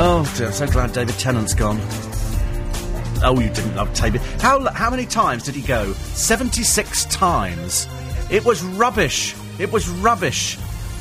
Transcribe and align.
Oh 0.00 0.32
dear, 0.36 0.46
I'm 0.46 0.52
so 0.52 0.66
glad 0.68 0.92
David 0.92 1.18
Tennant's 1.18 1.54
gone. 1.54 1.80
Oh, 3.24 3.36
you 3.40 3.48
didn't 3.50 3.74
love 3.74 3.92
David. 3.94 4.20
How, 4.40 4.72
how 4.72 4.90
many 4.90 5.04
times 5.04 5.42
did 5.42 5.56
he 5.56 5.60
go? 5.60 5.92
76 5.92 7.04
times. 7.06 7.88
It 8.30 8.44
was 8.44 8.62
rubbish. 8.62 9.34
It 9.58 9.72
was 9.72 9.88
rubbish. 9.88 10.56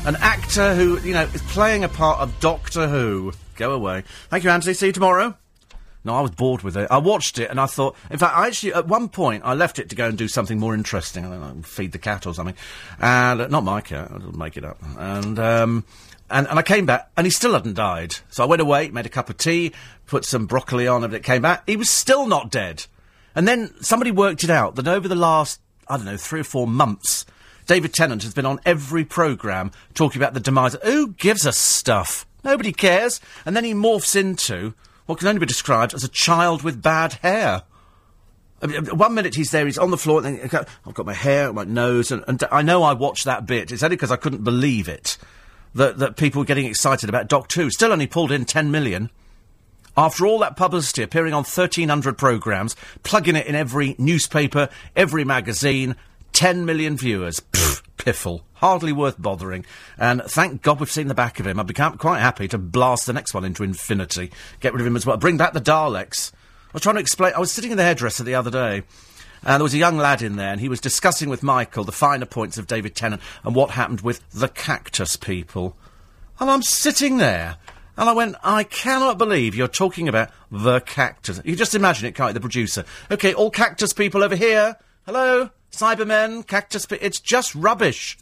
An 0.08 0.16
actor 0.16 0.74
who, 0.74 1.00
you 1.02 1.14
know, 1.14 1.26
is 1.26 1.44
playing 1.44 1.84
a 1.84 1.90
part 1.90 2.22
of 2.22 2.40
Doctor 2.40 2.88
Who. 2.88 3.34
Go 3.56 3.74
away. 3.74 4.04
Thank 4.30 4.44
you, 4.44 4.50
Anthony. 4.50 4.74
See 4.74 4.88
you 4.88 4.92
tomorrow. 4.94 5.38
No, 6.04 6.16
I 6.16 6.22
was 6.22 6.32
bored 6.32 6.64
with 6.64 6.76
it. 6.76 6.88
I 6.90 6.98
watched 6.98 7.38
it 7.38 7.52
and 7.52 7.60
I 7.60 7.68
thought, 7.68 7.96
in 8.10 8.18
fact, 8.18 8.36
I 8.36 8.48
actually, 8.48 8.74
at 8.74 8.88
one 8.88 9.10
point, 9.10 9.44
I 9.46 9.54
left 9.54 9.78
it 9.78 9.90
to 9.90 9.96
go 9.96 10.08
and 10.08 10.18
do 10.18 10.28
something 10.28 10.58
more 10.58 10.74
interesting. 10.74 11.24
I 11.24 11.30
don't 11.30 11.42
know, 11.42 11.62
feed 11.62 11.92
the 11.92 12.00
cat 12.00 12.26
or 12.26 12.34
something. 12.34 12.56
And, 13.00 13.42
uh, 13.42 13.48
not 13.48 13.64
my 13.64 13.82
cat, 13.82 14.10
I'll 14.12 14.32
make 14.32 14.58
it 14.58 14.66
up. 14.66 14.80
And, 14.98 15.38
um, 15.38 15.84
and, 16.30 16.48
and 16.48 16.60
I 16.60 16.62
came 16.62 16.86
back 16.86 17.10
and 17.16 17.26
he 17.26 17.32
still 17.32 17.54
hadn't 17.54 17.76
died. 17.76 18.16
So 18.30 18.44
I 18.44 18.48
went 18.48 18.62
away, 18.62 18.90
made 18.90 19.06
a 19.06 19.10
cup 19.10 19.30
of 19.30 19.38
tea, 19.38 19.72
put 20.06 20.26
some 20.26 20.46
broccoli 20.46 20.88
on 20.88 21.04
and 21.04 21.14
it 21.14 21.24
came 21.24 21.42
back. 21.42 21.64
He 21.68 21.78
was 21.78 21.90
still 21.90 22.28
not 22.28 22.52
dead. 22.52 22.86
And 23.36 23.48
then 23.48 23.74
somebody 23.82 24.12
worked 24.12 24.44
it 24.44 24.50
out 24.50 24.76
that 24.76 24.88
over 24.88 25.08
the 25.08 25.16
last, 25.16 25.62
I 25.88 25.98
don't 25.98 26.06
know, 26.06 26.18
three 26.18 26.42
or 26.42 26.46
four 26.46 26.68
months, 26.68 27.26
David 27.66 27.94
Tennant 27.94 28.24
has 28.24 28.34
been 28.34 28.46
on 28.46 28.60
every 28.66 29.06
programme 29.06 29.72
talking 29.94 30.22
about 30.22 30.34
the 30.34 30.40
demise. 30.40 30.76
Who 30.84 31.10
gives 31.10 31.46
us 31.46 31.58
stuff? 31.58 32.26
Nobody 32.44 32.72
cares. 32.72 33.22
And 33.46 33.56
then 33.56 33.64
he 33.64 33.74
morphs 33.74 34.16
into 34.16 34.74
what 35.06 35.20
can 35.20 35.28
only 35.28 35.40
be 35.40 35.46
described 35.46 35.94
as 35.94 36.04
a 36.04 36.10
child 36.10 36.64
with 36.64 36.82
bad 36.82 37.14
hair. 37.14 37.64
I 38.62 38.68
mean, 38.68 38.86
one 38.86 39.14
minute 39.14 39.36
he's 39.36 39.52
there, 39.52 39.66
he's 39.66 39.78
on 39.78 39.92
the 39.92 39.98
floor, 39.98 40.26
and 40.26 40.40
then 40.40 40.66
I've 40.86 40.94
got 40.94 41.06
my 41.06 41.14
hair, 41.14 41.54
my 41.54 41.64
nose, 41.64 42.12
and, 42.12 42.24
and 42.28 42.44
I 42.52 42.64
know 42.64 42.82
I 42.82 42.94
watched 42.94 43.26
that 43.26 43.46
bit. 43.46 43.72
It's 43.72 43.84
only 43.84 43.96
because 43.96 44.12
I 44.12 44.16
couldn't 44.16 44.44
believe 44.44 44.90
it 44.90 45.18
that, 45.76 45.98
that 45.98 46.18
people 46.18 46.42
were 46.42 46.46
getting 46.46 46.66
excited 46.66 47.10
about 47.10 47.28
Doc 47.28 47.48
2. 47.50 47.70
Still 47.70 47.92
only 47.92 48.08
pulled 48.08 48.32
in 48.32 48.46
10 48.46 48.72
million. 48.72 49.10
After 49.96 50.28
all 50.28 50.38
that 50.40 50.56
publicity, 50.56 51.02
appearing 51.02 51.34
on 51.34 51.40
1,300 51.40 52.18
programmes, 52.18 52.76
plugging 53.02 53.36
it 53.36 53.48
in 53.48 53.56
every 53.56 53.96
newspaper, 53.98 54.70
every 54.96 55.24
magazine, 55.24 55.96
10 56.34 56.66
million 56.66 56.96
viewers. 56.96 57.40
Pfft, 57.40 57.82
piffle. 57.98 58.42
Hardly 58.54 58.92
worth 58.92 59.20
bothering. 59.20 59.66
And 59.98 60.22
thank 60.24 60.62
God 60.62 60.80
we've 60.80 60.92
seen 60.92 61.08
the 61.08 61.16
back 61.16 61.40
of 61.40 61.48
him. 61.48 61.60
I'd 61.60 61.68
be 61.68 61.74
quite 61.74 62.20
happy 62.20 62.48
to 62.50 62.58
blast 62.60 63.08
the 63.08 63.14
next 63.14 63.34
one 63.34 63.44
into 63.44 63.64
infinity. 63.64 64.32
Get 64.60 64.74
rid 64.74 64.82
of 64.82 64.88
him 64.88 64.96
as 64.96 65.06
well. 65.06 65.18
Bring 65.18 65.38
back 65.38 65.54
the 65.54 65.62
Daleks. 65.62 66.32
I 66.34 66.70
was 66.74 66.84
trying 66.84 66.96
to 66.96 67.02
explain. 67.02 67.34
I 67.34 67.40
was 67.40 67.52
sitting 67.52 67.72
in 67.72 67.78
the 67.78 67.84
hairdresser 67.84 68.24
the 68.24 68.36
other 68.36 68.52
day. 68.52 68.84
And 69.44 69.60
there 69.60 69.64
was 69.64 69.74
a 69.74 69.78
young 69.78 69.98
lad 69.98 70.22
in 70.22 70.36
there, 70.36 70.52
and 70.52 70.60
he 70.60 70.70
was 70.70 70.82
discussing 70.82 71.30
with 71.30 71.44
Michael 71.44 71.84
the 71.84 71.92
finer 71.92 72.26
points 72.26 72.58
of 72.58 72.68
David 72.68 72.96
Tennant 72.96 73.22
and 73.44 73.56
what 73.56 73.72
happened 73.72 74.02
with 74.02 74.28
the 74.32 74.48
cactus 74.48 75.16
people. 75.16 75.76
And 76.40 76.50
I'm 76.50 76.64
sitting 76.64 77.18
there, 77.18 77.58
and 77.96 78.10
I 78.10 78.14
went, 78.14 78.36
I 78.44 78.64
cannot 78.64 79.18
believe 79.18 79.56
you're 79.56 79.68
talking 79.68 80.08
about 80.08 80.30
the 80.52 80.80
cactus. 80.82 81.42
You 81.46 81.56
just 81.56 81.76
imagine 81.76 82.08
it, 82.08 82.16
can't 82.16 82.30
you, 82.30 82.34
the 82.34 82.40
producer? 82.40 82.86
Okay, 83.10 83.34
all 83.34 83.50
cactus 83.50 83.94
people 83.94 84.24
over 84.24 84.36
here. 84.36 84.78
Hello? 85.06 85.50
Cybermen, 85.72 86.46
cactus 86.46 86.86
It's 86.92 87.20
just 87.20 87.54
rubbish. 87.56 88.18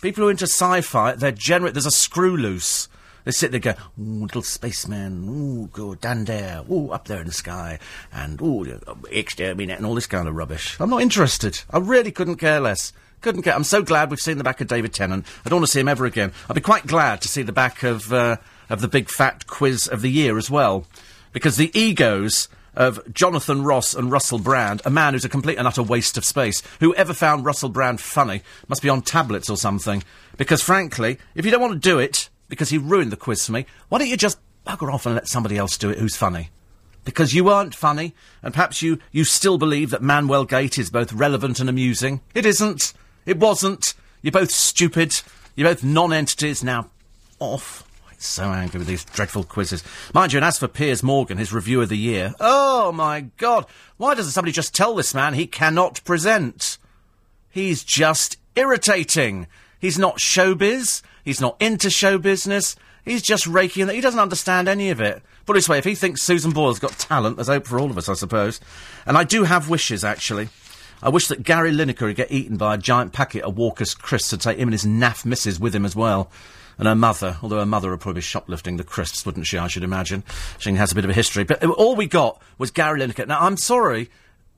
People 0.00 0.22
who 0.22 0.28
are 0.28 0.32
into 0.32 0.44
sci-fi, 0.44 1.12
they're 1.12 1.32
generate. 1.32 1.74
There's 1.74 1.86
a 1.86 1.90
screw 1.90 2.36
loose. 2.36 2.88
They 3.24 3.30
sit 3.30 3.50
there 3.50 3.60
go, 3.60 3.74
ooh, 4.00 4.22
little 4.22 4.42
spaceman, 4.42 5.28
ooh, 5.28 5.66
good, 5.68 6.00
down 6.00 6.24
there, 6.24 6.62
ooh, 6.70 6.90
up 6.90 7.06
there 7.06 7.20
in 7.20 7.26
the 7.26 7.32
sky, 7.32 7.78
and 8.12 8.40
ooh, 8.42 8.80
exterminate, 9.10 9.76
and 9.76 9.86
all 9.86 9.94
this 9.94 10.06
kind 10.06 10.28
of 10.28 10.34
rubbish. 10.34 10.76
I'm 10.80 10.90
not 10.90 11.02
interested. 11.02 11.62
I 11.70 11.78
really 11.78 12.10
couldn't 12.10 12.36
care 12.36 12.60
less. 12.60 12.92
Couldn't 13.20 13.42
care. 13.42 13.54
I'm 13.54 13.64
so 13.64 13.82
glad 13.82 14.10
we've 14.10 14.18
seen 14.18 14.38
the 14.38 14.44
back 14.44 14.60
of 14.60 14.66
David 14.66 14.92
Tennant. 14.92 15.24
I 15.44 15.48
don't 15.48 15.60
want 15.60 15.66
to 15.66 15.72
see 15.72 15.80
him 15.80 15.88
ever 15.88 16.06
again. 16.06 16.32
I'd 16.50 16.54
be 16.54 16.60
quite 16.60 16.86
glad 16.88 17.20
to 17.22 17.28
see 17.28 17.42
the 17.42 17.52
back 17.52 17.84
of, 17.84 18.12
uh, 18.12 18.38
of 18.68 18.80
the 18.80 18.88
big 18.88 19.08
fat 19.08 19.46
quiz 19.46 19.86
of 19.86 20.02
the 20.02 20.10
year 20.10 20.36
as 20.36 20.50
well. 20.50 20.86
Because 21.32 21.56
the 21.56 21.70
egos 21.78 22.48
of 22.74 23.00
Jonathan 23.12 23.62
Ross 23.62 23.94
and 23.94 24.10
Russell 24.10 24.38
Brand, 24.38 24.82
a 24.84 24.90
man 24.90 25.12
who's 25.12 25.24
a 25.24 25.28
complete 25.28 25.58
and 25.58 25.68
utter 25.68 25.82
waste 25.82 26.16
of 26.16 26.24
space. 26.24 26.62
Whoever 26.80 27.14
found 27.14 27.44
Russell 27.44 27.68
Brand 27.68 28.00
funny 28.00 28.42
must 28.66 28.82
be 28.82 28.88
on 28.88 29.02
tablets 29.02 29.50
or 29.50 29.56
something. 29.56 30.02
Because 30.36 30.62
frankly, 30.62 31.18
if 31.34 31.44
you 31.44 31.50
don't 31.50 31.60
want 31.60 31.74
to 31.74 31.78
do 31.78 31.98
it, 31.98 32.28
because 32.52 32.68
he 32.68 32.76
ruined 32.76 33.10
the 33.10 33.16
quiz 33.16 33.46
for 33.46 33.52
me, 33.52 33.64
why 33.88 33.96
don't 33.96 34.10
you 34.10 34.16
just 34.18 34.38
bugger 34.66 34.92
off 34.92 35.06
and 35.06 35.14
let 35.14 35.26
somebody 35.26 35.56
else 35.56 35.78
do 35.78 35.88
it 35.88 35.96
who's 35.96 36.16
funny? 36.16 36.50
Because 37.02 37.32
you 37.32 37.48
aren't 37.48 37.74
funny, 37.74 38.14
and 38.42 38.52
perhaps 38.52 38.82
you, 38.82 38.98
you 39.10 39.24
still 39.24 39.56
believe 39.56 39.88
that 39.88 40.02
Manuel 40.02 40.44
Gate 40.44 40.76
is 40.76 40.90
both 40.90 41.14
relevant 41.14 41.60
and 41.60 41.70
amusing. 41.70 42.20
It 42.34 42.44
isn't. 42.44 42.92
It 43.24 43.38
wasn't. 43.38 43.94
You're 44.20 44.32
both 44.32 44.50
stupid. 44.50 45.14
You're 45.56 45.70
both 45.70 45.82
non-entities. 45.82 46.62
Now, 46.62 46.90
off. 47.38 47.88
I'm 48.06 48.16
so 48.18 48.44
angry 48.50 48.80
with 48.80 48.86
these 48.86 49.06
dreadful 49.06 49.44
quizzes. 49.44 49.82
Mind 50.12 50.34
you, 50.34 50.36
and 50.36 50.44
as 50.44 50.58
for 50.58 50.68
Piers 50.68 51.02
Morgan, 51.02 51.38
his 51.38 51.54
review 51.54 51.80
of 51.80 51.88
the 51.88 51.96
year, 51.96 52.34
oh 52.38 52.92
my 52.92 53.28
God, 53.38 53.64
why 53.96 54.14
doesn't 54.14 54.32
somebody 54.32 54.52
just 54.52 54.74
tell 54.74 54.94
this 54.94 55.14
man 55.14 55.32
he 55.32 55.46
cannot 55.46 56.04
present? 56.04 56.76
He's 57.48 57.82
just 57.82 58.36
irritating. 58.54 59.46
He's 59.80 59.98
not 59.98 60.18
showbiz. 60.18 61.00
He's 61.24 61.40
not 61.40 61.60
into 61.60 61.90
show 61.90 62.18
business. 62.18 62.76
He's 63.04 63.22
just 63.22 63.46
raking 63.46 63.86
that. 63.86 63.94
He 63.94 64.00
doesn't 64.00 64.20
understand 64.20 64.68
any 64.68 64.90
of 64.90 65.00
it. 65.00 65.22
Put 65.44 65.56
it 65.56 65.58
this 65.58 65.68
way, 65.68 65.78
if 65.78 65.84
he 65.84 65.94
thinks 65.94 66.22
Susan 66.22 66.52
Boyle's 66.52 66.78
got 66.78 66.92
talent, 66.92 67.36
there's 67.36 67.48
hope 67.48 67.66
for 67.66 67.78
all 67.78 67.90
of 67.90 67.98
us, 67.98 68.08
I 68.08 68.14
suppose. 68.14 68.60
And 69.06 69.18
I 69.18 69.24
do 69.24 69.44
have 69.44 69.68
wishes, 69.68 70.04
actually. 70.04 70.48
I 71.02 71.08
wish 71.08 71.26
that 71.28 71.42
Gary 71.42 71.72
Lineker 71.72 72.02
would 72.02 72.16
get 72.16 72.30
eaten 72.30 72.56
by 72.56 72.74
a 72.74 72.78
giant 72.78 73.12
packet 73.12 73.42
of 73.42 73.56
Walker's 73.56 73.94
crisps 73.94 74.30
to 74.30 74.38
take 74.38 74.58
him 74.58 74.68
and 74.68 74.74
his 74.74 74.84
naff 74.84 75.24
missus 75.24 75.58
with 75.58 75.74
him 75.74 75.84
as 75.84 75.96
well. 75.96 76.30
And 76.78 76.86
her 76.86 76.94
mother, 76.94 77.38
although 77.42 77.58
her 77.58 77.66
mother 77.66 77.90
would 77.90 78.00
probably 78.00 78.18
be 78.20 78.24
shoplifting 78.24 78.76
the 78.76 78.84
crisps, 78.84 79.26
wouldn't 79.26 79.46
she, 79.46 79.58
I 79.58 79.66
should 79.66 79.82
imagine. 79.82 80.22
She 80.58 80.72
has 80.74 80.92
a 80.92 80.94
bit 80.94 81.04
of 81.04 81.10
a 81.10 81.14
history. 81.14 81.42
But 81.42 81.64
all 81.64 81.96
we 81.96 82.06
got 82.06 82.40
was 82.56 82.70
Gary 82.70 83.00
Lineker. 83.00 83.26
Now, 83.26 83.40
I'm 83.40 83.56
sorry 83.56 84.10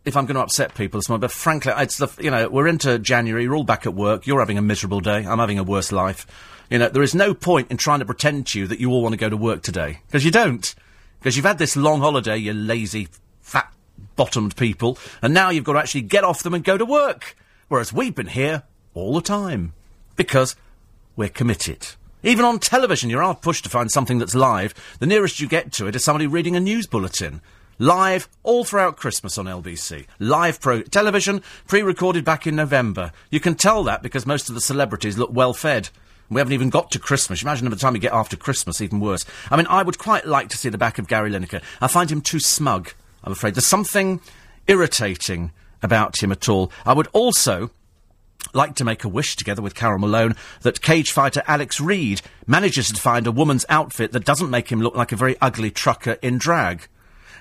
if 0.05 0.17
I'm 0.17 0.27
going 0.27 0.37
to 0.37 0.43
upset 0.43 0.75
people 0.75 1.01
this 1.01 1.09
morning, 1.09 1.23
but 1.23 1.33
frankly, 1.33 1.73
it's 1.79 1.97
the, 1.97 2.09
you 2.21 2.31
know, 2.31 2.49
we're 2.51 2.69
into 2.69 2.99
January, 2.99 3.45
you're 3.45 3.55
all 3.55 3.65
back 3.65 3.87
at 3.87 3.95
work, 3.95 4.27
you're 4.27 4.41
having 4.41 4.59
a 4.59 4.63
miserable 4.63 5.01
day, 5.01 5.25
I'm 5.27 5.39
having 5.39 5.59
a 5.59 5.65
worse 5.65 5.93
life. 5.93 6.27
You 6.71 6.79
know, 6.79 6.89
there 6.89 7.03
is 7.03 7.15
no 7.15 7.35
point 7.35 7.71
in 7.71 7.77
trying 7.77 7.99
to 8.01 8.05
pretend 8.05 8.47
to 8.49 8.61
you 8.61 8.67
that 8.67 8.81
you 8.81 8.91
all 8.91 9.03
want 9.03 9.13
to 9.13 9.19
go 9.19 9.29
to 9.29 9.37
work 9.37 9.63
today. 9.63 10.01
Because 10.07 10.25
you 10.25 10.31
don't. 10.31 10.75
Because 11.19 11.37
you've 11.37 11.45
had 11.45 11.59
this 11.59 11.77
long 11.77 12.01
holiday, 12.01 12.37
you 12.37 12.53
lazy, 12.53 13.09
fat 13.41 13.73
bottomed 14.17 14.57
people, 14.57 14.99
and 15.23 15.35
now 15.35 15.51
you've 15.51 15.65
got 15.65 15.75
to 15.75 15.79
actually 15.79 16.03
get 16.03 16.25
off 16.25 16.43
them 16.43 16.55
and 16.55 16.65
go 16.65 16.77
to 16.77 16.85
work. 16.85 17.37
Whereas 17.69 17.93
we've 17.93 18.15
been 18.15 18.29
here 18.29 18.63
all 18.95 19.15
the 19.15 19.21
time. 19.21 19.73
Because 20.17 20.57
we're 21.17 21.29
committed. 21.29 21.87
Even 22.23 22.45
on 22.45 22.59
television, 22.59 23.11
you're 23.11 23.23
hard 23.23 23.43
pushed 23.43 23.65
to 23.65 23.71
find 23.71 23.91
something 23.91 24.19
that's 24.19 24.35
live. 24.35 24.75
The 24.99 25.07
nearest 25.07 25.41
you 25.41 25.49
get 25.49 25.73
to 25.73 25.87
it 25.87 25.97
is 25.97 26.05
somebody 26.05 26.27
reading 26.27 26.57
a 26.57 26.61
news 26.61 26.87
bulletin. 26.87 27.43
Live 27.79 28.29
all 28.45 28.65
throughout 28.65 28.97
Christmas 28.97 29.37
on 29.37 29.47
LBC. 29.47 30.07
Live 30.21 30.61
pro 30.61 30.83
television, 30.83 31.43
pre-recorded 31.67 32.25
back 32.25 32.47
in 32.47 32.55
November. 32.55 33.13
You 33.31 33.41
can 33.41 33.57
tell 33.57 33.83
that 33.85 34.03
because 34.03 34.25
most 34.25 34.49
of 34.49 34.55
the 34.55 34.61
celebrities 34.61 35.19
look 35.19 35.31
well 35.33 35.53
fed. 35.53 35.91
We 36.31 36.41
haven't 36.41 36.55
even 36.55 36.71
got 36.71 36.91
to 36.93 36.99
Christmas. 36.99 37.43
Imagine 37.43 37.69
by 37.69 37.75
the 37.75 37.81
time 37.81 37.95
you 37.95 38.01
get 38.01 38.13
after 38.13 38.37
Christmas, 38.37 38.81
even 38.81 39.01
worse. 39.01 39.25
I 39.51 39.57
mean, 39.57 39.67
I 39.69 39.83
would 39.83 39.99
quite 39.99 40.27
like 40.27 40.49
to 40.51 40.57
see 40.57 40.69
the 40.69 40.79
back 40.79 40.99
of 40.99 41.07
Gary 41.07 41.31
Lineker. 41.31 41.63
I 41.81 41.87
find 41.87 42.11
him 42.11 42.21
too 42.21 42.41
smug, 42.41 42.93
I'm 43.23 43.33
afraid. 43.33 43.55
There's 43.55 43.67
something 43.67 44.21
irritating 44.67 45.53
about 45.83 46.23
him 46.23 46.33
at 46.33 46.49
all. 46.49 46.73
I 46.87 46.95
would 46.95 47.09
also 47.13 47.71
like 48.53 48.75
to 48.77 48.85
make 48.85 49.05
a 49.05 49.09
wish 49.09 49.37
together 49.37 49.63
with 49.63 49.75
Carol 49.75 49.99
Malone 49.99 50.35
that 50.63 50.83
cage 50.83 51.11
fighter 51.11 51.43
Alex 51.47 51.81
Reid 51.81 52.21
manages 52.47 52.89
to 52.89 53.01
find 53.01 53.27
a 53.27 53.33
woman's 53.33 53.65
outfit 53.69 54.13
that 54.13 54.25
doesn't 54.25 54.51
make 54.51 54.71
him 54.71 54.81
look 54.81 54.95
like 54.95 55.13
a 55.13 55.17
very 55.17 55.37
ugly 55.41 55.71
trucker 55.71 56.17
in 56.23 56.39
drag. 56.39 56.87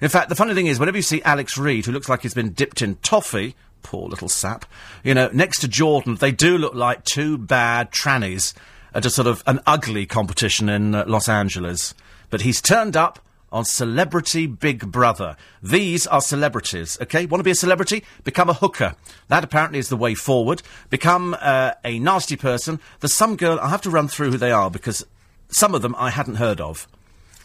In 0.02 0.10
fact, 0.10 0.30
the 0.30 0.36
funny 0.36 0.54
thing 0.54 0.68
is, 0.68 0.80
whenever 0.80 0.98
you 0.98 1.04
see 1.04 1.22
Alex 1.24 1.58
Reid, 1.58 1.86
who 1.86 1.92
looks 1.92 2.10
like 2.10 2.22
he's 2.22 2.34
been 2.34 2.54
dipped 2.54 2.82
in 2.82 2.96
toffee, 2.96 3.56
poor 3.84 4.08
little 4.08 4.30
sap, 4.30 4.66
you 5.04 5.14
know, 5.14 5.30
next 5.34 5.60
to 5.60 5.68
Jordan, 5.68 6.16
they 6.16 6.32
do 6.32 6.58
look 6.58 6.74
like 6.74 7.04
two 7.04 7.38
bad 7.38 7.92
trannies 7.92 8.54
at 8.94 9.06
a 9.06 9.10
sort 9.10 9.28
of 9.28 9.44
an 9.48 9.60
ugly 9.66 10.06
competition 10.06 10.70
in 10.70 10.96
uh, 10.96 11.06
Los 11.08 11.28
Angeles. 11.28 11.94
But 12.30 12.42
he's 12.42 12.62
turned 12.62 12.96
up 12.96 13.20
on 13.52 13.64
Celebrity 13.64 14.48
Big 14.48 14.92
Brother. 14.92 15.38
These 15.62 16.08
are 16.08 16.22
celebrities, 16.22 16.98
okay? 17.02 17.28
Want 17.28 17.40
to 17.40 17.44
be 17.44 17.52
a 17.52 17.56
celebrity? 17.56 18.04
Become 18.24 18.50
a 18.50 18.54
hooker. 18.54 18.96
That 19.28 19.44
apparently 19.44 19.78
is 19.78 19.90
the 19.90 19.98
way 19.98 20.16
forward. 20.16 20.64
Become 20.90 21.38
uh, 21.40 21.74
a 21.86 22.00
nasty 22.00 22.36
person. 22.36 22.80
There's 23.00 23.14
some 23.14 23.36
girl, 23.36 23.60
I 23.62 23.70
have 23.70 23.82
to 23.82 23.92
run 23.92 24.08
through 24.08 24.32
who 24.32 24.38
they 24.38 24.52
are 24.52 24.72
because 24.72 25.06
some 25.50 25.76
of 25.76 25.84
them 25.84 25.96
I 26.00 26.10
hadn't 26.10 26.36
heard 26.36 26.60
of. 26.60 26.88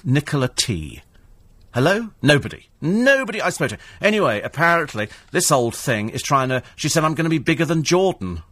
Nicola 0.02 0.48
T. 0.48 1.02
Hello? 1.74 2.08
Nobody. 2.22 2.68
Nobody 2.80 3.42
I 3.42 3.50
spoke 3.50 3.70
to. 3.70 3.78
Anyway, 4.00 4.40
apparently, 4.40 5.08
this 5.32 5.52
old 5.52 5.74
thing 5.74 6.08
is 6.08 6.22
trying 6.22 6.48
to. 6.48 6.62
She 6.76 6.88
said, 6.88 7.04
I'm 7.04 7.14
going 7.14 7.24
to 7.24 7.30
be 7.30 7.38
bigger 7.38 7.66
than 7.66 7.82
Jordan. 7.82 8.42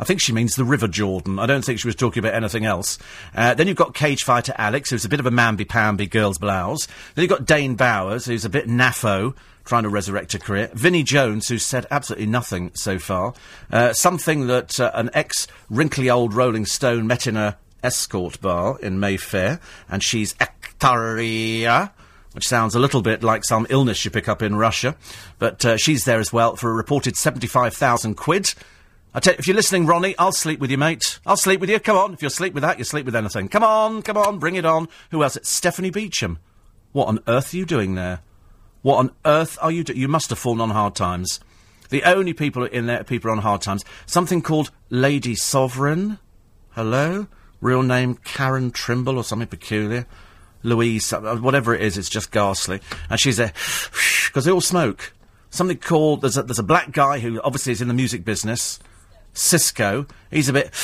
I 0.00 0.04
think 0.04 0.20
she 0.20 0.32
means 0.32 0.56
the 0.56 0.64
River 0.64 0.88
Jordan. 0.88 1.38
I 1.38 1.46
don't 1.46 1.64
think 1.64 1.78
she 1.78 1.86
was 1.86 1.94
talking 1.94 2.20
about 2.20 2.34
anything 2.34 2.64
else. 2.64 2.98
Uh, 3.34 3.52
then 3.54 3.68
you've 3.68 3.76
got 3.76 3.94
cage 3.94 4.24
fighter 4.24 4.54
Alex, 4.56 4.90
who's 4.90 5.04
a 5.04 5.08
bit 5.10 5.20
of 5.20 5.26
a 5.26 5.30
mamby-pamby 5.30 6.06
girl's 6.06 6.38
blouse. 6.38 6.88
Then 7.14 7.22
you've 7.22 7.30
got 7.30 7.44
Dane 7.44 7.74
Bowers, 7.74 8.24
who's 8.24 8.46
a 8.46 8.48
bit 8.48 8.66
naffo, 8.66 9.34
trying 9.64 9.82
to 9.82 9.90
resurrect 9.90 10.32
her 10.32 10.38
career. 10.38 10.70
Vinnie 10.72 11.02
Jones, 11.02 11.48
who's 11.48 11.64
said 11.64 11.86
absolutely 11.90 12.26
nothing 12.26 12.70
so 12.74 12.98
far. 12.98 13.34
Uh, 13.70 13.92
something 13.92 14.46
that 14.46 14.80
uh, 14.80 14.90
an 14.94 15.10
ex-wrinkly 15.12 16.08
old 16.08 16.32
Rolling 16.32 16.64
Stone 16.64 17.06
met 17.06 17.26
in 17.26 17.36
a 17.36 17.58
escort 17.84 18.40
bar 18.40 18.78
in 18.80 18.98
Mayfair, 18.98 19.60
and 19.88 20.02
she's 20.02 20.34
Victoria, 20.34 21.92
which 22.32 22.48
sounds 22.48 22.74
a 22.74 22.78
little 22.78 23.02
bit 23.02 23.22
like 23.22 23.44
some 23.44 23.66
illness 23.68 24.02
you 24.02 24.10
pick 24.10 24.30
up 24.30 24.40
in 24.40 24.56
Russia. 24.56 24.96
But 25.38 25.62
uh, 25.64 25.76
she's 25.76 26.06
there 26.06 26.20
as 26.20 26.32
well 26.32 26.56
for 26.56 26.70
a 26.70 26.74
reported 26.74 27.16
75,000 27.16 28.14
quid. 28.14 28.54
I 29.12 29.18
tell 29.18 29.34
you, 29.34 29.38
if 29.38 29.48
you're 29.48 29.56
listening, 29.56 29.86
Ronnie, 29.86 30.14
I'll 30.18 30.32
sleep 30.32 30.60
with 30.60 30.70
you, 30.70 30.78
mate. 30.78 31.18
I'll 31.26 31.36
sleep 31.36 31.60
with 31.60 31.68
you. 31.68 31.80
Come 31.80 31.96
on. 31.96 32.14
If 32.14 32.22
you'll 32.22 32.30
sleep 32.30 32.54
with 32.54 32.62
that, 32.62 32.78
you'll 32.78 32.84
sleep 32.84 33.06
with 33.06 33.16
anything. 33.16 33.48
Come 33.48 33.64
on, 33.64 34.02
come 34.02 34.16
on, 34.16 34.38
bring 34.38 34.54
it 34.54 34.64
on. 34.64 34.88
Who 35.10 35.24
else? 35.24 35.36
It's 35.36 35.50
Stephanie 35.50 35.90
Beacham. 35.90 36.38
What 36.92 37.08
on 37.08 37.18
earth 37.26 37.52
are 37.52 37.56
you 37.56 37.66
doing 37.66 37.96
there? 37.96 38.20
What 38.82 38.96
on 38.96 39.10
earth 39.24 39.58
are 39.60 39.72
you 39.72 39.82
doing? 39.82 39.98
You 39.98 40.08
must 40.08 40.30
have 40.30 40.38
fallen 40.38 40.60
on 40.60 40.70
hard 40.70 40.94
times. 40.94 41.40
The 41.90 42.04
only 42.04 42.32
people 42.32 42.64
in 42.64 42.86
there, 42.86 43.00
are 43.00 43.04
people 43.04 43.32
on 43.32 43.38
hard 43.38 43.62
times. 43.62 43.84
Something 44.06 44.42
called 44.42 44.70
Lady 44.90 45.34
Sovereign. 45.34 46.18
Hello? 46.70 47.26
Real 47.60 47.82
name 47.82 48.14
Karen 48.14 48.70
Trimble 48.70 49.18
or 49.18 49.24
something 49.24 49.48
peculiar. 49.48 50.06
Louise, 50.62 51.12
uh, 51.12 51.36
whatever 51.36 51.74
it 51.74 51.82
is, 51.82 51.98
it's 51.98 52.08
just 52.08 52.30
ghastly. 52.30 52.80
And 53.08 53.18
she's 53.18 53.38
there, 53.38 53.52
because 54.26 54.44
they 54.44 54.52
all 54.52 54.60
smoke. 54.60 55.12
Something 55.50 55.78
called, 55.78 56.20
there's 56.20 56.36
a, 56.36 56.44
there's 56.44 56.60
a 56.60 56.64
black 56.64 56.92
guy 56.92 57.18
who 57.18 57.40
obviously 57.42 57.72
is 57.72 57.82
in 57.82 57.88
the 57.88 57.94
music 57.94 58.24
business. 58.24 58.78
Sisqó, 59.34 60.08
he's 60.30 60.48
a 60.48 60.52
bit, 60.52 60.74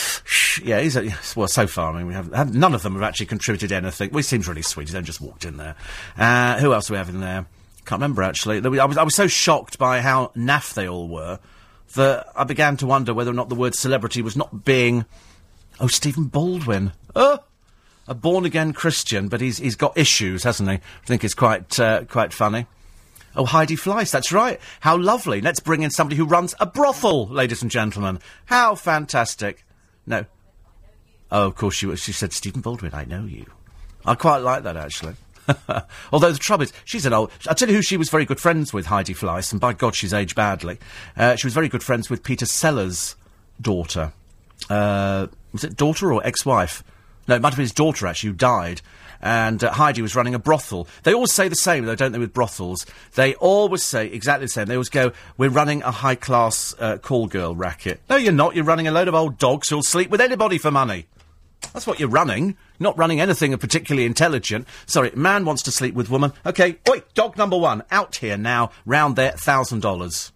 yeah, 0.62 0.81
he's 0.81 0.96
a, 0.96 1.12
well, 1.34 1.48
so 1.48 1.66
far, 1.66 1.93
I 1.93 1.98
mean, 1.98 2.06
we 2.06 2.14
have, 2.14 2.54
none 2.54 2.75
of 2.75 2.82
them 2.82 2.94
have 2.94 3.02
actually 3.02 3.26
contributed 3.26 3.72
anything. 3.72 4.10
Well, 4.10 4.19
he 4.19 4.22
seems 4.22 4.48
really 4.48 4.62
sweet, 4.62 4.88
he 4.88 5.02
just 5.02 5.20
walked 5.20 5.44
in 5.44 5.56
there. 5.56 5.75
Uh, 6.16 6.58
who 6.58 6.72
else 6.72 6.87
do 6.87 6.94
we 6.94 6.98
have 6.98 7.08
in 7.08 7.20
there? 7.20 7.46
Can't 7.84 8.00
remember, 8.00 8.22
actually. 8.22 8.58
I 8.64 8.84
was, 8.84 8.96
I 8.96 9.02
was 9.02 9.14
so 9.14 9.26
shocked 9.26 9.78
by 9.78 10.00
how 10.00 10.32
naff 10.37 10.75
they 10.75 10.88
all 10.88 11.08
were 11.08 11.38
that 11.94 12.26
I 12.34 12.44
began 12.44 12.76
to 12.78 12.87
wonder 12.87 13.14
whether 13.14 13.31
or 13.31 13.34
not 13.34 13.48
the 13.48 13.54
word 13.54 13.75
celebrity 13.75 14.22
was 14.22 14.37
not 14.37 14.64
being, 14.64 15.04
oh, 15.81 15.87
Stephen 15.87 16.25
Baldwin. 16.25 16.92
Oh! 17.14 17.40
a 18.08 18.14
born 18.14 18.44
again 18.44 18.72
Christian, 18.72 19.28
but 19.28 19.40
he's 19.40 19.58
he's 19.58 19.76
got 19.76 19.96
issues, 19.99 20.44
hasn't 20.44 20.69
he? 20.69 20.76
I 20.76 21.06
think 21.06 21.25
it's 21.25 21.34
quite 21.34 21.78
uh, 21.81 22.04
quite 22.04 22.32
funny. 22.32 22.66
Oh, 23.36 23.44
Heidi 23.44 23.76
Fleiss, 23.76 24.10
that's 24.10 24.32
right. 24.32 24.58
How 24.80 24.96
lovely. 24.96 25.42
Let's 25.42 25.60
bring 25.60 25.82
in 25.82 25.90
somebody 25.90 26.16
who 26.16 26.24
runs 26.24 26.54
a 26.58 26.64
brothel, 26.64 27.28
ladies 27.28 27.60
and 27.60 27.70
gentlemen. 27.70 28.18
How 28.46 28.74
fantastic. 28.74 29.64
No. 30.06 30.24
Oh, 31.30 31.48
of 31.48 31.54
course, 31.54 31.74
she, 31.74 31.94
she 31.96 32.12
said, 32.12 32.32
Stephen 32.32 32.62
Baldwin, 32.62 32.94
I 32.94 33.04
know 33.04 33.24
you. 33.24 33.44
I 34.06 34.14
quite 34.14 34.38
like 34.38 34.62
that, 34.62 34.76
actually. 34.76 35.14
Although 36.12 36.32
the 36.32 36.38
trouble 36.38 36.64
is, 36.64 36.72
she's 36.84 37.04
an 37.04 37.12
old. 37.12 37.30
I'll 37.46 37.54
tell 37.54 37.68
you 37.68 37.74
who 37.74 37.82
she 37.82 37.96
was 37.96 38.08
very 38.08 38.24
good 38.24 38.40
friends 38.40 38.72
with, 38.72 38.86
Heidi 38.86 39.12
Fleiss, 39.12 39.52
and 39.52 39.60
by 39.60 39.74
God, 39.74 39.94
she's 39.94 40.14
aged 40.14 40.34
badly. 40.34 40.78
Uh, 41.16 41.36
she 41.36 41.46
was 41.46 41.54
very 41.54 41.68
good 41.68 41.82
friends 41.82 42.08
with 42.08 42.22
Peter 42.22 42.46
Sellers' 42.46 43.16
daughter. 43.60 44.12
Uh, 44.70 45.26
was 45.52 45.62
it 45.62 45.76
daughter 45.76 46.12
or 46.12 46.26
ex 46.26 46.46
wife? 46.46 46.82
No, 47.28 47.34
it 47.34 47.42
might 47.42 47.50
have 47.50 47.56
been 47.56 47.64
his 47.64 47.72
daughter, 47.72 48.06
actually, 48.06 48.30
who 48.30 48.36
died. 48.36 48.80
And 49.26 49.64
uh, 49.64 49.73
Heidi 49.73 50.02
was 50.02 50.14
running 50.14 50.37
a 50.37 50.38
brothel. 50.38 50.87
They 51.02 51.12
always 51.12 51.32
say 51.32 51.49
the 51.49 51.56
same, 51.56 51.84
though, 51.84 51.96
don't 51.96 52.12
they, 52.12 52.19
with 52.20 52.32
brothels? 52.32 52.87
They 53.17 53.34
always 53.34 53.82
say 53.82 54.06
exactly 54.06 54.44
the 54.44 54.52
same. 54.52 54.67
They 54.67 54.76
always 54.76 54.88
go, 54.88 55.11
We're 55.37 55.50
running 55.50 55.82
a 55.82 55.90
high 55.90 56.14
class 56.14 56.76
uh, 56.78 56.99
call 56.99 57.26
girl 57.26 57.56
racket. 57.56 58.00
No, 58.08 58.14
you're 58.14 58.32
not. 58.32 58.55
You're 58.55 58.64
running 58.64 58.87
a 58.87 58.93
load 58.93 59.08
of 59.08 59.17
old 59.17 59.37
dogs 59.37 59.69
who'll 59.69 59.82
sleep 59.82 60.11
with 60.11 60.20
anybody 60.20 60.58
for 60.58 60.70
money. 60.70 61.06
That's 61.73 61.88
what 61.88 61.99
you're 61.99 62.08
running. 62.08 62.56
Not 62.78 62.96
running 62.96 63.20
anything 63.20 63.56
particularly 63.58 64.06
intelligent. 64.06 64.69
Sorry, 64.87 65.11
man 65.17 65.44
wants 65.44 65.62
to 65.62 65.73
sleep 65.73 65.96
with 65.96 66.08
woman. 66.08 66.32
Okay, 66.44 66.78
oi, 66.88 67.02
dog 67.14 67.37
number 67.37 67.58
one, 67.58 67.82
out 67.90 68.14
here 68.14 68.37
now, 68.37 68.70
round 68.84 69.17
there, 69.17 69.32
thousand 69.32 69.81
dollars. 69.82 70.31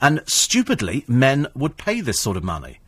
And 0.00 0.22
stupidly, 0.28 1.04
men 1.08 1.48
would 1.56 1.76
pay 1.76 2.02
this 2.02 2.20
sort 2.20 2.36
of 2.36 2.44
money. 2.44 2.78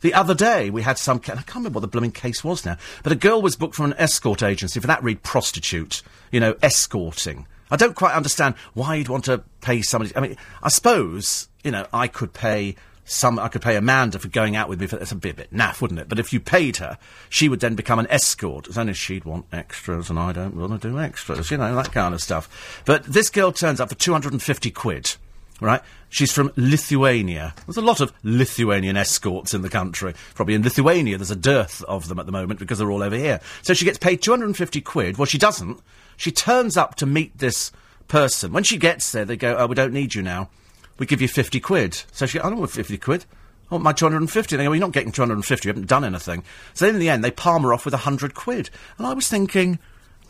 The 0.00 0.14
other 0.14 0.34
day, 0.34 0.70
we 0.70 0.82
had 0.82 0.98
some. 0.98 1.18
I 1.18 1.20
can't 1.20 1.54
remember 1.56 1.76
what 1.76 1.80
the 1.80 1.88
blooming 1.88 2.12
case 2.12 2.42
was 2.42 2.64
now, 2.64 2.76
but 3.02 3.12
a 3.12 3.16
girl 3.16 3.42
was 3.42 3.56
booked 3.56 3.74
from 3.74 3.86
an 3.86 3.98
escort 3.98 4.42
agency. 4.42 4.80
For 4.80 4.86
that, 4.86 5.02
read 5.02 5.22
prostitute. 5.22 6.02
You 6.30 6.40
know, 6.40 6.54
escorting. 6.62 7.46
I 7.70 7.76
don't 7.76 7.94
quite 7.94 8.14
understand 8.14 8.56
why 8.74 8.96
you'd 8.96 9.08
want 9.08 9.24
to 9.26 9.42
pay 9.60 9.82
somebody. 9.82 10.14
I 10.16 10.20
mean, 10.20 10.36
I 10.62 10.68
suppose 10.68 11.48
you 11.62 11.70
know 11.70 11.86
I 11.92 12.08
could 12.08 12.32
pay 12.32 12.76
some. 13.04 13.38
I 13.38 13.48
could 13.48 13.62
pay 13.62 13.76
Amanda 13.76 14.18
for 14.18 14.28
going 14.28 14.56
out 14.56 14.68
with 14.68 14.80
me. 14.80 14.86
For, 14.86 14.96
that's 14.96 15.12
a 15.12 15.16
bit, 15.16 15.32
a 15.32 15.36
bit 15.36 15.52
naff, 15.52 15.80
wouldn't 15.80 16.00
it? 16.00 16.08
But 16.08 16.18
if 16.18 16.32
you 16.32 16.40
paid 16.40 16.78
her, 16.78 16.96
she 17.28 17.48
would 17.48 17.60
then 17.60 17.74
become 17.74 17.98
an 17.98 18.06
escort. 18.10 18.68
As 18.68 18.78
only 18.78 18.94
she'd 18.94 19.24
want 19.24 19.46
extras, 19.52 20.08
and 20.08 20.18
I 20.18 20.32
don't 20.32 20.56
want 20.56 20.80
to 20.80 20.88
do 20.88 20.98
extras. 20.98 21.50
You 21.50 21.58
know 21.58 21.74
that 21.74 21.92
kind 21.92 22.14
of 22.14 22.22
stuff. 22.22 22.82
But 22.86 23.04
this 23.04 23.28
girl 23.28 23.52
turns 23.52 23.80
up 23.80 23.90
for 23.90 23.96
two 23.96 24.12
hundred 24.12 24.32
and 24.32 24.42
fifty 24.42 24.70
quid 24.70 25.16
right? 25.60 25.82
She's 26.08 26.32
from 26.32 26.52
Lithuania. 26.56 27.54
There's 27.66 27.76
a 27.76 27.82
lot 27.82 28.00
of 28.00 28.12
Lithuanian 28.22 28.96
escorts 28.96 29.54
in 29.54 29.62
the 29.62 29.68
country. 29.68 30.14
Probably 30.34 30.54
in 30.54 30.62
Lithuania 30.62 31.18
there's 31.18 31.30
a 31.30 31.36
dearth 31.36 31.82
of 31.84 32.08
them 32.08 32.18
at 32.18 32.26
the 32.26 32.32
moment 32.32 32.58
because 32.58 32.78
they're 32.78 32.90
all 32.90 33.02
over 33.02 33.16
here. 33.16 33.40
So 33.62 33.74
she 33.74 33.84
gets 33.84 33.98
paid 33.98 34.22
250 34.22 34.80
quid. 34.80 35.18
Well, 35.18 35.26
she 35.26 35.38
doesn't. 35.38 35.80
She 36.16 36.32
turns 36.32 36.76
up 36.76 36.96
to 36.96 37.06
meet 37.06 37.38
this 37.38 37.72
person. 38.08 38.52
When 38.52 38.64
she 38.64 38.76
gets 38.76 39.12
there, 39.12 39.24
they 39.24 39.36
go, 39.36 39.56
oh, 39.56 39.66
we 39.66 39.74
don't 39.74 39.92
need 39.92 40.14
you 40.14 40.22
now. 40.22 40.50
We 40.98 41.06
give 41.06 41.22
you 41.22 41.28
50 41.28 41.60
quid. 41.60 42.02
So 42.12 42.26
she, 42.26 42.40
I 42.40 42.50
don't 42.50 42.58
want 42.58 42.70
50 42.70 42.98
quid. 42.98 43.24
I 43.70 43.74
want 43.74 43.84
my 43.84 43.92
250. 43.92 44.56
They 44.56 44.64
go, 44.64 44.72
you're 44.72 44.80
not 44.80 44.92
getting 44.92 45.12
250. 45.12 45.66
You 45.66 45.70
haven't 45.70 45.88
done 45.88 46.04
anything. 46.04 46.42
So 46.74 46.84
then 46.84 46.96
in 46.96 47.00
the 47.00 47.08
end, 47.08 47.22
they 47.22 47.30
palm 47.30 47.62
her 47.62 47.72
off 47.72 47.84
with 47.84 47.94
100 47.94 48.34
quid. 48.34 48.68
And 48.98 49.06
I 49.06 49.14
was 49.14 49.28
thinking, 49.28 49.78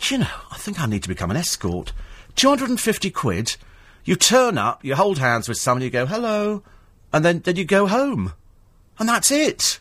you 0.08 0.18
know, 0.18 0.28
I 0.50 0.58
think 0.58 0.80
I 0.80 0.86
need 0.86 1.02
to 1.02 1.08
become 1.08 1.30
an 1.30 1.36
escort. 1.36 1.92
250 2.36 3.10
quid 3.10 3.56
you 4.04 4.16
turn 4.16 4.58
up, 4.58 4.84
you 4.84 4.94
hold 4.94 5.18
hands 5.18 5.48
with 5.48 5.58
someone, 5.58 5.82
you 5.82 5.90
go, 5.90 6.06
hello, 6.06 6.62
and 7.12 7.24
then, 7.24 7.40
then 7.40 7.56
you 7.56 7.64
go 7.64 7.86
home. 7.86 8.32
And 8.98 9.08
that's 9.08 9.30
it. 9.30 9.80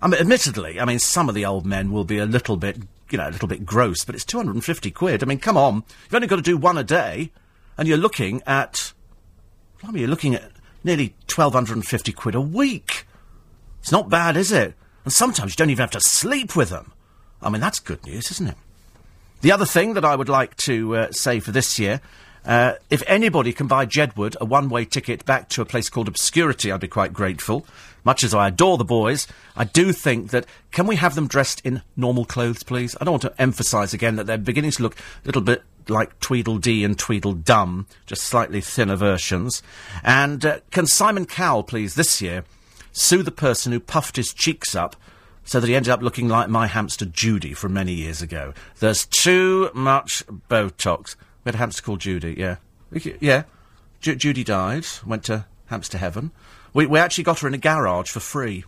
I 0.00 0.08
mean, 0.08 0.20
admittedly, 0.20 0.80
I 0.80 0.84
mean, 0.84 0.98
some 0.98 1.28
of 1.28 1.34
the 1.34 1.44
old 1.44 1.64
men 1.64 1.92
will 1.92 2.04
be 2.04 2.18
a 2.18 2.26
little 2.26 2.56
bit, 2.56 2.78
you 3.10 3.18
know, 3.18 3.28
a 3.28 3.30
little 3.30 3.48
bit 3.48 3.64
gross, 3.64 4.04
but 4.04 4.14
it's 4.14 4.24
250 4.24 4.90
quid. 4.90 5.22
I 5.22 5.26
mean, 5.26 5.38
come 5.38 5.56
on. 5.56 5.84
You've 6.04 6.14
only 6.14 6.26
got 6.26 6.36
to 6.36 6.42
do 6.42 6.56
one 6.56 6.78
a 6.78 6.84
day, 6.84 7.30
and 7.78 7.88
you're 7.88 7.96
looking 7.96 8.42
at, 8.46 8.92
blimey, 9.80 10.00
you're 10.00 10.08
looking 10.08 10.34
at 10.34 10.52
nearly 10.82 11.14
1,250 11.34 12.12
quid 12.12 12.34
a 12.34 12.40
week. 12.40 13.06
It's 13.80 13.92
not 13.92 14.08
bad, 14.08 14.36
is 14.36 14.52
it? 14.52 14.74
And 15.04 15.12
sometimes 15.12 15.52
you 15.52 15.56
don't 15.56 15.70
even 15.70 15.82
have 15.82 15.90
to 15.92 16.00
sleep 16.00 16.54
with 16.54 16.70
them. 16.70 16.92
I 17.42 17.50
mean, 17.50 17.60
that's 17.60 17.78
good 17.78 18.04
news, 18.06 18.30
isn't 18.30 18.48
it? 18.48 18.56
The 19.42 19.52
other 19.52 19.66
thing 19.66 19.94
that 19.94 20.04
I 20.04 20.16
would 20.16 20.30
like 20.30 20.56
to 20.58 20.96
uh, 20.96 21.12
say 21.12 21.40
for 21.40 21.52
this 21.52 21.78
year 21.78 22.00
uh, 22.44 22.74
if 22.90 23.02
anybody 23.06 23.52
can 23.52 23.66
buy 23.66 23.86
Jedward 23.86 24.36
a 24.40 24.44
one-way 24.44 24.84
ticket 24.84 25.24
back 25.24 25.48
to 25.50 25.62
a 25.62 25.66
place 25.66 25.88
called 25.88 26.08
Obscurity, 26.08 26.70
I'd 26.70 26.80
be 26.80 26.88
quite 26.88 27.12
grateful. 27.12 27.66
Much 28.04 28.22
as 28.22 28.34
I 28.34 28.48
adore 28.48 28.76
the 28.76 28.84
boys, 28.84 29.26
I 29.56 29.64
do 29.64 29.92
think 29.92 30.30
that 30.30 30.44
can 30.70 30.86
we 30.86 30.96
have 30.96 31.14
them 31.14 31.26
dressed 31.26 31.62
in 31.64 31.80
normal 31.96 32.26
clothes, 32.26 32.62
please? 32.62 32.94
I 33.00 33.04
don't 33.04 33.12
want 33.12 33.22
to 33.22 33.40
emphasise 33.40 33.94
again 33.94 34.16
that 34.16 34.26
they're 34.26 34.36
beginning 34.36 34.72
to 34.72 34.82
look 34.82 34.96
a 34.96 35.26
little 35.26 35.40
bit 35.40 35.62
like 35.88 36.18
Tweedledee 36.20 36.84
and 36.84 36.98
Tweedledum, 36.98 37.86
just 38.06 38.22
slightly 38.22 38.60
thinner 38.60 38.96
versions. 38.96 39.62
And 40.02 40.44
uh, 40.44 40.58
can 40.70 40.86
Simon 40.86 41.26
Cowell, 41.26 41.62
please, 41.62 41.94
this 41.94 42.20
year, 42.20 42.44
sue 42.92 43.22
the 43.22 43.30
person 43.30 43.72
who 43.72 43.80
puffed 43.80 44.16
his 44.16 44.32
cheeks 44.32 44.74
up 44.74 44.96
so 45.44 45.60
that 45.60 45.66
he 45.66 45.74
ended 45.74 45.90
up 45.90 46.00
looking 46.02 46.28
like 46.28 46.48
my 46.48 46.66
hamster 46.66 47.04
Judy 47.04 47.54
from 47.54 47.72
many 47.72 47.92
years 47.92 48.22
ago? 48.22 48.52
There's 48.80 49.06
too 49.06 49.70
much 49.74 50.26
Botox. 50.26 51.16
We 51.44 51.48
had 51.50 51.56
a 51.56 51.58
hamster 51.58 51.82
called 51.82 52.00
Judy, 52.00 52.34
yeah. 52.38 52.56
Yeah. 53.20 53.44
Ju- 54.00 54.16
Judy 54.16 54.44
died, 54.44 54.86
went 55.06 55.24
to 55.24 55.46
hamster 55.66 55.98
heaven. 55.98 56.30
We, 56.72 56.86
we 56.86 56.98
actually 56.98 57.24
got 57.24 57.40
her 57.40 57.48
in 57.48 57.54
a 57.54 57.58
garage 57.58 58.10
for 58.10 58.20
free. 58.20 58.64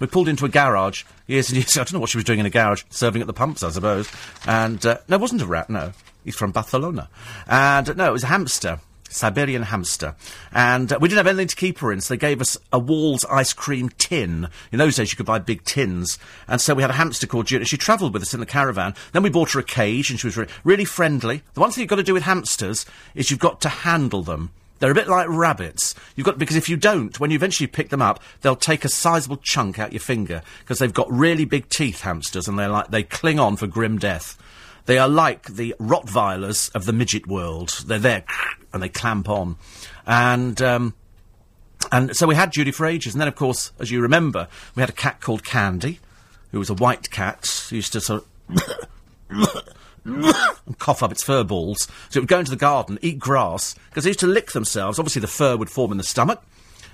We 0.00 0.06
pulled 0.06 0.28
into 0.28 0.44
a 0.44 0.48
garage 0.48 1.04
years 1.26 1.48
and 1.48 1.56
years. 1.58 1.76
I 1.76 1.80
don't 1.80 1.94
know 1.94 1.98
what 2.00 2.10
she 2.10 2.18
was 2.18 2.24
doing 2.24 2.38
in 2.38 2.46
a 2.46 2.50
garage, 2.50 2.84
serving 2.90 3.20
at 3.20 3.26
the 3.26 3.32
pumps, 3.32 3.62
I 3.62 3.70
suppose. 3.70 4.10
And 4.46 4.84
uh, 4.84 4.98
no, 5.08 5.16
it 5.16 5.20
wasn't 5.20 5.42
a 5.42 5.46
rat. 5.46 5.70
No, 5.70 5.92
he's 6.24 6.36
from 6.36 6.52
Barcelona. 6.52 7.08
And 7.46 7.88
uh, 7.88 7.94
no, 7.94 8.08
it 8.08 8.12
was 8.12 8.24
a 8.24 8.28
hamster. 8.28 8.80
Siberian 9.10 9.62
hamster. 9.62 10.14
And 10.52 10.92
uh, 10.92 10.98
we 11.00 11.08
didn't 11.08 11.18
have 11.18 11.26
anything 11.26 11.48
to 11.48 11.56
keep 11.56 11.78
her 11.78 11.92
in, 11.92 12.00
so 12.00 12.14
they 12.14 12.18
gave 12.18 12.40
us 12.40 12.56
a 12.72 12.78
Wall's 12.78 13.24
ice 13.26 13.52
cream 13.52 13.90
tin. 13.98 14.48
In 14.72 14.78
those 14.78 14.96
days, 14.96 15.12
you 15.12 15.16
could 15.16 15.26
buy 15.26 15.38
big 15.38 15.64
tins. 15.64 16.18
And 16.48 16.60
so 16.60 16.74
we 16.74 16.82
had 16.82 16.90
a 16.90 16.94
hamster 16.94 17.26
called 17.26 17.46
Judy. 17.46 17.64
She 17.64 17.76
travelled 17.76 18.12
with 18.12 18.22
us 18.22 18.34
in 18.34 18.40
the 18.40 18.46
caravan. 18.46 18.94
Then 19.12 19.22
we 19.22 19.30
bought 19.30 19.52
her 19.52 19.60
a 19.60 19.64
cage, 19.64 20.10
and 20.10 20.18
she 20.18 20.26
was 20.26 20.36
re- 20.36 20.46
really 20.64 20.84
friendly. 20.84 21.42
The 21.54 21.60
one 21.60 21.70
thing 21.70 21.82
you've 21.82 21.90
got 21.90 21.96
to 21.96 22.02
do 22.02 22.14
with 22.14 22.24
hamsters 22.24 22.86
is 23.14 23.30
you've 23.30 23.40
got 23.40 23.60
to 23.62 23.68
handle 23.68 24.22
them. 24.22 24.50
They're 24.78 24.90
a 24.90 24.94
bit 24.94 25.08
like 25.08 25.26
rabbits. 25.28 25.94
You've 26.14 26.26
got 26.26 26.38
because 26.38 26.56
if 26.56 26.68
you 26.68 26.76
don't, 26.76 27.18
when 27.18 27.30
you 27.30 27.36
eventually 27.36 27.66
pick 27.66 27.88
them 27.88 28.02
up, 28.02 28.22
they'll 28.42 28.56
take 28.56 28.84
a 28.84 28.90
sizable 28.90 29.38
chunk 29.38 29.78
out 29.78 29.92
your 29.92 30.00
finger 30.00 30.42
because 30.60 30.78
they've 30.78 30.92
got 30.92 31.10
really 31.10 31.46
big 31.46 31.68
teeth, 31.70 32.02
hamsters, 32.02 32.46
and 32.46 32.58
they're 32.58 32.68
like 32.68 32.90
they 32.90 33.02
cling 33.02 33.38
on 33.38 33.56
for 33.56 33.66
grim 33.66 33.98
death. 33.98 34.36
They 34.86 34.98
are 34.98 35.08
like 35.08 35.46
the 35.46 35.74
Rottweilers 35.78 36.74
of 36.74 36.86
the 36.86 36.92
midget 36.92 37.26
world. 37.26 37.82
They're 37.86 37.98
there 37.98 38.24
and 38.72 38.82
they 38.82 38.88
clamp 38.88 39.28
on. 39.28 39.56
And, 40.06 40.60
um, 40.62 40.94
and 41.92 42.16
so 42.16 42.26
we 42.26 42.34
had 42.34 42.52
Judy 42.52 42.70
for 42.70 42.86
ages. 42.86 43.14
And 43.14 43.20
then, 43.20 43.28
of 43.28 43.34
course, 43.34 43.72
as 43.78 43.90
you 43.90 44.00
remember, 44.00 44.48
we 44.74 44.80
had 44.80 44.88
a 44.88 44.94
cat 44.94 45.20
called 45.20 45.44
Candy, 45.44 46.00
who 46.52 46.58
was 46.58 46.70
a 46.70 46.74
white 46.74 47.10
cat, 47.10 47.66
who 47.68 47.76
used 47.76 47.92
to 47.92 48.00
sort 48.00 48.24
of. 48.48 49.62
and 50.04 50.78
cough 50.78 51.02
up 51.02 51.10
its 51.10 51.22
fur 51.22 51.42
balls. 51.42 51.88
So 52.10 52.18
it 52.18 52.22
would 52.22 52.28
go 52.28 52.38
into 52.38 52.52
the 52.52 52.56
garden, 52.56 52.98
eat 53.02 53.18
grass, 53.18 53.74
because 53.90 54.04
they 54.04 54.10
used 54.10 54.20
to 54.20 54.26
lick 54.26 54.52
themselves. 54.52 54.98
Obviously, 54.98 55.20
the 55.20 55.26
fur 55.26 55.56
would 55.56 55.70
form 55.70 55.90
in 55.90 55.98
the 55.98 56.04
stomach. 56.04 56.42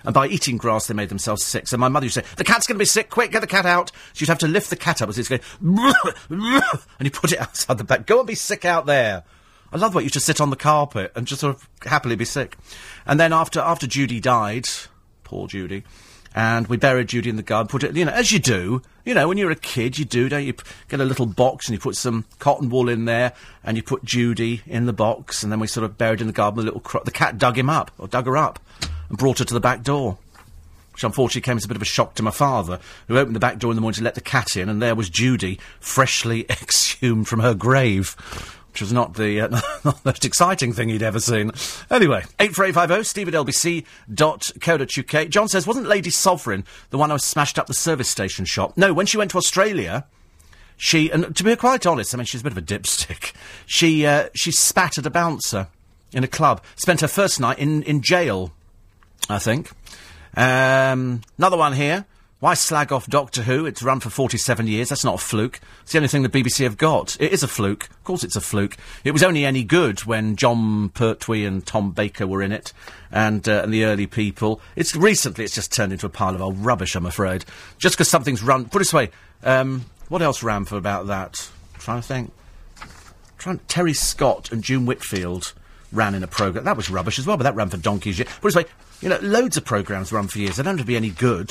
And 0.04 0.14
by 0.14 0.28
eating 0.28 0.56
grass, 0.56 0.86
they 0.86 0.94
made 0.94 1.08
themselves 1.08 1.44
sick. 1.44 1.68
So 1.68 1.76
my 1.76 1.88
mother 1.88 2.06
used 2.06 2.14
to 2.14 2.24
say, 2.24 2.34
the 2.36 2.44
cat's 2.44 2.66
going 2.66 2.76
to 2.76 2.82
be 2.82 2.84
sick, 2.84 3.10
quick, 3.10 3.30
get 3.30 3.40
the 3.40 3.46
cat 3.46 3.66
out. 3.66 3.92
She'd 4.14 4.28
have 4.28 4.38
to 4.38 4.48
lift 4.48 4.70
the 4.70 4.76
cat 4.76 5.02
up 5.02 5.08
as 5.08 5.18
it's 5.18 5.28
going, 5.28 5.40
and 6.30 7.04
you 7.04 7.10
put 7.10 7.32
it 7.32 7.40
outside 7.40 7.78
the 7.78 7.84
back. 7.84 8.06
Go 8.06 8.18
and 8.18 8.26
be 8.26 8.34
sick 8.34 8.64
out 8.64 8.86
there. 8.86 9.24
I 9.72 9.76
love 9.78 9.92
the 9.92 9.98
way 9.98 10.04
you 10.04 10.10
just 10.10 10.26
sit 10.26 10.40
on 10.40 10.50
the 10.50 10.56
carpet 10.56 11.12
and 11.14 11.26
just 11.26 11.40
sort 11.40 11.56
of 11.56 11.68
happily 11.82 12.16
be 12.16 12.26
sick. 12.26 12.58
And 13.06 13.18
then 13.18 13.32
after, 13.32 13.60
after 13.60 13.86
Judy 13.86 14.20
died, 14.20 14.66
poor 15.24 15.46
Judy, 15.48 15.84
and 16.34 16.66
we 16.66 16.76
buried 16.76 17.08
Judy 17.08 17.30
in 17.30 17.36
the 17.36 17.42
garden, 17.42 17.68
put 17.68 17.84
it, 17.84 17.96
you 17.96 18.04
know, 18.04 18.12
as 18.12 18.32
you 18.32 18.38
do, 18.38 18.82
you 19.04 19.14
know, 19.14 19.28
when 19.28 19.38
you're 19.38 19.50
a 19.50 19.56
kid, 19.56 19.98
you 19.98 20.04
do, 20.04 20.28
don't 20.28 20.44
you? 20.44 20.54
Get 20.88 21.00
a 21.00 21.04
little 21.04 21.26
box 21.26 21.68
and 21.68 21.74
you 21.74 21.80
put 21.80 21.96
some 21.96 22.24
cotton 22.38 22.68
wool 22.70 22.88
in 22.88 23.04
there, 23.04 23.32
and 23.64 23.76
you 23.76 23.82
put 23.82 24.04
Judy 24.04 24.62
in 24.66 24.86
the 24.86 24.92
box, 24.92 25.42
and 25.42 25.50
then 25.50 25.60
we 25.60 25.66
sort 25.66 25.84
of 25.84 25.98
buried 25.98 26.20
in 26.20 26.26
the 26.26 26.32
garden 26.32 26.60
a 26.60 26.62
little. 26.62 26.80
Cro- 26.80 27.02
the 27.04 27.10
cat 27.10 27.38
dug 27.38 27.58
him 27.58 27.68
up, 27.68 27.90
or 27.98 28.08
dug 28.08 28.26
her 28.26 28.36
up, 28.36 28.58
and 29.12 29.18
brought 29.18 29.38
her 29.38 29.44
to 29.44 29.54
the 29.54 29.60
back 29.60 29.82
door. 29.82 30.18
Which 30.92 31.04
unfortunately 31.04 31.42
came 31.42 31.56
as 31.56 31.64
a 31.64 31.68
bit 31.68 31.76
of 31.76 31.82
a 31.82 31.86
shock 31.86 32.14
to 32.16 32.22
my 32.22 32.30
father, 32.30 32.80
who 33.08 33.18
opened 33.18 33.36
the 33.36 33.40
back 33.40 33.58
door 33.58 33.70
in 33.70 33.76
the 33.76 33.80
morning 33.80 33.98
to 33.98 34.04
let 34.04 34.14
the 34.14 34.20
cat 34.20 34.56
in, 34.56 34.68
and 34.68 34.82
there 34.82 34.94
was 34.94 35.08
Judy, 35.08 35.58
freshly 35.80 36.44
exhumed 36.50 37.28
from 37.28 37.40
her 37.40 37.54
grave 37.54 38.16
which 38.72 38.80
was 38.80 38.90
not 38.90 39.14
the, 39.14 39.38
uh, 39.38 39.48
not 39.84 40.02
the 40.02 40.02
most 40.06 40.24
exciting 40.24 40.72
thing 40.72 40.88
he'd 40.88 41.02
ever 41.02 41.20
seen. 41.20 41.50
Anyway, 41.90 42.24
84850, 42.40 43.04
steve 43.04 43.28
at 43.28 43.34
lbc.co.uk. 43.34 45.28
John 45.28 45.48
says, 45.48 45.66
wasn't 45.66 45.88
Lady 45.88 46.08
Sovereign 46.08 46.64
the 46.88 46.96
one 46.96 47.10
who 47.10 47.18
smashed 47.18 47.58
up 47.58 47.66
the 47.66 47.74
service 47.74 48.08
station 48.08 48.46
shop? 48.46 48.72
No, 48.78 48.94
when 48.94 49.04
she 49.04 49.18
went 49.18 49.30
to 49.32 49.36
Australia, 49.36 50.06
she, 50.78 51.10
and 51.10 51.36
to 51.36 51.44
be 51.44 51.54
quite 51.54 51.84
honest, 51.84 52.14
I 52.14 52.16
mean, 52.16 52.24
she's 52.24 52.40
a 52.40 52.44
bit 52.44 52.52
of 52.52 52.58
a 52.58 52.62
dipstick. 52.62 53.34
She, 53.66 54.06
uh, 54.06 54.30
she 54.34 54.50
spat 54.50 54.96
at 54.96 55.04
a 55.04 55.10
bouncer 55.10 55.68
in 56.12 56.24
a 56.24 56.28
club. 56.28 56.62
Spent 56.76 57.02
her 57.02 57.08
first 57.08 57.40
night 57.40 57.58
in, 57.58 57.82
in 57.82 58.00
jail, 58.00 58.52
I 59.28 59.38
think. 59.38 59.70
Um, 60.36 61.22
another 61.38 61.56
one 61.56 61.74
here. 61.74 62.06
Why 62.42 62.54
slag 62.54 62.90
off 62.90 63.06
Doctor 63.06 63.42
Who? 63.42 63.66
It's 63.66 63.84
run 63.84 64.00
for 64.00 64.10
47 64.10 64.66
years. 64.66 64.88
That's 64.88 65.04
not 65.04 65.14
a 65.14 65.18
fluke. 65.18 65.60
It's 65.82 65.92
the 65.92 65.98
only 65.98 66.08
thing 66.08 66.24
the 66.24 66.28
BBC 66.28 66.64
have 66.64 66.76
got. 66.76 67.16
It 67.20 67.30
is 67.30 67.44
a 67.44 67.48
fluke. 67.48 67.84
Of 67.84 68.02
course 68.02 68.24
it's 68.24 68.34
a 68.34 68.40
fluke. 68.40 68.76
It 69.04 69.12
was 69.12 69.22
only 69.22 69.44
any 69.44 69.62
good 69.62 70.00
when 70.06 70.34
Jon 70.34 70.88
Pertwee 70.88 71.44
and 71.44 71.64
Tom 71.64 71.92
Baker 71.92 72.26
were 72.26 72.42
in 72.42 72.50
it, 72.50 72.72
and, 73.12 73.48
uh, 73.48 73.60
and 73.62 73.72
the 73.72 73.84
early 73.84 74.08
people. 74.08 74.60
It's 74.74 74.96
recently 74.96 75.44
it's 75.44 75.54
just 75.54 75.72
turned 75.72 75.92
into 75.92 76.06
a 76.06 76.08
pile 76.08 76.34
of 76.34 76.42
old 76.42 76.58
rubbish, 76.58 76.96
I'm 76.96 77.06
afraid. 77.06 77.44
Just 77.78 77.94
because 77.94 78.08
something's 78.08 78.42
run... 78.42 78.64
Put 78.64 78.78
it 78.78 78.86
this 78.86 78.92
way, 78.92 79.10
um, 79.44 79.84
what 80.08 80.20
else 80.20 80.42
ran 80.42 80.64
for 80.64 80.76
about 80.76 81.06
that? 81.06 81.48
I'm 81.74 81.80
trying 81.80 82.00
to 82.00 82.08
think. 82.08 82.32
Trying, 83.38 83.60
Terry 83.68 83.94
Scott 83.94 84.50
and 84.50 84.64
June 84.64 84.84
Whitfield 84.84 85.52
ran 85.92 86.14
in 86.14 86.22
a 86.22 86.26
programme. 86.26 86.64
That 86.64 86.76
was 86.76 86.90
rubbish 86.90 87.18
as 87.18 87.26
well, 87.26 87.36
but 87.36 87.44
that 87.44 87.54
ran 87.54 87.68
for 87.68 87.76
donkeys. 87.76 88.18
Put 88.18 88.28
But 88.40 88.48
it's 88.48 88.56
like, 88.56 88.70
you 89.00 89.08
know, 89.08 89.18
loads 89.20 89.56
of 89.56 89.64
programmes 89.64 90.12
run 90.12 90.28
for 90.28 90.38
years. 90.38 90.56
They 90.56 90.62
don't 90.62 90.78
have 90.78 90.86
to 90.86 90.88
be 90.88 90.96
any 90.96 91.10
good. 91.10 91.50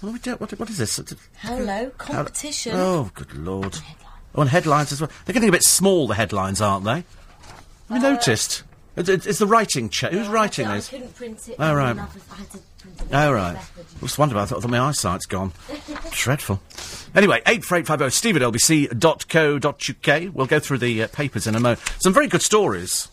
What, 0.00 0.12
we 0.12 0.18
do, 0.18 0.32
what, 0.32 0.58
what 0.58 0.70
is 0.70 0.78
this? 0.78 1.00
Hello, 1.38 1.90
competition. 1.98 2.72
Oh, 2.74 3.10
good 3.14 3.36
lord. 3.36 3.76
Oh, 4.34 4.40
and 4.40 4.50
headlines 4.50 4.92
as 4.92 5.00
well. 5.00 5.10
They're 5.24 5.34
getting 5.34 5.48
a 5.48 5.52
bit 5.52 5.62
small, 5.62 6.06
the 6.06 6.14
headlines, 6.14 6.60
aren't 6.60 6.84
they? 6.84 6.90
Have 7.00 7.04
you 7.90 7.96
uh, 7.96 8.12
noticed? 8.12 8.62
It's, 8.96 9.08
it's, 9.08 9.38
the 9.38 9.46
writing 9.46 9.88
check. 9.88 10.12
Who's 10.12 10.28
writing 10.28 10.66
I 10.66 10.76
this? 10.76 10.88
I 10.88 10.90
couldn't 10.96 11.14
print 11.14 11.48
it. 11.48 11.56
Oh, 11.58 11.74
right. 11.74 11.96
Oh, 13.12 13.32
right. 13.32 13.56
I 13.56 14.02
was 14.02 14.16
wondering 14.18 14.38
about 14.38 14.56
I 14.56 14.60
thought 14.60 14.70
my 14.70 14.80
eyesight's 14.80 15.26
gone. 15.26 15.52
Dreadful. 16.10 16.60
Anyway, 17.14 17.42
84850 17.46 18.16
steve 18.16 18.36
at 18.36 18.42
lbc.co.uk. 18.42 20.34
We'll 20.34 20.46
go 20.46 20.60
through 20.60 20.78
the 20.78 21.02
uh, 21.02 21.08
papers 21.08 21.46
in 21.46 21.54
a 21.54 21.60
moment. 21.60 21.80
Some 21.98 22.12
very 22.12 22.26
good 22.26 22.42
stories 22.42 23.08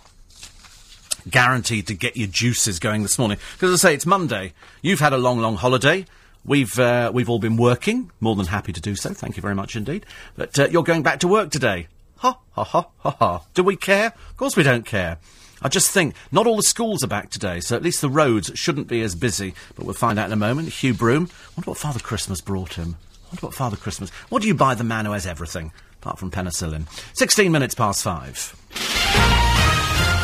guaranteed 1.29 1.87
to 1.87 1.93
get 1.93 2.17
your 2.17 2.27
juices 2.27 2.79
going 2.79 3.03
this 3.03 3.17
morning. 3.19 3.37
Because 3.53 3.73
as 3.73 3.85
I 3.85 3.89
say, 3.89 3.93
it's 3.95 4.05
Monday. 4.05 4.53
You've 4.81 4.99
had 4.99 5.13
a 5.13 5.17
long, 5.17 5.39
long 5.39 5.55
holiday. 5.55 6.05
We've 6.45 6.79
uh, 6.79 7.11
we've 7.13 7.29
all 7.29 7.39
been 7.39 7.57
working. 7.57 8.11
More 8.19 8.35
than 8.35 8.45
happy 8.45 8.71
to 8.71 8.81
do 8.81 8.95
so. 8.95 9.13
Thank 9.13 9.35
you 9.35 9.41
very 9.41 9.55
much 9.55 9.75
indeed. 9.75 10.05
But 10.35 10.57
uh, 10.57 10.67
you're 10.71 10.83
going 10.83 11.03
back 11.03 11.19
to 11.19 11.27
work 11.27 11.51
today. 11.51 11.87
Ha 12.17 12.39
ha 12.51 12.63
ha 12.63 12.87
ha 12.99 13.11
ha. 13.11 13.43
Do 13.53 13.63
we 13.63 13.75
care? 13.75 14.07
Of 14.07 14.37
course 14.37 14.55
we 14.55 14.63
don't 14.63 14.85
care. 14.85 15.17
I 15.61 15.69
just 15.69 15.91
think 15.91 16.15
not 16.31 16.47
all 16.47 16.55
the 16.55 16.63
schools 16.63 17.03
are 17.03 17.07
back 17.07 17.29
today, 17.29 17.59
so 17.59 17.75
at 17.75 17.83
least 17.83 17.99
the 17.99 18.09
roads 18.09 18.51
shouldn't 18.55 18.87
be 18.87 19.01
as 19.01 19.15
busy. 19.15 19.55
But 19.75 19.85
we'll 19.85 19.93
find 19.93 20.17
out 20.17 20.27
in 20.27 20.33
a 20.33 20.37
moment. 20.37 20.69
Hugh 20.69 20.93
Broom. 20.93 21.29
Wonder 21.57 21.71
what 21.71 21.77
Father 21.77 21.99
Christmas 21.99 22.41
brought 22.41 22.75
him. 22.75 22.95
Wonder 23.27 23.47
what 23.47 23.53
Father 23.53 23.75
Christmas. 23.75 24.09
What 24.29 24.41
do 24.41 24.47
you 24.47 24.55
buy 24.55 24.75
the 24.75 24.83
man 24.83 25.05
who 25.05 25.11
has 25.11 25.27
everything 25.27 25.73
apart 26.01 26.17
from 26.17 26.31
penicillin? 26.31 26.87
Sixteen 27.13 27.51
minutes 27.51 27.75
past 27.75 28.03
five. 28.03 28.55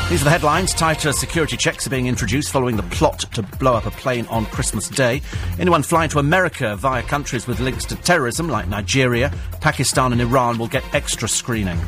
These 0.09 0.21
are 0.21 0.25
the 0.25 0.29
headlines. 0.29 0.73
Tighter 0.73 1.11
security 1.11 1.57
checks 1.57 1.87
are 1.87 1.89
being 1.89 2.05
introduced 2.05 2.51
following 2.51 2.75
the 2.75 2.83
plot 2.83 3.21
to 3.33 3.41
blow 3.41 3.73
up 3.73 3.87
a 3.87 3.91
plane 3.91 4.27
on 4.27 4.45
Christmas 4.45 4.87
Day. 4.87 5.21
Anyone 5.57 5.81
flying 5.81 6.09
to 6.11 6.19
America 6.19 6.75
via 6.75 7.01
countries 7.01 7.47
with 7.47 7.59
links 7.59 7.85
to 7.85 7.95
terrorism 7.95 8.47
like 8.47 8.67
Nigeria, 8.67 9.33
Pakistan, 9.59 10.11
and 10.11 10.21
Iran 10.21 10.59
will 10.59 10.67
get 10.67 10.83
extra 10.93 11.27
screening. 11.27 11.79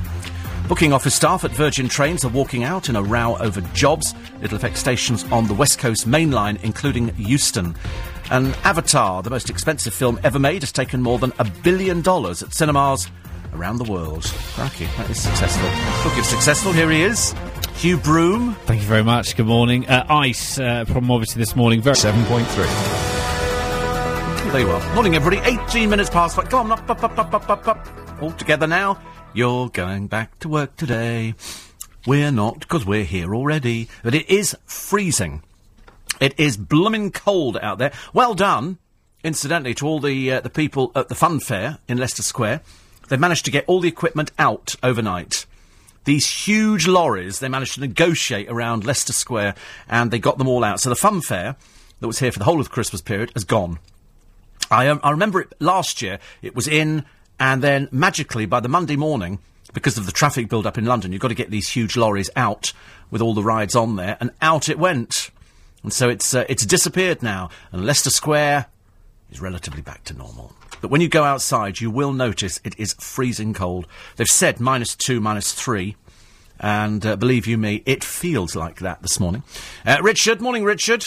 Booking 0.67 0.91
office 0.91 1.13
staff 1.13 1.43
at 1.43 1.51
Virgin 1.51 1.87
Trains 1.87 2.25
are 2.25 2.29
walking 2.29 2.63
out 2.63 2.89
in 2.89 2.95
a 2.95 3.03
row 3.03 3.37
over 3.39 3.61
jobs. 3.75 4.15
It'll 4.41 4.55
affect 4.55 4.77
stations 4.77 5.23
on 5.25 5.47
the 5.47 5.53
West 5.53 5.77
Coast 5.77 6.07
main 6.07 6.31
line, 6.31 6.57
including 6.63 7.13
Euston. 7.17 7.75
And 8.31 8.55
Avatar, 8.63 9.21
the 9.21 9.29
most 9.29 9.51
expensive 9.51 9.93
film 9.93 10.19
ever 10.23 10.39
made, 10.39 10.63
has 10.63 10.71
taken 10.71 11.03
more 11.03 11.19
than 11.19 11.31
a 11.37 11.45
billion 11.45 12.01
dollars 12.01 12.41
at 12.41 12.55
cinemas 12.55 13.07
around 13.53 13.77
the 13.77 13.91
world. 13.91 14.23
Cracky, 14.55 14.85
that 14.97 15.09
is 15.09 15.21
successful. 15.21 15.69
Look, 16.09 16.17
it's 16.17 16.29
successful. 16.29 16.71
Here 16.73 16.89
he 16.89 17.03
is. 17.03 17.35
Hugh 17.75 17.97
Broom. 17.97 18.55
Thank 18.65 18.81
you 18.81 18.87
very 18.87 19.03
much. 19.03 19.35
Good 19.35 19.47
morning. 19.47 19.85
Uh, 19.87 20.05
ice 20.09 20.57
uh, 20.57 20.85
problem 20.85 21.11
obviously 21.11 21.39
this 21.39 21.57
morning. 21.57 21.81
Very 21.81 21.97
7.3. 21.97 22.45
There 24.51 24.61
you 24.61 24.71
are. 24.71 24.95
Morning, 24.95 25.15
everybody. 25.15 25.45
18 25.67 25.89
minutes 25.89 26.09
past 26.09 26.37
five. 26.37 26.49
Come 26.49 26.71
on, 26.71 26.79
up, 26.79 26.89
up, 26.89 27.03
up, 27.03 27.17
up, 27.19 27.33
up, 27.33 27.49
up, 27.49 27.67
up. 27.67 27.87
All 28.21 28.31
together 28.31 28.65
now. 28.65 28.97
You're 29.33 29.67
going 29.67 30.07
back 30.07 30.39
to 30.39 30.47
work 30.47 30.77
today. 30.77 31.35
We're 32.07 32.31
not, 32.31 32.61
because 32.61 32.85
we're 32.85 33.03
here 33.03 33.35
already. 33.35 33.89
But 34.03 34.15
it 34.15 34.29
is 34.29 34.55
freezing. 34.65 35.43
It 36.21 36.39
is 36.39 36.55
blooming 36.55 37.11
cold 37.11 37.57
out 37.61 37.77
there. 37.77 37.91
Well 38.13 38.35
done, 38.35 38.77
incidentally, 39.21 39.73
to 39.75 39.85
all 39.85 39.99
the 39.99 40.31
uh, 40.31 40.39
the 40.39 40.49
people 40.49 40.93
at 40.95 41.09
the 41.09 41.15
fun 41.15 41.41
fair 41.41 41.79
in 41.89 41.97
Leicester 41.97 42.23
Square. 42.23 42.61
They've 43.09 43.19
managed 43.19 43.43
to 43.45 43.51
get 43.51 43.65
all 43.67 43.81
the 43.81 43.89
equipment 43.89 44.31
out 44.39 44.77
overnight 44.81 45.45
these 46.05 46.27
huge 46.27 46.87
lorries, 46.87 47.39
they 47.39 47.49
managed 47.49 47.75
to 47.75 47.81
negotiate 47.81 48.49
around 48.49 48.85
Leicester 48.85 49.13
Square 49.13 49.55
and 49.89 50.11
they 50.11 50.19
got 50.19 50.37
them 50.37 50.47
all 50.47 50.63
out. 50.63 50.79
So 50.79 50.89
the 50.89 50.95
fun 50.95 51.21
fair 51.21 51.55
that 51.99 52.07
was 52.07 52.19
here 52.19 52.31
for 52.31 52.39
the 52.39 52.45
whole 52.45 52.59
of 52.59 52.67
the 52.67 52.73
Christmas 52.73 53.01
period 53.01 53.31
has 53.33 53.43
gone. 53.43 53.79
I, 54.71 54.87
um, 54.87 54.99
I 55.03 55.11
remember 55.11 55.41
it 55.41 55.53
last 55.59 56.01
year, 56.01 56.19
it 56.41 56.55
was 56.55 56.67
in, 56.67 57.05
and 57.39 57.61
then 57.61 57.89
magically 57.91 58.45
by 58.45 58.59
the 58.59 58.69
Monday 58.69 58.95
morning, 58.95 59.39
because 59.73 59.97
of 59.97 60.05
the 60.05 60.11
traffic 60.11 60.47
build 60.47 60.65
up 60.65 60.77
in 60.77 60.85
London, 60.85 61.11
you've 61.11 61.21
got 61.21 61.27
to 61.27 61.35
get 61.35 61.51
these 61.51 61.69
huge 61.69 61.97
lorries 61.97 62.29
out 62.35 62.71
with 63.11 63.21
all 63.21 63.33
the 63.33 63.43
rides 63.43 63.75
on 63.75 63.95
there, 63.95 64.17
and 64.19 64.31
out 64.41 64.69
it 64.69 64.79
went. 64.79 65.29
And 65.83 65.93
so 65.93 66.09
it's, 66.09 66.33
uh, 66.33 66.45
it's 66.49 66.65
disappeared 66.65 67.21
now, 67.21 67.49
and 67.71 67.85
Leicester 67.85 68.09
Square 68.09 68.67
is 69.31 69.41
relatively 69.41 69.81
back 69.81 70.03
to 70.05 70.13
normal. 70.13 70.53
But 70.81 70.91
when 70.91 71.01
you 71.01 71.07
go 71.07 71.23
outside, 71.23 71.79
you 71.79 71.89
will 71.89 72.13
notice 72.13 72.59
it 72.63 72.77
is 72.77 72.93
freezing 72.99 73.53
cold. 73.53 73.87
They've 74.15 74.27
said 74.27 74.59
minus 74.59 74.95
two, 74.95 75.19
minus 75.19 75.53
three. 75.53 75.95
And 76.59 77.05
uh, 77.05 77.15
believe 77.15 77.47
you 77.47 77.57
me, 77.57 77.83
it 77.85 78.03
feels 78.03 78.55
like 78.55 78.79
that 78.79 79.01
this 79.01 79.19
morning. 79.19 79.43
Uh, 79.85 79.97
Richard, 80.01 80.41
morning, 80.41 80.63
Richard. 80.63 81.05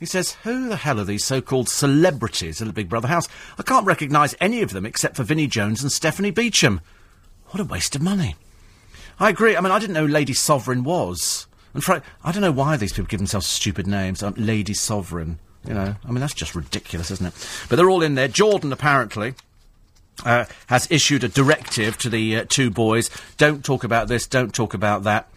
He 0.00 0.06
says, 0.06 0.32
Who 0.44 0.68
the 0.68 0.76
hell 0.76 1.00
are 1.00 1.04
these 1.04 1.24
so 1.24 1.40
called 1.40 1.68
celebrities 1.68 2.60
in 2.60 2.66
the 2.66 2.72
Big 2.72 2.88
Brother 2.88 3.08
house? 3.08 3.28
I 3.58 3.62
can't 3.62 3.86
recognise 3.86 4.34
any 4.40 4.62
of 4.62 4.70
them 4.72 4.86
except 4.86 5.16
for 5.16 5.22
Vinnie 5.22 5.46
Jones 5.46 5.82
and 5.82 5.92
Stephanie 5.92 6.30
Beacham. 6.30 6.80
What 7.48 7.60
a 7.60 7.64
waste 7.64 7.94
of 7.94 8.02
money. 8.02 8.36
I 9.18 9.30
agree. 9.30 9.56
I 9.56 9.60
mean, 9.60 9.70
I 9.70 9.78
didn't 9.78 9.94
know 9.94 10.06
Lady 10.06 10.34
Sovereign 10.34 10.82
was. 10.82 11.46
And 11.72 11.82
fr- 11.84 11.98
I 12.22 12.32
don't 12.32 12.42
know 12.42 12.52
why 12.52 12.76
these 12.76 12.92
people 12.92 13.06
give 13.06 13.20
themselves 13.20 13.46
stupid 13.46 13.86
names. 13.86 14.22
Um, 14.22 14.34
Lady 14.36 14.74
Sovereign. 14.74 15.38
You 15.66 15.74
know, 15.74 15.94
I 16.04 16.10
mean, 16.10 16.20
that's 16.20 16.34
just 16.34 16.54
ridiculous, 16.54 17.10
isn't 17.10 17.26
it? 17.26 17.64
But 17.68 17.76
they're 17.76 17.90
all 17.90 18.02
in 18.02 18.14
there. 18.14 18.28
Jordan, 18.28 18.72
apparently. 18.72 19.34
Uh, 20.24 20.44
has 20.68 20.86
issued 20.92 21.24
a 21.24 21.28
directive 21.28 21.98
to 21.98 22.08
the 22.08 22.36
uh, 22.36 22.44
two 22.48 22.70
boys. 22.70 23.10
Don't 23.36 23.64
talk 23.64 23.82
about 23.82 24.06
this. 24.06 24.28
Don't 24.28 24.54
talk 24.54 24.72
about 24.72 25.02
that. 25.02 25.28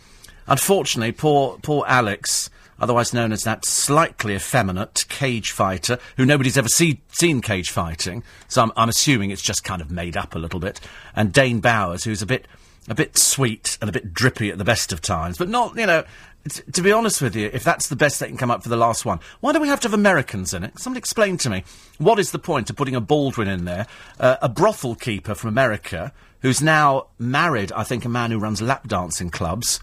Unfortunately, 0.46 1.12
poor 1.12 1.58
poor 1.64 1.84
Alex, 1.88 2.52
otherwise 2.80 3.12
known 3.12 3.32
as 3.32 3.44
that 3.44 3.66
slightly 3.66 4.36
effeminate 4.36 5.06
cage 5.10 5.52
fighter, 5.52 5.98
who 6.16 6.28
nobody's 6.28 6.60
ever 6.60 6.70
see, 6.70 7.02
seen 7.12 7.42
cage 7.42 7.72
fighting. 7.72 8.22
So 8.50 8.62
I'm, 8.62 8.72
I'm 8.78 8.88
assuming 8.88 9.32
it's 9.32 9.42
just 9.42 9.64
kind 9.64 9.82
of 9.82 9.90
made 9.90 10.16
up 10.16 10.36
a 10.36 10.40
little 10.40 10.60
bit. 10.60 10.80
And 11.16 11.34
Dane 11.34 11.60
Bowers, 11.60 12.04
who's 12.04 12.22
a 12.22 12.28
bit 12.28 12.46
a 12.88 12.96
bit 12.96 13.18
sweet 13.18 13.78
and 13.82 13.90
a 13.90 13.94
bit 13.94 14.14
drippy 14.14 14.50
at 14.50 14.58
the 14.58 14.64
best 14.64 14.94
of 14.94 15.02
times, 15.02 15.38
but 15.38 15.50
not, 15.50 15.76
you 15.76 15.86
know, 15.86 16.04
to 16.52 16.82
be 16.82 16.92
honest 16.92 17.22
with 17.22 17.36
you, 17.36 17.50
if 17.54 17.64
that's 17.64 17.88
the 17.90 17.96
best 17.96 18.20
that 18.20 18.28
can 18.28 18.38
come 18.38 18.52
up 18.52 18.64
for 18.64 18.70
the 18.70 18.78
last 18.78 19.06
one, 19.06 19.20
why 19.40 19.54
do 19.54 19.60
we 19.60 19.68
have 19.68 19.80
to 19.82 19.88
have 19.88 19.94
Americans 19.94 20.54
in 20.54 20.64
it? 20.64 20.80
Somebody 20.80 21.00
explain 21.00 21.38
to 21.38 21.50
me. 21.50 21.64
What 21.98 22.20
is 22.20 22.32
the 22.32 22.40
point 22.40 22.70
of 22.70 22.76
putting 22.76 22.96
a 22.96 23.02
Baldwin 23.02 23.48
in 23.48 23.66
there, 23.66 23.88
uh, 24.20 24.38
a 24.42 24.50
brothel 24.50 24.96
keeper 24.96 25.36
from 25.36 25.50
America, 25.50 26.14
who's 26.42 26.62
now 26.62 27.08
married, 27.18 27.72
I 27.72 27.84
think, 27.84 28.06
a 28.06 28.10
man 28.10 28.32
who 28.32 28.40
runs 28.40 28.62
lap 28.62 28.88
dancing 28.88 29.30
clubs? 29.30 29.80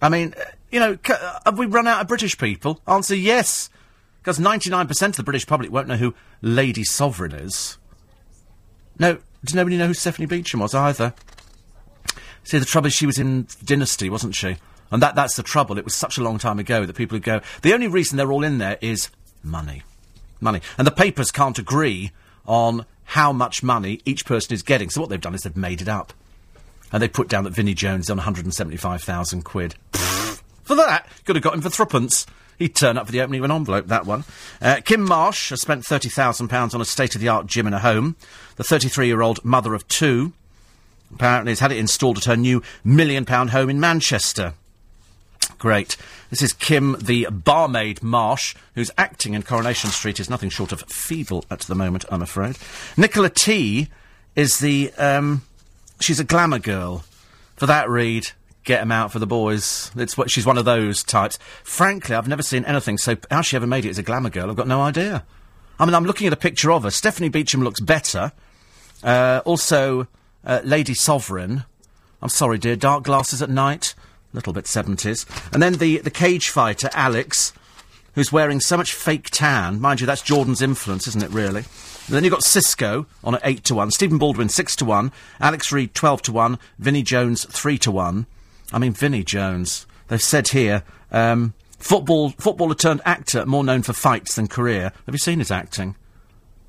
I 0.00 0.08
mean, 0.08 0.34
uh, 0.38 0.44
you 0.70 0.80
know, 0.80 0.96
c- 1.04 1.14
uh, 1.14 1.38
have 1.44 1.58
we 1.58 1.66
run 1.66 1.86
out 1.86 2.00
of 2.00 2.08
British 2.08 2.38
people? 2.38 2.80
Answer 2.86 3.16
yes. 3.16 3.70
Because 4.20 4.38
99% 4.38 5.08
of 5.08 5.16
the 5.16 5.22
British 5.22 5.46
public 5.46 5.72
won't 5.72 5.88
know 5.88 5.96
who 5.96 6.14
Lady 6.42 6.84
Sovereign 6.84 7.32
is. 7.32 7.78
No, 8.98 9.18
does 9.44 9.54
nobody 9.54 9.76
know 9.76 9.86
who 9.86 9.94
Stephanie 9.94 10.26
Beacham 10.26 10.60
was 10.60 10.74
either? 10.74 11.14
See, 12.44 12.58
the 12.58 12.64
trouble 12.64 12.88
is 12.88 12.94
she 12.94 13.06
was 13.06 13.18
in 13.18 13.46
Dynasty, 13.64 14.10
wasn't 14.10 14.34
she? 14.34 14.56
And 14.90 15.02
that, 15.02 15.14
that's 15.14 15.36
the 15.36 15.42
trouble. 15.42 15.78
It 15.78 15.84
was 15.84 15.94
such 15.94 16.18
a 16.18 16.22
long 16.22 16.38
time 16.38 16.58
ago 16.58 16.84
that 16.84 16.96
people 16.96 17.16
would 17.16 17.22
go, 17.22 17.40
the 17.62 17.74
only 17.74 17.88
reason 17.88 18.16
they're 18.16 18.32
all 18.32 18.44
in 18.44 18.58
there 18.58 18.78
is 18.80 19.10
money. 19.42 19.82
Money. 20.40 20.60
And 20.76 20.86
the 20.86 20.92
papers 20.92 21.30
can't 21.30 21.58
agree 21.58 22.12
on 22.46 22.86
how 23.04 23.32
much 23.32 23.62
money 23.62 24.00
each 24.04 24.24
person 24.24 24.54
is 24.54 24.62
getting. 24.62 24.90
So 24.90 25.00
what 25.00 25.10
they've 25.10 25.20
done 25.20 25.34
is 25.34 25.42
they've 25.42 25.56
made 25.56 25.82
it 25.82 25.88
up. 25.88 26.12
And 26.92 27.02
they 27.02 27.08
put 27.08 27.28
down 27.28 27.44
that 27.44 27.52
Vinnie 27.52 27.74
Jones 27.74 28.06
is 28.06 28.10
on 28.10 28.16
175,000 28.16 29.42
quid. 29.42 29.74
for 29.92 30.76
that, 30.76 31.06
could 31.24 31.36
have 31.36 31.42
got 31.42 31.54
him 31.54 31.60
for 31.60 31.70
threepence. 31.70 32.26
He'd 32.58 32.74
turn 32.74 32.98
up 32.98 33.06
for 33.06 33.12
the 33.12 33.20
opening 33.20 33.40
of 33.40 33.44
an 33.44 33.52
envelope, 33.52 33.86
that 33.86 34.04
one. 34.04 34.24
Uh, 34.60 34.80
Kim 34.84 35.02
Marsh 35.02 35.50
has 35.50 35.60
spent 35.60 35.84
£30,000 35.84 36.74
on 36.74 36.80
a 36.80 36.84
state-of-the-art 36.84 37.46
gym 37.46 37.66
in 37.66 37.74
a 37.74 37.78
home. 37.78 38.16
The 38.56 38.64
33-year-old 38.64 39.44
mother 39.44 39.74
of 39.74 39.86
two 39.86 40.32
apparently 41.14 41.52
has 41.52 41.60
had 41.60 41.72
it 41.72 41.78
installed 41.78 42.18
at 42.18 42.24
her 42.24 42.36
new 42.36 42.62
million-pound 42.82 43.50
home 43.50 43.70
in 43.70 43.78
Manchester. 43.78 44.54
Great. 45.58 45.96
This 46.30 46.40
is 46.40 46.52
Kim, 46.52 46.96
the 47.00 47.26
barmaid 47.30 48.02
Marsh, 48.02 48.54
who's 48.74 48.90
acting 48.96 49.34
in 49.34 49.42
Coronation 49.42 49.90
Street, 49.90 50.20
is 50.20 50.30
nothing 50.30 50.50
short 50.50 50.70
of 50.70 50.82
feeble 50.82 51.44
at 51.50 51.60
the 51.60 51.74
moment, 51.74 52.04
I'm 52.10 52.22
afraid. 52.22 52.56
Nicola 52.96 53.28
T 53.28 53.88
is 54.36 54.60
the, 54.60 54.92
um, 54.98 55.42
she's 56.00 56.20
a 56.20 56.24
glamour 56.24 56.60
girl. 56.60 57.04
For 57.56 57.66
that 57.66 57.90
read, 57.90 58.30
get 58.62 58.76
get 58.76 58.82
'em 58.82 58.92
out 58.92 59.10
for 59.10 59.18
the 59.18 59.26
boys. 59.26 59.90
It's 59.96 60.16
what 60.16 60.30
she's 60.30 60.46
one 60.46 60.58
of 60.58 60.64
those 60.64 61.02
types. 61.02 61.38
Frankly, 61.64 62.14
I've 62.14 62.28
never 62.28 62.42
seen 62.42 62.64
anything 62.64 62.98
so. 62.98 63.16
How 63.30 63.42
she 63.42 63.56
ever 63.56 63.66
made 63.66 63.84
it 63.84 63.90
as 63.90 63.98
a 63.98 64.02
glamour 64.02 64.30
girl, 64.30 64.50
I've 64.50 64.56
got 64.56 64.68
no 64.68 64.82
idea. 64.82 65.24
I 65.80 65.86
mean, 65.86 65.94
I'm 65.94 66.04
looking 66.04 66.26
at 66.26 66.32
a 66.32 66.36
picture 66.36 66.70
of 66.70 66.84
her. 66.84 66.90
Stephanie 66.90 67.30
Beacham 67.30 67.64
looks 67.64 67.80
better. 67.80 68.30
Uh, 69.02 69.40
also, 69.44 70.06
uh, 70.44 70.60
Lady 70.62 70.94
Sovereign. 70.94 71.64
I'm 72.20 72.28
sorry, 72.28 72.58
dear. 72.58 72.76
Dark 72.76 73.04
glasses 73.04 73.42
at 73.42 73.50
night. 73.50 73.94
A 74.32 74.36
little 74.36 74.52
bit 74.52 74.64
70s. 74.64 75.26
And 75.52 75.62
then 75.62 75.74
the, 75.74 75.98
the 75.98 76.10
cage 76.10 76.50
fighter, 76.50 76.90
Alex, 76.92 77.52
who's 78.14 78.32
wearing 78.32 78.60
so 78.60 78.76
much 78.76 78.92
fake 78.92 79.30
tan. 79.30 79.80
Mind 79.80 80.00
you, 80.00 80.06
that's 80.06 80.22
Jordan's 80.22 80.60
influence, 80.60 81.06
isn't 81.06 81.22
it, 81.22 81.30
really? 81.30 81.60
And 81.60 82.16
then 82.16 82.24
you've 82.24 82.32
got 82.32 82.40
Sisqó 82.40 83.06
on 83.22 83.34
at 83.36 83.42
8 83.44 83.64
to 83.64 83.74
1, 83.74 83.90
Stephen 83.90 84.18
Baldwin 84.18 84.48
6 84.48 84.76
to 84.76 84.84
1, 84.84 85.12
Alex 85.40 85.70
Reid 85.70 85.94
12 85.94 86.22
to 86.22 86.32
1, 86.32 86.58
Vinnie 86.78 87.02
Jones 87.02 87.44
3 87.44 87.78
to 87.78 87.90
1. 87.90 88.26
I 88.72 88.78
mean, 88.78 88.92
Vinnie 88.92 89.24
Jones. 89.24 89.86
They've 90.08 90.20
said 90.20 90.48
here, 90.48 90.82
um, 91.12 91.54
football, 91.78 92.30
footballer 92.30 92.74
turned 92.74 93.02
actor, 93.04 93.46
more 93.46 93.62
known 93.62 93.82
for 93.82 93.92
fights 93.92 94.34
than 94.34 94.48
career. 94.48 94.92
Have 95.06 95.14
you 95.14 95.18
seen 95.18 95.38
his 95.38 95.50
acting? 95.50 95.96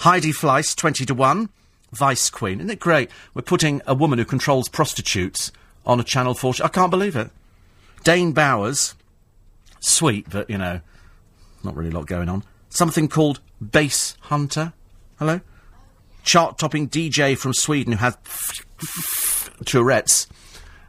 Heidi 0.00 0.32
Fleiss, 0.32 0.76
20 0.76 1.06
to 1.06 1.14
1. 1.14 1.48
Vice 1.92 2.28
Queen. 2.30 2.60
Isn't 2.60 2.70
it 2.70 2.80
great? 2.80 3.10
We're 3.32 3.42
putting 3.42 3.80
a 3.86 3.94
woman 3.94 4.18
who 4.18 4.24
controls 4.24 4.68
prostitutes 4.68 5.50
on 5.86 6.00
a 6.00 6.04
Channel 6.04 6.34
4 6.34 6.54
sh- 6.54 6.60
I 6.60 6.68
can't 6.68 6.90
believe 6.90 7.16
it. 7.16 7.30
Dane 8.04 8.32
Bowers. 8.32 8.94
Sweet, 9.80 10.28
but, 10.30 10.48
you 10.50 10.58
know, 10.58 10.80
not 11.62 11.76
really 11.76 11.90
a 11.90 11.94
lot 11.94 12.06
going 12.06 12.28
on. 12.28 12.44
Something 12.68 13.08
called 13.08 13.40
Basshunter. 13.62 14.72
Hello? 15.18 15.40
Chart 16.24 16.58
topping 16.58 16.88
DJ 16.88 17.36
from 17.36 17.54
Sweden 17.54 17.94
who 17.94 17.98
has 17.98 18.16
Tourette's. 19.64 20.26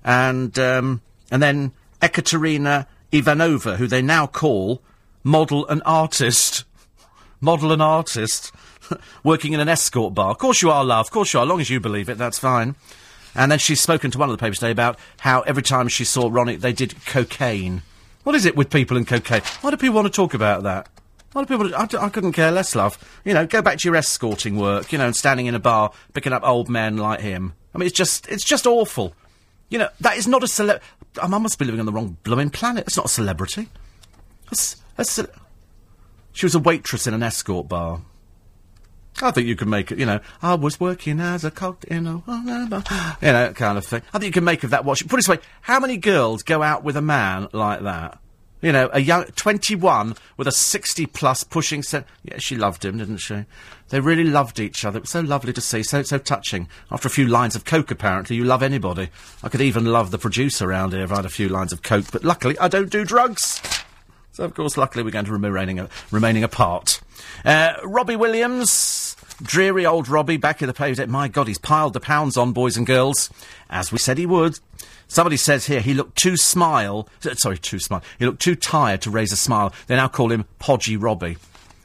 And, 0.03 0.57
um, 0.59 1.01
and 1.31 1.41
then 1.41 1.71
Ekaterina 2.01 2.87
Ivanova, 3.11 3.77
who 3.77 3.87
they 3.87 4.01
now 4.01 4.27
call 4.27 4.81
model 5.23 5.67
and 5.67 5.81
artist. 5.85 6.65
model 7.41 7.71
and 7.71 7.81
artist. 7.81 8.51
Working 9.23 9.53
in 9.53 9.59
an 9.59 9.69
escort 9.69 10.13
bar. 10.13 10.31
Of 10.31 10.37
course 10.37 10.61
you 10.61 10.71
are, 10.71 10.83
love. 10.83 11.07
Of 11.07 11.11
course 11.11 11.33
you 11.33 11.39
are. 11.39 11.43
As 11.43 11.49
long 11.49 11.61
as 11.61 11.69
you 11.69 11.79
believe 11.79 12.09
it, 12.09 12.17
that's 12.17 12.39
fine. 12.39 12.75
And 13.35 13.51
then 13.51 13.59
she's 13.59 13.81
spoken 13.81 14.11
to 14.11 14.17
one 14.17 14.29
of 14.29 14.37
the 14.37 14.41
papers 14.41 14.59
today 14.59 14.71
about 14.71 14.97
how 15.19 15.41
every 15.41 15.63
time 15.63 15.87
she 15.87 16.05
saw 16.05 16.29
Ronnie, 16.31 16.55
they 16.55 16.73
did 16.73 17.05
cocaine. 17.05 17.83
What 18.23 18.35
is 18.35 18.45
it 18.45 18.55
with 18.55 18.69
people 18.69 18.97
and 18.97 19.07
cocaine? 19.07 19.41
Why 19.61 19.71
do 19.71 19.77
people 19.77 19.95
want 19.95 20.07
to 20.07 20.13
talk 20.13 20.33
about 20.33 20.63
that? 20.63 20.89
Why 21.33 21.43
do 21.43 21.47
people? 21.47 21.75
I, 21.75 22.09
couldn't 22.09 22.33
care 22.33 22.51
less, 22.51 22.75
love. 22.75 22.97
You 23.23 23.33
know, 23.33 23.45
go 23.45 23.61
back 23.61 23.77
to 23.79 23.87
your 23.87 23.95
escorting 23.95 24.57
work. 24.57 24.91
You 24.91 24.97
know, 24.97 25.05
and 25.05 25.15
standing 25.15 25.45
in 25.45 25.55
a 25.55 25.59
bar 25.59 25.91
picking 26.13 26.33
up 26.33 26.43
old 26.43 26.69
men 26.69 26.97
like 26.97 27.21
him. 27.21 27.53
I 27.73 27.77
mean, 27.77 27.85
it's 27.85 27.95
just, 27.95 28.27
it's 28.27 28.43
just 28.43 28.65
awful. 28.65 29.13
You 29.69 29.77
know, 29.77 29.89
that 29.99 30.17
is 30.17 30.27
not 30.27 30.43
a 30.43 30.47
celeb. 30.47 30.81
Um, 31.21 31.33
I 31.33 31.37
must 31.37 31.59
be 31.59 31.65
living 31.65 31.79
on 31.79 31.85
the 31.85 31.91
wrong 31.91 32.17
blooming 32.23 32.49
planet. 32.49 32.85
It's 32.87 32.97
not 32.97 33.05
a 33.05 33.09
celebrity. 33.09 33.69
That's, 34.49 34.75
that's 34.95 35.19
a... 35.19 35.29
She 36.33 36.45
was 36.45 36.55
a 36.55 36.59
waitress 36.59 37.05
in 37.05 37.13
an 37.13 37.23
escort 37.23 37.67
bar. 37.67 38.01
I 39.21 39.31
think 39.31 39.47
you 39.47 39.55
can 39.55 39.69
make 39.69 39.91
it, 39.91 39.99
you 39.99 40.05
know, 40.05 40.19
I 40.41 40.55
was 40.55 40.79
working 40.79 41.19
as 41.19 41.43
a 41.43 41.51
cock 41.51 41.83
in 41.85 42.07
a, 42.07 42.23
you 43.21 43.31
know, 43.31 43.53
kind 43.53 43.77
of 43.77 43.85
thing. 43.85 44.01
I 44.13 44.19
think 44.19 44.27
you 44.27 44.31
can 44.31 44.43
make 44.43 44.63
of 44.63 44.69
that 44.71 44.85
watch. 44.85 45.05
Put 45.07 45.15
it 45.15 45.17
this 45.17 45.27
way, 45.27 45.39
how 45.61 45.79
many 45.79 45.97
girls 45.97 46.43
go 46.43 46.63
out 46.63 46.83
with 46.83 46.95
a 46.97 47.01
man 47.01 47.47
like 47.51 47.81
that? 47.81 48.19
You 48.61 48.73
know, 48.73 48.89
a 48.91 48.99
young, 48.99 49.23
21 49.23 50.15
with 50.35 50.47
a 50.47 50.51
60 50.51 51.05
plus 51.05 51.45
pushing 51.45 51.81
set. 51.81 52.05
Yeah, 52.23 52.39
she 52.39 52.57
loved 52.57 52.83
him, 52.83 52.97
didn't 52.97 53.17
she? 53.19 53.45
They 53.87 54.01
really 54.01 54.25
loved 54.25 54.59
each 54.59 54.83
other. 54.83 54.97
It 54.97 55.03
was 55.03 55.11
so 55.11 55.21
lovely 55.21 55.53
to 55.53 55.61
see, 55.61 55.81
so, 55.81 56.03
so 56.03 56.17
touching. 56.17 56.67
After 56.91 57.07
a 57.07 57.11
few 57.11 57.25
lines 57.25 57.55
of 57.55 57.63
coke, 57.63 57.89
apparently, 57.89 58.35
you 58.35 58.43
love 58.43 58.61
anybody. 58.61 59.09
I 59.43 59.49
could 59.49 59.61
even 59.61 59.85
love 59.85 60.11
the 60.11 60.17
producer 60.17 60.69
around 60.69 60.91
here 60.91 61.03
if 61.03 61.11
I 61.11 61.17
had 61.17 61.25
a 61.25 61.29
few 61.29 61.47
lines 61.47 61.71
of 61.71 61.83
coke, 61.83 62.11
but 62.11 62.25
luckily 62.25 62.59
I 62.59 62.67
don't 62.67 62.89
do 62.89 63.05
drugs. 63.05 63.61
So, 64.39 64.45
of 64.45 64.53
course, 64.53 64.77
luckily 64.77 65.03
we're 65.03 65.11
going 65.11 65.25
to 65.25 65.33
remain 65.33 65.89
remaining, 66.11 66.43
apart. 66.45 67.01
Uh, 67.43 67.73
Robbie 67.83 68.15
Williams, 68.15 69.17
dreary 69.41 69.85
old 69.85 70.07
Robbie, 70.07 70.37
back 70.37 70.61
in 70.61 70.67
the 70.67 70.73
paved. 70.73 71.05
My 71.09 71.27
God, 71.27 71.49
he's 71.49 71.57
piled 71.57 71.91
the 71.91 71.99
pounds 71.99 72.37
on, 72.37 72.53
boys 72.53 72.77
and 72.77 72.87
girls, 72.87 73.29
as 73.69 73.91
we 73.91 73.97
said 73.97 74.17
he 74.17 74.25
would. 74.25 74.57
Somebody 75.09 75.35
says 75.35 75.65
here 75.65 75.81
he 75.81 75.93
looked 75.93 76.17
too 76.17 76.37
smile. 76.37 77.09
Sorry, 77.19 77.57
too 77.57 77.79
smile. 77.79 78.01
He 78.17 78.25
looked 78.25 78.41
too 78.41 78.55
tired 78.55 79.01
to 79.01 79.09
raise 79.09 79.33
a 79.33 79.35
smile. 79.35 79.73
They 79.87 79.97
now 79.97 80.07
call 80.07 80.31
him 80.31 80.45
Podgy 80.57 80.95
Robbie 80.95 81.35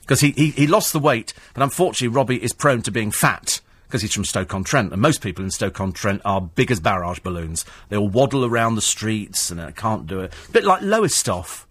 because 0.02 0.20
he, 0.20 0.30
he 0.30 0.50
he 0.50 0.68
lost 0.68 0.92
the 0.92 1.00
weight, 1.00 1.34
but 1.54 1.62
unfortunately 1.64 2.14
Robbie 2.14 2.40
is 2.40 2.52
prone 2.52 2.82
to 2.82 2.92
being 2.92 3.10
fat 3.10 3.60
because 3.88 4.00
he's 4.00 4.14
from 4.14 4.24
Stoke-on-Trent, 4.24 4.92
and 4.92 5.02
most 5.02 5.22
people 5.22 5.44
in 5.44 5.50
Stoke-on-Trent 5.50 6.22
are 6.24 6.40
big 6.40 6.70
as 6.70 6.78
barrage 6.78 7.18
balloons. 7.18 7.64
They'll 7.88 8.06
waddle 8.06 8.44
around 8.44 8.76
the 8.76 8.80
streets 8.80 9.50
and 9.50 9.58
they 9.58 9.72
can't 9.72 10.06
do 10.06 10.20
it. 10.20 10.32
A 10.48 10.52
bit 10.52 10.62
like 10.62 10.82
Lowestoft. 10.82 11.66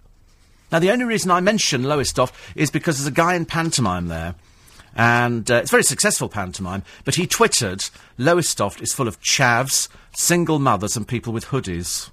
Now, 0.74 0.80
the 0.80 0.90
only 0.90 1.06
reason 1.06 1.30
I 1.30 1.40
mention 1.40 1.84
Lowestoft 1.84 2.34
is 2.56 2.72
because 2.72 2.98
there's 2.98 3.08
a 3.08 3.12
guy 3.12 3.36
in 3.36 3.46
pantomime 3.46 4.08
there, 4.08 4.34
and 4.96 5.50
uh, 5.52 5.58
it's 5.58 5.70
very 5.70 5.84
successful 5.84 6.28
pantomime, 6.28 6.82
but 7.06 7.14
he 7.14 7.28
twittered, 7.28 7.86
Lowestoft 8.18 8.82
is 8.82 8.92
full 8.92 9.08
of 9.08 9.22
chavs, 9.22 9.88
single 10.14 10.58
mothers, 10.58 10.98
and 10.98 11.08
people 11.08 11.32
with 11.32 11.46
hoodies. 11.46 12.10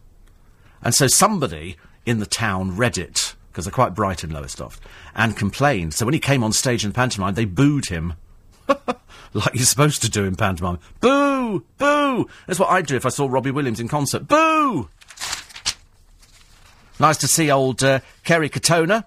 And 0.83 0.95
so 0.95 1.07
somebody 1.07 1.79
in 2.05 2.19
the 2.19 2.27
town 2.27 2.77
read 2.77 2.99
it, 2.99 3.35
because 3.51 3.65
they're 3.65 3.73
quite 3.73 3.95
bright 3.95 4.23
in 4.23 4.29
Lowestoft, 4.29 4.79
and 5.15 5.39
complained. 5.39 5.95
So 5.95 6.05
when 6.05 6.13
he 6.13 6.21
came 6.21 6.45
on 6.45 6.53
stage 6.53 6.85
in 6.85 6.93
pantomime, 6.93 7.37
they 7.37 7.47
booed 7.47 7.87
him. 7.87 8.13
like 8.69 9.55
you're 9.55 9.65
supposed 9.65 10.03
to 10.03 10.11
do 10.11 10.27
in 10.27 10.37
pantomime. 10.37 10.81
Boo! 11.01 11.65
Boo! 11.79 12.29
That's 12.47 12.61
what 12.61 12.69
I'd 12.69 12.87
do 12.87 12.97
if 12.97 13.07
I 13.07 13.11
saw 13.11 13.27
Robbie 13.27 13.53
Williams 13.53 13.81
in 13.81 13.89
concert. 13.89 14.29
Boo! 14.29 14.91
Nice 17.01 17.17
to 17.17 17.27
see 17.29 17.51
old 17.51 17.83
uh, 17.83 18.01
Kerry 18.25 18.51
Katona 18.51 19.07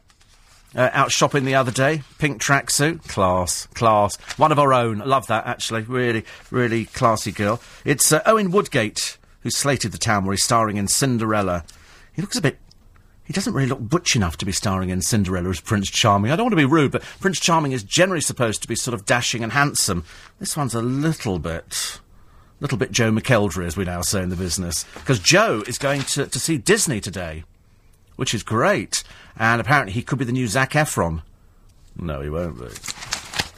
uh, 0.75 0.89
out 0.93 1.11
shopping 1.11 1.45
the 1.45 1.53
other 1.53 1.69
day. 1.69 2.01
Pink 2.17 2.41
tracksuit. 2.41 3.07
Class. 3.07 3.67
Class. 3.67 4.15
One 4.37 4.51
of 4.51 4.57
our 4.57 4.73
own. 4.73 4.97
Love 4.97 5.27
that, 5.27 5.45
actually. 5.45 5.83
Really, 5.83 6.25
really 6.49 6.85
classy 6.85 7.31
girl. 7.31 7.61
It's 7.85 8.11
uh, 8.11 8.23
Owen 8.25 8.49
Woodgate 8.49 9.19
who 9.41 9.51
slated 9.51 9.91
the 9.91 9.99
town 9.99 10.25
where 10.25 10.33
he's 10.33 10.43
starring 10.43 10.77
in 10.77 10.87
Cinderella. 10.87 11.65
He 12.13 12.23
looks 12.23 12.35
a 12.35 12.41
bit. 12.41 12.57
He 13.25 13.33
doesn't 13.33 13.53
really 13.53 13.69
look 13.69 13.79
butch 13.79 14.15
enough 14.15 14.37
to 14.37 14.45
be 14.45 14.51
starring 14.51 14.89
in 14.89 15.01
Cinderella 15.01 15.49
as 15.49 15.61
Prince 15.61 15.91
Charming. 15.91 16.31
I 16.31 16.35
don't 16.35 16.45
want 16.45 16.53
to 16.53 16.57
be 16.57 16.65
rude, 16.65 16.91
but 16.91 17.03
Prince 17.19 17.39
Charming 17.39 17.73
is 17.73 17.83
generally 17.83 18.21
supposed 18.21 18.63
to 18.63 18.67
be 18.67 18.75
sort 18.75 18.95
of 18.95 19.05
dashing 19.05 19.43
and 19.43 19.53
handsome. 19.53 20.03
This 20.39 20.57
one's 20.57 20.73
a 20.73 20.81
little 20.81 21.37
bit. 21.37 21.99
little 22.59 22.79
bit 22.79 22.91
Joe 22.91 23.11
McElderry, 23.11 23.67
as 23.67 23.77
we 23.77 23.85
now 23.85 24.01
say 24.01 24.23
in 24.23 24.29
the 24.29 24.35
business. 24.35 24.83
Because 24.95 25.19
Joe 25.19 25.63
is 25.67 25.77
going 25.77 26.01
to, 26.01 26.25
to 26.25 26.39
see 26.39 26.57
Disney 26.57 26.99
today 26.99 27.43
which 28.23 28.33
is 28.33 28.41
great. 28.41 29.03
And 29.37 29.59
apparently 29.59 29.91
he 29.91 30.01
could 30.01 30.17
be 30.17 30.23
the 30.23 30.31
new 30.31 30.47
Zac 30.47 30.71
Efron. 30.71 31.23
No, 31.99 32.21
he 32.21 32.29
won't 32.29 32.57
be. 32.57 32.67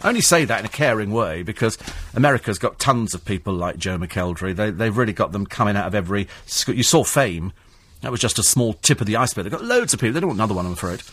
I 0.01 0.08
only 0.08 0.21
say 0.21 0.43
that 0.43 0.60
in 0.60 0.65
a 0.65 0.69
caring 0.69 1.12
way 1.12 1.43
because 1.43 1.78
America's 2.15 2.58
got 2.58 2.80
tons 2.80 3.13
of 3.13 3.23
people 3.23 3.54
like 3.54 3.78
Joe 3.78 3.99
McElderry. 3.99 4.56
They, 4.56 4.71
they've 4.71 4.97
really 4.97 5.13
got 5.13 5.34
them 5.34 5.45
coming 5.45 5.78
out 5.78 5.86
of 5.86 5.93
every 5.93 6.28
school. 6.47 6.73
You 6.73 6.82
saw 6.82 7.04
Fame. 7.04 7.54
That 8.01 8.10
was 8.10 8.19
just 8.19 8.39
a 8.39 8.43
small 8.43 8.73
tip 8.73 9.01
of 9.01 9.06
the 9.06 9.17
iceberg. 9.17 9.43
They've 9.43 9.51
got 9.51 9.63
loads 9.63 9.93
of 9.93 9.99
people. 9.99 10.15
They 10.15 10.19
don't 10.19 10.30
want 10.30 10.39
another 10.39 10.56
one, 10.56 10.65
I'm 10.65 10.71
afraid. 10.71 11.04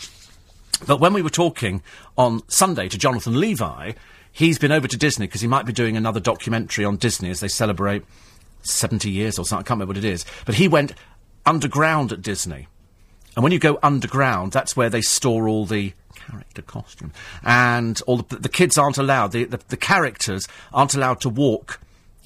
But 0.86 0.98
when 0.98 1.12
we 1.12 1.20
were 1.20 1.28
talking 1.28 1.82
on 2.16 2.40
Sunday 2.48 2.88
to 2.88 2.96
Jonathan 2.96 3.38
Levi, 3.38 3.92
he's 4.32 4.58
been 4.58 4.72
over 4.72 4.88
to 4.88 4.96
Disney 4.96 5.26
because 5.26 5.42
he 5.42 5.46
might 5.46 5.66
be 5.66 5.74
doing 5.74 5.98
another 5.98 6.20
documentary 6.20 6.86
on 6.86 6.96
Disney 6.96 7.28
as 7.28 7.40
they 7.40 7.48
celebrate 7.48 8.02
70 8.62 9.10
years 9.10 9.38
or 9.38 9.44
something. 9.44 9.60
I 9.60 9.68
can't 9.68 9.76
remember 9.76 9.90
what 9.90 9.98
it 9.98 10.06
is. 10.06 10.24
But 10.46 10.54
he 10.54 10.68
went 10.68 10.94
underground 11.44 12.12
at 12.12 12.22
Disney 12.22 12.68
And 13.34 13.42
when 13.42 13.52
you 13.52 13.58
go 13.58 13.78
underground, 13.82 14.52
that's 14.52 14.76
where 14.76 14.90
they 14.90 15.00
store 15.00 15.48
all 15.48 15.64
the 15.64 15.92
character 16.14 16.62
costumes. 16.62 17.14
And 17.42 18.00
all 18.06 18.18
the, 18.18 18.36
the 18.36 18.48
kids 18.48 18.78
aren't 18.78 18.98
allowed, 18.98 19.32
the, 19.32 19.44
the, 19.44 19.60
the 19.68 19.76
characters 19.76 20.46
aren't 20.72 20.94
allowed 20.94 21.20
to 21.22 21.28
walk 21.28 21.80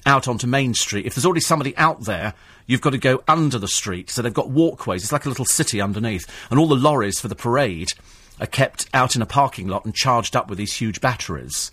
out 0.05 0.27
onto 0.27 0.47
Main 0.47 0.73
Street. 0.73 1.05
If 1.05 1.15
there's 1.15 1.25
already 1.25 1.41
somebody 1.41 1.75
out 1.77 2.01
there, 2.01 2.33
you've 2.65 2.81
got 2.81 2.91
to 2.91 2.97
go 2.97 3.23
under 3.27 3.57
the 3.57 3.67
street. 3.67 4.09
So 4.09 4.21
they've 4.21 4.33
got 4.33 4.49
walkways. 4.49 5.03
It's 5.03 5.11
like 5.11 5.25
a 5.25 5.29
little 5.29 5.45
city 5.45 5.81
underneath. 5.81 6.27
And 6.49 6.59
all 6.59 6.67
the 6.67 6.75
lorries 6.75 7.19
for 7.19 7.27
the 7.27 7.35
parade 7.35 7.89
are 8.39 8.47
kept 8.47 8.87
out 8.93 9.15
in 9.15 9.21
a 9.21 9.25
parking 9.25 9.67
lot 9.67 9.85
and 9.85 9.95
charged 9.95 10.35
up 10.35 10.49
with 10.49 10.57
these 10.57 10.73
huge 10.73 11.01
batteries. 11.01 11.71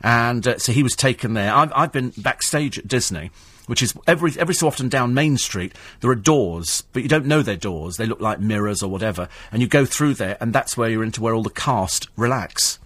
And 0.00 0.46
uh, 0.46 0.58
so 0.58 0.72
he 0.72 0.82
was 0.82 0.94
taken 0.94 1.34
there. 1.34 1.52
I've, 1.52 1.72
I've 1.74 1.92
been 1.92 2.10
backstage 2.16 2.78
at 2.78 2.88
Disney, 2.88 3.30
which 3.66 3.82
is 3.82 3.94
every 4.06 4.32
every 4.38 4.54
so 4.54 4.66
often 4.66 4.88
down 4.88 5.14
Main 5.14 5.36
Street. 5.36 5.74
There 6.00 6.10
are 6.10 6.16
doors, 6.16 6.82
but 6.92 7.02
you 7.02 7.08
don't 7.08 7.26
know 7.26 7.42
they're 7.42 7.56
doors. 7.56 7.96
They 7.96 8.06
look 8.06 8.20
like 8.20 8.40
mirrors 8.40 8.82
or 8.82 8.90
whatever. 8.90 9.28
And 9.52 9.60
you 9.60 9.68
go 9.68 9.84
through 9.84 10.14
there, 10.14 10.36
and 10.40 10.52
that's 10.52 10.76
where 10.76 10.88
you're 10.88 11.04
into 11.04 11.20
where 11.20 11.34
all 11.34 11.42
the 11.42 11.50
cast 11.50 12.08
relax. 12.16 12.78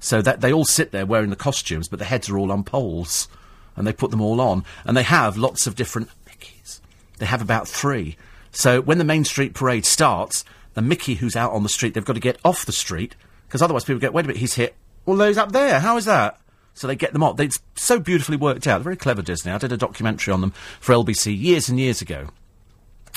So 0.00 0.22
that 0.22 0.40
they 0.40 0.52
all 0.52 0.64
sit 0.64 0.92
there 0.92 1.06
wearing 1.06 1.30
the 1.30 1.36
costumes, 1.36 1.88
but 1.88 1.98
the 1.98 2.04
heads 2.04 2.28
are 2.28 2.38
all 2.38 2.52
on 2.52 2.64
poles, 2.64 3.28
and 3.74 3.86
they 3.86 3.92
put 3.92 4.10
them 4.10 4.20
all 4.20 4.40
on, 4.40 4.64
and 4.84 4.96
they 4.96 5.02
have 5.02 5.36
lots 5.36 5.66
of 5.66 5.76
different 5.76 6.10
Mickeys. 6.26 6.80
They 7.18 7.26
have 7.26 7.42
about 7.42 7.66
three. 7.66 8.16
So 8.52 8.80
when 8.80 8.98
the 8.98 9.04
Main 9.04 9.24
Street 9.24 9.54
parade 9.54 9.86
starts, 9.86 10.44
the 10.74 10.82
Mickey 10.82 11.14
who's 11.14 11.36
out 11.36 11.52
on 11.52 11.62
the 11.62 11.68
street, 11.68 11.94
they've 11.94 12.04
got 12.04 12.14
to 12.14 12.20
get 12.20 12.38
off 12.44 12.66
the 12.66 12.72
street 12.72 13.16
because 13.48 13.62
otherwise 13.62 13.84
people 13.84 14.00
go, 14.00 14.10
wait 14.10 14.24
a 14.24 14.28
minute, 14.28 14.40
he's 14.40 14.54
hit. 14.54 14.74
Well, 15.04 15.16
those 15.16 15.38
up 15.38 15.52
there. 15.52 15.80
How 15.80 15.96
is 15.96 16.04
that? 16.04 16.38
So 16.76 16.86
they 16.86 16.94
get 16.94 17.14
them 17.14 17.22
off. 17.22 17.38
They, 17.38 17.46
it's 17.46 17.58
so 17.74 17.98
beautifully 17.98 18.36
worked 18.36 18.66
out. 18.66 18.78
They're 18.78 18.84
Very 18.84 18.96
clever 18.96 19.22
Disney. 19.22 19.50
I 19.50 19.56
did 19.56 19.72
a 19.72 19.78
documentary 19.78 20.32
on 20.32 20.42
them 20.42 20.52
for 20.78 20.94
LBC 20.94 21.36
years 21.36 21.70
and 21.70 21.80
years 21.80 22.02
ago. 22.02 22.28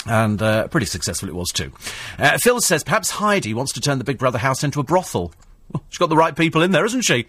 And 0.05 0.41
uh, 0.41 0.69
pretty 0.69 0.85
successful 0.85 1.27
it 1.27 1.35
was 1.35 1.49
too. 1.49 1.73
Uh, 2.17 2.37
Phil 2.37 2.61
says 2.61 2.85
perhaps 2.85 3.09
Heidi 3.09 3.53
wants 3.53 3.73
to 3.73 3.81
turn 3.81 3.97
the 3.97 4.05
Big 4.05 4.17
Brother 4.17 4.37
house 4.37 4.63
into 4.63 4.79
a 4.79 4.83
brothel. 4.83 5.33
She's 5.89 5.97
got 5.97 6.07
the 6.07 6.15
right 6.15 6.35
people 6.35 6.61
in 6.61 6.71
there, 6.71 6.83
hasn't 6.83 7.03
she? 7.03 7.27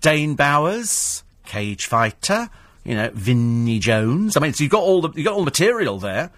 Dane 0.00 0.34
Bowers, 0.34 1.22
Cage 1.46 1.86
Fighter, 1.86 2.50
you 2.82 2.96
know, 2.96 3.10
Vinnie 3.14 3.78
Jones. 3.78 4.36
I 4.36 4.40
mean, 4.40 4.52
so 4.52 4.64
you've 4.64 4.72
got 4.72 4.82
all 4.82 5.00
the 5.00 5.10
you 5.14 5.22
got 5.22 5.34
all 5.34 5.44
the 5.44 5.46
material 5.46 6.00
there. 6.00 6.32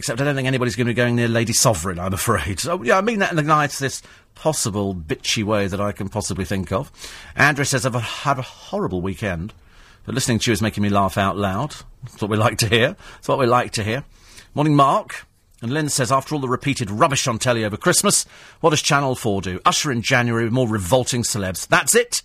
Except 0.00 0.18
I 0.18 0.24
don't 0.24 0.34
think 0.34 0.48
anybody's 0.48 0.76
going 0.76 0.86
to 0.86 0.90
be 0.92 0.94
going 0.94 1.14
near 1.14 1.28
Lady 1.28 1.52
Sovereign, 1.52 1.98
I'm 1.98 2.14
afraid. 2.14 2.58
So, 2.58 2.82
yeah, 2.82 2.96
I 2.96 3.02
mean 3.02 3.18
that 3.18 3.32
in 3.32 3.36
the 3.36 3.42
nicest 3.42 4.06
possible 4.34 4.94
bitchy 4.94 5.44
way 5.44 5.66
that 5.66 5.78
I 5.78 5.92
can 5.92 6.08
possibly 6.08 6.46
think 6.46 6.72
of. 6.72 6.90
Andrew 7.36 7.66
says, 7.66 7.84
I've 7.84 7.94
had 7.94 8.38
a 8.38 8.42
horrible 8.42 9.02
weekend, 9.02 9.52
but 10.06 10.14
listening 10.14 10.38
to 10.38 10.50
you 10.50 10.54
is 10.54 10.62
making 10.62 10.82
me 10.82 10.88
laugh 10.88 11.18
out 11.18 11.36
loud. 11.36 11.76
That's 12.04 12.22
what 12.22 12.30
we 12.30 12.38
like 12.38 12.56
to 12.60 12.66
hear. 12.66 12.96
That's 13.16 13.28
what 13.28 13.38
we 13.38 13.44
like 13.44 13.72
to 13.72 13.84
hear. 13.84 14.04
Morning, 14.54 14.74
Mark. 14.74 15.26
And 15.60 15.70
Lynn 15.70 15.90
says, 15.90 16.10
after 16.10 16.34
all 16.34 16.40
the 16.40 16.48
repeated 16.48 16.90
rubbish 16.90 17.28
on 17.28 17.38
telly 17.38 17.62
over 17.62 17.76
Christmas, 17.76 18.24
what 18.60 18.70
does 18.70 18.80
Channel 18.80 19.16
4 19.16 19.42
do? 19.42 19.60
Usher 19.66 19.92
in 19.92 20.00
January 20.00 20.44
with 20.44 20.54
more 20.54 20.66
revolting 20.66 21.24
celebs. 21.24 21.68
That's 21.68 21.94
it! 21.94 22.22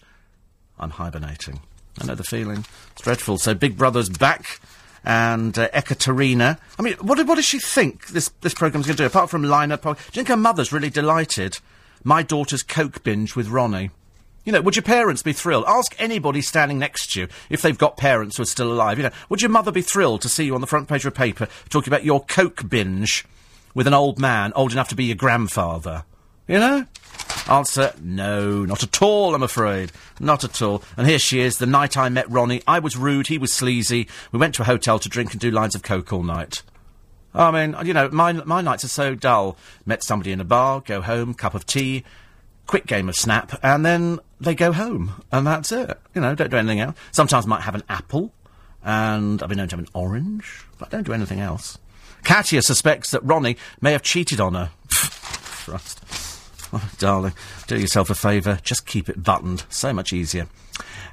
I'm 0.80 0.92
hibernating. 0.92 1.60
I 2.00 2.06
know 2.06 2.16
the 2.16 2.24
feeling. 2.24 2.64
It's 2.94 3.02
dreadful. 3.02 3.38
So 3.38 3.54
Big 3.54 3.78
Brother's 3.78 4.08
back 4.08 4.62
and 5.06 5.58
uh, 5.58 5.70
Ekaterina. 5.74 6.58
I 6.78 6.82
mean, 6.82 6.96
what, 6.96 7.26
what 7.26 7.36
does 7.36 7.46
she 7.46 7.60
think 7.60 8.08
this, 8.08 8.30
this 8.42 8.54
programme's 8.54 8.88
going 8.88 8.98
to 8.98 9.04
do, 9.04 9.08
apart 9.08 9.30
from 9.30 9.44
line 9.44 9.72
up? 9.72 9.84
Do 9.84 9.90
you 9.90 9.96
think 10.12 10.28
her 10.28 10.38
mother's 10.38 10.74
really 10.74 10.90
delighted? 10.90 11.60
My 12.04 12.24
daughter's 12.24 12.64
Coke 12.64 13.04
binge 13.04 13.36
with 13.36 13.48
Ronnie. 13.48 13.92
You 14.44 14.52
know, 14.52 14.62
would 14.62 14.76
your 14.76 14.84
parents 14.84 15.24
be 15.24 15.34
thrilled? 15.34 15.66
Ask 15.68 15.96
anybody 15.98 16.42
standing 16.42 16.78
next 16.78 17.14
to 17.14 17.22
you 17.22 17.28
if 17.50 17.62
they've 17.62 17.78
got 17.78 17.98
parents 17.98 18.38
who 18.38 18.44
are 18.44 18.48
still 18.48 18.72
alive. 18.72 18.98
You 18.98 19.06
know, 19.06 19.12
would 19.30 19.42
your 19.42 19.50
mother 19.50 19.72
be 19.72 19.82
thrilled 19.82 20.22
to 20.22 20.30
see 20.30 20.46
you 20.46 20.54
on 20.54 20.62
the 20.62 20.68
front 20.68 20.88
page 20.88 21.04
of 21.06 21.14
a 21.14 21.16
paper 21.16 21.48
talking 21.70 21.92
about 21.92 22.06
your 22.06 22.24
Coke 22.24 22.70
binge 22.70 23.26
with 23.74 23.88
an 23.88 23.96
old 23.96 24.20
man 24.20 24.54
old 24.56 24.72
enough 24.72 24.90
to 24.90 24.96
be 24.96 25.06
your 25.06 25.16
grandfather? 25.16 26.04
You 26.48 26.60
know? 26.60 26.86
Answer, 27.50 27.94
no, 28.02 28.66
not 28.66 28.84
at 28.84 29.02
all, 29.02 29.36
I'm 29.36 29.44
afraid. 29.44 29.92
Not 30.20 30.44
at 30.44 30.62
all. 30.62 30.84
And 30.98 31.08
here 31.08 31.20
she 31.20 31.40
is, 31.40 31.58
the 31.58 31.66
night 31.66 31.96
I 31.96 32.10
met 32.10 32.30
Ronnie. 32.30 32.64
I 32.68 32.80
was 32.80 32.98
rude, 32.98 33.28
he 33.28 33.38
was 33.38 33.54
sleazy. 33.54 34.08
We 34.32 34.40
went 34.40 34.56
to 34.56 34.64
a 34.64 34.66
hotel 34.66 35.00
to 35.00 35.10
drink 35.10 35.32
and 35.32 35.40
do 35.40 35.52
lines 35.52 35.76
of 35.76 35.84
coke 35.84 36.12
all 36.12 36.24
night. 36.24 36.64
I 37.36 37.52
mean, 37.52 37.76
you 37.86 37.94
know, 37.94 38.10
my, 38.12 38.32
my 38.32 38.62
nights 38.62 38.84
are 38.84 38.90
so 38.90 39.14
dull. 39.14 39.58
Met 39.86 40.04
somebody 40.04 40.32
in 40.32 40.40
a 40.40 40.46
bar, 40.46 40.82
go 40.82 41.02
home, 41.02 41.34
cup 41.34 41.54
of 41.54 41.66
tea, 41.66 42.04
quick 42.66 42.86
game 42.88 43.10
of 43.10 43.16
snap, 43.16 43.60
and 43.62 43.86
then 43.86 44.20
they 44.40 44.56
go 44.56 44.72
home. 44.72 45.22
And 45.32 45.46
that's 45.46 45.72
it. 45.72 46.00
You 46.14 46.22
know, 46.22 46.34
don't 46.34 46.50
do 46.50 46.58
anything 46.58 46.80
else. 46.80 46.96
Sometimes 47.12 47.46
might 47.46 47.62
have 47.62 47.76
an 47.76 47.84
apple, 47.90 48.34
and 48.84 49.44
I've 49.44 49.50
been 49.50 49.58
known 49.58 49.68
to 49.68 49.76
have 49.76 49.86
an 49.86 49.92
orange, 49.94 50.66
but 50.80 50.88
I 50.88 50.92
don't 50.92 51.06
do 51.06 51.14
anything 51.14 51.42
else. 51.42 51.78
Katia 52.24 52.62
suspects 52.62 53.12
that 53.12 53.24
Ronnie 53.24 53.58
may 53.82 53.92
have 53.92 54.02
cheated 54.02 54.40
on 54.40 54.56
her. 54.56 54.72
Christ. 54.90 56.25
Oh, 56.76 56.92
darling, 57.00 57.34
do 57.68 57.80
yourself 57.80 58.10
a 58.10 58.16
favour. 58.16 58.60
Just 58.62 58.86
keep 58.86 59.08
it 59.08 59.24
buttoned. 59.24 59.64
So 59.70 59.94
much 59.94 60.12
easier. 60.12 60.48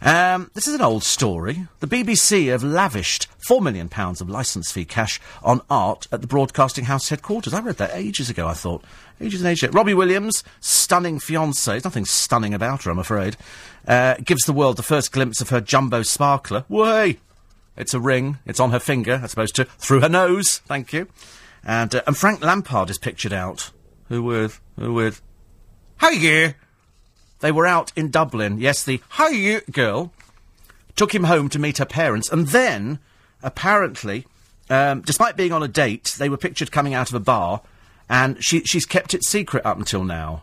Um, 0.00 0.50
this 0.54 0.66
is 0.66 0.74
an 0.74 0.80
old 0.80 1.04
story. 1.04 1.68
The 1.78 1.86
BBC 1.86 2.48
have 2.48 2.64
lavished 2.64 3.28
£4 3.48 3.62
million 3.62 3.88
of 3.96 4.28
licence 4.28 4.72
fee 4.72 4.84
cash 4.84 5.20
on 5.40 5.60
art 5.70 6.08
at 6.10 6.20
the 6.20 6.26
Broadcasting 6.26 6.86
House 6.86 7.10
headquarters. 7.10 7.54
I 7.54 7.60
read 7.60 7.76
that 7.76 7.94
ages 7.94 8.28
ago, 8.28 8.48
I 8.48 8.54
thought. 8.54 8.82
Ages 9.20 9.40
and 9.40 9.50
ages 9.50 9.68
ago. 9.68 9.76
Robbie 9.76 9.94
Williams, 9.94 10.42
stunning 10.58 11.20
fiancée. 11.20 11.66
There's 11.66 11.84
nothing 11.84 12.06
stunning 12.06 12.54
about 12.54 12.82
her, 12.82 12.90
I'm 12.90 12.98
afraid. 12.98 13.36
Uh, 13.86 14.16
gives 14.24 14.42
the 14.42 14.52
world 14.52 14.78
the 14.78 14.82
first 14.82 15.12
glimpse 15.12 15.40
of 15.40 15.50
her 15.50 15.60
jumbo 15.60 16.02
sparkler. 16.02 16.64
Way! 16.68 17.20
It's 17.76 17.94
a 17.94 18.00
ring. 18.00 18.38
It's 18.44 18.60
on 18.60 18.72
her 18.72 18.80
finger, 18.80 19.20
as 19.22 19.32
opposed 19.34 19.54
to 19.56 19.64
through 19.64 20.00
her 20.00 20.08
nose. 20.08 20.58
Thank 20.66 20.92
you. 20.92 21.06
And, 21.62 21.94
uh, 21.94 22.02
and 22.08 22.16
Frank 22.16 22.44
Lampard 22.44 22.90
is 22.90 22.98
pictured 22.98 23.32
out. 23.32 23.70
Who 24.08 24.24
with? 24.24 24.60
Who 24.76 24.92
with? 24.92 25.22
Hiya! 26.02 26.54
They 27.40 27.52
were 27.52 27.66
out 27.66 27.92
in 27.96 28.10
Dublin. 28.10 28.58
Yes, 28.58 28.84
the 28.84 29.00
Hiya 29.16 29.62
girl 29.70 30.12
took 30.96 31.14
him 31.14 31.24
home 31.24 31.48
to 31.50 31.58
meet 31.58 31.78
her 31.78 31.84
parents, 31.84 32.30
and 32.30 32.48
then, 32.48 32.98
apparently, 33.42 34.26
um, 34.68 35.00
despite 35.02 35.36
being 35.36 35.52
on 35.52 35.62
a 35.62 35.68
date, 35.68 36.14
they 36.18 36.28
were 36.28 36.36
pictured 36.36 36.72
coming 36.72 36.94
out 36.94 37.08
of 37.08 37.14
a 37.14 37.20
bar, 37.20 37.62
and 38.08 38.42
she, 38.42 38.60
she's 38.64 38.86
kept 38.86 39.14
it 39.14 39.24
secret 39.24 39.64
up 39.64 39.78
until 39.78 40.04
now. 40.04 40.42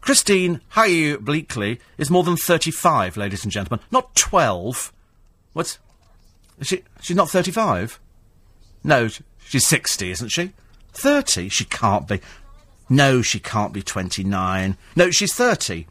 Christine 0.00 0.60
Hiya 0.74 1.18
Bleakley 1.18 1.78
is 1.96 2.10
more 2.10 2.22
than 2.22 2.36
35, 2.36 3.16
ladies 3.16 3.42
and 3.42 3.52
gentlemen. 3.52 3.80
Not 3.90 4.14
12. 4.14 4.92
What? 5.54 5.78
She, 6.60 6.82
she's 7.00 7.16
not 7.16 7.30
35? 7.30 7.98
No, 8.82 9.08
she's 9.46 9.66
60, 9.66 10.10
isn't 10.10 10.28
she? 10.28 10.52
30? 10.92 11.48
She 11.48 11.64
can't 11.64 12.06
be. 12.06 12.20
No, 12.88 13.22
she 13.22 13.40
can't 13.40 13.72
be 13.72 13.82
29. 13.82 14.76
No, 14.96 15.10
she's 15.10 15.34
30. 15.34 15.86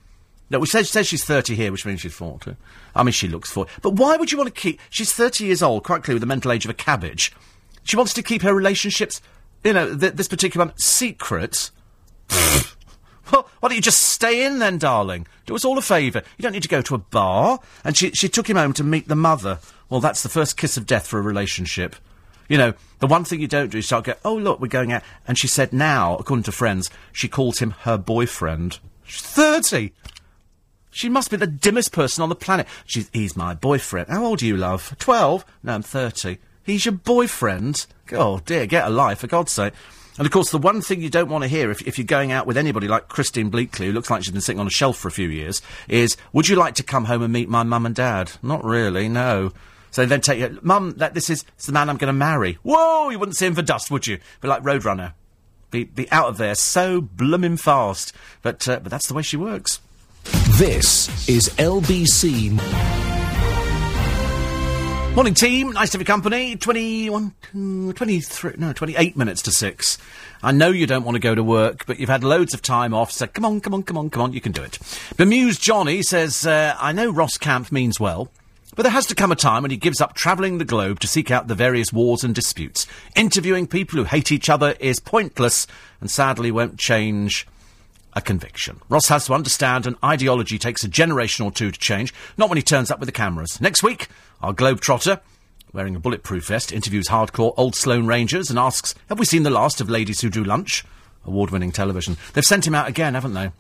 No, 0.50 0.60
we 0.60 0.68
says, 0.68 0.90
says 0.90 1.08
she's 1.08 1.24
30 1.24 1.56
here, 1.56 1.72
which 1.72 1.86
means 1.86 2.02
she's 2.02 2.14
40. 2.14 2.56
I 2.96 3.04
mean, 3.04 3.12
she 3.12 3.28
looks 3.28 3.50
40. 3.50 3.72
But 3.82 3.94
why 3.94 4.18
would 4.18 4.32
you 4.32 4.38
want 4.38 4.54
to 4.54 4.62
keep... 4.62 4.80
She's 4.90 5.12
30 5.12 5.46
years 5.46 5.64
old, 5.64 5.84
quite 5.84 6.04
clearly 6.04 6.18
with 6.18 6.22
the 6.22 6.28
mental 6.28 6.52
age 6.52 6.66
of 6.66 6.72
a 6.72 6.76
cabbage. 6.76 7.34
She 7.84 7.98
wants 7.98 8.14
to 8.14 8.22
keep 8.22 8.44
her 8.44 8.54
relationships, 8.54 9.22
you 9.64 9.74
know, 9.74 9.98
th- 9.98 10.14
this 10.14 10.28
particular 10.28 10.72
secret. 10.76 11.72
well, 12.30 13.50
why 13.60 13.70
don't 13.70 13.76
you 13.76 13.82
just 13.82 14.00
stay 14.00 14.46
in 14.46 14.60
then, 14.60 14.78
darling? 14.78 15.26
Do 15.48 15.56
us 15.56 15.66
all 15.66 15.78
a 15.78 15.82
favour. 15.82 16.22
You 16.38 16.44
don't 16.44 16.54
need 16.54 16.64
to 16.64 16.70
go 16.70 16.84
to 16.84 16.96
a 16.96 17.00
bar. 17.00 17.60
And 17.84 17.98
she, 17.98 18.12
she 18.12 18.30
took 18.30 18.50
him 18.50 18.58
home 18.58 18.74
to 18.74 18.84
meet 18.84 19.08
the 19.08 19.16
mother. 19.16 19.60
Well, 19.90 20.02
that's 20.02 20.24
the 20.24 20.30
first 20.30 20.56
kiss 20.56 20.78
of 20.78 20.86
death 20.86 21.08
for 21.08 21.18
a 21.18 21.24
relationship. 21.24 21.96
You 22.48 22.58
know, 22.58 22.74
the 23.00 23.08
one 23.08 23.24
thing 23.24 23.42
you 23.42 23.48
don't 23.48 23.72
do 23.72 23.80
is 23.80 23.86
start 23.86 24.06
go, 24.06 24.14
oh, 24.24 24.36
look, 24.36 24.60
we're 24.60 24.68
going 24.68 24.92
out. 24.92 25.04
And 25.28 25.38
she 25.38 25.48
said 25.48 25.74
now, 25.74 26.16
according 26.18 26.44
to 26.44 26.52
friends, 26.52 26.90
she 27.12 27.28
calls 27.28 27.60
him 27.60 27.72
her 27.82 27.98
boyfriend. 27.98 28.80
She's 29.04 29.22
30! 29.22 29.94
She 30.92 31.10
must 31.10 31.32
be 31.32 31.38
the 31.38 31.48
dimmest 31.48 31.92
person 31.92 32.22
on 32.22 32.30
the 32.30 32.36
planet. 32.36 32.68
She's, 32.86 33.10
he's 33.14 33.36
my 33.36 33.56
boyfriend. 33.56 34.10
How 34.10 34.26
old 34.26 34.44
are 34.44 34.46
you, 34.46 34.56
love? 34.56 34.96
12? 35.00 35.44
No, 35.64 35.74
I'm 35.74 35.82
30. 35.82 36.38
He's 36.64 36.86
your 36.86 36.94
boyfriend? 36.94 37.88
Oh, 38.12 38.40
dear, 38.46 38.68
get 38.68 38.86
a 38.86 38.90
life, 38.90 39.20
for 39.20 39.28
God's 39.28 39.52
sake. 39.52 39.74
And 40.18 40.28
of 40.28 40.32
course, 40.32 40.52
the 40.52 40.60
one 40.60 40.82
thing 40.82 41.02
you 41.02 41.10
don't 41.10 41.30
want 41.30 41.44
to 41.44 41.48
hear 41.48 41.72
if, 41.72 41.82
if 41.88 41.98
you're 41.98 42.06
going 42.06 42.32
out 42.32 42.46
with 42.46 42.58
anybody 42.58 42.88
like 42.88 43.08
Christine 43.08 43.50
Bleakley, 43.50 43.88
who 43.88 43.92
looks 43.92 44.12
like 44.12 44.24
she's 44.24 44.32
been 44.32 44.42
sitting 44.42 44.60
on 44.60 44.68
a 44.68 44.72
shelf 44.72 44.98
for 44.98 45.08
a 45.08 45.12
few 45.12 45.28
years, 45.28 45.62
is, 45.88 46.16
would 46.32 46.48
you 46.48 46.56
like 46.56 46.76
to 46.76 46.84
come 46.84 47.06
home 47.06 47.24
and 47.24 47.34
meet 47.34 47.50
my 47.50 47.64
mum 47.64 47.88
and 47.88 47.96
dad? 47.96 48.34
Not 48.44 48.64
really, 48.64 49.10
no. 49.10 49.52
So 49.94 50.08
then 50.08 50.22
take 50.22 50.40
you, 50.40 50.58
Mum, 50.64 50.96
that 50.98 51.14
this 51.14 51.30
is 51.30 51.46
the 51.68 51.72
man 51.72 51.88
I'm 51.88 51.98
going 51.98 52.08
to 52.08 52.14
marry. 52.14 52.58
Whoa, 52.64 53.10
you 53.10 53.20
wouldn't 53.20 53.38
see 53.38 53.46
him 53.46 53.54
for 53.54 53.62
dust, 53.62 53.92
would 53.92 54.08
you? 54.08 54.18
Be 54.42 54.48
like 54.48 54.64
Roadrunner. 54.64 55.14
Be, 55.70 55.84
be 55.84 56.12
out 56.12 56.30
of 56.30 56.38
there 56.38 56.56
so 56.56 57.00
blooming 57.00 57.58
fast. 57.58 58.12
But, 58.42 58.68
uh, 58.68 58.80
but 58.80 58.90
that's 58.90 59.08
the 59.08 59.14
way 59.14 59.22
she 59.22 59.38
works. 59.38 59.82
This 60.58 61.30
is 61.30 61.50
LBC. 61.60 62.60
Morning, 65.14 65.36
team. 65.36 65.70
Nice 65.74 65.92
to 65.92 66.00
have 66.00 66.02
your 66.02 66.12
company. 66.12 66.56
21, 66.56 67.36
two, 67.52 67.94
23, 67.94 68.54
no, 68.58 68.74
28 68.74 69.16
minutes 69.16 69.44
to 69.44 69.52
6. 69.52 70.00
I 70.42 70.52
know 70.52 70.70
you 70.70 70.88
don't 70.88 71.04
want 71.04 71.18
to 71.18 71.20
go 71.20 71.36
to 71.36 71.44
work, 71.44 71.86
but 71.86 72.00
you've 72.00 72.10
had 72.10 72.24
loads 72.24 72.56
of 72.56 72.64
time 72.64 72.96
off, 72.96 73.12
so 73.12 73.28
come 73.28 73.46
on, 73.46 73.62
come 73.62 73.76
on, 73.76 73.84
come 73.84 74.00
on, 74.00 74.10
come 74.10 74.24
on, 74.24 74.34
you 74.34 74.42
can 74.42 74.54
do 74.54 74.64
it. 74.64 74.80
Bemused 75.18 75.62
Johnny 75.62 76.02
says, 76.02 76.48
uh, 76.48 76.76
I 76.80 76.94
know 76.94 77.12
Ross 77.12 77.38
Kemp 77.38 77.72
means 77.72 78.00
well. 78.00 78.32
But 78.76 78.84
there 78.84 78.92
has 78.92 79.06
to 79.08 79.16
come 79.16 79.32
a 79.32 79.36
time 79.36 79.62
when 79.62 79.72
he 79.72 79.78
gives 79.78 80.02
up 80.02 80.16
travelling 80.16 80.58
the 80.58 80.66
globe 80.66 81.00
to 81.02 81.08
seek 81.08 81.30
out 81.30 81.48
the 81.48 81.56
various 81.56 81.94
wars 81.94 82.24
and 82.24 82.34
disputes. 82.34 82.88
Interviewing 83.16 83.68
people 83.68 83.98
who 83.98 84.06
hate 84.06 84.32
each 84.32 84.50
other 84.50 84.76
is 84.80 85.00
pointless 85.00 85.68
and 86.02 86.10
sadly 86.10 86.52
won't 86.52 86.80
change 86.80 87.48
a 88.16 88.22
conviction. 88.22 88.80
Ross 88.90 89.08
has 89.08 89.26
to 89.26 89.34
understand 89.34 89.86
an 89.86 89.98
ideology 90.04 90.58
takes 90.58 90.84
a 90.84 90.88
generation 90.88 91.46
or 91.46 91.52
two 91.52 91.72
to 91.72 91.80
change, 91.80 92.14
not 92.38 92.50
when 92.50 92.58
he 92.58 92.64
turns 92.64 92.92
up 92.92 93.00
with 93.00 93.08
the 93.08 93.14
cameras. 93.14 93.60
Next 93.60 93.84
week, 93.84 94.08
our 94.42 94.54
Globetrotter, 94.54 95.20
wearing 95.72 95.96
a 95.96 96.00
bulletproof 96.00 96.46
vest, 96.48 96.72
interviews 96.72 97.08
hardcore 97.08 97.54
old 97.58 97.76
Sloane 97.76 98.06
Rangers 98.06 98.50
and 98.50 98.60
asks, 98.60 98.94
Have 99.10 99.20
we 99.20 99.26
seen 99.26 99.44
the 99.44 99.50
last 99.50 99.82
of 99.82 99.90
Ladies 99.90 100.22
Who 100.22 100.30
Do 100.30 100.44
Lunch? 100.44 100.86
Award 101.26 101.52
winning 101.52 101.72
television. 101.72 102.18
They've 102.34 102.44
sent 102.44 102.68
him 102.68 102.76
out 102.76 102.88
again, 102.88 103.14
haven't 103.14 103.34
they? 103.34 103.52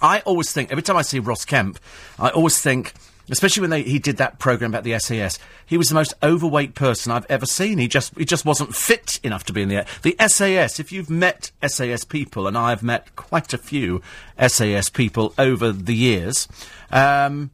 I 0.00 0.20
always 0.20 0.52
think, 0.52 0.70
every 0.70 0.82
time 0.82 0.96
I 0.96 1.02
see 1.02 1.18
Ross 1.18 1.44
Kemp, 1.44 1.78
I 2.18 2.30
always 2.30 2.60
think, 2.60 2.94
especially 3.30 3.60
when 3.62 3.70
they, 3.70 3.82
he 3.82 3.98
did 3.98 4.16
that 4.18 4.38
programme 4.38 4.72
about 4.72 4.84
the 4.84 4.98
SAS, 4.98 5.38
he 5.64 5.78
was 5.78 5.88
the 5.88 5.94
most 5.94 6.14
overweight 6.22 6.74
person 6.74 7.12
I've 7.12 7.26
ever 7.30 7.46
seen. 7.46 7.78
He 7.78 7.88
just, 7.88 8.16
he 8.18 8.24
just 8.24 8.44
wasn't 8.44 8.74
fit 8.74 9.20
enough 9.22 9.44
to 9.44 9.52
be 9.52 9.62
in 9.62 9.68
the, 9.68 9.76
air. 9.76 9.86
the 10.02 10.16
SAS. 10.26 10.80
If 10.80 10.92
you've 10.92 11.10
met 11.10 11.50
SAS 11.66 12.04
people, 12.04 12.46
and 12.46 12.58
I've 12.58 12.82
met 12.82 13.14
quite 13.16 13.52
a 13.52 13.58
few 13.58 14.02
SAS 14.46 14.88
people 14.90 15.34
over 15.38 15.72
the 15.72 15.94
years, 15.94 16.48
um, 16.90 17.50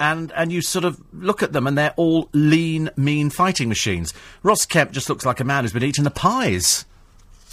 and 0.00 0.32
and 0.32 0.52
you 0.52 0.62
sort 0.62 0.84
of 0.84 1.00
look 1.12 1.42
at 1.42 1.52
them 1.52 1.66
and 1.66 1.76
they're 1.76 1.94
all 1.96 2.28
lean, 2.32 2.90
mean 2.96 3.30
fighting 3.30 3.68
machines. 3.68 4.14
Ross 4.42 4.64
Kemp 4.64 4.92
just 4.92 5.08
looks 5.08 5.26
like 5.26 5.40
a 5.40 5.44
man 5.44 5.64
who's 5.64 5.72
been 5.72 5.82
eating 5.82 6.04
the 6.04 6.10
pies. 6.10 6.84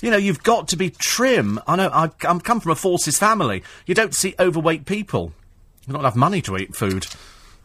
You 0.02 0.12
know, 0.12 0.18
you've 0.18 0.44
got 0.44 0.68
to 0.70 0.78
be 0.78 0.90
trim. 0.90 1.60
I 1.68 1.76
know, 1.76 1.90
I, 1.92 2.12
I'm 2.24 2.40
come 2.40 2.60
from 2.60 2.72
a 2.72 2.76
forces 2.76 3.18
family. 3.18 3.64
You 3.86 3.96
don't 3.96 4.14
see 4.14 4.36
overweight 4.40 4.86
people. 4.86 5.34
You've 5.82 5.94
not 5.94 6.02
enough 6.02 6.16
money 6.16 6.42
to 6.44 6.58
eat 6.58 6.76
food. 6.76 7.08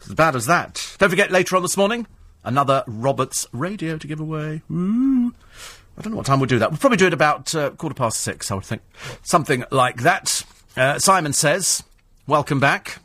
As 0.03 0.13
bad 0.13 0.35
as 0.35 0.45
that. 0.47 0.95
Don't 0.97 1.09
forget, 1.09 1.31
later 1.31 1.55
on 1.55 1.61
this 1.61 1.77
morning, 1.77 2.07
another 2.43 2.83
Roberts 2.87 3.47
radio 3.51 3.97
to 3.97 4.07
give 4.07 4.19
away. 4.19 4.61
Ooh. 4.71 5.33
I 5.97 6.01
don't 6.01 6.11
know 6.11 6.17
what 6.17 6.25
time 6.25 6.39
we'll 6.39 6.47
do 6.47 6.59
that. 6.59 6.71
We'll 6.71 6.79
probably 6.79 6.97
do 6.97 7.07
it 7.07 7.13
about 7.13 7.53
uh, 7.53 7.71
quarter 7.71 7.93
past 7.93 8.21
six, 8.21 8.49
I 8.49 8.55
would 8.55 8.63
think. 8.63 8.81
Something 9.21 9.63
like 9.71 10.01
that. 10.01 10.43
Uh, 10.75 10.97
Simon 10.99 11.33
says, 11.33 11.83
welcome 12.27 12.59
back 12.59 12.99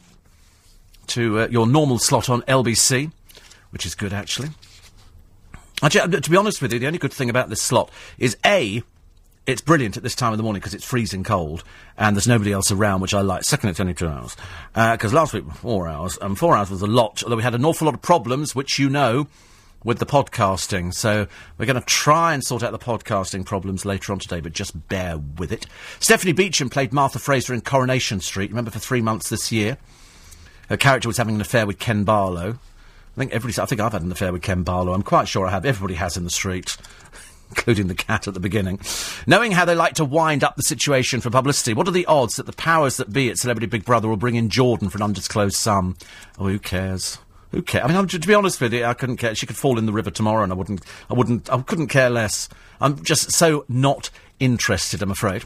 to 1.09 1.41
uh, 1.41 1.49
your 1.49 1.67
normal 1.67 1.99
slot 1.99 2.31
on 2.31 2.43
LBC, 2.43 3.11
which 3.71 3.85
is 3.85 3.95
good, 3.95 4.13
actually. 4.13 4.49
Actually, 5.83 6.17
uh, 6.17 6.21
to 6.21 6.31
be 6.31 6.37
honest 6.37 6.63
with 6.63 6.73
you, 6.73 6.79
the 6.79 6.87
only 6.87 6.99
good 6.99 7.13
thing 7.13 7.29
about 7.29 7.51
this 7.51 7.61
slot 7.61 7.91
is 8.19 8.37
A, 8.47 8.83
it's 9.47 9.61
brilliant 9.61 9.97
at 9.97 10.03
this 10.03 10.15
time 10.15 10.33
of 10.33 10.39
the 10.39 10.43
morning 10.43 10.61
because 10.61 10.75
it's 10.75 10.85
freezing 10.85 11.23
cold 11.23 11.63
and 11.97 12.17
there's 12.17 12.27
nobody 12.27 12.53
else 12.53 12.73
around, 12.73 13.01
which 13.01 13.15
I 13.15 13.21
like. 13.21 13.45
Second, 13.45 13.71
it's 13.71 13.81
only 13.81 13.95
two 13.95 14.09
hours. 14.09 14.37
Uh, 14.75 14.93
because 14.93 15.13
last 15.13 15.33
week, 15.33 15.45
four 15.53 15.87
hours. 15.87 16.19
And 16.21 16.37
four 16.37 16.57
hours 16.57 16.71
was 16.71 16.83
a 16.83 16.87
lot, 16.87 17.23
although 17.23 17.37
we 17.37 17.43
had 17.43 17.55
an 17.55 17.65
awful 17.65 17.87
lot 17.87 17.95
of 17.95 18.03
problems, 18.03 18.55
which 18.55 18.79
you 18.79 18.91
know, 18.91 19.29
with 19.85 20.01
the 20.01 20.07
podcasting. 20.07 20.93
So 20.93 21.29
we're 21.59 21.67
going 21.67 21.81
to 21.81 21.87
try 21.87 22.35
and 22.35 22.43
sort 22.43 22.65
out 22.65 22.73
the 22.73 22.79
podcasting 22.79 23.47
problems 23.47 23.85
later 23.85 24.13
on 24.13 24.19
today, 24.19 24.41
but 24.41 24.53
just 24.53 24.89
bear 24.89 25.17
with 25.19 25.53
it. 25.53 25.67
Stephanie 26.01 26.33
Beacham 26.33 26.69
played 26.69 26.93
Martha 26.93 27.21
Fraser 27.21 27.55
in 27.55 27.61
Coronation 27.61 28.21
Street, 28.21 28.51
remember, 28.51 28.73
for 28.73 28.81
three 28.81 29.01
months 29.01 29.29
this 29.29 29.53
year. 29.53 29.79
Her 30.69 30.77
character 30.77 31.09
was 31.09 31.19
having 31.19 31.37
an 31.37 31.41
affair 31.41 31.67
with 31.67 31.79
Ken 31.79 32.03
Barlow. 32.03 32.59
I 33.17 33.19
think 33.19 33.33
everybody. 33.33 33.63
I 33.63 33.67
think 33.67 33.81
I've 33.81 33.93
had 33.93 34.03
an 34.03 34.13
affair 34.13 34.33
with 34.33 34.43
Ken 34.43 34.63
Barlow. 34.63 34.93
I'm 34.93 35.03
quite 35.03 35.27
sure 35.27 35.47
I 35.47 35.51
have. 35.51 35.65
Everybody 35.65 35.95
has 35.95 36.19
in 36.19 36.25
the 36.25 36.31
street, 36.31 36.77
including 37.51 37.89
the 37.89 37.95
cat 37.95 38.27
at 38.27 38.35
the 38.35 38.41
beginning. 38.41 38.81
Knowing 39.27 39.53
how 39.53 39.65
they 39.65 39.75
like 39.75 39.95
to 39.95 40.05
wind 40.05 40.43
up 40.45 40.57
the 40.57 40.63
situation 40.63 41.21
for 41.21 41.31
publicity, 41.31 41.75
what 41.75 41.89
are 41.89 41.93
the 41.93 42.07
odds 42.07 42.37
that 42.37 42.47
the 42.47 42.53
powers 42.53 42.97
that 42.97 43.13
be 43.13 43.31
at 43.31 43.39
Celebrity 43.39 43.67
Big 43.67 43.85
Brother 43.85 44.09
will 44.09 44.17
bring 44.17 44.35
in 44.35 44.51
Jordan 44.51 44.89
for 44.89 44.99
an 44.99 45.03
undisclosed 45.03 45.57
sum? 45.57 45.97
Oh, 46.39 46.49
who 46.49 46.59
cares? 46.59 47.19
Who 47.53 47.63
cares? 47.63 47.85
I 47.85 47.89
mean, 47.89 47.97
I'm, 47.97 48.09
to 48.09 48.19
be 48.19 48.35
honest 48.35 48.61
with 48.61 48.73
you, 48.73 48.85
I 48.85 48.95
couldn't 48.95 49.17
care. 49.19 49.35
She 49.35 49.47
could 49.47 49.57
fall 49.57 49.79
in 49.79 49.87
the 49.87 49.93
river 49.93 50.11
tomorrow, 50.11 50.43
and 50.43 50.53
I 50.53 50.57
wouldn't. 50.57 50.83
I 51.09 51.15
wouldn't. 51.15 51.51
I 51.51 51.61
couldn't 51.63 51.89
care 51.89 52.11
less. 52.11 52.49
I'm 52.81 53.03
just 53.03 53.33
so 53.33 53.65
not 53.69 54.11
interested. 54.39 55.03
I'm 55.03 55.11
afraid. 55.11 55.45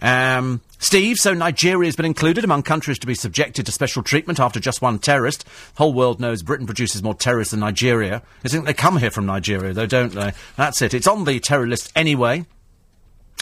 Um, 0.00 0.60
Steve, 0.78 1.16
so 1.16 1.34
Nigeria 1.34 1.88
has 1.88 1.96
been 1.96 2.06
included 2.06 2.44
among 2.44 2.62
countries 2.62 2.98
to 3.00 3.06
be 3.06 3.14
subjected 3.14 3.66
to 3.66 3.72
special 3.72 4.02
treatment 4.02 4.38
after 4.38 4.60
just 4.60 4.80
one 4.80 4.98
terrorist. 4.98 5.44
The 5.44 5.50
whole 5.78 5.92
world 5.92 6.20
knows 6.20 6.42
Britain 6.42 6.66
produces 6.66 7.02
more 7.02 7.14
terrorists 7.14 7.50
than 7.50 7.60
Nigeria. 7.60 8.22
They 8.42 8.48
think 8.48 8.64
they 8.64 8.74
come 8.74 8.98
here 8.98 9.10
from 9.10 9.26
Nigeria, 9.26 9.72
though, 9.72 9.86
don't 9.86 10.14
they? 10.14 10.32
That's 10.56 10.80
it. 10.82 10.94
It's 10.94 11.08
on 11.08 11.24
the 11.24 11.40
terror 11.40 11.66
list 11.66 11.92
anyway. 11.96 12.46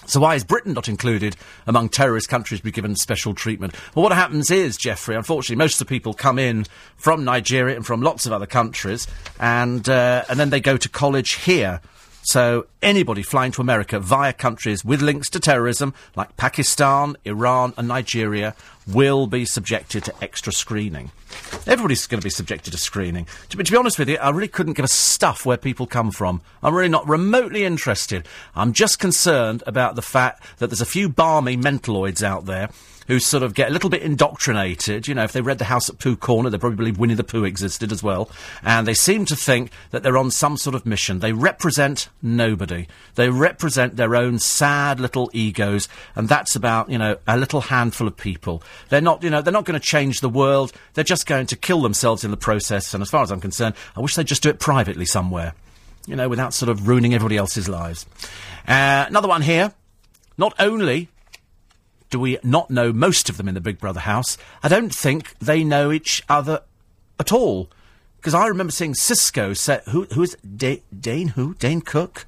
So 0.06 0.20
why 0.20 0.34
is 0.34 0.44
Britain 0.44 0.72
not 0.72 0.88
included 0.88 1.36
among 1.66 1.88
terrorist 1.88 2.28
countries 2.28 2.60
to 2.60 2.64
be 2.64 2.70
given 2.70 2.94
special 2.94 3.34
treatment? 3.34 3.74
Well, 3.94 4.04
what 4.04 4.12
happens 4.12 4.50
is, 4.50 4.76
Jeffrey, 4.76 5.16
unfortunately, 5.16 5.56
most 5.56 5.80
of 5.80 5.86
the 5.86 5.92
people 5.92 6.14
come 6.14 6.38
in 6.38 6.66
from 6.96 7.24
Nigeria 7.24 7.76
and 7.76 7.84
from 7.84 8.02
lots 8.02 8.24
of 8.24 8.32
other 8.32 8.46
countries, 8.46 9.06
and 9.40 9.88
uh, 9.88 10.24
and 10.28 10.38
then 10.38 10.50
they 10.50 10.60
go 10.60 10.76
to 10.76 10.88
college 10.88 11.32
here. 11.32 11.80
So 12.26 12.66
anybody 12.82 13.22
flying 13.22 13.52
to 13.52 13.60
America 13.60 14.00
via 14.00 14.32
countries 14.32 14.84
with 14.84 15.00
links 15.00 15.30
to 15.30 15.38
terrorism, 15.38 15.94
like 16.16 16.36
Pakistan, 16.36 17.14
Iran, 17.24 17.72
and 17.76 17.86
Nigeria, 17.86 18.56
will 18.84 19.28
be 19.28 19.44
subjected 19.44 20.02
to 20.06 20.14
extra 20.20 20.52
screening. 20.52 21.12
Everybody's 21.68 22.08
going 22.08 22.20
to 22.20 22.26
be 22.26 22.30
subjected 22.30 22.72
to 22.72 22.78
screening. 22.78 23.28
To, 23.50 23.62
to 23.62 23.70
be 23.70 23.78
honest 23.78 23.96
with 23.96 24.08
you, 24.08 24.16
I 24.16 24.30
really 24.30 24.48
couldn't 24.48 24.72
give 24.72 24.84
a 24.84 24.88
stuff 24.88 25.46
where 25.46 25.56
people 25.56 25.86
come 25.86 26.10
from. 26.10 26.42
I'm 26.64 26.74
really 26.74 26.88
not 26.88 27.08
remotely 27.08 27.64
interested. 27.64 28.26
I'm 28.56 28.72
just 28.72 28.98
concerned 28.98 29.62
about 29.64 29.94
the 29.94 30.02
fact 30.02 30.42
that 30.58 30.66
there's 30.66 30.80
a 30.80 30.84
few 30.86 31.08
balmy 31.08 31.56
mentaloids 31.56 32.24
out 32.24 32.46
there 32.46 32.70
who 33.06 33.18
sort 33.18 33.42
of 33.42 33.54
get 33.54 33.68
a 33.68 33.72
little 33.72 33.90
bit 33.90 34.02
indoctrinated. 34.02 35.08
You 35.08 35.14
know, 35.14 35.24
if 35.24 35.32
they 35.32 35.40
read 35.40 35.58
The 35.58 35.64
House 35.64 35.88
at 35.88 35.98
Pooh 35.98 36.16
Corner, 36.16 36.50
they 36.50 36.58
probably 36.58 36.76
believe 36.76 36.98
Winnie 36.98 37.14
the 37.14 37.24
Pooh 37.24 37.44
existed 37.44 37.92
as 37.92 38.02
well. 38.02 38.30
And 38.62 38.86
they 38.86 38.94
seem 38.94 39.24
to 39.26 39.36
think 39.36 39.70
that 39.90 40.02
they're 40.02 40.18
on 40.18 40.30
some 40.30 40.56
sort 40.56 40.74
of 40.74 40.86
mission. 40.86 41.20
They 41.20 41.32
represent 41.32 42.08
nobody. 42.22 42.86
They 43.14 43.30
represent 43.30 43.96
their 43.96 44.16
own 44.16 44.38
sad 44.38 45.00
little 45.00 45.30
egos. 45.32 45.88
And 46.14 46.28
that's 46.28 46.56
about, 46.56 46.90
you 46.90 46.98
know, 46.98 47.16
a 47.26 47.36
little 47.36 47.62
handful 47.62 48.06
of 48.06 48.16
people. 48.16 48.62
They're 48.88 49.00
not, 49.00 49.22
you 49.22 49.30
know, 49.30 49.42
they're 49.42 49.52
not 49.52 49.64
going 49.64 49.78
to 49.78 49.86
change 49.86 50.20
the 50.20 50.28
world. 50.28 50.72
They're 50.94 51.04
just 51.04 51.26
going 51.26 51.46
to 51.46 51.56
kill 51.56 51.82
themselves 51.82 52.24
in 52.24 52.30
the 52.30 52.36
process. 52.36 52.94
And 52.94 53.02
as 53.02 53.10
far 53.10 53.22
as 53.22 53.30
I'm 53.30 53.40
concerned, 53.40 53.74
I 53.96 54.00
wish 54.00 54.14
they'd 54.14 54.26
just 54.26 54.42
do 54.42 54.50
it 54.50 54.58
privately 54.58 55.06
somewhere. 55.06 55.54
You 56.06 56.14
know, 56.14 56.28
without 56.28 56.54
sort 56.54 56.68
of 56.68 56.86
ruining 56.86 57.14
everybody 57.14 57.36
else's 57.36 57.68
lives. 57.68 58.06
Uh, 58.68 59.06
another 59.08 59.28
one 59.28 59.42
here. 59.42 59.72
Not 60.38 60.54
only 60.58 61.08
do 62.16 62.20
we 62.20 62.38
not 62.42 62.70
know 62.70 62.94
most 62.94 63.28
of 63.28 63.36
them 63.36 63.46
in 63.46 63.54
the 63.54 63.60
Big 63.60 63.78
Brother 63.78 64.00
house, 64.00 64.38
I 64.62 64.68
don't 64.68 64.94
think 64.94 65.38
they 65.38 65.62
know 65.62 65.92
each 65.92 66.22
other 66.30 66.62
at 67.20 67.30
all. 67.30 67.68
Because 68.16 68.32
I 68.32 68.46
remember 68.46 68.70
seeing 68.70 68.94
Sisqó 68.94 69.54
say, 69.54 69.82
who, 69.90 70.04
who 70.14 70.22
is 70.22 70.34
da- 70.36 70.82
Dane 70.98 71.28
who? 71.28 71.52
Dane 71.56 71.82
Cook? 71.82 72.26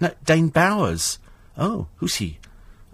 No, 0.00 0.10
Dane 0.24 0.48
Bowers. 0.48 1.20
Oh, 1.56 1.86
who's 1.98 2.16
he? 2.16 2.38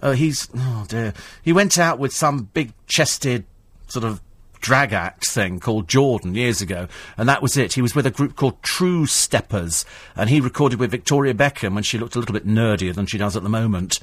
Oh, 0.03 0.13
he's, 0.13 0.47
oh 0.55 0.85
dear. 0.87 1.15
He 1.43 1.55
went 1.55 1.79
out 1.79 1.99
with 1.99 2.13
some 2.13 2.51
big 2.53 2.75
chested 2.87 3.47
sort 3.87 4.05
of 4.05 4.21
drag 4.61 4.93
act 4.93 5.27
thing 5.27 5.59
called 5.59 5.89
Jordan 5.89 6.35
years 6.35 6.61
ago, 6.61 6.87
and 7.17 7.27
that 7.31 7.41
was 7.41 7.57
it. 7.57 7.73
He 7.73 7.83
was 7.83 7.95
with 7.95 8.05
a 8.05 8.11
group 8.11 8.37
called 8.37 8.61
Truesteppers, 8.61 9.87
and 10.15 10.29
he 10.29 10.43
recorded 10.43 10.81
with 10.81 10.91
Victoria 10.91 11.33
Beckham 11.33 11.73
when 11.73 11.83
she 11.83 11.97
looked 11.97 12.15
a 12.15 12.19
little 12.19 12.35
bit 12.35 12.47
nerdier 12.47 12.95
than 12.95 13.07
she 13.07 13.17
does 13.17 13.39
at 13.39 13.43
the 13.43 13.49
moment. 13.49 14.01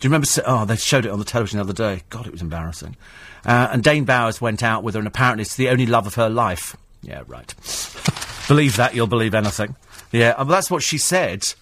Do 0.00 0.08
you 0.08 0.10
remember? 0.10 0.26
Oh, 0.46 0.64
they 0.64 0.76
showed 0.76 1.04
it 1.04 1.10
on 1.10 1.18
the 1.18 1.26
television 1.26 1.58
the 1.58 1.64
other 1.64 1.72
day. 1.74 2.02
God, 2.08 2.26
it 2.26 2.32
was 2.32 2.40
embarrassing. 2.40 2.96
Uh, 3.44 3.68
and 3.70 3.82
Dane 3.82 4.04
Bowers 4.04 4.40
went 4.40 4.62
out 4.62 4.82
with 4.82 4.94
her, 4.94 4.98
and 4.98 5.06
apparently 5.06 5.42
it's 5.42 5.56
the 5.56 5.68
only 5.68 5.86
love 5.86 6.06
of 6.06 6.14
her 6.14 6.30
life. 6.30 6.74
Yeah, 7.02 7.22
right. 7.26 7.54
believe 8.48 8.76
that, 8.76 8.94
you'll 8.94 9.06
believe 9.06 9.34
anything. 9.34 9.76
Yeah, 10.10 10.30
uh, 10.30 10.44
well, 10.44 10.46
that's 10.46 10.70
what 10.70 10.82
she 10.82 10.96
said. 10.96 11.52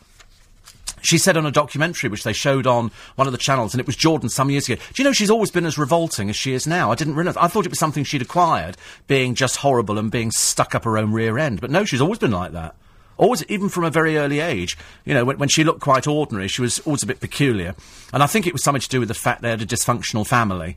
She 1.00 1.18
said 1.18 1.36
on 1.36 1.46
a 1.46 1.50
documentary 1.50 2.10
which 2.10 2.24
they 2.24 2.32
showed 2.32 2.66
on 2.66 2.90
one 3.16 3.26
of 3.26 3.32
the 3.32 3.38
channels, 3.38 3.74
and 3.74 3.80
it 3.80 3.86
was 3.86 3.96
Jordan 3.96 4.28
some 4.28 4.50
years 4.50 4.68
ago. 4.68 4.80
Do 4.94 5.02
you 5.02 5.04
know 5.04 5.12
she's 5.12 5.30
always 5.30 5.50
been 5.50 5.66
as 5.66 5.76
revolting 5.76 6.30
as 6.30 6.36
she 6.36 6.54
is 6.54 6.66
now? 6.66 6.92
I 6.92 6.94
didn't 6.94 7.16
realise. 7.16 7.36
I 7.36 7.48
thought 7.48 7.66
it 7.66 7.70
was 7.70 7.78
something 7.78 8.04
she'd 8.04 8.22
acquired, 8.22 8.76
being 9.08 9.34
just 9.34 9.56
horrible 9.56 9.98
and 9.98 10.10
being 10.10 10.30
stuck 10.30 10.74
up 10.74 10.84
her 10.84 10.96
own 10.96 11.12
rear 11.12 11.38
end. 11.38 11.60
But 11.60 11.70
no, 11.70 11.84
she's 11.84 12.00
always 12.00 12.18
been 12.18 12.30
like 12.30 12.52
that. 12.52 12.74
Always, 13.18 13.44
even 13.48 13.68
from 13.68 13.84
a 13.84 13.90
very 13.90 14.16
early 14.16 14.40
age. 14.40 14.78
You 15.04 15.12
know, 15.12 15.24
when, 15.24 15.38
when 15.38 15.48
she 15.48 15.64
looked 15.64 15.80
quite 15.80 16.06
ordinary, 16.06 16.48
she 16.48 16.62
was 16.62 16.78
always 16.80 17.02
a 17.02 17.06
bit 17.06 17.20
peculiar. 17.20 17.74
And 18.12 18.22
I 18.22 18.26
think 18.26 18.46
it 18.46 18.52
was 18.52 18.62
something 18.62 18.80
to 18.80 18.88
do 18.88 19.00
with 19.00 19.08
the 19.08 19.14
fact 19.14 19.42
they 19.42 19.50
had 19.50 19.60
a 19.60 19.66
dysfunctional 19.66 20.26
family. 20.26 20.76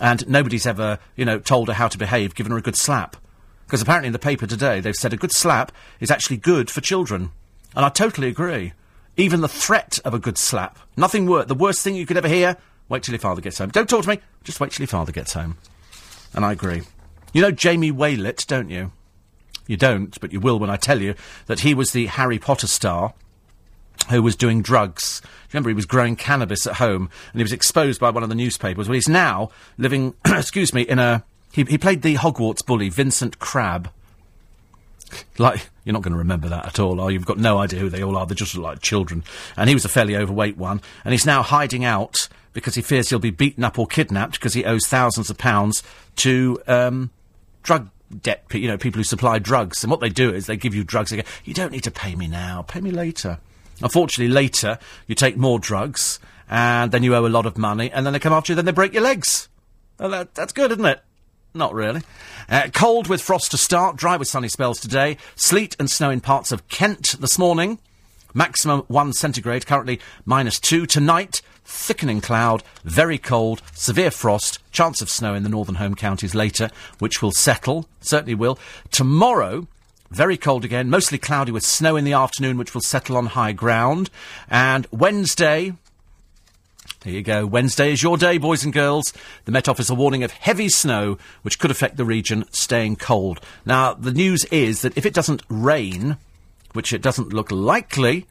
And 0.00 0.26
nobody's 0.26 0.66
ever, 0.66 0.98
you 1.14 1.24
know, 1.24 1.38
told 1.38 1.68
her 1.68 1.74
how 1.74 1.88
to 1.88 1.98
behave, 1.98 2.34
given 2.34 2.52
her 2.52 2.58
a 2.58 2.62
good 2.62 2.76
slap. 2.76 3.16
Because 3.66 3.82
apparently 3.82 4.08
in 4.08 4.12
the 4.12 4.18
paper 4.18 4.46
today, 4.46 4.80
they've 4.80 4.94
said 4.94 5.12
a 5.12 5.18
good 5.18 5.32
slap 5.32 5.72
is 6.00 6.10
actually 6.10 6.38
good 6.38 6.70
for 6.70 6.80
children. 6.80 7.30
And 7.76 7.84
I 7.84 7.90
totally 7.90 8.28
agree. 8.28 8.72
Even 9.16 9.42
the 9.42 9.48
threat 9.48 9.98
of 10.04 10.14
a 10.14 10.18
good 10.18 10.38
slap. 10.38 10.78
Nothing 10.96 11.26
worse. 11.26 11.46
The 11.46 11.54
worst 11.54 11.82
thing 11.82 11.94
you 11.94 12.06
could 12.06 12.16
ever 12.16 12.28
hear, 12.28 12.56
wait 12.88 13.02
till 13.02 13.12
your 13.12 13.20
father 13.20 13.40
gets 13.40 13.58
home. 13.58 13.70
Don't 13.70 13.88
talk 13.88 14.02
to 14.02 14.08
me, 14.08 14.20
just 14.42 14.58
wait 14.58 14.72
till 14.72 14.82
your 14.82 14.88
father 14.88 15.12
gets 15.12 15.34
home. 15.34 15.56
And 16.34 16.44
I 16.44 16.52
agree. 16.52 16.82
You 17.32 17.42
know 17.42 17.50
Jamie 17.50 17.92
Waylett, 17.92 18.46
don't 18.46 18.70
you? 18.70 18.92
You 19.66 19.76
don't, 19.76 20.18
but 20.20 20.32
you 20.32 20.40
will 20.40 20.58
when 20.58 20.70
I 20.70 20.76
tell 20.76 21.00
you 21.00 21.14
that 21.46 21.60
he 21.60 21.74
was 21.74 21.92
the 21.92 22.06
Harry 22.06 22.38
Potter 22.38 22.66
star 22.66 23.14
who 24.10 24.22
was 24.22 24.36
doing 24.36 24.62
drugs. 24.62 25.22
Remember, 25.52 25.70
he 25.70 25.74
was 25.74 25.86
growing 25.86 26.16
cannabis 26.16 26.66
at 26.66 26.74
home, 26.74 27.08
and 27.32 27.40
he 27.40 27.44
was 27.44 27.52
exposed 27.52 28.00
by 28.00 28.10
one 28.10 28.22
of 28.22 28.28
the 28.28 28.34
newspapers. 28.34 28.88
Well, 28.88 28.94
he's 28.94 29.08
now 29.08 29.50
living, 29.78 30.14
excuse 30.26 30.74
me, 30.74 30.82
in 30.82 30.98
a. 30.98 31.24
He, 31.52 31.62
he 31.64 31.78
played 31.78 32.02
the 32.02 32.16
Hogwarts 32.16 32.66
bully, 32.66 32.88
Vincent 32.88 33.38
Crabbe. 33.38 33.88
Like, 35.38 35.70
you're 35.84 35.92
not 35.92 36.02
going 36.02 36.12
to 36.12 36.18
remember 36.18 36.48
that 36.48 36.66
at 36.66 36.80
all, 36.80 37.00
are 37.00 37.10
you? 37.10 37.18
You've 37.18 37.26
got 37.26 37.38
no 37.38 37.58
idea 37.58 37.78
who 37.78 37.88
they 37.88 38.02
all 38.02 38.16
are. 38.16 38.26
They're 38.26 38.34
just 38.34 38.56
like 38.56 38.80
children. 38.80 39.22
And 39.56 39.68
he 39.68 39.74
was 39.74 39.84
a 39.84 39.88
fairly 39.88 40.16
overweight 40.16 40.56
one. 40.56 40.80
And 41.04 41.12
he's 41.12 41.24
now 41.24 41.42
hiding 41.42 41.84
out 41.84 42.28
because 42.52 42.74
he 42.74 42.82
fears 42.82 43.10
he'll 43.10 43.20
be 43.20 43.30
beaten 43.30 43.62
up 43.62 43.78
or 43.78 43.86
kidnapped 43.86 44.34
because 44.34 44.54
he 44.54 44.64
owes 44.64 44.88
thousands 44.88 45.30
of 45.30 45.38
pounds 45.38 45.84
to 46.16 46.60
um, 46.66 47.10
drug 47.62 47.90
debt, 48.22 48.44
you 48.52 48.68
know, 48.68 48.78
people 48.78 48.98
who 48.98 49.04
supply 49.04 49.38
drugs. 49.38 49.82
And 49.82 49.90
what 49.90 50.00
they 50.00 50.08
do 50.08 50.32
is 50.32 50.46
they 50.46 50.56
give 50.56 50.74
you 50.74 50.84
drugs. 50.84 51.10
They 51.10 51.18
go, 51.18 51.28
you 51.44 51.54
don't 51.54 51.72
need 51.72 51.84
to 51.84 51.90
pay 51.90 52.14
me 52.14 52.26
now, 52.26 52.62
pay 52.62 52.80
me 52.80 52.90
later. 52.90 53.38
Unfortunately, 53.82 54.32
later, 54.32 54.78
you 55.06 55.14
take 55.14 55.36
more 55.36 55.58
drugs, 55.58 56.20
and 56.48 56.92
then 56.92 57.02
you 57.02 57.14
owe 57.14 57.26
a 57.26 57.28
lot 57.28 57.46
of 57.46 57.58
money, 57.58 57.90
and 57.90 58.06
then 58.06 58.12
they 58.12 58.18
come 58.18 58.32
after 58.32 58.52
you, 58.52 58.56
then 58.56 58.64
they 58.64 58.72
break 58.72 58.92
your 58.92 59.02
legs. 59.02 59.48
Well, 59.98 60.10
that, 60.10 60.34
that's 60.34 60.52
good, 60.52 60.70
isn't 60.72 60.84
it? 60.84 61.00
Not 61.54 61.72
really. 61.72 62.02
Uh, 62.48 62.68
cold 62.72 63.06
with 63.08 63.22
frost 63.22 63.52
to 63.52 63.56
start, 63.56 63.96
dry 63.96 64.16
with 64.16 64.28
sunny 64.28 64.48
spells 64.48 64.80
today, 64.80 65.16
sleet 65.36 65.76
and 65.78 65.90
snow 65.90 66.10
in 66.10 66.20
parts 66.20 66.52
of 66.52 66.66
Kent 66.68 67.16
this 67.20 67.38
morning. 67.38 67.78
Maximum 68.34 68.80
1 68.88 69.12
centigrade, 69.12 69.64
currently 69.64 70.00
minus 70.24 70.58
2. 70.58 70.86
Tonight, 70.86 71.40
thickening 71.64 72.20
cloud, 72.20 72.62
very 72.84 73.18
cold, 73.18 73.62
severe 73.72 74.10
frost, 74.10 74.58
chance 74.72 75.00
of 75.00 75.10
snow 75.10 75.34
in 75.34 75.42
the 75.42 75.48
northern 75.48 75.76
home 75.76 75.94
counties 75.94 76.34
later, 76.34 76.70
which 76.98 77.22
will 77.22 77.32
settle, 77.32 77.88
certainly 78.00 78.34
will. 78.34 78.58
Tomorrow, 78.90 79.66
very 80.10 80.36
cold 80.36 80.64
again, 80.64 80.90
mostly 80.90 81.18
cloudy 81.18 81.52
with 81.52 81.64
snow 81.64 81.96
in 81.96 82.04
the 82.04 82.12
afternoon, 82.12 82.56
which 82.56 82.74
will 82.74 82.80
settle 82.80 83.16
on 83.16 83.26
high 83.26 83.52
ground. 83.52 84.10
And 84.48 84.86
Wednesday, 84.90 85.74
there 87.00 87.12
you 87.12 87.22
go. 87.22 87.46
Wednesday 87.46 87.92
is 87.92 88.02
your 88.02 88.16
day, 88.16 88.38
boys 88.38 88.64
and 88.64 88.72
girls. 88.72 89.12
The 89.44 89.52
Met 89.52 89.68
Office 89.68 89.90
are 89.90 89.96
warning 89.96 90.22
of 90.22 90.30
heavy 90.30 90.68
snow, 90.68 91.18
which 91.42 91.58
could 91.58 91.70
affect 91.70 91.96
the 91.96 92.04
region 92.04 92.44
staying 92.50 92.96
cold. 92.96 93.40
Now, 93.66 93.94
the 93.94 94.12
news 94.12 94.44
is 94.46 94.82
that 94.82 94.96
if 94.96 95.04
it 95.04 95.14
doesn't 95.14 95.42
rain, 95.48 96.16
which 96.72 96.92
it 96.92 97.02
doesn't 97.02 97.32
look 97.32 97.50
likely, 97.50 98.26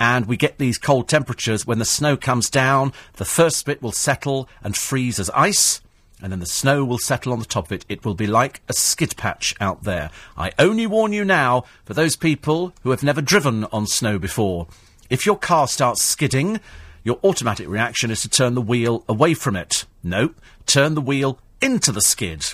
and 0.00 0.26
we 0.26 0.38
get 0.38 0.58
these 0.58 0.78
cold 0.78 1.08
temperatures, 1.08 1.66
when 1.66 1.78
the 1.78 1.84
snow 1.84 2.16
comes 2.16 2.48
down, 2.48 2.92
the 3.16 3.24
first 3.26 3.66
bit 3.66 3.82
will 3.82 3.92
settle 3.92 4.48
and 4.64 4.74
freeze 4.74 5.20
as 5.20 5.28
ice, 5.30 5.82
and 6.22 6.32
then 6.32 6.40
the 6.40 6.46
snow 6.46 6.84
will 6.84 6.98
settle 6.98 7.32
on 7.32 7.38
the 7.38 7.44
top 7.44 7.66
of 7.66 7.72
it. 7.72 7.84
It 7.88 8.04
will 8.04 8.14
be 8.14 8.26
like 8.26 8.62
a 8.68 8.72
skid 8.72 9.16
patch 9.16 9.54
out 9.60 9.84
there. 9.84 10.10
I 10.36 10.52
only 10.58 10.86
warn 10.86 11.12
you 11.12 11.24
now 11.24 11.64
for 11.84 11.94
those 11.94 12.16
people 12.16 12.72
who 12.82 12.90
have 12.90 13.02
never 13.02 13.20
driven 13.20 13.64
on 13.64 13.86
snow 13.86 14.18
before. 14.18 14.66
If 15.10 15.26
your 15.26 15.36
car 15.36 15.68
starts 15.68 16.02
skidding, 16.02 16.60
your 17.04 17.18
automatic 17.22 17.68
reaction 17.68 18.10
is 18.10 18.22
to 18.22 18.28
turn 18.28 18.54
the 18.54 18.60
wheel 18.62 19.04
away 19.08 19.34
from 19.34 19.54
it. 19.54 19.84
No, 20.02 20.34
turn 20.66 20.94
the 20.94 21.00
wheel 21.00 21.38
into 21.60 21.92
the 21.92 22.02
skid. 22.02 22.44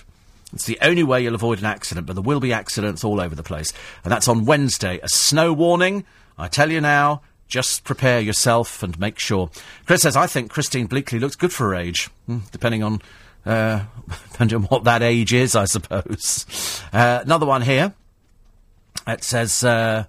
It's 0.53 0.67
the 0.67 0.79
only 0.81 1.03
way 1.03 1.23
you'll 1.23 1.35
avoid 1.35 1.59
an 1.59 1.65
accident, 1.67 2.07
but 2.07 2.15
there 2.15 2.23
will 2.23 2.41
be 2.41 2.53
accidents 2.53 3.05
all 3.05 3.21
over 3.21 3.35
the 3.35 3.43
place. 3.43 3.73
And 4.05 4.13
that's 4.13 4.29
on 4.29 4.45
Wednesday. 4.45 5.01
A 5.03 5.09
snow 5.09 5.53
warning. 5.53 6.05
I 6.39 6.49
tell 6.49 6.71
you 6.71 6.81
now, 6.81 7.23
just 7.49 7.85
prepare 7.85 8.21
yourself 8.21 8.83
and 8.83 8.99
make 8.99 9.19
sure. 9.19 9.51
Chris 9.87 10.03
says, 10.03 10.17
I 10.17 10.27
think 10.27 10.51
Christine 10.51 10.89
Bleakley 10.89 11.21
looks 11.21 11.37
good 11.37 11.53
for 11.53 11.69
her 11.69 11.75
age, 11.75 12.07
Hmm, 12.27 12.39
depending 12.53 12.83
on, 12.83 13.01
uh, 13.45 13.85
depending 14.33 14.57
on 14.57 14.63
what 14.65 14.85
that 14.85 15.03
age 15.03 15.33
is, 15.33 15.55
I 15.55 15.65
suppose. 15.67 16.83
Uh, 16.93 17.21
another 17.25 17.47
one 17.47 17.63
here. 17.63 17.95
It 19.07 19.23
says, 19.23 19.63
uh, 19.63 20.05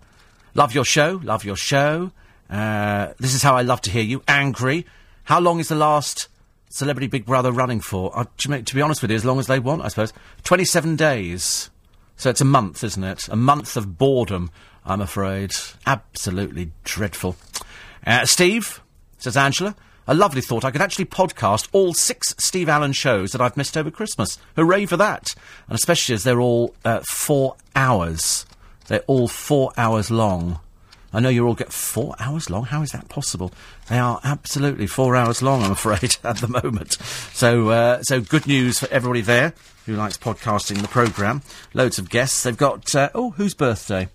love 0.55 0.73
your 0.73 0.85
show, 0.85 1.19
love 1.23 1.43
your 1.45 1.55
show. 1.55 2.11
Uh, 2.49 3.13
this 3.19 3.33
is 3.35 3.43
how 3.43 3.55
I 3.55 3.61
love 3.61 3.81
to 3.81 3.91
hear 3.91 4.03
you. 4.03 4.23
Angry. 4.27 4.85
How 5.25 5.39
long 5.39 5.59
is 5.59 5.67
the 5.67 5.75
last 5.75 6.29
Celebrity 6.69 7.07
Big 7.07 7.25
Brother 7.25 7.51
running 7.51 7.81
for? 7.81 8.17
Uh, 8.17 8.25
to, 8.39 8.49
be- 8.49 8.63
to 8.63 8.75
be 8.75 8.81
honest 8.81 9.01
with 9.01 9.11
you, 9.11 9.17
as 9.17 9.25
long 9.25 9.39
as 9.39 9.47
they 9.47 9.59
want, 9.59 9.83
I 9.83 9.89
suppose. 9.89 10.13
27 10.43 10.95
days. 10.95 11.69
So 12.15 12.29
it's 12.31 12.41
a 12.41 12.45
month, 12.45 12.83
isn't 12.83 13.03
it? 13.03 13.27
A 13.29 13.35
month 13.35 13.77
of 13.77 13.97
boredom, 13.99 14.49
I'm 14.87 15.01
afraid. 15.01 15.53
Absolutely 15.85 16.71
dreadful. 16.85 17.35
Uh, 18.05 18.25
Steve, 18.25 18.81
says 19.17 19.35
Angela, 19.35 19.75
a 20.07 20.15
lovely 20.15 20.39
thought. 20.39 20.63
I 20.63 20.71
could 20.71 20.81
actually 20.81 21.05
podcast 21.05 21.67
all 21.73 21.93
six 21.93 22.33
Steve 22.39 22.69
Allen 22.69 22.93
shows 22.93 23.33
that 23.33 23.41
I've 23.41 23.57
missed 23.57 23.75
over 23.75 23.91
Christmas. 23.91 24.39
Hooray 24.55 24.85
for 24.85 24.95
that. 24.95 25.35
And 25.67 25.75
especially 25.77 26.15
as 26.15 26.23
they're 26.23 26.39
all 26.39 26.73
uh, 26.85 27.01
four 27.09 27.57
hours. 27.75 28.45
They're 28.87 29.03
all 29.07 29.27
four 29.27 29.73
hours 29.75 30.09
long. 30.09 30.61
I 31.11 31.19
know 31.19 31.29
you 31.29 31.45
all 31.45 31.53
get 31.53 31.73
four 31.73 32.15
hours 32.19 32.49
long. 32.49 32.63
How 32.63 32.81
is 32.81 32.91
that 32.91 33.09
possible? 33.09 33.51
They 33.89 33.97
are 33.97 34.21
absolutely 34.23 34.87
four 34.87 35.17
hours 35.17 35.41
long, 35.41 35.63
I'm 35.63 35.71
afraid, 35.71 36.15
at 36.23 36.37
the 36.37 36.47
moment. 36.47 36.93
So, 37.33 37.69
uh, 37.69 38.03
so 38.03 38.21
good 38.21 38.47
news 38.47 38.79
for 38.79 38.87
everybody 38.89 39.21
there 39.21 39.53
who 39.85 39.95
likes 39.95 40.17
podcasting 40.17 40.81
the 40.81 40.87
programme. 40.87 41.41
Loads 41.73 41.99
of 41.99 42.09
guests. 42.09 42.43
They've 42.43 42.55
got, 42.55 42.95
uh, 42.95 43.09
oh, 43.13 43.31
whose 43.31 43.53
birthday? 43.53 44.07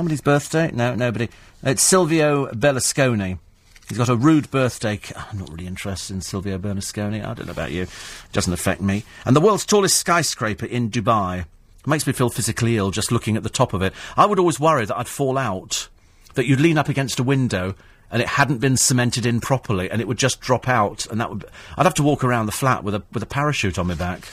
Somebody's 0.00 0.22
birthday? 0.22 0.70
No, 0.72 0.94
nobody. 0.94 1.28
It's 1.62 1.82
Silvio 1.82 2.46
Berlusconi. 2.52 3.38
He's 3.86 3.98
got 3.98 4.08
a 4.08 4.16
rude 4.16 4.50
birthday. 4.50 4.98
I'm 5.14 5.40
not 5.40 5.50
really 5.50 5.66
interested 5.66 6.14
in 6.14 6.22
Silvio 6.22 6.56
Berlusconi. 6.56 7.22
I 7.22 7.34
don't 7.34 7.44
know 7.44 7.52
about 7.52 7.70
you. 7.70 7.82
It 7.82 7.90
doesn't 8.32 8.54
affect 8.54 8.80
me. 8.80 9.04
And 9.26 9.36
the 9.36 9.42
world's 9.42 9.66
tallest 9.66 9.98
skyscraper 9.98 10.64
in 10.64 10.90
Dubai. 10.90 11.40
It 11.40 11.86
makes 11.86 12.06
me 12.06 12.14
feel 12.14 12.30
physically 12.30 12.78
ill 12.78 12.90
just 12.90 13.12
looking 13.12 13.36
at 13.36 13.42
the 13.42 13.50
top 13.50 13.74
of 13.74 13.82
it. 13.82 13.92
I 14.16 14.24
would 14.24 14.38
always 14.38 14.58
worry 14.58 14.86
that 14.86 14.96
I'd 14.96 15.06
fall 15.06 15.36
out, 15.36 15.90
that 16.32 16.46
you'd 16.46 16.60
lean 16.60 16.78
up 16.78 16.88
against 16.88 17.20
a 17.20 17.22
window 17.22 17.74
and 18.10 18.22
it 18.22 18.28
hadn't 18.28 18.56
been 18.56 18.78
cemented 18.78 19.26
in 19.26 19.38
properly 19.38 19.90
and 19.90 20.00
it 20.00 20.08
would 20.08 20.16
just 20.16 20.40
drop 20.40 20.66
out 20.66 21.04
and 21.08 21.20
that 21.20 21.28
would 21.28 21.44
I'd 21.76 21.84
have 21.84 21.94
to 21.96 22.02
walk 22.02 22.24
around 22.24 22.46
the 22.46 22.52
flat 22.52 22.84
with 22.84 22.94
a 22.94 23.02
with 23.12 23.22
a 23.22 23.26
parachute 23.26 23.78
on 23.78 23.88
my 23.88 23.94
back. 23.96 24.32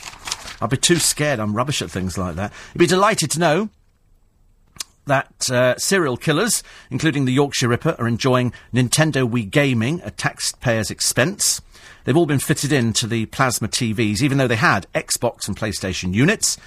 I'd 0.61 0.69
be 0.69 0.77
too 0.77 0.95
scared. 0.95 1.41
I'm 1.41 1.57
rubbish 1.57 1.81
at 1.81 1.91
things 1.91 2.17
like 2.17 2.35
that. 2.35 2.53
You'd 2.73 2.79
be 2.79 2.87
delighted 2.87 3.31
to 3.31 3.39
know 3.39 3.69
that 5.07 5.49
uh, 5.49 5.77
serial 5.77 6.17
killers, 6.17 6.63
including 6.91 7.25
the 7.25 7.33
Yorkshire 7.33 7.67
Ripper, 7.67 7.95
are 7.99 8.07
enjoying 8.07 8.53
Nintendo 8.73 9.29
Wii 9.29 9.49
gaming 9.49 10.01
at 10.01 10.17
taxpayers' 10.17 10.91
expense. 10.91 11.61
They've 12.03 12.15
all 12.15 12.25
been 12.25 12.39
fitted 12.39 12.71
into 12.71 13.07
the 13.07 13.25
plasma 13.27 13.67
TVs, 13.67 14.21
even 14.21 14.37
though 14.37 14.47
they 14.47 14.55
had 14.55 14.87
Xbox 14.93 15.47
and 15.47 15.57
PlayStation 15.57 16.13
units, 16.13 16.57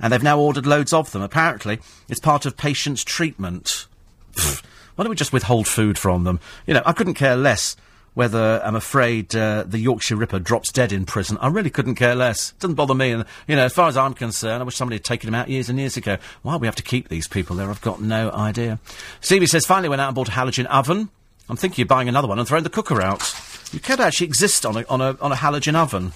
and 0.00 0.12
they've 0.12 0.22
now 0.22 0.38
ordered 0.38 0.66
loads 0.66 0.92
of 0.92 1.12
them. 1.12 1.22
Apparently, 1.22 1.78
it's 2.08 2.20
part 2.20 2.46
of 2.46 2.56
patients' 2.56 3.04
treatment. 3.04 3.86
Why 4.34 5.04
don't 5.04 5.10
we 5.10 5.16
just 5.16 5.32
withhold 5.32 5.68
food 5.68 5.98
from 5.98 6.24
them? 6.24 6.40
You 6.66 6.74
know, 6.74 6.82
I 6.84 6.92
couldn't 6.92 7.14
care 7.14 7.36
less 7.36 7.76
whether 8.18 8.60
I'm 8.64 8.74
afraid 8.74 9.36
uh, 9.36 9.62
the 9.62 9.78
Yorkshire 9.78 10.16
Ripper 10.16 10.40
drops 10.40 10.72
dead 10.72 10.90
in 10.90 11.04
prison. 11.04 11.38
I 11.40 11.46
really 11.46 11.70
couldn't 11.70 11.94
care 11.94 12.16
less. 12.16 12.50
Doesn't 12.58 12.74
bother 12.74 12.92
me. 12.92 13.12
And 13.12 13.24
you 13.46 13.54
know, 13.54 13.66
as 13.66 13.72
far 13.72 13.86
as 13.86 13.96
I'm 13.96 14.12
concerned, 14.12 14.60
I 14.60 14.66
wish 14.66 14.74
somebody 14.74 14.96
had 14.96 15.04
taken 15.04 15.28
him 15.28 15.36
out 15.36 15.48
years 15.48 15.68
and 15.68 15.78
years 15.78 15.96
ago. 15.96 16.18
Why 16.42 16.56
we 16.56 16.66
have 16.66 16.74
to 16.74 16.82
keep 16.82 17.08
these 17.08 17.28
people 17.28 17.54
there, 17.54 17.70
I've 17.70 17.80
got 17.80 18.00
no 18.00 18.32
idea. 18.32 18.80
Stevie 19.20 19.46
says 19.46 19.66
finally 19.66 19.88
went 19.88 20.00
out 20.00 20.08
and 20.08 20.16
bought 20.16 20.30
a 20.30 20.32
halogen 20.32 20.66
oven. 20.66 21.10
I'm 21.48 21.54
thinking 21.54 21.82
of 21.82 21.86
buying 21.86 22.08
another 22.08 22.26
one 22.26 22.40
and 22.40 22.48
throwing 22.48 22.64
the 22.64 22.70
cooker 22.70 23.00
out. 23.00 23.22
You 23.70 23.78
could 23.78 24.00
actually 24.00 24.26
exist 24.26 24.66
on 24.66 24.76
a 24.78 24.84
on 24.88 25.00
a 25.00 25.16
on 25.20 25.30
a 25.30 25.36
halogen 25.36 25.76
oven. 25.76 26.10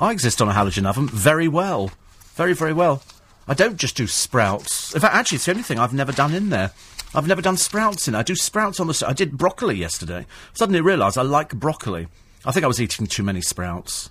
I 0.00 0.10
exist 0.10 0.42
on 0.42 0.48
a 0.48 0.52
halogen 0.52 0.84
oven 0.84 1.06
very 1.06 1.46
well, 1.46 1.92
very 2.34 2.54
very 2.54 2.72
well. 2.72 3.04
I 3.48 3.54
don't 3.54 3.76
just 3.76 3.96
do 3.96 4.06
sprouts. 4.06 4.94
In 4.94 5.00
fact, 5.00 5.14
actually, 5.14 5.36
it's 5.36 5.44
the 5.44 5.52
only 5.52 5.62
thing 5.62 5.78
I've 5.78 5.92
never 5.92 6.12
done 6.12 6.34
in 6.34 6.50
there. 6.50 6.72
I've 7.14 7.26
never 7.26 7.42
done 7.42 7.56
sprouts 7.56 8.08
in. 8.08 8.14
I 8.14 8.22
do 8.22 8.34
sprouts 8.34 8.80
on 8.80 8.88
the. 8.88 9.04
I 9.06 9.12
did 9.12 9.38
broccoli 9.38 9.76
yesterday. 9.76 10.26
Suddenly 10.52 10.80
realised 10.80 11.16
I 11.16 11.22
like 11.22 11.54
broccoli. 11.54 12.08
I 12.44 12.52
think 12.52 12.64
I 12.64 12.68
was 12.68 12.80
eating 12.80 13.06
too 13.06 13.22
many 13.22 13.40
sprouts. 13.40 14.10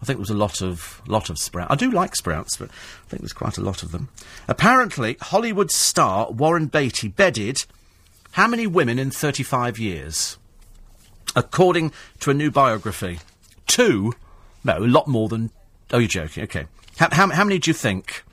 I 0.00 0.04
think 0.04 0.18
there 0.18 0.22
was 0.22 0.30
a 0.30 0.34
lot 0.34 0.62
of 0.62 1.02
lot 1.06 1.30
of 1.30 1.38
sprouts. 1.38 1.72
I 1.72 1.76
do 1.76 1.90
like 1.90 2.14
sprouts, 2.16 2.56
but 2.56 2.70
I 2.70 3.08
think 3.08 3.22
there's 3.22 3.32
quite 3.32 3.58
a 3.58 3.62
lot 3.62 3.82
of 3.82 3.92
them. 3.92 4.08
Apparently, 4.46 5.16
Hollywood 5.20 5.70
star 5.70 6.30
Warren 6.30 6.66
Beatty 6.66 7.08
bedded 7.08 7.64
how 8.32 8.46
many 8.46 8.66
women 8.66 8.98
in 8.98 9.10
35 9.10 9.78
years? 9.78 10.38
According 11.34 11.92
to 12.20 12.30
a 12.30 12.34
new 12.34 12.50
biography, 12.50 13.20
two. 13.66 14.14
No, 14.64 14.78
a 14.78 14.80
lot 14.80 15.08
more 15.08 15.28
than. 15.28 15.50
Oh, 15.92 15.98
you're 15.98 16.08
joking. 16.08 16.44
Okay. 16.44 16.66
How, 16.98 17.08
how, 17.10 17.28
how 17.30 17.44
many 17.44 17.58
do 17.58 17.70
you 17.70 17.74
think? 17.74 18.24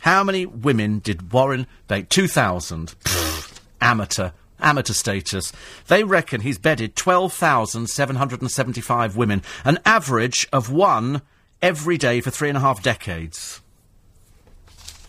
How 0.00 0.24
many 0.24 0.46
women 0.46 0.98
did 1.00 1.32
Warren 1.32 1.66
Beatty? 1.88 2.06
2,000. 2.08 2.94
Amateur. 3.80 4.30
Amateur 4.58 4.92
status. 4.92 5.52
They 5.88 6.04
reckon 6.04 6.42
he's 6.42 6.58
bedded 6.58 6.94
12,775 6.96 9.16
women, 9.16 9.42
an 9.64 9.78
average 9.86 10.46
of 10.52 10.70
one 10.70 11.22
every 11.62 11.96
day 11.96 12.20
for 12.20 12.30
three 12.30 12.48
and 12.48 12.58
a 12.58 12.60
half 12.60 12.82
decades. 12.82 13.60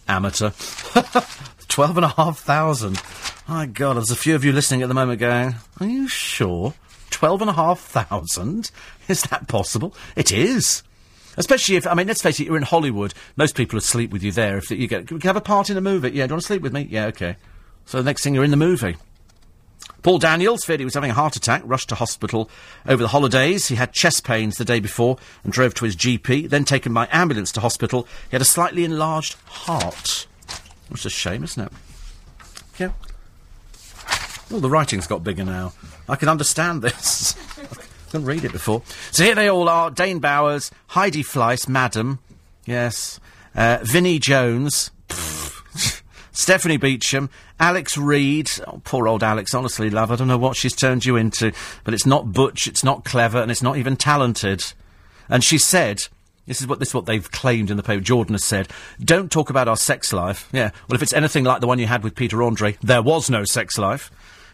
Amateur. 0.07 0.51
Twelve 1.67 1.97
and 1.97 2.05
a 2.05 2.09
half 2.09 2.39
thousand. 2.39 3.01
My 3.47 3.65
God, 3.65 3.95
there's 3.95 4.11
a 4.11 4.15
few 4.15 4.35
of 4.35 4.43
you 4.43 4.51
listening 4.51 4.81
at 4.81 4.89
the 4.89 4.93
moment 4.93 5.21
going, 5.21 5.55
Are 5.79 5.87
you 5.87 6.09
sure? 6.09 6.73
Twelve 7.09 7.39
and 7.41 7.49
a 7.49 7.53
half 7.53 7.79
thousand? 7.79 8.71
Is 9.07 9.21
that 9.23 9.47
possible? 9.47 9.95
It 10.17 10.33
is. 10.33 10.83
Especially 11.37 11.75
if, 11.75 11.87
I 11.87 11.93
mean, 11.93 12.07
let's 12.07 12.21
face 12.21 12.39
it, 12.39 12.47
you're 12.47 12.57
in 12.57 12.63
Hollywood. 12.63 13.13
Most 13.37 13.55
people 13.55 13.77
would 13.77 13.83
sleep 13.83 14.11
with 14.11 14.23
you 14.23 14.31
there. 14.31 14.57
If 14.57 14.69
you 14.69 14.87
get, 14.87 15.11
we 15.11 15.19
can 15.19 15.29
have 15.29 15.37
a 15.37 15.41
part 15.41 15.69
in 15.69 15.77
a 15.77 15.81
movie. 15.81 16.09
Yeah, 16.09 16.27
do 16.27 16.31
you 16.31 16.33
want 16.35 16.41
to 16.41 16.47
sleep 16.47 16.61
with 16.61 16.73
me? 16.73 16.87
Yeah, 16.89 17.05
okay. 17.07 17.37
So 17.85 17.97
the 17.97 18.03
next 18.03 18.23
thing 18.23 18.35
you're 18.35 18.43
in 18.43 18.51
the 18.51 18.57
movie. 18.57 18.97
Paul 20.03 20.17
Daniels 20.17 20.63
feared 20.65 20.79
he 20.79 20.85
was 20.85 20.95
having 20.95 21.11
a 21.11 21.13
heart 21.13 21.35
attack, 21.35 21.61
rushed 21.63 21.89
to 21.89 21.95
hospital 21.95 22.49
over 22.87 23.03
the 23.03 23.09
holidays. 23.09 23.67
He 23.67 23.75
had 23.75 23.93
chest 23.93 24.23
pains 24.23 24.57
the 24.57 24.65
day 24.65 24.79
before 24.79 25.17
and 25.43 25.53
drove 25.53 25.75
to 25.75 25.85
his 25.85 25.95
GP, 25.95 26.49
then 26.49 26.65
taken 26.65 26.93
by 26.93 27.07
ambulance 27.11 27.51
to 27.53 27.59
hospital. 27.59 28.07
He 28.29 28.35
had 28.35 28.41
a 28.41 28.45
slightly 28.45 28.83
enlarged 28.83 29.35
heart. 29.45 30.27
It's 30.89 31.05
a 31.05 31.09
shame, 31.09 31.43
isn't 31.43 31.63
it? 31.67 31.71
Yeah. 32.79 32.91
Well, 34.49 34.59
the 34.59 34.69
writing's 34.69 35.07
got 35.07 35.23
bigger 35.23 35.45
now. 35.45 35.73
I 36.09 36.15
can 36.15 36.29
understand 36.29 36.81
this. 36.81 37.35
Couldn't 38.11 38.27
read 38.27 38.43
it 38.43 38.51
before. 38.51 38.81
So 39.11 39.23
here 39.23 39.35
they 39.35 39.49
all 39.49 39.69
are: 39.69 39.89
Dane 39.89 40.19
Bowers, 40.19 40.69
Heidi 40.87 41.23
Fleiss, 41.23 41.69
Madam, 41.69 42.19
yes, 42.65 43.21
uh, 43.55 43.79
Vinnie 43.83 44.19
Jones, 44.19 44.91
Stephanie 46.33 46.75
Beacham, 46.75 47.29
Alex 47.57 47.97
Reid. 47.97 48.51
Oh, 48.67 48.81
poor 48.83 49.07
old 49.07 49.23
Alex. 49.23 49.53
Honestly, 49.53 49.89
love, 49.89 50.11
I 50.11 50.17
don't 50.17 50.27
know 50.27 50.37
what 50.37 50.57
she's 50.57 50.75
turned 50.75 51.05
you 51.05 51.15
into, 51.15 51.53
but 51.85 51.93
it's 51.93 52.05
not 52.05 52.33
butch, 52.33 52.67
it's 52.67 52.83
not 52.83 53.05
clever, 53.05 53.41
and 53.41 53.49
it's 53.49 53.63
not 53.63 53.77
even 53.77 53.95
talented. 53.95 54.73
And 55.29 55.43
she 55.43 55.57
said. 55.57 56.07
This 56.47 56.59
is 56.59 56.67
what 56.67 56.79
this 56.79 56.89
is 56.89 56.93
what 56.95 57.05
they've 57.05 57.31
claimed 57.31 57.69
in 57.69 57.77
the 57.77 57.83
paper. 57.83 58.01
Jordan 58.01 58.33
has 58.33 58.43
said, 58.43 58.67
"Don't 58.99 59.31
talk 59.31 59.51
about 59.51 59.67
our 59.67 59.77
sex 59.77 60.11
life." 60.11 60.49
Yeah. 60.51 60.71
Well, 60.89 60.95
if 60.95 61.03
it's 61.03 61.13
anything 61.13 61.43
like 61.43 61.61
the 61.61 61.67
one 61.67 61.77
you 61.77 61.85
had 61.85 62.03
with 62.03 62.15
Peter 62.15 62.41
Andre, 62.41 62.77
there 62.81 63.03
was 63.03 63.29
no 63.29 63.45
sex 63.45 63.77
life. 63.77 64.09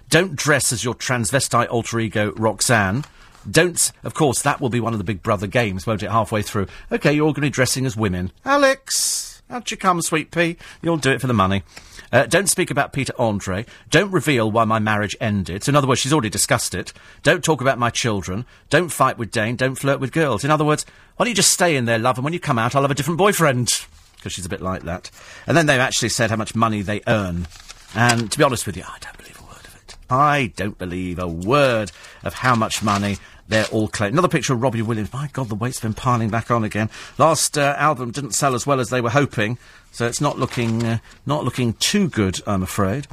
Don't 0.10 0.36
dress 0.36 0.72
as 0.72 0.84
your 0.84 0.94
transvestite 0.94 1.70
alter 1.70 2.00
ego, 2.00 2.34
Roxanne. 2.36 3.06
Don't, 3.50 3.92
of 4.04 4.14
course, 4.14 4.42
that 4.42 4.60
will 4.60 4.70
be 4.70 4.80
one 4.80 4.94
of 4.94 5.00
the 5.00 5.04
Big 5.04 5.24
Brother 5.24 5.48
games, 5.48 5.88
won't 5.88 6.04
it? 6.04 6.12
Halfway 6.12 6.42
through. 6.42 6.68
Okay, 6.92 7.14
you're 7.14 7.26
all 7.26 7.34
going 7.34 7.42
to 7.42 7.48
be 7.48 7.50
dressing 7.50 7.86
as 7.86 7.96
women. 7.96 8.32
Alex, 8.46 9.42
how'd 9.50 9.70
you 9.72 9.78
come, 9.78 10.02
sweet 10.02 10.32
pea? 10.32 10.58
You'll 10.82 10.98
do 10.98 11.12
it 11.12 11.22
for 11.22 11.28
the 11.28 11.34
money. 11.34 11.64
Uh, 12.12 12.26
don't 12.26 12.48
speak 12.48 12.72
about 12.72 12.94
Peter 12.94 13.14
Andre. 13.20 13.66
Don't 13.90 14.12
reveal 14.12 14.50
why 14.50 14.64
my 14.64 14.80
marriage 14.80 15.16
ended. 15.20 15.64
So, 15.64 15.72
in 15.72 15.76
other 15.76 15.88
words, 15.88 16.00
she's 16.00 16.14
already 16.14 16.30
discussed 16.30 16.74
it. 16.74 16.94
Don't 17.24 17.44
talk 17.44 17.60
about 17.60 17.78
my 17.78 17.90
children. 17.90 18.46
Don't 18.70 18.90
fight 18.90 19.18
with 19.18 19.32
Dane. 19.32 19.56
Don't 19.56 19.76
flirt 19.76 20.00
with 20.00 20.14
girls. 20.14 20.44
In 20.44 20.52
other 20.52 20.64
words, 20.64 20.86
why 21.18 21.26
don't 21.26 21.32
you 21.32 21.36
just 21.36 21.52
stay 21.52 21.76
in 21.76 21.86
there, 21.86 22.00
love, 22.00 22.18
and 22.18 22.24
when 22.24 22.34
you 22.34 22.40
come 22.40 22.60
out, 22.60 22.76
I'll 22.76 22.84
have 22.84 22.92
a 22.92 22.96
different 22.96 23.18
boyfriend. 23.18 23.86
Because 24.16 24.34
she's 24.34 24.46
a 24.46 24.50
bit 24.50 24.62
like 24.62 24.84
that. 24.84 25.12
And 25.46 25.56
then 25.56 25.66
they've 25.66 25.80
actually 25.80 26.10
said 26.10 26.30
how 26.30 26.38
much 26.38 26.56
money 26.56 26.82
they 26.82 27.02
earn. 27.08 27.48
And 27.94 28.32
to 28.32 28.38
be 28.38 28.44
honest 28.44 28.66
with 28.66 28.78
you, 28.78 28.84
I 28.84 28.98
don't 29.00 29.18
believe 29.18 29.40
a 29.40 29.44
word 29.44 29.66
of 29.66 29.76
it. 29.76 29.96
I 30.10 30.54
don't 30.56 30.78
believe 30.78 31.20
a 31.20 31.28
word 31.28 31.92
of 32.24 32.34
how 32.36 32.56
much 32.56 32.82
money 32.82 33.18
they're 33.48 33.66
all 33.66 33.88
claiming. 33.88 34.16
Another 34.16 34.28
picture 34.28 34.54
of 34.54 34.62
Robbie 34.62 34.82
Williams. 34.82 35.14
My 35.14 35.30
God, 35.32 35.50
the 35.50 35.56
weight's 35.56 35.80
been 35.80 35.94
piling 35.94 36.30
back 36.30 36.52
on 36.52 36.64
again. 36.64 36.90
Last 37.18 37.58
uh, 37.58 37.76
album 37.78 38.12
didn't 38.12 38.32
sell 38.32 38.56
as 38.56 38.68
well 38.68 38.80
as 38.80 38.90
they 38.90 39.02
were 39.02 39.10
hoping, 39.10 39.58
so 39.92 40.06
it's 40.06 40.22
not 40.22 40.38
looking 40.38 40.84
uh, 40.84 41.00
not 41.26 41.44
looking 41.44 41.74
too 41.74 42.10
good, 42.10 42.42
I'm 42.46 42.64
afraid. 42.64 43.08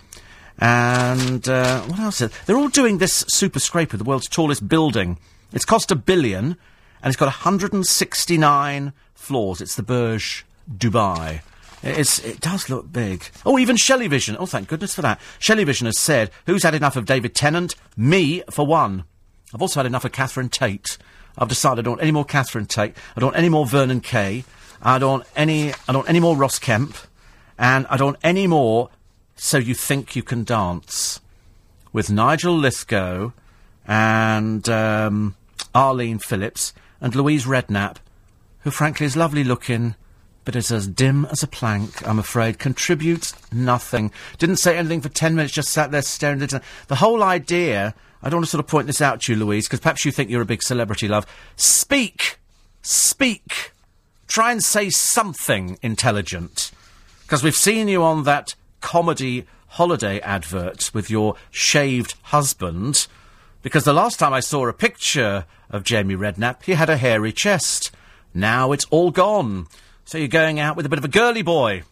And 0.59 1.49
uh, 1.49 1.83
what 1.83 1.99
else? 1.99 2.21
Is 2.21 2.31
They're 2.47 2.57
all 2.57 2.69
doing 2.69 2.99
this 2.99 3.25
super 3.29 3.61
scraper, 3.61 3.97
the 3.97 4.05
world's 4.05 4.29
tallest 4.29 4.69
building. 4.69 5.19
It's 5.53 5.65
cost 5.65 5.91
a 5.91 5.97
billion, 5.97 6.45
and 6.45 6.57
it's 7.05 7.17
got 7.17 7.27
169 7.27 8.93
floors. 9.15 9.61
It's 9.61 9.77
the 9.77 9.83
Burj 9.83 10.45
Dubai. 10.71 11.43
It's, 11.83 12.19
it 12.21 12.41
does 12.41 12.71
look 12.71 12.91
big. 12.91 13.29
Oh, 13.45 13.59
even 13.59 13.77
Shelley 13.77 14.09
Vision. 14.09 14.37
Oh, 14.39 14.47
thank 14.47 14.69
goodness 14.69 14.95
for 14.95 15.03
that. 15.03 15.21
Shelley 15.39 15.65
Vision 15.65 15.85
has 15.85 15.99
said, 15.99 16.31
who's 16.47 16.63
had 16.63 16.75
enough 16.75 16.97
of 16.97 17.05
David 17.05 17.35
Tennant? 17.35 17.75
Me, 17.95 18.43
for 18.51 18.67
one. 18.67 19.05
I've 19.55 19.63
also 19.63 19.79
had 19.79 19.87
enough 19.87 20.05
of 20.05 20.11
Catherine 20.11 20.49
Tate. 20.49 20.99
I've 21.39 21.49
decided 21.49 21.79
I 21.79 21.83
don't 21.83 21.93
want 21.93 22.03
any 22.03 22.11
more 22.11 22.25
Catherine 22.25 22.67
Tate. 22.67 22.97
I 23.17 23.21
don't 23.21 23.29
want 23.29 23.39
any 23.39 23.49
more 23.49 23.65
Vernon 23.65 24.01
Kay. 24.01 24.45
I 24.83 24.99
don't 24.99 25.11
want 25.11 25.29
any, 25.37 25.73
I 25.73 25.77
don't 25.89 25.99
want 25.99 26.09
any 26.09 26.21
more 26.21 26.37
Ross 26.37 26.59
Kemp. 26.59 26.97
And 27.57 27.87
I 27.87 27.97
don't 27.97 28.07
want 28.09 28.19
any 28.25 28.49
more 28.49 28.91
So 29.37 29.59
You 29.59 29.75
Think 29.75 30.17
You 30.17 30.25
Can 30.25 30.43
Dance 30.43 31.21
with 31.93 32.11
Nigel 32.11 32.57
Lythgoe 32.57 33.33
and 33.87 34.69
um, 34.69 35.37
Arlene 35.73 36.19
Phillips 36.19 36.73
and 37.01 37.15
Louise 37.15 37.45
Redknapp, 37.47 37.99
who 38.61 38.73
frankly 38.73 39.07
is 39.07 39.17
lovely 39.17 39.45
looking, 39.45 39.95
but 40.45 40.57
is 40.57 40.73
as 40.73 40.89
dim 40.89 41.27
as 41.27 41.45
a 41.45 41.47
plank, 41.47 42.07
I'm 42.07 42.19
afraid, 42.19 42.59
contributes 42.59 43.35
nothing. 43.53 44.11
Didn't 44.39 44.57
say 44.57 44.77
anything 44.77 45.01
for 45.01 45.09
ten 45.11 45.37
minutes, 45.37 45.55
just 45.55 45.69
sat 45.69 45.93
there 45.93 46.03
staring 46.03 46.43
at 46.43 46.53
it. 46.53 46.63
The 46.89 46.97
whole 46.97 47.23
idea, 47.23 47.95
I 48.25 48.31
don't 48.31 48.39
want 48.39 48.47
to 48.47 48.51
sort 48.51 48.65
of 48.65 48.71
point 48.71 48.87
this 48.87 49.03
out 49.03 49.21
to 49.21 49.33
you, 49.33 49.45
Louise, 49.45 49.67
because 49.67 49.81
perhaps 49.81 50.07
you 50.07 50.11
think 50.11 50.31
you're 50.31 50.41
a 50.41 50.47
big 50.47 50.63
celebrity, 50.63 51.09
love. 51.09 51.27
Speak! 51.57 52.39
Speak! 52.81 53.73
Try 54.27 54.51
and 54.51 54.63
say 54.63 54.89
something 54.89 55.79
intelligent. 55.83 56.71
Because 57.23 57.43
we've 57.43 57.55
seen 57.55 57.87
you 57.87 58.03
on 58.03 58.25
that 58.25 58.55
comedy 58.81 59.45
holiday 59.69 60.21
advert 60.21 60.91
with 60.95 61.11
your 61.11 61.37
shaved 61.51 62.15
husband. 62.23 63.07
Because 63.61 63.85
the 63.85 63.93
last 63.93 64.19
time 64.19 64.33
I 64.33 64.41
saw 64.41 64.67
a 64.67 64.73
picture 64.73 65.45
of 65.69 65.85
Jamie 65.85 66.17
Redknapp, 66.17 66.63
he 66.63 66.73
had 66.73 66.89
a 66.89 66.97
hairy 66.97 67.31
chest. 67.31 67.91
Now 68.33 68.73
it's 68.73 68.87
all 68.87 69.11
gone. 69.11 69.67
So 70.07 70.17
you're 70.17 70.29
going 70.29 70.59
out 70.59 70.77
with 70.77 70.87
a 70.87 70.89
bit 70.89 70.99
of 70.99 71.05
a 71.05 71.09
girly 71.09 71.43
boy. 71.43 71.83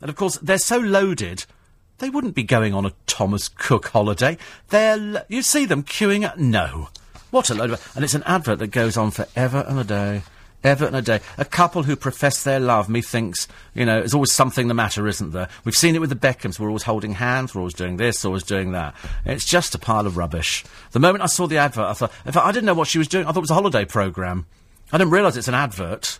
And 0.00 0.10
of 0.10 0.16
course, 0.16 0.38
they're 0.38 0.58
so 0.58 0.78
loaded, 0.78 1.46
they 1.98 2.10
wouldn't 2.10 2.34
be 2.34 2.44
going 2.44 2.74
on 2.74 2.86
a 2.86 2.92
Thomas 3.06 3.48
Cook 3.48 3.88
holiday. 3.88 4.38
They're. 4.70 5.24
You 5.28 5.42
see 5.42 5.64
them 5.64 5.82
queuing 5.82 6.24
up. 6.24 6.38
No. 6.38 6.88
What 7.30 7.50
a 7.50 7.54
load 7.54 7.70
of. 7.70 7.92
And 7.94 8.04
it's 8.04 8.14
an 8.14 8.22
advert 8.24 8.58
that 8.60 8.68
goes 8.68 8.96
on 8.96 9.10
for 9.10 9.26
ever 9.36 9.64
and 9.68 9.78
a 9.78 9.84
day. 9.84 10.22
Ever 10.64 10.86
and 10.86 10.96
a 10.96 11.02
day. 11.02 11.20
A 11.36 11.44
couple 11.44 11.84
who 11.84 11.94
profess 11.94 12.42
their 12.42 12.58
love, 12.58 12.88
methinks, 12.88 13.46
you 13.74 13.84
know, 13.84 14.00
there's 14.00 14.14
always 14.14 14.32
something 14.32 14.66
the 14.66 14.74
matter, 14.74 15.06
isn't 15.06 15.30
there? 15.30 15.48
We've 15.64 15.76
seen 15.76 15.94
it 15.94 16.00
with 16.00 16.10
the 16.10 16.16
Beckhams. 16.16 16.58
We're 16.58 16.66
always 16.66 16.82
holding 16.82 17.12
hands, 17.12 17.54
we're 17.54 17.60
always 17.60 17.74
doing 17.74 17.96
this, 17.96 18.24
always 18.24 18.42
doing 18.42 18.72
that. 18.72 18.96
It's 19.24 19.44
just 19.44 19.76
a 19.76 19.78
pile 19.78 20.04
of 20.04 20.16
rubbish. 20.16 20.64
The 20.90 20.98
moment 20.98 21.22
I 21.22 21.26
saw 21.26 21.46
the 21.46 21.58
advert, 21.58 21.86
I 21.86 21.92
thought, 21.92 22.12
in 22.26 22.32
fact, 22.32 22.44
I 22.44 22.50
didn't 22.50 22.66
know 22.66 22.74
what 22.74 22.88
she 22.88 22.98
was 22.98 23.06
doing. 23.06 23.24
I 23.24 23.28
thought 23.28 23.38
it 23.38 23.42
was 23.42 23.50
a 23.52 23.54
holiday 23.54 23.84
programme. 23.84 24.46
I 24.92 24.98
didn't 24.98 25.12
realise 25.12 25.36
it's 25.36 25.46
an 25.46 25.54
advert. 25.54 26.18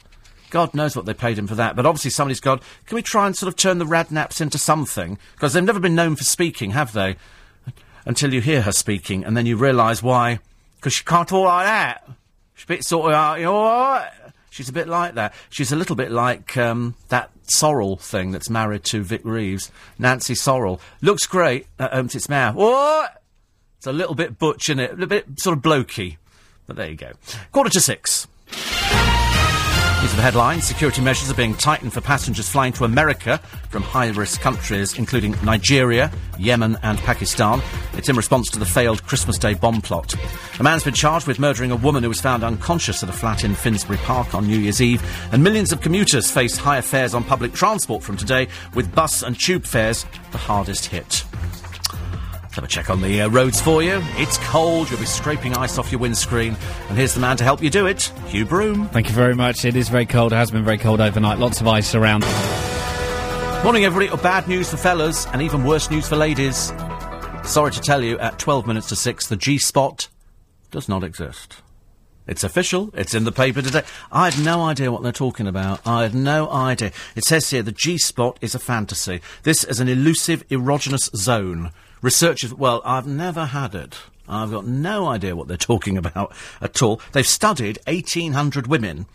God 0.51 0.75
knows 0.75 0.97
what 0.97 1.07
they 1.07 1.15
paid 1.15 1.39
him 1.39 1.47
for 1.47 1.55
that. 1.55 1.77
But 1.77 1.87
obviously 1.87 2.11
somebody's 2.11 2.41
gone, 2.41 2.61
can 2.87 2.97
we 2.97 3.03
try 3.03 3.27
and 3.27 3.37
sort 3.37 3.49
of 3.49 3.57
turn 3.57 3.79
the 3.79 3.85
Redknapps 3.85 4.41
into 4.41 4.59
something? 4.59 5.19
Because 5.35 5.53
they've 5.53 5.65
never 5.65 5.81
been 5.81 5.95
known 5.95 6.17
for 6.17 6.25
speaking, 6.25 6.71
have 6.71 6.93
they? 6.93 7.17
Until 8.05 8.33
you 8.33 8.41
hear 8.41 8.63
her 8.63 8.73
speaking, 8.73 9.25
and 9.25 9.37
then 9.37 9.45
you 9.47 9.57
realise 9.57 10.03
why. 10.03 10.39
Because 10.77 10.95
she 10.95 11.05
can't 11.05 11.29
talk 11.29 11.45
like 11.45 11.67
that. 11.67 12.09
She's 12.55 12.65
a 12.65 12.69
bit 12.69 12.85
sort 12.85 13.13
of, 13.13 13.39
you 13.39 13.45
know, 13.45 13.55
all 13.55 13.91
right. 13.91 14.11
She's 14.51 14.69
a 14.69 14.73
bit 14.73 14.89
like 14.89 15.15
that. 15.15 15.35
She's 15.51 15.73
a 15.73 15.77
little 15.77 15.95
bit 15.95 16.11
like 16.11 16.57
um, 16.57 16.95
that 17.11 17.31
Sorrell 17.53 18.01
thing 18.01 18.31
that's 18.33 18.51
married 18.51 18.85
to 18.85 19.03
Vic 19.03 19.21
Reeves. 19.25 19.71
Nancy 19.99 20.35
Sorrell. 20.35 20.81
Looks 21.01 21.27
great. 21.27 21.67
Uh, 21.79 21.89
opens 21.93 22.15
its 22.15 22.29
mouth. 22.29 22.55
What? 22.55 23.23
It's 23.77 23.87
a 23.87 23.93
little 23.93 24.15
bit 24.15 24.39
butch, 24.39 24.69
in 24.71 24.81
it? 24.81 25.01
A 25.01 25.07
bit 25.07 25.27
sort 25.39 25.57
of 25.57 25.63
blokey. 25.63 26.17
But 26.67 26.77
there 26.77 26.91
you 26.91 26.97
go. 26.97 27.13
Quarter 27.53 27.71
to 27.71 27.81
six. 27.81 28.27
These 30.09 30.17
the 30.17 30.23
headlines. 30.23 30.65
Security 30.65 31.03
measures 31.03 31.31
are 31.31 31.35
being 31.35 31.55
tightened 31.55 31.93
for 31.93 32.01
passengers 32.01 32.49
flying 32.49 32.73
to 32.73 32.85
America 32.85 33.37
from 33.69 33.83
high-risk 33.83 34.41
countries, 34.41 34.99
including 34.99 35.35
Nigeria, 35.45 36.11
Yemen 36.39 36.79
and 36.83 36.99
Pakistan. 37.01 37.61
It's 37.93 38.09
in 38.09 38.17
response 38.17 38.49
to 38.53 38.59
the 38.59 38.65
failed 38.65 39.05
Christmas 39.05 39.37
Day 39.37 39.53
bomb 39.53 39.83
plot. 39.83 40.15
A 40.59 40.63
man's 40.63 40.83
been 40.83 40.95
charged 40.95 41.27
with 41.27 41.39
murdering 41.39 41.73
a 41.73 41.77
woman 41.77 42.03
who 42.03 42.09
was 42.09 42.23
found 42.23 42.43
unconscious 42.43 43.03
at 43.03 43.11
a 43.11 43.13
flat 43.13 43.45
in 43.45 43.55
Finsbury 43.55 43.99
Park 43.99 44.35
on 44.35 44.47
New 44.47 44.59
Year's 44.59 44.81
Eve. 44.81 45.03
And 45.31 45.45
millions 45.45 45.73
of 45.73 45.83
commuters 45.83 46.31
face 46.31 46.57
higher 46.57 46.81
fares 46.83 47.13
on 47.13 47.23
public 47.23 47.53
transport 47.53 48.03
from 48.03 48.17
today, 48.17 48.49
with 48.75 48.95
bus 48.95 49.23
and 49.23 49.39
tube 49.39 49.67
fares 49.67 50.07
the 50.33 50.39
hardest 50.39 50.87
hit. 50.87 51.25
Let's 52.49 52.57
have 52.57 52.65
a 52.65 52.69
check 52.69 52.89
on 52.89 53.03
the 53.03 53.21
uh, 53.21 53.29
roads 53.29 53.61
for 53.61 53.83
you. 53.83 54.01
It's 54.17 54.39
cold, 54.39 54.89
you'll 54.89 54.99
be 54.99 55.05
scraping 55.05 55.55
ice 55.55 55.77
off 55.77 55.93
your 55.93 56.01
windscreen. 56.01 56.57
And 56.89 56.97
here's 56.97 57.13
the 57.13 57.21
man 57.21 57.37
to 57.37 57.45
help 57.45 57.63
you 57.63 57.69
do 57.69 57.87
it, 57.87 58.05
Hugh 58.29 58.47
Broom. 58.47 58.89
Thank 58.89 59.11
you 59.11 59.15
very 59.15 59.35
much. 59.35 59.67
It 59.67 59.77
is 59.77 59.91
very 59.91 60.07
cold. 60.07 60.33
It 60.33 60.37
has 60.37 60.51
been 60.51 60.65
very 60.65 60.79
cold 60.79 61.03
overnight. 61.03 61.39
Lots 61.39 61.61
of 61.61 61.69
ice 61.69 61.95
around. 61.95 62.23
Morning, 63.65 63.85
everybody. 63.85 64.09
Oh, 64.09 64.17
bad 64.17 64.49
news 64.49 64.71
for 64.71 64.79
fellas, 64.79 65.27
and 65.27 65.43
even 65.43 65.63
worse 65.63 65.91
news 65.91 66.09
for 66.09 66.17
ladies. 66.17 66.73
Sorry 67.45 67.71
to 67.71 67.81
tell 67.83 68.03
you, 68.03 68.19
at 68.19 68.39
12 68.39 68.67
minutes 68.67 68.89
to 68.89 68.97
6, 68.97 69.27
the 69.27 69.37
G 69.37 69.59
spot 69.59 70.09
does 70.71 70.89
not 70.89 71.05
exist. 71.05 71.61
It's 72.27 72.45
official. 72.45 72.89
It's 72.95 73.13
in 73.13 73.25
the 73.25 73.33
paper 73.33 73.61
today. 73.61 73.83
I 74.11 74.31
had 74.31 74.43
no 74.43 74.63
idea 74.63 74.91
what 74.91 75.03
they're 75.03 75.13
talking 75.13 75.47
about. 75.47 75.87
I 75.87 76.05
had 76.05 76.15
no 76.15 76.49
idea. 76.49 76.93
It 77.15 77.25
says 77.25 77.51
here 77.51 77.63
the 77.63 77.73
G 77.73 77.99
spot 77.99 78.39
is 78.41 78.55
a 78.55 78.59
fantasy. 78.59 79.21
This 79.43 79.65
is 79.65 79.81
an 79.81 79.89
elusive 79.89 80.49
erogenous 80.49 81.15
zone. 81.15 81.73
Researchers, 82.03 82.55
well, 82.55 82.81
I've 82.85 83.07
never 83.07 83.47
had 83.47 83.75
it. 83.75 83.99
I've 84.29 84.51
got 84.51 84.67
no 84.67 85.07
idea 85.07 85.35
what 85.35 85.49
they're 85.49 85.57
talking 85.57 85.97
about 85.97 86.33
at 86.61 86.83
all. 86.83 87.01
They've 87.13 87.27
studied 87.27 87.79
1,800 87.87 88.67
women 88.67 89.07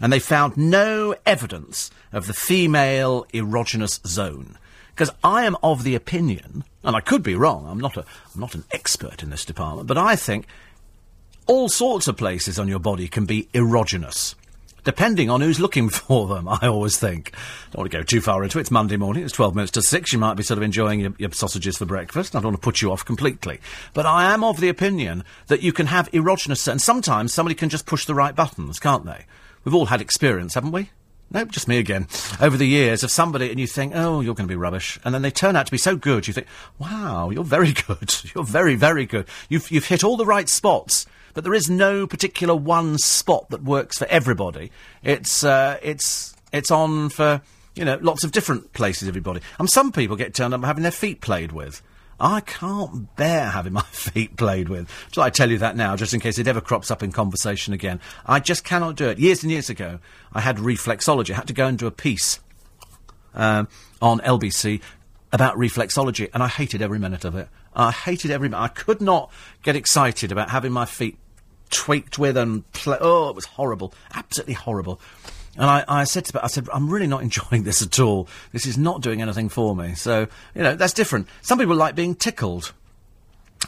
and 0.00 0.12
they 0.12 0.18
found 0.18 0.56
no 0.56 1.14
evidence 1.24 1.90
of 2.12 2.26
the 2.26 2.34
female 2.34 3.24
erogenous 3.32 4.06
zone. 4.06 4.58
Because 4.90 5.10
I 5.22 5.44
am 5.44 5.56
of 5.62 5.84
the 5.84 5.94
opinion, 5.94 6.64
and 6.82 6.96
I 6.96 7.00
could 7.00 7.22
be 7.22 7.34
wrong, 7.34 7.66
I'm 7.68 7.80
not, 7.80 7.96
a, 7.96 8.04
I'm 8.34 8.40
not 8.40 8.54
an 8.54 8.64
expert 8.70 9.22
in 9.22 9.30
this 9.30 9.44
department, 9.44 9.88
but 9.88 9.98
I 9.98 10.16
think 10.16 10.46
all 11.46 11.68
sorts 11.68 12.08
of 12.08 12.16
places 12.16 12.58
on 12.58 12.68
your 12.68 12.78
body 12.78 13.08
can 13.08 13.26
be 13.26 13.44
erogenous. 13.52 14.34
Depending 14.86 15.28
on 15.30 15.40
who's 15.40 15.58
looking 15.58 15.88
for 15.90 16.28
them, 16.28 16.46
I 16.48 16.68
always 16.68 16.96
think. 16.96 17.32
Don't 17.72 17.80
want 17.80 17.90
to 17.90 17.98
go 17.98 18.04
too 18.04 18.20
far 18.20 18.44
into 18.44 18.58
it. 18.58 18.60
It's 18.60 18.70
Monday 18.70 18.96
morning. 18.96 19.24
It's 19.24 19.32
12 19.32 19.56
minutes 19.56 19.72
to 19.72 19.82
6. 19.82 20.12
You 20.12 20.20
might 20.20 20.36
be 20.36 20.44
sort 20.44 20.58
of 20.58 20.62
enjoying 20.62 21.00
your, 21.00 21.12
your 21.18 21.32
sausages 21.32 21.76
for 21.76 21.86
breakfast. 21.86 22.36
I 22.36 22.38
don't 22.38 22.52
want 22.52 22.62
to 22.62 22.64
put 22.64 22.80
you 22.80 22.92
off 22.92 23.04
completely. 23.04 23.60
But 23.94 24.06
I 24.06 24.32
am 24.32 24.44
of 24.44 24.60
the 24.60 24.68
opinion 24.68 25.24
that 25.48 25.60
you 25.60 25.72
can 25.72 25.86
have 25.86 26.08
erogenous... 26.12 26.68
And 26.68 26.80
sometimes 26.80 27.34
somebody 27.34 27.56
can 27.56 27.68
just 27.68 27.84
push 27.84 28.04
the 28.04 28.14
right 28.14 28.34
buttons, 28.34 28.78
can't 28.78 29.04
they? 29.04 29.26
We've 29.64 29.74
all 29.74 29.86
had 29.86 30.00
experience, 30.00 30.54
haven't 30.54 30.70
we? 30.70 30.90
nope, 31.32 31.50
just 31.50 31.66
me 31.66 31.78
again, 31.78 32.06
over 32.40 32.56
the 32.56 32.68
years 32.68 33.02
of 33.02 33.10
somebody, 33.10 33.50
and 33.50 33.58
you 33.58 33.66
think, 33.66 33.92
oh, 33.96 34.20
you're 34.20 34.36
going 34.36 34.46
to 34.46 34.52
be 34.52 34.54
rubbish, 34.54 34.96
and 35.04 35.12
then 35.12 35.22
they 35.22 35.30
turn 35.32 35.56
out 35.56 35.66
to 35.66 35.72
be 35.72 35.78
so 35.78 35.96
good, 35.96 36.28
you 36.28 36.32
think, 36.32 36.46
wow, 36.78 37.30
you're 37.30 37.42
very 37.42 37.72
good, 37.88 38.14
you're 38.32 38.44
very, 38.44 38.76
very 38.76 39.04
good. 39.04 39.26
You've 39.48 39.68
you've 39.68 39.86
hit 39.86 40.04
all 40.04 40.16
the 40.16 40.24
right 40.24 40.48
spots, 40.48 41.04
but 41.36 41.44
there 41.44 41.54
is 41.54 41.68
no 41.68 42.06
particular 42.06 42.56
one 42.56 42.96
spot 42.96 43.50
that 43.50 43.62
works 43.62 43.98
for 43.98 44.06
everybody. 44.06 44.72
It's 45.04 45.44
uh, 45.44 45.78
it's 45.82 46.34
it's 46.50 46.70
on 46.70 47.10
for 47.10 47.42
you 47.74 47.84
know 47.84 47.98
lots 48.00 48.24
of 48.24 48.32
different 48.32 48.72
places. 48.72 49.06
Everybody, 49.06 49.42
and 49.58 49.68
some 49.68 49.92
people 49.92 50.16
get 50.16 50.32
turned 50.32 50.54
up 50.54 50.64
having 50.64 50.82
their 50.82 50.90
feet 50.90 51.20
played 51.20 51.52
with. 51.52 51.82
I 52.18 52.40
can't 52.40 53.14
bear 53.16 53.50
having 53.50 53.74
my 53.74 53.82
feet 53.92 54.38
played 54.38 54.70
with. 54.70 54.90
Shall 55.12 55.24
I 55.24 55.28
tell 55.28 55.50
you 55.50 55.58
that 55.58 55.76
now, 55.76 55.94
just 55.94 56.14
in 56.14 56.20
case 56.20 56.38
it 56.38 56.48
ever 56.48 56.62
crops 56.62 56.90
up 56.90 57.02
in 57.02 57.12
conversation 57.12 57.74
again? 57.74 58.00
I 58.24 58.40
just 58.40 58.64
cannot 58.64 58.96
do 58.96 59.10
it. 59.10 59.18
Years 59.18 59.42
and 59.42 59.52
years 59.52 59.68
ago, 59.68 59.98
I 60.32 60.40
had 60.40 60.56
reflexology. 60.56 61.32
I 61.32 61.36
had 61.36 61.48
to 61.48 61.52
go 61.52 61.66
and 61.66 61.78
do 61.78 61.86
a 61.86 61.90
piece 61.90 62.40
um, 63.34 63.68
on 64.00 64.20
LBC 64.20 64.80
about 65.32 65.58
reflexology, 65.58 66.30
and 66.32 66.42
I 66.42 66.48
hated 66.48 66.80
every 66.80 66.98
minute 66.98 67.26
of 67.26 67.36
it. 67.36 67.50
I 67.74 67.90
hated 67.90 68.30
every 68.30 68.48
minute. 68.48 68.62
I 68.62 68.68
could 68.68 69.02
not 69.02 69.30
get 69.62 69.76
excited 69.76 70.32
about 70.32 70.48
having 70.48 70.72
my 70.72 70.86
feet 70.86 71.18
tweaked 71.70 72.18
with 72.18 72.36
and 72.36 72.70
pla 72.72 72.98
oh, 73.00 73.28
it 73.28 73.36
was 73.36 73.44
horrible, 73.44 73.92
absolutely 74.14 74.54
horrible. 74.54 75.00
And 75.56 75.64
I, 75.64 75.84
I 75.88 76.04
said 76.04 76.26
to 76.26 76.44
I 76.44 76.48
said, 76.48 76.68
I'm 76.72 76.90
really 76.90 77.06
not 77.06 77.22
enjoying 77.28 77.64
this 77.64 77.82
at 77.82 77.98
all. 77.98 78.28
This 78.52 78.66
is 78.66 78.76
not 78.76 79.00
doing 79.00 79.22
anything 79.22 79.48
for 79.48 79.74
me. 79.74 79.94
So, 79.94 80.26
you 80.54 80.62
know, 80.62 80.74
that's 80.74 80.92
different. 80.92 81.28
Some 81.42 81.58
people 81.58 81.76
like 81.76 81.94
being 81.94 82.14
tickled. 82.14 82.72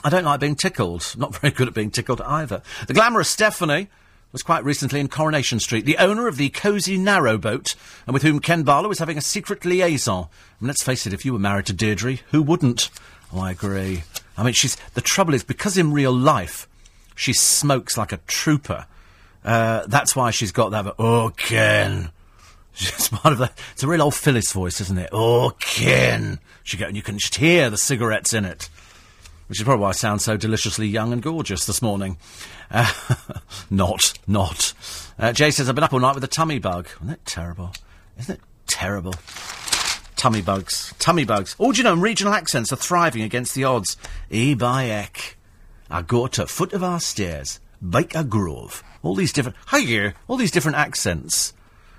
I 0.04 0.10
don't 0.10 0.24
like 0.24 0.40
being 0.40 0.54
tickled. 0.54 1.14
Not 1.16 1.36
very 1.36 1.52
good 1.52 1.68
at 1.68 1.74
being 1.74 1.90
tickled 1.90 2.20
either. 2.20 2.62
The 2.86 2.94
glamorous 2.94 3.28
Stephanie 3.28 3.88
was 4.30 4.42
quite 4.42 4.62
recently 4.62 5.00
in 5.00 5.08
Coronation 5.08 5.58
Street, 5.58 5.86
the 5.86 5.96
owner 5.96 6.28
of 6.28 6.36
the 6.36 6.50
cosy 6.50 6.98
narrowboat, 6.98 7.74
and 8.06 8.12
with 8.12 8.22
whom 8.22 8.40
Ken 8.40 8.62
Barlow 8.62 8.88
was 8.88 8.98
having 8.98 9.16
a 9.16 9.22
secret 9.22 9.64
liaison. 9.64 10.28
And 10.60 10.66
let's 10.66 10.82
face 10.82 11.06
it, 11.06 11.14
if 11.14 11.24
you 11.24 11.32
were 11.32 11.38
married 11.38 11.66
to 11.66 11.72
Deirdre, 11.72 12.18
who 12.30 12.42
wouldn't? 12.42 12.90
Oh, 13.32 13.40
I 13.40 13.52
agree. 13.52 14.02
I 14.36 14.44
mean, 14.44 14.52
she's 14.52 14.76
the 14.94 15.00
trouble 15.00 15.34
is 15.34 15.42
because 15.42 15.78
in 15.78 15.92
real 15.92 16.12
life 16.12 16.67
she 17.18 17.32
smokes 17.32 17.98
like 17.98 18.12
a 18.12 18.18
trooper. 18.28 18.86
Uh, 19.44 19.84
that's 19.88 20.14
why 20.14 20.30
she's 20.30 20.52
got 20.52 20.70
that. 20.70 20.94
Oh, 20.98 21.32
Ken. 21.36 22.10
It's 22.80 23.08
part 23.08 23.32
of 23.32 23.38
the. 23.38 23.50
It's 23.72 23.82
a 23.82 23.88
real 23.88 24.02
old 24.02 24.14
Phyllis 24.14 24.52
voice, 24.52 24.80
isn't 24.80 24.98
it? 24.98 25.08
Oh, 25.10 25.52
Ken. 25.58 26.38
She 26.62 26.76
go, 26.76 26.86
and 26.86 26.94
you 26.94 27.02
can 27.02 27.18
just 27.18 27.34
hear 27.34 27.70
the 27.70 27.76
cigarettes 27.76 28.32
in 28.32 28.44
it. 28.44 28.68
Which 29.48 29.58
is 29.58 29.64
probably 29.64 29.82
why 29.82 29.88
I 29.88 29.92
sound 29.92 30.22
so 30.22 30.36
deliciously 30.36 30.86
young 30.86 31.12
and 31.12 31.20
gorgeous 31.20 31.66
this 31.66 31.82
morning. 31.82 32.18
Uh, 32.70 32.92
not, 33.70 34.16
not. 34.28 34.74
Uh, 35.18 35.32
Jay 35.32 35.50
says, 35.50 35.68
I've 35.68 35.74
been 35.74 35.82
up 35.82 35.92
all 35.92 35.98
night 35.98 36.14
with 36.14 36.22
a 36.22 36.28
tummy 36.28 36.60
bug. 36.60 36.86
Isn't 36.98 37.08
that 37.08 37.26
terrible? 37.26 37.72
Isn't 38.16 38.36
it 38.36 38.40
terrible? 38.68 39.14
Tummy 40.14 40.42
bugs. 40.42 40.94
Tummy 41.00 41.24
bugs. 41.24 41.56
Oh, 41.58 41.72
do 41.72 41.78
you 41.78 41.84
know, 41.84 41.96
regional 41.96 42.32
accents 42.32 42.72
are 42.72 42.76
thriving 42.76 43.22
against 43.22 43.56
the 43.56 43.64
odds. 43.64 43.96
E 44.30 44.54
by. 44.54 45.08
I 45.90 46.02
go 46.02 46.26
to 46.26 46.46
foot 46.46 46.72
of 46.72 46.82
our 46.82 47.00
stairs. 47.00 47.60
Byker 47.84 48.28
Grove. 48.28 48.82
All 49.02 49.14
these 49.14 49.32
different. 49.32 49.56
Hi, 49.66 49.78
you. 49.78 50.12
All 50.26 50.36
these 50.36 50.50
different 50.50 50.76
accents. 50.76 51.54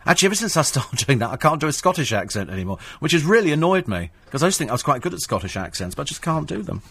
Actually, 0.05 0.27
ever 0.27 0.35
since 0.35 0.57
I 0.57 0.61
started 0.61 0.99
doing 1.05 1.19
that, 1.19 1.31
I 1.31 1.37
can't 1.37 1.61
do 1.61 1.67
a 1.67 1.73
Scottish 1.73 2.11
accent 2.11 2.49
anymore, 2.49 2.77
which 2.99 3.11
has 3.13 3.23
really 3.23 3.51
annoyed 3.51 3.87
me 3.87 4.11
because 4.25 4.43
I 4.43 4.49
to 4.49 4.57
think 4.57 4.69
I 4.69 4.73
was 4.73 4.83
quite 4.83 5.01
good 5.01 5.13
at 5.13 5.21
Scottish 5.21 5.57
accents, 5.57 5.95
but 5.95 6.03
I 6.03 6.05
just 6.05 6.21
can't 6.21 6.47
do 6.47 6.61
them. 6.61 6.81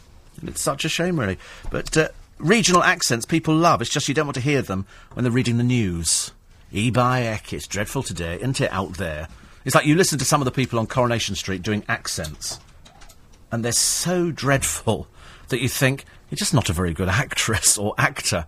And 0.40 0.48
it's 0.48 0.62
such 0.62 0.84
a 0.84 0.88
shame, 0.88 1.18
really. 1.18 1.38
But 1.70 1.96
uh, 1.96 2.08
regional 2.38 2.82
accents 2.82 3.26
people 3.26 3.54
love. 3.54 3.80
It's 3.80 3.90
just 3.90 4.08
you 4.08 4.14
don't 4.14 4.26
want 4.26 4.36
to 4.36 4.40
hear 4.40 4.62
them 4.62 4.86
when 5.12 5.24
they're 5.24 5.32
reading 5.32 5.58
the 5.58 5.64
news. 5.64 6.32
E 6.70 6.90
by 6.90 7.22
Eck, 7.22 7.52
it's 7.52 7.66
dreadful 7.66 8.02
today, 8.02 8.36
isn't 8.36 8.60
it, 8.60 8.72
out 8.72 8.94
there? 8.94 9.28
It's 9.64 9.74
like 9.74 9.86
you 9.86 9.94
listen 9.94 10.18
to 10.18 10.24
some 10.24 10.40
of 10.40 10.44
the 10.44 10.50
people 10.50 10.78
on 10.78 10.86
Coronation 10.86 11.34
Street 11.34 11.62
doing 11.62 11.84
accents, 11.88 12.60
and 13.50 13.64
they're 13.64 13.72
so 13.72 14.30
dreadful 14.30 15.08
that 15.48 15.60
you 15.60 15.68
think 15.68 16.04
you're 16.30 16.36
just 16.36 16.54
not 16.54 16.68
a 16.68 16.72
very 16.72 16.92
good 16.92 17.08
actress 17.08 17.78
or 17.78 17.94
actor. 17.98 18.46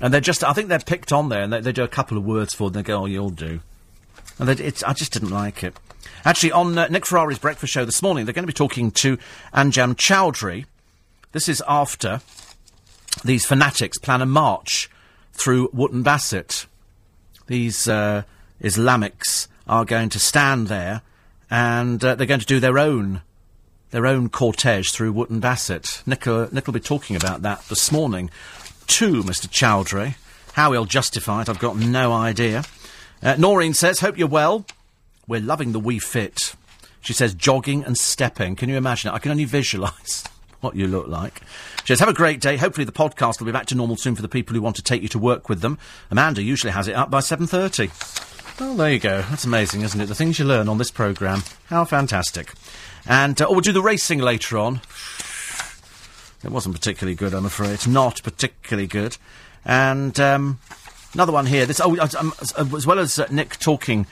And 0.00 0.12
they're 0.12 0.20
just, 0.20 0.42
I 0.42 0.52
think 0.52 0.68
they're 0.68 0.78
picked 0.78 1.12
on 1.12 1.28
there, 1.28 1.42
and 1.42 1.52
they, 1.52 1.60
they 1.60 1.72
do 1.72 1.84
a 1.84 1.88
couple 1.88 2.18
of 2.18 2.24
words 2.24 2.52
for 2.52 2.70
them, 2.70 2.78
and 2.78 2.84
they 2.84 2.88
go, 2.88 3.02
oh, 3.02 3.06
you'll 3.06 3.30
do. 3.30 3.60
And 4.38 4.50
I 4.50 4.92
just 4.92 5.12
didn't 5.12 5.30
like 5.30 5.62
it. 5.62 5.76
Actually, 6.24 6.52
on 6.52 6.76
uh, 6.76 6.88
Nick 6.88 7.04
Ferrari's 7.04 7.38
breakfast 7.38 7.72
show 7.72 7.84
this 7.84 8.02
morning, 8.02 8.24
they're 8.24 8.34
going 8.34 8.44
to 8.44 8.48
be 8.48 8.52
talking 8.52 8.90
to 8.92 9.16
Anjem 9.54 9.94
Choudary. 9.94 10.64
This 11.32 11.48
is 11.48 11.62
after 11.68 12.20
these 13.24 13.46
fanatics 13.46 13.98
plan 13.98 14.22
a 14.22 14.26
march 14.26 14.90
through 15.32 15.70
Wootton 15.72 16.02
Bassett. 16.02 16.66
These 17.46 17.86
uh, 17.88 18.22
Islamics 18.60 19.48
are 19.68 19.84
going 19.84 20.08
to 20.10 20.18
stand 20.18 20.68
there, 20.68 21.02
and 21.50 22.04
uh, 22.04 22.14
they're 22.14 22.26
going 22.26 22.40
to 22.40 22.46
do 22.46 22.60
their 22.60 22.78
own 22.78 23.22
their 23.94 24.06
own 24.06 24.28
cortege 24.28 24.90
through 24.90 25.12
Wootton 25.12 25.38
Bassett. 25.38 26.02
Nick, 26.04 26.26
uh, 26.26 26.48
Nick 26.50 26.66
will 26.66 26.74
be 26.74 26.80
talking 26.80 27.14
about 27.14 27.42
that 27.42 27.62
this 27.68 27.92
morning 27.92 28.28
to 28.88 29.22
Mr. 29.22 29.48
Choudary. 29.48 30.16
How 30.54 30.72
he'll 30.72 30.84
justify 30.84 31.42
it, 31.42 31.48
I've 31.48 31.60
got 31.60 31.76
no 31.76 32.12
idea. 32.12 32.64
Uh, 33.22 33.36
Noreen 33.38 33.72
says, 33.72 34.00
Hope 34.00 34.18
you're 34.18 34.26
well. 34.26 34.66
We're 35.28 35.40
loving 35.40 35.72
the 35.72 35.80
Wii 35.80 36.02
Fit. 36.02 36.54
She 37.00 37.12
says, 37.12 37.34
jogging 37.34 37.84
and 37.84 37.96
stepping. 37.96 38.56
Can 38.56 38.68
you 38.68 38.76
imagine 38.76 39.10
it? 39.10 39.14
I 39.14 39.18
can 39.18 39.30
only 39.30 39.44
visualise 39.44 40.24
what 40.60 40.74
you 40.74 40.88
look 40.88 41.06
like. 41.06 41.40
She 41.84 41.88
says, 41.88 42.00
Have 42.00 42.08
a 42.08 42.14
great 42.14 42.40
day. 42.40 42.56
Hopefully 42.56 42.84
the 42.84 42.92
podcast 42.92 43.38
will 43.38 43.46
be 43.46 43.52
back 43.52 43.66
to 43.66 43.76
normal 43.76 43.96
soon 43.96 44.16
for 44.16 44.22
the 44.22 44.28
people 44.28 44.54
who 44.54 44.62
want 44.62 44.74
to 44.76 44.82
take 44.82 45.02
you 45.02 45.08
to 45.08 45.18
work 45.20 45.48
with 45.48 45.60
them. 45.60 45.78
Amanda 46.10 46.42
usually 46.42 46.72
has 46.72 46.88
it 46.88 46.96
up 46.96 47.10
by 47.10 47.20
7.30. 47.20 48.60
Well, 48.60 48.74
there 48.74 48.92
you 48.92 48.98
go. 48.98 49.22
That's 49.22 49.44
amazing, 49.44 49.82
isn't 49.82 50.00
it? 50.00 50.06
The 50.06 50.14
things 50.14 50.38
you 50.38 50.44
learn 50.44 50.68
on 50.68 50.78
this 50.78 50.90
programme. 50.90 51.42
How 51.66 51.84
fantastic. 51.84 52.52
And 53.06 53.40
uh, 53.40 53.46
oh, 53.48 53.52
we'll 53.52 53.60
do 53.60 53.72
the 53.72 53.82
racing 53.82 54.20
later 54.20 54.58
on. 54.58 54.80
It 56.42 56.50
wasn't 56.50 56.74
particularly 56.74 57.14
good, 57.14 57.32
I'm 57.32 57.46
afraid. 57.46 57.70
It's 57.70 57.86
not 57.86 58.22
particularly 58.22 58.86
good. 58.86 59.16
And 59.64 60.18
um, 60.20 60.58
another 61.14 61.32
one 61.32 61.46
here. 61.46 61.64
This, 61.66 61.80
oh, 61.82 61.96
um, 62.18 62.32
as 62.40 62.86
well 62.86 62.98
as 62.98 63.18
uh, 63.18 63.26
Nick 63.30 63.58
talking 63.58 64.06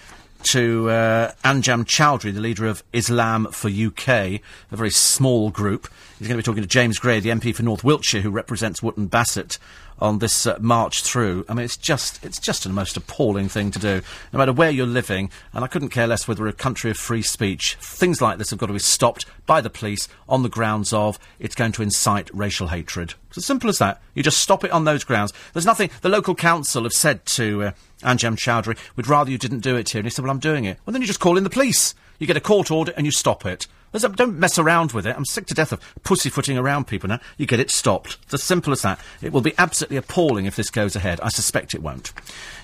to 0.45 0.91
uh, 0.91 1.33
Anjem 1.45 1.85
Choudary, 1.85 2.35
the 2.35 2.41
leader 2.41 2.67
of 2.67 2.83
Islam 2.93 3.47
for 3.53 3.69
UK, 3.69 4.09
a 4.09 4.41
very 4.71 4.91
small 4.91 5.51
group. 5.51 5.89
He's 6.19 6.29
going 6.29 6.37
to 6.37 6.43
be 6.43 6.45
talking 6.45 6.63
to 6.63 6.69
James 6.69 6.99
Gray, 6.99 7.21
the 7.21 7.31
MP 7.31 7.55
for 7.55 7.63
North 7.63 7.85
Wiltshire, 7.85 8.23
who 8.23 8.31
represents 8.31 8.83
Wootton 8.83 9.07
Bassett 9.07 9.59
on 9.99 10.19
this 10.19 10.47
uh, 10.47 10.59
march 10.61 11.03
through. 11.03 11.45
I 11.49 11.55
mean, 11.55 11.65
it's 11.65 11.77
just 11.77 12.25
it's 12.25 12.39
just 12.39 12.67
a 12.67 12.69
most 12.69 12.97
appalling 12.97 13.49
thing 13.49 13.71
to 13.71 13.79
do, 13.79 14.03
no 14.33 14.39
matter 14.39 14.53
where 14.53 14.71
you're 14.71 14.87
living. 14.87 15.31
And 15.53 15.65
I 15.65 15.69
couldn't 15.69 15.91
care 15.91 16.07
less 16.07 16.27
whether 16.27 16.43
we're 16.43 16.49
a 16.49 16.53
country 16.53 16.91
of 16.91 16.97
free 16.97 17.23
speech. 17.23 17.77
Things 17.81 18.21
like 18.21 18.39
this 18.39 18.51
have 18.51 18.59
got 18.59 18.67
to 18.67 18.73
be 18.73 18.79
stopped 18.79 19.27
by 19.47 19.61
the 19.61 19.71
police 19.71 20.09
on 20.29 20.43
the 20.43 20.49
grounds 20.49 20.93
of 20.93 21.19
it's 21.39 21.55
going 21.55 21.73
to 21.73 21.83
incite 21.83 22.31
racial 22.33 22.69
hatred. 22.69 23.15
It's 23.29 23.39
as 23.39 23.47
simple 23.47 23.71
as 23.71 23.79
that. 23.79 24.01
You 24.15 24.23
just 24.23 24.39
stop 24.39 24.65
it 24.65 24.71
on 24.73 24.85
those 24.85 25.05
grounds. 25.05 25.33
There's 25.53 25.67
nothing. 25.67 25.91
The 26.03 26.09
local 26.09 26.35
council 26.35 26.83
have 26.83 26.93
said 26.93 27.25
to. 27.27 27.63
Uh, 27.63 27.73
Anjem 28.03 28.37
Choudary, 28.37 28.77
we'd 28.97 29.07
rather 29.07 29.31
you 29.31 29.39
didn't 29.39 29.61
do 29.61 29.77
it 29.77 29.91
here. 29.91 30.01
And 30.01 30.07
he 30.07 30.11
said, 30.11 30.25
well, 30.25 30.33
I'm 30.33 30.41
doing 30.41 30.65
it. 30.65 30.79
Well, 30.85 30.93
then 30.93 31.03
you 31.03 31.07
just 31.07 31.21
call 31.21 31.39
in 31.39 31.45
the 31.45 31.51
police. 31.51 31.95
You 32.23 32.27
get 32.29 32.37
a 32.37 32.41
court 32.41 32.71
order 32.71 32.93
and 32.97 33.05
you 33.05 33.11
stop 33.11 33.45
it. 33.45 33.67
There's 33.91 34.05
a, 34.05 34.09
don't 34.09 34.39
mess 34.39 34.57
around 34.57 34.93
with 34.93 35.09
it. 35.09 35.17
I'm 35.17 35.25
sick 35.25 35.45
to 35.47 35.55
death 35.55 35.73
of 35.73 35.81
pussyfooting 36.05 36.57
around 36.57 36.87
people 36.87 37.09
now. 37.09 37.19
You 37.37 37.47
get 37.47 37.59
it 37.59 37.69
stopped. 37.69 38.17
It's 38.23 38.35
as 38.35 38.45
simple 38.45 38.73
as 38.73 38.83
that. 38.83 39.01
It 39.21 39.33
will 39.33 39.41
be 39.41 39.55
absolutely 39.59 39.97
appalling 39.97 40.47
if 40.47 40.55
this 40.55 40.71
goes 40.71 40.95
ahead. 40.95 41.21
I 41.21 41.31
suspect 41.31 41.75
it 41.75 41.83
won't. 41.83 42.13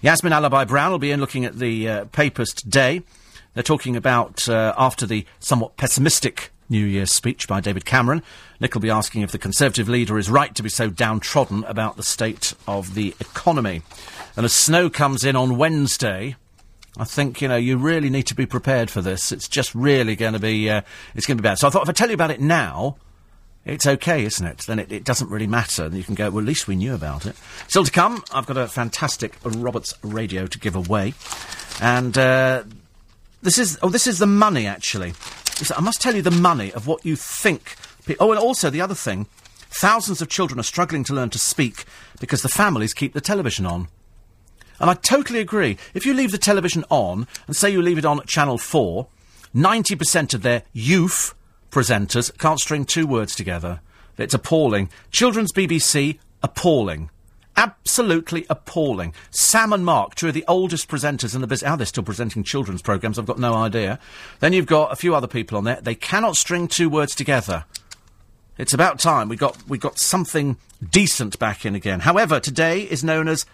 Yasmin 0.01 0.33
Alibhai-Brown 0.33 0.93
will 0.93 1.01
be 1.01 1.11
in 1.11 1.19
looking 1.19 1.45
at 1.45 1.59
the 1.59 1.89
uh, 1.89 2.05
papers 2.05 2.51
today. 2.51 3.03
They're 3.55 3.65
talking 3.65 3.97
about, 3.97 4.49
uh, 4.49 4.75
after 4.79 5.07
the 5.07 5.27
somewhat 5.41 5.77
pessimistic 5.77 6.53
New 6.69 6.87
Year's 6.87 7.11
speech 7.11 7.49
by 7.49 7.61
David 7.61 7.85
Cameron, 7.85 8.23
Nick 8.61 8.75
will 8.75 8.81
be 8.81 8.91
asking 8.91 9.23
if 9.23 9.33
the 9.33 9.39
Conservative 9.39 9.89
leader 9.89 10.19
is 10.19 10.31
right 10.31 10.55
to 10.55 10.63
be 10.63 10.69
so 10.69 10.89
downtrodden 10.89 11.65
about 11.65 11.97
the 11.97 12.05
state 12.05 12.55
of 12.69 12.95
the 12.95 13.17
economy. 13.19 13.83
And 14.37 14.45
as 14.45 14.53
snow 14.53 14.89
comes 14.89 15.25
in 15.25 15.35
on 15.35 15.59
Wednesday, 15.59 16.37
I 16.99 17.05
think 17.05 17.41
you 17.41 17.49
know 17.49 17.57
you 17.57 17.77
really 17.77 18.11
need 18.11 18.25
to 18.25 18.35
be 18.35 18.47
prepared 18.47 18.91
for 18.91 19.01
this. 19.01 19.31
It's 19.31 19.49
just 19.49 19.75
really 19.75 20.17
going 20.17 20.33
to 20.33 20.39
be 20.39 20.69
uh, 20.69 20.83
it's 21.15 21.27
going 21.27 21.37
to 21.37 21.43
be 21.43 21.47
bad. 21.47 21.59
So 21.59 21.69
I 21.69 21.71
thought 21.71 21.83
if 21.83 21.89
I 21.89 21.93
tell 21.93 22.09
you 22.09 22.15
about 22.15 22.31
it 22.31 22.41
now, 22.41 22.97
it's 23.65 23.87
okay, 23.87 24.25
isn't 24.25 24.47
it? 24.47 24.59
Then 24.67 24.79
it, 24.79 24.91
it 24.91 25.05
doesn't 25.05 25.31
really 25.31 25.47
matter. 25.47 25.85
And 25.85 25.95
You 25.95 26.03
can 26.03 26.15
go. 26.15 26.31
Well, 26.31 26.41
at 26.41 26.47
least 26.47 26.67
we 26.67 26.75
knew 26.75 26.95
about 26.95 27.27
it. 27.27 27.37
Still 27.69 27.85
to 27.85 27.93
come, 27.93 28.25
I've 28.33 28.47
got 28.47 28.57
a 28.57 28.67
fantastic 28.67 29.37
Roberts 29.45 29.95
radio 30.03 30.47
to 30.47 30.59
give 30.59 30.75
away, 30.75 31.15
and 31.81 32.19
uh, 32.19 32.65
this 33.43 33.59
is 33.59 33.79
oh, 33.83 33.91
this 33.91 34.07
is 34.07 34.19
the 34.19 34.27
money 34.27 34.67
actually. 34.67 35.13
I 35.77 35.81
must 35.81 36.01
tell 36.01 36.15
you 36.15 36.23
the 36.23 36.31
money 36.31 36.73
of 36.73 36.87
what 36.87 37.05
you 37.05 37.17
think. 37.17 37.77
Oh, 38.21 38.31
and 38.31 38.41
also 38.41 38.71
the 38.71 38.81
other 38.81 38.95
thing, 38.95 39.27
thousands 39.71 40.23
of 40.23 40.29
children 40.29 40.59
are 40.59 40.65
struggling 40.65 41.05
to 41.05 41.15
learn 41.15 41.31
to 41.31 41.39
speak 41.39 41.85
because 42.21 42.43
the 42.43 42.49
families 42.49 42.95
keep 42.95 43.13
the 43.13 43.21
television 43.21 43.67
on. 43.67 43.89
And 44.81 44.89
I 44.91 44.95
totally 44.95 45.41
agree. 45.41 45.77
If 45.95 46.07
you 46.07 46.15
leave 46.15 46.33
the 46.33 46.39
television 46.39 46.85
on, 46.89 47.27
and 47.47 47.57
say 47.57 47.71
you 47.71 47.83
leave 47.83 47.99
it 47.99 48.05
on 48.05 48.21
at 48.21 48.27
Channel 48.27 48.59
4, 48.59 49.07
90% 49.55 50.35
of 50.35 50.43
their 50.43 50.63
youth 50.73 51.35
presenters 51.71 52.37
can't 52.39 52.61
string 52.61 52.85
two 52.85 53.07
words 53.07 53.35
together. 53.35 53.81
It's 54.17 54.35
appalling. 54.35 54.91
Children's 55.11 55.53
BBC, 55.53 56.19
appalling. 56.43 57.11
Absolutely 57.57 58.47
appalling. 58.49 59.15
Sam 59.31 59.73
and 59.73 59.85
Mark, 59.85 60.15
two 60.15 60.29
of 60.29 60.35
the 60.35 60.45
oldest 60.47 60.89
presenters 60.89 61.35
in 61.35 61.41
the 61.41 61.47
business. 61.47 61.69
How 61.69 61.77
they're 61.77 61.87
still 61.87 62.05
presenting 62.05 62.45
children's 62.45 62.83
programmes, 62.83 63.19
I've 63.19 63.27
got 63.27 63.39
no 63.39 63.55
idea. 63.55 63.99
Then 64.41 64.53
you've 64.53 64.67
got 64.67 64.93
a 64.93 64.97
few 64.97 65.15
other 65.15 65.27
people 65.27 65.59
on 65.59 65.65
there. 65.65 65.81
They 65.81 65.97
cannot 65.97 66.37
string 66.37 66.69
two 66.69 66.89
words 66.89 67.15
together. 67.15 67.65
It's 68.59 68.75
about 68.75 68.99
time 68.99 69.29
we 69.29 69.37
got 69.37 69.57
we 69.69 69.79
got 69.79 69.99
something 69.99 70.57
decent 70.91 71.39
back 71.39 71.65
in 71.65 71.75
again. 71.75 72.01
However, 72.01 72.41
today 72.41 72.83
is 72.83 73.05
known 73.05 73.29
as 73.29 73.47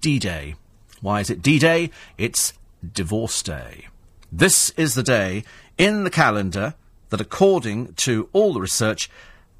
D-Day. 0.00 0.54
Why 1.04 1.20
is 1.20 1.28
it 1.28 1.42
D-Day? 1.42 1.90
It's 2.16 2.54
Divorce 2.94 3.42
Day. 3.42 3.88
This 4.32 4.70
is 4.70 4.94
the 4.94 5.02
day 5.02 5.44
in 5.76 6.04
the 6.04 6.08
calendar 6.10 6.72
that, 7.10 7.20
according 7.20 7.92
to 7.96 8.30
all 8.32 8.54
the 8.54 8.62
research, 8.62 9.10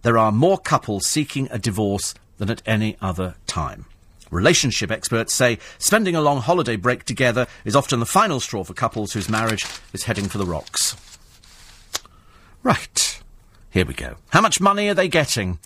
there 0.01 0.17
are 0.17 0.33
more 0.33 0.57
couples 0.57 1.07
seeking 1.07 1.49
a 1.51 1.59
divorce 1.59 2.15
than 2.39 2.49
at 2.49 2.63
any 2.65 2.97
other 3.03 3.35
time. 3.47 3.85
Relationship 4.31 4.91
experts 4.91 5.35
say 5.35 5.59
spending 5.77 6.17
a 6.17 6.23
long 6.23 6.41
holiday 6.41 6.77
break 6.77 7.05
together 7.05 7.47
is 7.67 7.77
often 7.77 8.01
the 8.01 8.07
final 8.07 8.41
straw 8.41 8.65
for 8.65 8.73
couples 8.73 9.13
whose 9.13 9.29
marriage 9.29 9.67
is 9.93 10.05
heading 10.05 10.31
for 10.31 10.39
the 10.39 10.47
rocks. 10.47 10.97
Right. 12.63 13.21
Here 13.69 13.85
we 13.85 13.93
go. 13.93 14.17
How 14.31 14.41
much 14.41 14.63
money 14.63 14.89
are 14.89 14.95
they 14.95 15.09
getting? 15.09 15.59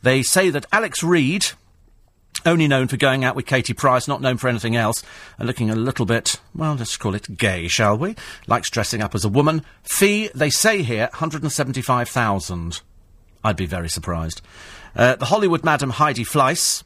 They 0.00 0.22
say 0.22 0.48
that 0.48 0.64
Alex 0.72 1.02
Reid, 1.02 1.48
only 2.46 2.68
known 2.68 2.88
for 2.88 2.96
going 2.96 3.24
out 3.24 3.36
with 3.36 3.46
Katie 3.46 3.74
Price, 3.74 4.08
not 4.08 4.20
known 4.20 4.36
for 4.36 4.48
anything 4.48 4.76
else, 4.76 5.02
and 5.38 5.46
looking 5.46 5.68
a 5.68 5.76
little 5.76 6.06
bit, 6.06 6.40
well, 6.54 6.74
let's 6.74 6.96
call 6.96 7.14
it 7.14 7.36
gay, 7.36 7.68
shall 7.68 7.98
we? 7.98 8.14
Likes 8.46 8.70
dressing 8.70 9.02
up 9.02 9.14
as 9.14 9.24
a 9.24 9.28
woman. 9.28 9.62
Fee, 9.82 10.30
they 10.34 10.50
say 10.50 10.82
here, 10.82 11.08
175,000. 11.12 12.80
I'd 13.44 13.56
be 13.56 13.66
very 13.66 13.88
surprised. 13.88 14.40
Uh, 14.94 15.16
the 15.16 15.26
Hollywood 15.26 15.64
Madam 15.64 15.90
Heidi 15.90 16.24
Fleiss, 16.24 16.82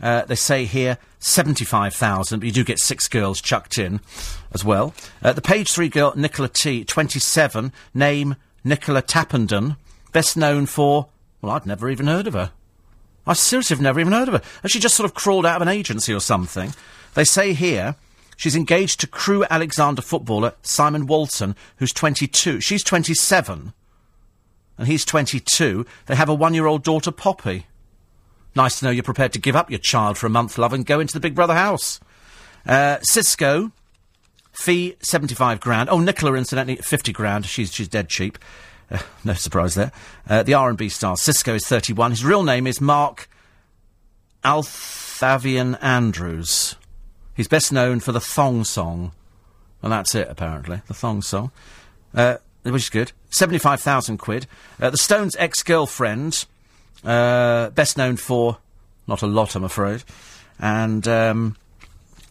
uh, 0.00 0.24
they 0.24 0.34
say 0.34 0.64
here 0.64 0.98
75,000, 1.18 2.40
but 2.40 2.46
you 2.46 2.52
do 2.52 2.64
get 2.64 2.78
six 2.78 3.08
girls 3.08 3.40
chucked 3.40 3.78
in 3.78 4.00
as 4.52 4.64
well. 4.64 4.94
Uh, 5.22 5.32
the 5.32 5.42
page 5.42 5.70
three 5.70 5.88
girl, 5.88 6.12
Nicola 6.16 6.48
T, 6.48 6.84
27, 6.84 7.72
name 7.94 8.36
Nicola 8.64 9.02
Tappenden, 9.02 9.76
best 10.12 10.36
known 10.36 10.66
for, 10.66 11.08
well, 11.40 11.52
I'd 11.52 11.66
never 11.66 11.88
even 11.90 12.06
heard 12.06 12.26
of 12.26 12.34
her. 12.34 12.52
I 13.26 13.34
seriously 13.34 13.74
have 13.74 13.82
never 13.82 14.00
even 14.00 14.12
heard 14.12 14.28
of 14.28 14.34
her. 14.34 14.42
Has 14.62 14.72
she 14.72 14.80
just 14.80 14.96
sort 14.96 15.08
of 15.08 15.14
crawled 15.14 15.46
out 15.46 15.56
of 15.56 15.62
an 15.62 15.68
agency 15.68 16.12
or 16.12 16.20
something? 16.20 16.74
They 17.14 17.24
say 17.24 17.52
here 17.52 17.96
she's 18.36 18.56
engaged 18.56 19.00
to 19.00 19.06
Crewe 19.06 19.44
Alexandra 19.48 20.02
footballer 20.02 20.54
Simon 20.62 21.06
Walton, 21.06 21.54
who's 21.76 21.92
22. 21.92 22.60
She's 22.60 22.82
27, 22.82 23.72
and 24.78 24.88
he's 24.88 25.04
22. 25.04 25.86
They 26.06 26.16
have 26.16 26.28
a 26.28 26.34
one-year-old 26.34 26.82
daughter, 26.82 27.12
Poppy. 27.12 27.66
Nice 28.54 28.78
to 28.78 28.84
know 28.84 28.90
you're 28.90 29.02
prepared 29.02 29.32
to 29.32 29.38
give 29.38 29.56
up 29.56 29.70
your 29.70 29.78
child 29.78 30.18
for 30.18 30.26
a 30.26 30.30
month, 30.30 30.58
love, 30.58 30.72
and 30.72 30.84
go 30.84 31.00
into 31.00 31.14
the 31.14 31.20
Big 31.20 31.34
Brother 31.34 31.54
house. 31.54 32.00
Uh, 32.66 32.98
Sisqó, 32.98 33.72
fee 34.52 34.96
75 35.00 35.60
grand. 35.60 35.88
Oh, 35.88 36.00
Nicola, 36.00 36.34
incidentally, 36.34 36.76
50 36.76 37.12
grand. 37.12 37.46
She's, 37.46 37.72
she's 37.72 37.88
dead 37.88 38.08
cheap. 38.08 38.38
No 39.24 39.34
surprise 39.34 39.74
there. 39.74 39.92
Uh, 40.28 40.42
the 40.42 40.54
R&B 40.54 40.88
star, 40.88 41.16
Sisqó, 41.16 41.54
is 41.54 41.66
31. 41.66 42.10
His 42.10 42.24
real 42.24 42.42
name 42.42 42.66
is 42.66 42.80
Mark 42.80 43.28
Althavean 44.44 45.78
Andrews. 45.82 46.76
He's 47.34 47.48
best 47.48 47.72
known 47.72 48.00
for 48.00 48.12
the 48.12 48.20
Thong 48.20 48.64
Song. 48.64 49.12
And 49.82 49.92
that's 49.92 50.14
it, 50.14 50.28
apparently. 50.28 50.82
The 50.86 50.94
Thong 50.94 51.22
Song. 51.22 51.50
Uh, 52.14 52.36
which 52.62 52.82
is 52.82 52.90
good. 52.90 53.12
75,000 53.30 54.18
quid. 54.18 54.46
Uh, 54.80 54.90
the 54.90 54.98
Stones' 54.98 55.36
ex-girlfriend, 55.38 56.44
uh, 57.04 57.70
best 57.70 57.96
known 57.96 58.16
for... 58.16 58.58
Not 59.06 59.22
a 59.22 59.26
lot, 59.26 59.56
I'm 59.56 59.64
afraid. 59.64 60.04
And, 60.60 61.06
um, 61.08 61.56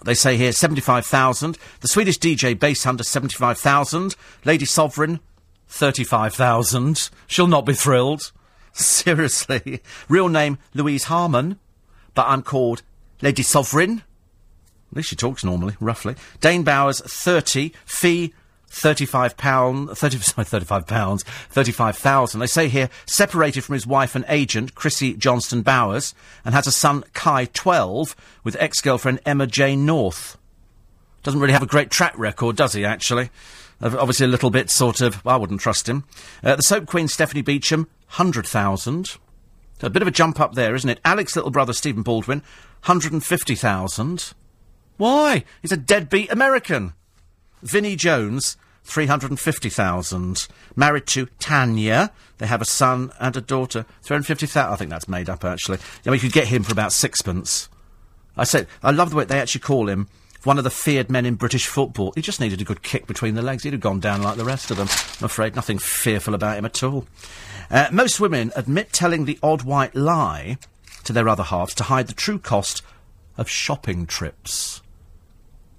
they 0.03 0.13
say 0.13 0.37
here 0.37 0.51
75,000. 0.51 1.57
The 1.81 1.87
Swedish 1.87 2.17
DJ 2.17 2.55
Basshunter 2.55 3.03
75,000. 3.03 4.15
Lady 4.45 4.65
Sovereign 4.65 5.19
35,000. 5.71 7.09
She'll 7.27 7.47
not 7.47 7.65
be 7.65 7.73
thrilled. 7.73 8.31
Seriously. 8.73 9.81
Real 10.09 10.29
name 10.29 10.59
Louise 10.73 11.05
Harman, 11.05 11.59
but 12.13 12.27
I'm 12.27 12.43
called 12.43 12.83
Lady 13.21 13.41
Sovereign. 13.41 14.03
At 14.91 14.97
least 14.97 15.09
she 15.09 15.15
talks 15.15 15.43
normally, 15.43 15.75
roughly. 15.79 16.15
Dane 16.41 16.63
Bowers 16.63 17.01
30. 17.01 17.71
Fee 17.85 18.33
35 18.73 19.35
pound, 19.35 19.89
30, 19.89 20.17
sorry, 20.19 20.45
35 20.45 20.87
pounds, 20.87 21.23
35,000. 21.23 22.39
They 22.39 22.47
say 22.47 22.69
here, 22.69 22.89
separated 23.05 23.63
from 23.63 23.73
his 23.73 23.85
wife 23.85 24.15
and 24.15 24.23
agent, 24.29 24.75
Chrissy 24.75 25.13
Johnston 25.13 25.61
Bowers, 25.61 26.15
and 26.45 26.55
has 26.55 26.67
a 26.67 26.71
son, 26.71 27.03
Kai, 27.13 27.45
12, 27.45 28.15
with 28.45 28.55
ex-girlfriend 28.59 29.19
Emma 29.25 29.45
Jane 29.45 29.85
North. 29.85 30.37
Doesn't 31.23 31.39
really 31.39 31.53
have 31.53 31.63
a 31.63 31.67
great 31.67 31.91
track 31.91 32.17
record, 32.17 32.55
does 32.55 32.73
he, 32.73 32.85
actually? 32.85 33.29
Obviously 33.81 34.25
a 34.25 34.29
little 34.29 34.51
bit 34.51 34.69
sort 34.69 35.01
of, 35.01 35.23
well, 35.25 35.35
I 35.35 35.37
wouldn't 35.37 35.61
trust 35.61 35.89
him. 35.89 36.03
Uh, 36.43 36.55
the 36.55 36.61
soap 36.61 36.85
queen, 36.85 37.07
Stephanie 37.07 37.41
Beacham, 37.41 37.87
100,000. 38.09 39.17
A 39.81 39.89
bit 39.89 40.03
of 40.03 40.07
a 40.07 40.11
jump 40.11 40.39
up 40.39 40.53
there, 40.53 40.75
isn't 40.75 40.89
it? 40.89 40.99
Alex 41.03 41.35
little 41.35 41.49
brother, 41.49 41.73
Stephen 41.73 42.03
Baldwin, 42.03 42.39
150,000. 42.85 44.33
Why? 44.97 45.43
He's 45.61 45.71
a 45.71 45.77
deadbeat 45.77 46.31
American. 46.31 46.93
Vinnie 47.63 47.95
Jones, 47.95 48.57
350,000. 48.83 50.47
Married 50.75 51.07
to 51.07 51.27
Tanya. 51.39 52.11
They 52.37 52.45
have 52.45 52.61
a 52.61 52.65
son 52.65 53.11
and 53.19 53.35
a 53.35 53.41
daughter. 53.41 53.85
350,000. 54.03 54.71
I 54.71 54.75
think 54.75 54.91
that's 54.91 55.07
made 55.07 55.29
up, 55.29 55.43
actually. 55.43 55.79
I 56.05 56.09
mean, 56.09 56.15
you 56.15 56.21
could 56.21 56.33
get 56.33 56.47
him 56.47 56.61
for 56.61 56.71
about 56.71 56.93
sixpence. 56.93 57.67
I 58.37 58.43
said, 58.43 58.67
I 58.83 58.91
love 58.91 59.09
the 59.09 59.15
way 59.15 59.25
they 59.25 59.39
actually 59.39 59.61
call 59.61 59.89
him 59.89 60.07
one 60.43 60.57
of 60.57 60.63
the 60.63 60.69
feared 60.69 61.09
men 61.09 61.25
in 61.25 61.35
British 61.35 61.67
football. 61.67 62.13
He 62.15 62.21
just 62.21 62.39
needed 62.39 62.61
a 62.61 62.65
good 62.65 62.81
kick 62.81 63.07
between 63.07 63.35
the 63.35 63.41
legs. 63.41 63.63
He'd 63.63 63.73
have 63.73 63.81
gone 63.81 63.99
down 63.99 64.21
like 64.21 64.37
the 64.37 64.45
rest 64.45 64.71
of 64.71 64.77
them. 64.77 64.87
I'm 65.19 65.25
afraid 65.25 65.55
nothing 65.55 65.77
fearful 65.77 66.33
about 66.33 66.57
him 66.57 66.65
at 66.65 66.83
all. 66.83 67.05
Uh, 67.69 67.87
most 67.91 68.19
women 68.19 68.51
admit 68.55 68.91
telling 68.91 69.25
the 69.25 69.39
odd 69.43 69.63
white 69.63 69.95
lie 69.95 70.57
to 71.03 71.13
their 71.13 71.29
other 71.29 71.43
halves 71.43 71.75
to 71.75 71.83
hide 71.83 72.07
the 72.07 72.13
true 72.13 72.39
cost 72.39 72.81
of 73.37 73.49
shopping 73.49 74.05
trips. 74.05 74.81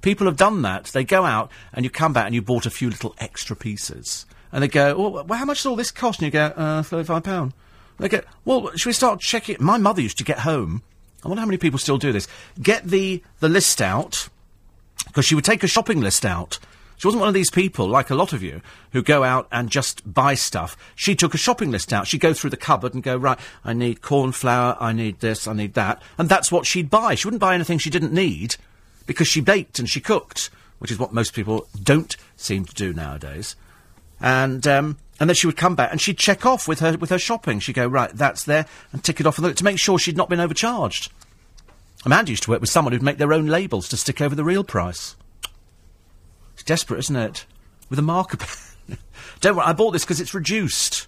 People 0.01 0.27
have 0.27 0.37
done 0.37 0.63
that. 0.63 0.87
They 0.87 1.05
go 1.05 1.25
out 1.25 1.51
and 1.73 1.85
you 1.85 1.91
come 1.91 2.13
back 2.13 2.27
and 2.27 2.35
you 2.35 2.43
bought 2.43 2.67
a 2.67 2.71
few 2.71 2.91
little 2.91 3.15
extra 3.19 3.55
pieces. 3.55 4.27
And 4.51 4.63
they 4.63 4.69
go, 4.69 5.25
well, 5.25 5.39
how 5.39 5.45
much 5.45 5.59
does 5.59 5.67
all 5.67 5.77
this 5.77 5.91
cost? 5.91 6.21
And 6.21 6.27
you 6.27 6.33
go, 6.33 6.47
uh, 6.47 6.83
£35. 6.83 7.53
They 7.99 8.09
go, 8.09 8.21
well, 8.45 8.71
should 8.77 8.89
we 8.89 8.93
start 8.93 9.21
checking? 9.21 9.57
My 9.61 9.79
mother 9.79 10.03
used 10.03 10.19
to 10.19 10.25
get 10.25 10.41
home. 10.41 10.83
I 11.25 11.29
wonder 11.29 11.41
how 11.41 11.47
many 11.47 11.59
people 11.59 11.79
still 11.79 11.99
do 11.99 12.11
this. 12.11 12.27
Get 12.61 12.85
the, 12.85 13.23
the 13.39 13.49
list 13.49 13.81
out, 13.81 14.29
because 15.07 15.25
she 15.25 15.35
would 15.35 15.45
take 15.45 15.63
a 15.63 15.69
shopping 15.69 16.01
list 16.01 16.25
out. 16.25 16.59
She 16.97 17.09
wasn't 17.09 17.23
one 17.23 17.29
of 17.29 17.35
these 17.35 17.51
people, 17.51 17.89
like 17.89 18.11
a 18.11 18.15
lot 18.15 18.33
of 18.33 18.45
you, 18.45 18.61
who 18.93 19.03
go 19.03 19.25
out 19.25 19.49
and 19.51 19.71
just 19.71 20.13
buy 20.15 20.35
stuff. 20.35 20.77
She 20.95 21.17
took 21.17 21.35
a 21.35 21.39
shopping 21.39 21.73
list 21.73 21.93
out. 21.93 22.07
She'd 22.07 22.21
go 22.21 22.33
through 22.33 22.51
the 22.51 22.57
cupboard 22.57 22.95
and 22.95 23.03
go, 23.03 23.17
right, 23.17 23.41
I 23.65 23.73
need 23.73 24.03
corn 24.03 24.31
flour, 24.31 24.77
I 24.79 24.93
need 24.93 25.19
this, 25.19 25.49
I 25.49 25.53
need 25.53 25.75
that. 25.75 26.01
And 26.17 26.29
that's 26.29 26.53
what 26.53 26.65
she'd 26.65 26.91
buy. 26.91 27.17
She 27.17 27.27
wouldn't 27.27 27.41
buy 27.41 27.57
anything 27.57 27.79
she 27.79 27.91
didn't 27.91 28.13
need 28.13 28.55
because 29.07 29.27
she 29.27 29.41
baked 29.41 29.81
and 29.81 29.91
she 29.91 30.01
cooked, 30.01 30.51
which 30.79 30.93
is 30.93 30.99
what 30.99 31.13
most 31.13 31.35
people 31.35 31.67
don't 31.83 32.17
seem 32.37 32.65
to 32.67 32.75
do 32.75 32.93
nowadays. 32.93 33.57
And 34.21 34.65
um, 34.69 34.99
and 35.19 35.29
then 35.29 35.35
she 35.35 35.49
would 35.49 35.57
come 35.57 35.75
back 35.75 35.91
and 35.91 36.01
she'd 36.01 36.19
check 36.19 36.47
off 36.47 36.69
with 36.69 36.79
her 36.81 36.97
with 36.97 37.11
her 37.11 37.19
shopping. 37.19 37.59
She'd 37.59 37.75
go 37.75 37.87
right, 37.87 38.11
that's 38.11 38.45
there, 38.45 38.67
and 38.93 39.03
tick 39.03 39.19
it 39.19 39.27
off 39.27 39.37
to 39.37 39.65
make 39.65 39.79
sure 39.79 39.99
she'd 39.99 40.17
not 40.17 40.29
been 40.29 40.41
overcharged. 40.41 41.11
Amanda 42.05 42.33
used 42.33 42.43
to 42.45 42.51
work 42.51 42.61
with 42.61 42.71
someone 42.71 42.93
who'd 42.93 43.03
make 43.03 43.19
their 43.19 43.33
own 43.33 43.47
labels 43.47 43.89
to 43.89 43.97
stick 43.97 44.21
over 44.21 44.35
the 44.35 44.45
real 44.45 44.65
price. 44.65 45.17
It's 46.55 46.65
desperate, 46.65 46.99
isn't 47.01 47.17
it? 47.17 47.47
With 47.89 47.99
a 47.99 48.03
marker 48.03 48.39
pen. 48.39 48.99
Don't 49.41 49.57
worry, 49.57 49.67
I 49.67 49.73
bought 49.73 49.93
this 49.93 50.05
because 50.05 50.21
it's 50.21 50.35
reduced. 50.35 51.07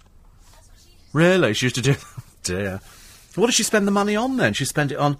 Really? 1.13 1.53
She 1.53 1.65
used 1.65 1.75
to 1.75 1.81
do. 1.81 1.95
Oh, 2.47 2.53
dear. 2.53 2.79
What 3.33 3.47
does 3.47 3.55
she 3.55 3.63
spend 3.63 3.87
the 3.87 3.91
money 3.91 4.15
on 4.15 4.37
then? 4.37 4.53
She 4.53 4.65
spent 4.65 4.91
it 4.91 4.99
on 4.99 5.17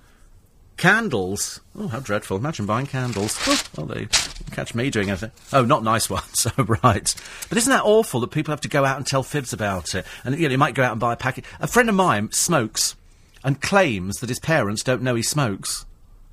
Candles. 0.78 1.62
Oh, 1.76 1.88
how 1.88 2.00
dreadful. 2.00 2.38
Imagine 2.38 2.66
buying 2.66 2.86
candles. 2.86 3.38
Oh, 3.48 3.62
well, 3.78 3.86
they 3.88 4.08
catch 4.52 4.76
me 4.76 4.90
doing 4.90 5.10
anything. 5.10 5.32
Oh, 5.54 5.64
not 5.64 5.84
nice 5.84 6.10
ones. 6.12 6.46
Oh, 6.58 6.64
right. 6.64 7.16
But 7.50 7.58
isn't 7.58 7.72
that 7.72 7.84
awful 7.84 8.20
that 8.22 8.32
people 8.32 8.52
have 8.52 8.62
to 8.62 8.68
go 8.68 8.84
out 8.84 8.98
and 8.98 9.08
tell 9.08 9.24
fibs 9.24 9.54
about 9.54 9.96
it? 9.96 10.06
And, 10.24 10.38
you 10.38 10.48
know, 10.48 10.52
you 10.52 10.58
might 10.58 10.76
go 10.76 10.84
out 10.84 10.92
and 10.92 11.00
buy 11.00 11.14
a 11.14 11.18
packet. 11.18 11.46
A 11.60 11.68
friend 11.68 11.88
of 11.88 11.96
mine 11.96 12.32
smokes 12.32 12.96
and 13.46 13.62
claims 13.62 14.18
that 14.18 14.30
his 14.30 14.40
parents 14.40 14.84
don't 14.84 15.04
know 15.04 15.14
he 15.14 15.22
smokes. 15.22 15.86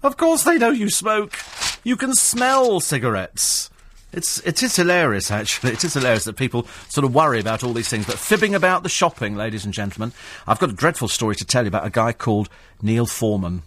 Of 0.03 0.17
course 0.17 0.43
they 0.43 0.57
know 0.57 0.71
you 0.71 0.89
smoke. 0.89 1.39
You 1.85 1.95
can 1.95 2.15
smell 2.15 2.81
cigarettes. 2.81 3.69
It's, 4.13 4.41
it 4.41 4.63
is 4.63 4.75
hilarious, 4.75 5.31
actually. 5.31 5.73
It 5.75 5.85
is 5.85 5.95
hilarious 5.95 6.25
that 6.25 6.37
people 6.37 6.67
sort 6.89 7.05
of 7.05 7.15
worry 7.15 7.39
about 7.39 7.63
all 7.63 7.75
these 7.75 7.89
things. 7.89 8.07
But 8.07 8.19
fibbing 8.19 8.55
about 8.55 8.83
the 8.83 8.89
shopping, 8.89 9.37
ladies 9.37 9.65
and 9.65 9.75
gentlemen, 9.75 10.13
I've 10.47 10.59
got 10.59 10.71
a 10.71 10.75
dreadful 10.75 11.09
story 11.09 11.37
to 11.37 11.45
tell 11.45 11.65
you 11.65 11.69
about 11.69 11.87
a 11.87 11.91
guy 11.91 12.13
called 12.13 12.49
Neil 12.81 13.07
Foreman. 13.07 13.63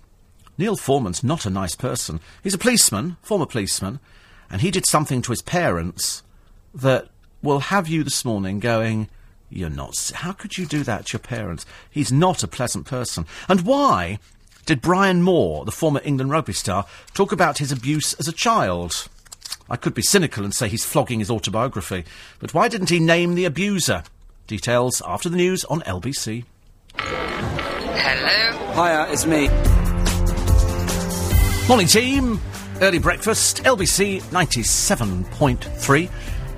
Neil 0.58 0.76
Foreman's 0.76 1.24
not 1.24 1.46
a 1.46 1.52
nice 1.52 1.76
person. 1.76 2.20
He's 2.44 2.54
a 2.56 2.60
policeman, 2.60 3.18
former 3.22 3.46
policeman, 3.46 4.00
and 4.50 4.62
he 4.62 4.72
did 4.72 4.88
something 4.88 5.22
to 5.22 5.32
his 5.32 5.44
parents 5.44 6.24
that 6.74 7.10
will 7.44 7.60
have 7.60 7.88
you 7.88 8.04
this 8.04 8.26
morning 8.26 8.60
going, 8.60 9.08
You're 9.56 9.70
not. 9.70 10.12
How 10.14 10.34
could 10.34 10.58
you 10.58 10.66
do 10.66 10.84
that 10.84 11.06
to 11.06 11.14
your 11.14 11.22
parents? 11.22 11.66
He's 11.90 12.12
not 12.12 12.44
a 12.44 12.48
pleasant 12.48 12.86
person. 12.86 13.26
And 13.48 13.62
why 13.62 14.20
did 14.66 14.82
Brian 14.82 15.22
Moore, 15.22 15.64
the 15.64 15.72
former 15.72 16.02
England 16.04 16.30
rugby 16.30 16.52
star, 16.52 16.86
talk 17.14 17.32
about 17.32 17.60
his 17.60 17.72
abuse 17.72 18.14
as 18.16 18.28
a 18.28 18.34
child? 18.34 19.08
I 19.70 19.78
could 19.78 19.94
be 19.94 20.02
cynical 20.02 20.44
and 20.44 20.54
say 20.54 20.68
he's 20.68 20.84
flogging 20.84 21.20
his 21.20 21.32
autobiography, 21.32 22.04
but 22.40 22.54
why 22.54 22.68
didn't 22.68 22.90
he 22.90 23.00
name 23.00 23.36
the 23.36 23.46
abuser? 23.46 24.04
Details 24.46 25.02
after 25.08 25.30
the 25.30 25.38
news 25.38 25.64
on 25.66 25.80
LBC. 25.84 26.44
Hello? 26.98 28.74
Hiya, 28.74 29.08
it's 29.10 29.26
me. 29.26 29.48
Morning, 31.70 31.88
team. 31.88 32.42
Early 32.82 33.00
breakfast, 33.00 33.64
LBC 33.64 34.22
97.3. 34.22 36.10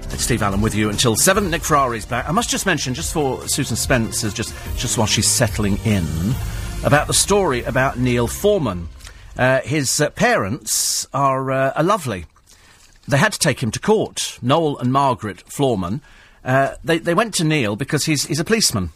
It's 0.10 0.24
Steve 0.24 0.42
Allen 0.42 0.62
with 0.62 0.74
you 0.74 0.90
until 0.90 1.16
7. 1.16 1.50
Nick 1.50 1.64
Ferrari's 1.64 2.06
back. 2.06 2.28
I 2.28 2.32
must 2.32 2.50
just 2.50 2.66
mention, 2.66 2.94
just 2.94 3.14
for 3.14 3.48
Susan 3.48 3.76
Spencer's, 3.76 4.34
just, 4.34 4.56
just 4.76 4.98
while 4.98 5.06
she's 5.06 5.28
settling 5.28 5.78
in, 5.86 6.06
about 6.84 7.08
the 7.08 7.14
story 7.14 7.64
about 7.64 8.00
Neil 8.00 8.28
Foreman. 8.28 8.88
Uh, 9.38 9.62
his 9.62 10.02
uh, 10.02 10.10
parents 10.12 11.08
are, 11.14 11.52
uh, 11.52 11.74
are 11.76 11.84
lovely. 11.84 12.26
They 13.08 13.18
had 13.18 13.34
to 13.34 13.40
take 13.40 13.62
him 13.62 13.70
to 13.72 13.80
court. 13.80 14.40
Noel 14.42 14.78
and 14.80 14.92
Margaret 14.92 15.44
Floorman. 15.46 16.02
Uh, 16.44 16.76
they, 16.84 16.98
they 17.00 17.14
went 17.14 17.34
to 17.36 17.44
Neil 17.44 17.76
because 17.76 18.06
he's, 18.06 18.26
he's 18.26 18.40
a 18.40 18.46
policeman. 18.46 18.90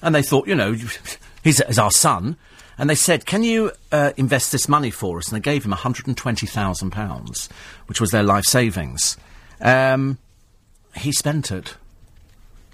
And 0.00 0.14
they 0.14 0.22
thought, 0.22 0.46
you 0.46 0.54
know, 0.54 0.72
he's, 1.42 1.62
he's 1.66 1.78
our 1.78 1.90
son. 1.90 2.36
And 2.78 2.88
they 2.88 2.94
said, 2.94 3.26
can 3.26 3.42
you 3.42 3.72
uh, 3.90 4.12
invest 4.16 4.52
this 4.52 4.68
money 4.68 4.90
for 4.90 5.18
us? 5.18 5.28
And 5.28 5.36
they 5.36 5.44
gave 5.44 5.64
him 5.64 5.72
£120,000, 5.72 7.48
which 7.86 8.00
was 8.00 8.10
their 8.10 8.22
life 8.22 8.44
savings. 8.44 9.16
Um, 9.60 10.18
he 10.96 11.12
spent 11.12 11.50
it. 11.50 11.76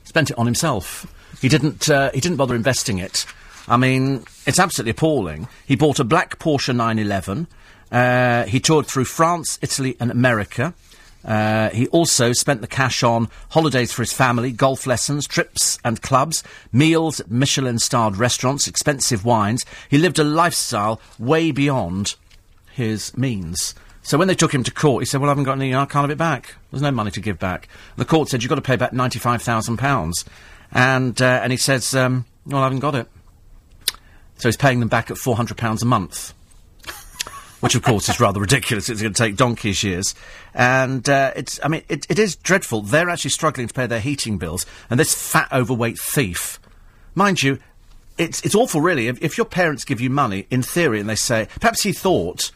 Spent 0.04 0.30
it 0.30 0.38
on 0.38 0.46
himself. 0.46 1.06
He 1.40 1.48
didn't, 1.48 1.88
uh, 1.88 2.10
he 2.12 2.20
didn't 2.20 2.36
bother 2.36 2.54
investing 2.54 2.98
it. 2.98 3.26
I 3.68 3.76
mean, 3.76 4.24
it's 4.46 4.58
absolutely 4.58 4.90
appalling. 4.90 5.48
He 5.66 5.76
bought 5.76 6.00
a 6.00 6.04
black 6.04 6.38
Porsche 6.38 6.74
911. 6.74 7.46
Uh, 7.90 8.44
he 8.44 8.58
toured 8.58 8.86
through 8.86 9.04
France, 9.04 9.58
Italy, 9.62 9.96
and 10.00 10.10
America. 10.10 10.74
Uh, 11.24 11.70
he 11.70 11.86
also 11.88 12.32
spent 12.32 12.60
the 12.60 12.66
cash 12.66 13.02
on 13.02 13.28
holidays 13.50 13.92
for 13.92 14.02
his 14.02 14.12
family, 14.12 14.50
golf 14.50 14.86
lessons, 14.86 15.26
trips 15.26 15.78
and 15.84 16.02
clubs, 16.02 16.42
meals 16.72 17.20
at 17.20 17.30
Michelin 17.30 17.78
starred 17.78 18.16
restaurants, 18.16 18.66
expensive 18.66 19.24
wines. 19.24 19.64
He 19.88 19.98
lived 19.98 20.18
a 20.18 20.24
lifestyle 20.24 21.00
way 21.18 21.52
beyond 21.52 22.16
his 22.72 23.16
means. 23.16 23.74
So 24.02 24.18
when 24.18 24.28
they 24.28 24.34
took 24.34 24.52
him 24.52 24.64
to 24.64 24.70
court, 24.72 25.02
he 25.02 25.06
said, 25.06 25.20
Well, 25.20 25.30
I 25.30 25.32
haven't 25.32 25.44
got 25.44 25.52
any, 25.52 25.74
I 25.74 25.84
can't 25.86 26.02
have 26.04 26.10
it 26.10 26.18
back. 26.18 26.56
There's 26.70 26.82
no 26.82 26.90
money 26.90 27.10
to 27.12 27.20
give 27.20 27.38
back. 27.38 27.68
The 27.96 28.04
court 28.04 28.28
said, 28.28 28.42
You've 28.42 28.50
got 28.50 28.56
to 28.56 28.62
pay 28.62 28.76
back 28.76 28.92
£95,000. 28.92 30.24
And, 30.72 31.20
uh, 31.20 31.40
and 31.42 31.52
he 31.52 31.56
says, 31.56 31.94
um, 31.94 32.24
Well, 32.46 32.60
I 32.60 32.64
haven't 32.64 32.80
got 32.80 32.94
it. 32.94 33.08
So 34.38 34.48
he's 34.48 34.56
paying 34.56 34.80
them 34.80 34.88
back 34.88 35.10
at 35.10 35.16
£400 35.16 35.82
a 35.82 35.84
month 35.84 36.34
which 37.62 37.76
of 37.76 37.82
course 37.82 38.08
is 38.08 38.18
rather 38.18 38.40
ridiculous. 38.40 38.88
It's 38.88 39.00
going 39.00 39.14
to 39.14 39.22
take 39.22 39.36
donkey's 39.36 39.84
years, 39.84 40.16
and 40.52 41.08
uh, 41.08 41.32
it's. 41.36 41.60
I 41.62 41.68
mean, 41.68 41.84
it, 41.88 42.04
it 42.10 42.18
is 42.18 42.34
dreadful. 42.34 42.82
They're 42.82 43.08
actually 43.08 43.30
struggling 43.30 43.68
to 43.68 43.72
pay 43.72 43.86
their 43.86 44.00
heating 44.00 44.36
bills, 44.36 44.66
and 44.90 44.98
this 44.98 45.14
fat, 45.14 45.46
overweight 45.52 45.96
thief, 45.96 46.58
mind 47.14 47.40
you, 47.40 47.60
it's 48.18 48.40
it's 48.44 48.56
awful, 48.56 48.80
really. 48.80 49.06
If, 49.06 49.22
if 49.22 49.38
your 49.38 49.44
parents 49.44 49.84
give 49.84 50.00
you 50.00 50.10
money, 50.10 50.48
in 50.50 50.62
theory, 50.62 50.98
and 50.98 51.08
they 51.08 51.14
say 51.14 51.48
perhaps 51.60 51.82
he 51.82 51.92
thought. 51.92 52.50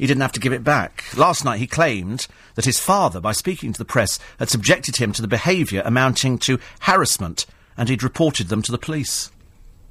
He 0.00 0.06
didn't 0.06 0.22
have 0.22 0.32
to 0.32 0.40
give 0.40 0.54
it 0.54 0.64
back. 0.64 1.04
Last 1.14 1.44
night 1.44 1.58
he 1.58 1.66
claimed 1.66 2.26
that 2.54 2.64
his 2.64 2.80
father, 2.80 3.20
by 3.20 3.32
speaking 3.32 3.74
to 3.74 3.78
the 3.78 3.84
press, 3.84 4.18
had 4.38 4.48
subjected 4.48 4.96
him 4.96 5.12
to 5.12 5.20
the 5.20 5.28
behaviour 5.28 5.82
amounting 5.84 6.38
to 6.38 6.58
harassment, 6.80 7.44
and 7.76 7.90
he'd 7.90 8.02
reported 8.02 8.48
them 8.48 8.62
to 8.62 8.72
the 8.72 8.78
police. 8.78 9.30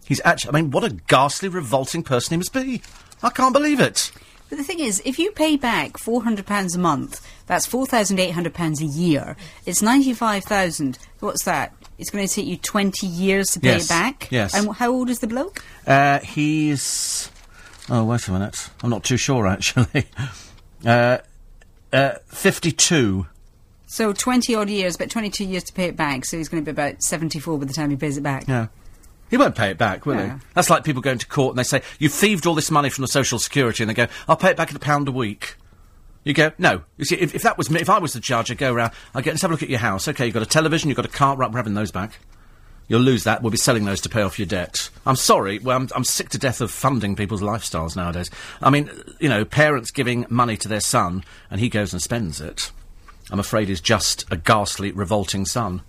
He's 0.08 0.20
actually, 0.26 0.50
I 0.50 0.62
mean, 0.62 0.72
what 0.72 0.84
a 0.84 0.90
ghastly, 1.08 1.48
revolting 1.48 2.02
person 2.02 2.32
he 2.34 2.38
must 2.38 2.54
be. 2.54 2.82
I 3.22 3.30
can't 3.30 3.54
believe 3.54 3.80
it. 3.80 4.12
But 4.50 4.58
the 4.58 4.64
thing 4.64 4.80
is, 4.80 5.00
if 5.06 5.20
you 5.20 5.30
pay 5.32 5.56
back 5.58 5.92
£400 6.00 6.76
a 6.76 6.80
month, 6.80 7.24
that's 7.46 7.68
£4,800 7.68 8.82
a 8.82 8.86
year. 8.86 9.38
It's 9.68 9.84
95000 9.84 10.98
What's 11.20 11.44
that? 11.44 11.72
It's 12.00 12.10
going 12.10 12.28
to 12.28 12.34
take 12.34 12.48
you 12.48 12.58
20 12.58 13.06
years 13.06 13.50
to 13.50 13.60
pay 13.60 13.74
Yes, 13.74 13.86
it 13.86 13.90
back? 13.90 14.28
yes. 14.32 14.56
And 14.56 14.74
how 14.74 14.90
old 14.92 15.12
is 15.12 15.20
the 15.20 15.28
bloke? 15.28 15.64
Uh, 15.86 16.18
he's. 16.22 17.30
Oh, 17.90 18.04
wait 18.06 18.28
a 18.28 18.32
minute. 18.32 18.70
I'm 18.84 18.90
not 18.90 19.04
too 19.04 19.18
sure, 19.18 19.48
actually. 19.48 20.06
uh, 20.86 21.18
uh, 21.92 22.12
52. 22.28 23.26
So 23.88 24.14
20 24.14 24.54
odd 24.56 24.70
years, 24.70 24.96
but 24.98 25.10
22 25.10 25.44
years 25.46 25.64
to 25.64 25.74
pay 25.74 25.86
it 25.86 25.96
back, 25.96 26.26
so 26.26 26.38
he's 26.38 26.48
going 26.50 26.64
to 26.64 26.66
be 26.66 26.72
about 26.72 27.02
74 27.02 27.58
by 27.58 27.66
the 27.66 27.74
time 27.74 27.90
he 27.90 27.96
pays 27.96 28.18
it 28.18 28.22
back. 28.22 28.48
Yeah. 28.48 28.68
He 29.32 29.38
won't 29.38 29.56
pay 29.56 29.72
it 29.72 29.78
back, 29.78 30.06
will 30.06 30.16
No. 30.16 30.28
he? 30.28 30.32
That's 30.54 30.70
like 30.70 30.84
people 30.84 31.02
going 31.02 31.18
to 31.20 31.28
court 31.28 31.52
and 31.54 31.60
they 31.60 31.64
say, 31.64 31.82
You 32.00 32.10
thieved 32.10 32.46
all 32.46 32.56
this 32.56 32.72
money 32.72 32.90
from 32.90 33.04
the 33.04 33.08
Social 33.08 33.40
Security, 33.40 33.84
and 33.84 33.90
they 33.90 33.94
go, 33.94 34.08
I'll 34.28 34.36
pay 34.38 34.50
it 34.52 34.58
back 34.58 34.70
at 34.70 34.76
a 34.76 34.80
pound 34.80 35.08
a 35.08 35.12
week. 35.12 35.56
You 36.24 36.34
go, 36.34 36.52
No. 36.58 36.84
You 36.98 37.06
see, 37.06 37.16
if, 37.16 37.34
if 37.34 37.42
that 37.44 37.58
was 37.58 37.70
me, 37.72 37.80
if 37.80 37.90
I 37.90 37.98
was 38.00 38.14
the 38.14 38.20
judge, 38.20 38.52
I'd 38.52 38.58
go 38.58 38.74
around, 38.74 38.92
I'd 39.16 39.24
get, 39.24 39.32
let's 39.32 39.42
have 39.44 39.52
a 39.52 39.54
look 39.54 39.64
at 39.64 39.70
your 39.70 39.80
house. 39.80 40.08
Okay, 40.08 40.26
you've 40.26 40.34
got 40.34 40.44
a 40.44 40.48
television, 40.48 40.90
you've 40.90 40.96
got 40.98 41.06
a 41.06 41.10
car, 41.10 41.36
right, 41.36 41.50
we're 41.52 41.58
having 41.58 41.74
those 41.76 41.92
back. 41.92 42.20
You'll 42.90 43.02
lose 43.02 43.24
that, 43.24 43.42
we'll 43.42 43.52
be 43.52 43.58
selling 43.58 43.86
those 43.86 44.02
to 44.02 44.10
pay 44.10 44.24
off 44.24 44.38
your 44.40 44.48
debt. 44.48 44.90
I'm 45.06 45.16
sorry, 45.16 45.60
well, 45.60 45.78
I'm, 45.78 45.88
I'm 45.96 46.04
sick 46.04 46.30
to 46.30 46.38
death 46.38 46.60
of 46.60 46.72
funding 46.72 47.16
people's 47.16 47.42
lifestyles 47.42 47.96
nowadays. 47.96 48.30
I 48.62 48.70
mean, 48.72 48.90
you 49.20 49.30
know, 49.30 49.46
parents 49.46 49.92
giving 49.92 50.26
money 50.28 50.58
to 50.58 50.68
their 50.68 50.82
son, 50.82 51.24
and 51.52 51.62
he 51.62 51.70
goes 51.70 51.94
and 51.94 52.02
spends 52.02 52.42
it. 52.42 52.72
I'm 53.32 53.40
afraid 53.40 53.70
is 53.70 53.80
just 53.80 54.26
a 54.32 54.36
ghastly, 54.38 54.92
revolting 54.92 55.46
son. 55.46 55.84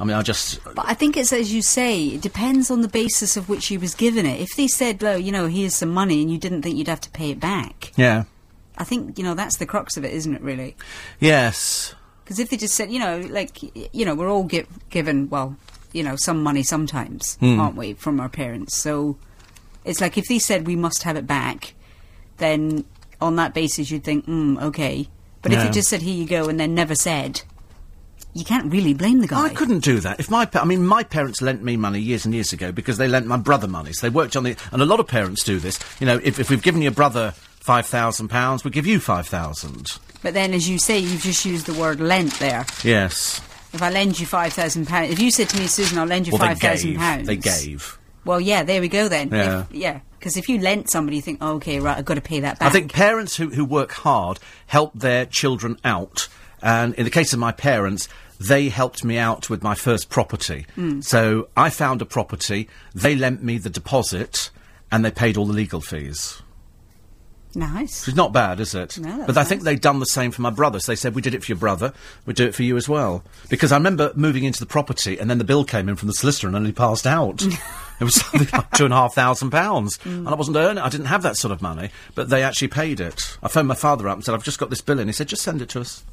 I 0.00 0.04
mean, 0.04 0.16
I 0.16 0.22
just. 0.22 0.58
But 0.64 0.84
I 0.88 0.94
think 0.94 1.16
it's 1.16 1.32
as 1.32 1.54
you 1.54 1.62
say, 1.62 2.06
it 2.06 2.22
depends 2.22 2.72
on 2.72 2.80
the 2.80 2.88
basis 2.88 3.36
of 3.36 3.48
which 3.48 3.66
he 3.66 3.78
was 3.78 3.94
given 3.94 4.26
it. 4.26 4.40
If 4.40 4.56
they 4.56 4.66
said, 4.66 5.00
"Well, 5.00 5.16
you 5.18 5.30
know, 5.30 5.46
here's 5.46 5.76
some 5.76 5.90
money," 5.90 6.22
and 6.22 6.30
you 6.30 6.38
didn't 6.38 6.62
think 6.62 6.76
you'd 6.76 6.88
have 6.88 7.02
to 7.02 7.10
pay 7.10 7.30
it 7.30 7.38
back, 7.38 7.92
Yeah. 7.96 8.24
I 8.76 8.82
think 8.84 9.16
you 9.16 9.22
know 9.22 9.34
that's 9.34 9.58
the 9.58 9.66
crux 9.66 9.96
of 9.96 10.04
it, 10.04 10.12
isn't 10.12 10.34
it? 10.34 10.40
Really? 10.42 10.74
Yes. 11.20 11.94
Because 12.24 12.38
if 12.40 12.50
they 12.50 12.56
just 12.56 12.74
said, 12.74 12.90
you 12.90 12.98
know, 12.98 13.18
like 13.30 13.58
you 13.94 14.04
know, 14.04 14.14
we're 14.16 14.30
all 14.30 14.48
gi- 14.48 14.66
given 14.90 15.28
well, 15.30 15.56
you 15.92 16.02
know, 16.02 16.16
some 16.16 16.42
money 16.42 16.62
sometimes, 16.62 17.38
aren't 17.42 17.76
we, 17.76 17.94
from 17.94 18.20
our 18.20 18.28
parents? 18.28 18.76
So 18.82 19.16
it's 19.84 20.00
like 20.00 20.16
if 20.18 20.26
they 20.28 20.38
said 20.38 20.66
we 20.66 20.76
must 20.76 21.02
have 21.02 21.16
it 21.16 21.26
back, 21.26 21.74
then 22.38 22.84
on 23.20 23.36
that 23.36 23.54
basis 23.54 23.90
you'd 23.90 24.04
think, 24.04 24.26
mm, 24.26 24.60
okay. 24.62 25.08
But 25.42 25.52
if 25.52 25.58
Yeah. 25.58 25.64
they 25.66 25.70
just 25.72 25.88
said, 25.88 26.02
"Here 26.02 26.14
you 26.14 26.26
go," 26.26 26.48
and 26.48 26.58
then 26.58 26.74
never 26.74 26.94
said, 26.94 27.42
you 28.34 28.44
can't 28.44 28.72
really 28.72 28.94
blame 28.94 29.20
the 29.20 29.26
guy. 29.26 29.44
I 29.44 29.48
couldn't 29.50 29.80
do 29.84 30.00
that. 30.00 30.18
If 30.18 30.30
my, 30.30 30.46
pa- 30.46 30.60
I 30.60 30.64
mean, 30.64 30.86
my 30.86 31.02
parents 31.02 31.42
lent 31.42 31.62
me 31.62 31.76
money 31.76 32.00
years 32.00 32.24
and 32.24 32.32
years 32.34 32.50
ago 32.52 32.72
because 32.72 32.96
they 32.96 33.06
lent 33.06 33.26
my 33.26 33.36
brother 33.36 33.68
money. 33.68 33.92
So 33.92 34.06
they 34.06 34.10
worked 34.10 34.36
on 34.36 34.44
the, 34.44 34.56
and 34.72 34.80
a 34.80 34.86
lot 34.86 35.00
of 35.00 35.06
parents 35.06 35.44
do 35.44 35.58
this. 35.58 35.78
You 36.00 36.06
know, 36.06 36.18
if, 36.22 36.38
if 36.40 36.48
we've 36.48 36.62
given 36.62 36.80
your 36.80 36.92
brother 36.92 37.32
five 37.60 37.84
thousand 37.86 38.28
pounds, 38.28 38.64
we 38.64 38.70
give 38.70 38.86
you 38.86 39.00
five 39.00 39.26
thousand. 39.26 39.98
But 40.22 40.32
then, 40.34 40.54
as 40.54 40.66
you 40.68 40.78
say, 40.78 40.98
you've 40.98 41.20
just 41.22 41.44
used 41.44 41.66
the 41.66 41.74
word 41.74 42.00
lent 42.00 42.32
there. 42.38 42.64
Yes. 42.82 43.42
If 43.72 43.82
I 43.82 43.90
lend 43.90 44.20
you 44.20 44.26
five 44.26 44.52
thousand 44.52 44.86
pounds, 44.86 45.10
if 45.12 45.18
you 45.18 45.30
said 45.30 45.48
to 45.50 45.58
me, 45.58 45.66
Susan, 45.66 45.98
I'll 45.98 46.06
lend 46.06 46.26
you 46.26 46.32
Well, 46.32 46.40
they 46.40 46.46
five 46.48 46.58
thousand 46.58 46.90
gave. 46.90 46.98
pounds, 46.98 47.26
They 47.26 47.36
gave. 47.36 47.98
Well, 48.24 48.40
yeah, 48.40 48.62
there 48.62 48.80
we 48.80 48.88
go 48.88 49.08
then. 49.08 49.30
Yeah. 49.30 49.60
If- 49.62 49.72
yeah. 49.74 50.00
Because 50.18 50.36
if 50.36 50.48
you 50.48 50.58
lent 50.60 50.88
somebody, 50.88 51.16
you 51.16 51.22
think, 51.22 51.38
oh, 51.40 51.54
okay, 51.56 51.80
right, 51.80 51.98
I've 51.98 52.04
got 52.04 52.14
to 52.14 52.20
pay 52.20 52.38
that 52.40 52.60
back. 52.60 52.68
I 52.68 52.70
think 52.72 52.92
parents 52.92 53.34
who, 53.34 53.48
who 53.48 53.64
work 53.64 53.90
hard 53.90 54.38
help 54.68 54.92
their 54.94 55.26
children 55.26 55.76
out. 55.84 56.28
And 56.62 56.94
in 56.94 57.04
the 57.04 57.10
case 57.10 57.32
of 57.32 57.40
my 57.40 57.50
parents, 57.50 58.08
they 58.38 58.68
helped 58.68 59.02
me 59.04 59.18
out 59.18 59.50
with 59.50 59.64
my 59.64 59.74
first 59.74 60.10
property. 60.10 60.64
Hmm. 60.76 61.00
So 61.00 61.48
I 61.56 61.70
found 61.70 62.02
a 62.02 62.06
property, 62.06 62.68
they 62.94 63.16
lent 63.16 63.42
me 63.42 63.58
the 63.58 63.68
deposit, 63.70 64.50
and 64.92 65.04
they 65.04 65.10
paid 65.10 65.36
all 65.36 65.44
the 65.46 65.52
legal 65.52 65.80
fees. 65.80 66.40
Nice. 67.54 68.06
It's 68.08 68.16
not 68.16 68.32
bad, 68.32 68.60
is 68.60 68.74
it? 68.74 68.98
No, 68.98 69.24
but 69.26 69.36
I 69.36 69.44
think 69.44 69.62
they'd 69.62 69.80
done 69.80 69.98
the 70.00 70.06
same 70.06 70.30
for 70.30 70.42
my 70.42 70.50
brothers. 70.50 70.86
They 70.86 70.96
said, 70.96 71.14
we 71.14 71.22
did 71.22 71.34
it 71.34 71.42
for 71.44 71.52
your 71.52 71.58
brother, 71.58 71.92
we 72.26 72.34
do 72.34 72.46
it 72.46 72.54
for 72.54 72.62
you 72.62 72.76
as 72.76 72.88
well. 72.88 73.22
Because 73.48 73.72
I 73.72 73.76
remember 73.76 74.12
moving 74.14 74.44
into 74.44 74.60
the 74.60 74.66
property 74.66 75.18
and 75.18 75.28
then 75.30 75.38
the 75.38 75.44
bill 75.44 75.64
came 75.64 75.88
in 75.88 75.96
from 75.96 76.08
the 76.08 76.14
solicitor 76.14 76.46
and 76.46 76.56
only 76.56 76.72
passed 76.72 77.06
out. 77.06 77.42
it 78.00 78.04
was 78.04 78.14
something 78.16 78.48
like 78.52 78.70
two 78.72 78.84
and 78.84 78.94
a 78.94 78.96
half 78.96 79.14
thousand 79.14 79.50
pounds. 79.50 79.98
Mm. 79.98 80.18
And 80.18 80.28
I 80.28 80.34
wasn't 80.34 80.56
earning 80.56 80.82
I 80.82 80.88
didn't 80.88 81.06
have 81.06 81.22
that 81.22 81.36
sort 81.36 81.52
of 81.52 81.62
money, 81.62 81.90
but 82.14 82.28
they 82.28 82.42
actually 82.42 82.68
paid 82.68 83.00
it. 83.00 83.36
I 83.42 83.48
phoned 83.48 83.68
my 83.68 83.74
father 83.74 84.08
up 84.08 84.16
and 84.16 84.24
said, 84.24 84.34
I've 84.34 84.44
just 84.44 84.58
got 84.58 84.70
this 84.70 84.80
bill 84.80 84.98
in. 84.98 85.06
He 85.08 85.12
said, 85.12 85.28
just 85.28 85.42
send 85.42 85.62
it 85.62 85.68
to 85.70 85.80
us. 85.80 86.04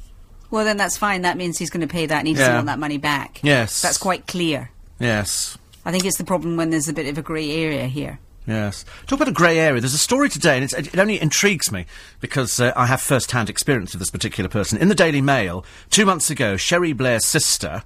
Well, 0.50 0.64
then 0.64 0.76
that's 0.76 0.96
fine. 0.96 1.22
That 1.22 1.36
means 1.36 1.58
he's 1.58 1.70
going 1.70 1.86
to 1.86 1.92
pay 1.92 2.06
that 2.06 2.18
and 2.18 2.28
he 2.28 2.34
doesn't 2.34 2.48
Yeah. 2.50 2.56
want 2.56 2.66
that 2.66 2.78
money 2.78 2.98
back. 2.98 3.40
Yes. 3.42 3.82
That's 3.82 3.98
quite 3.98 4.26
clear. 4.26 4.70
Yes. 4.98 5.56
I 5.84 5.92
think 5.92 6.04
it's 6.04 6.18
the 6.18 6.24
problem 6.24 6.56
when 6.56 6.70
there's 6.70 6.88
a 6.88 6.92
bit 6.92 7.06
of 7.06 7.16
a 7.18 7.22
grey 7.22 7.50
area 7.50 7.86
here. 7.86 8.18
Yes. 8.50 8.84
Talk 9.06 9.18
about 9.20 9.28
a 9.28 9.32
grey 9.32 9.60
area. 9.60 9.80
There's 9.80 9.94
a 9.94 9.98
story 9.98 10.28
today, 10.28 10.56
and 10.56 10.72
it, 10.72 10.98
only 10.98 11.20
intrigues 11.20 11.70
me 11.70 11.86
because 12.18 12.58
uh, 12.58 12.72
I 12.74 12.86
have 12.86 13.00
first-hand 13.00 13.48
experience 13.48 13.94
of 13.94 14.00
this 14.00 14.10
particular 14.10 14.50
person. 14.50 14.76
In 14.78 14.88
the 14.88 14.94
Daily 14.96 15.20
Mail, 15.20 15.64
two 15.88 16.04
months 16.04 16.30
ago, 16.30 16.56
Cherie 16.56 16.92
Blair's 16.92 17.24
sister, 17.24 17.84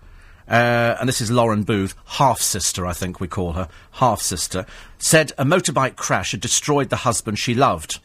uh, 0.48 0.96
and 0.98 1.06
this 1.06 1.20
is 1.20 1.30
Lauren 1.30 1.64
Booth, 1.64 1.94
half-sister, 2.06 2.86
I 2.86 2.94
think 2.94 3.20
we 3.20 3.28
call 3.28 3.52
her, 3.52 3.68
half-sister, 3.92 4.64
said 4.96 5.32
a 5.36 5.44
motorbike 5.44 5.96
crash 5.96 6.30
had 6.30 6.40
destroyed 6.40 6.88
the 6.88 6.96
husband 6.96 7.38
she 7.38 7.52
loved 7.52 8.00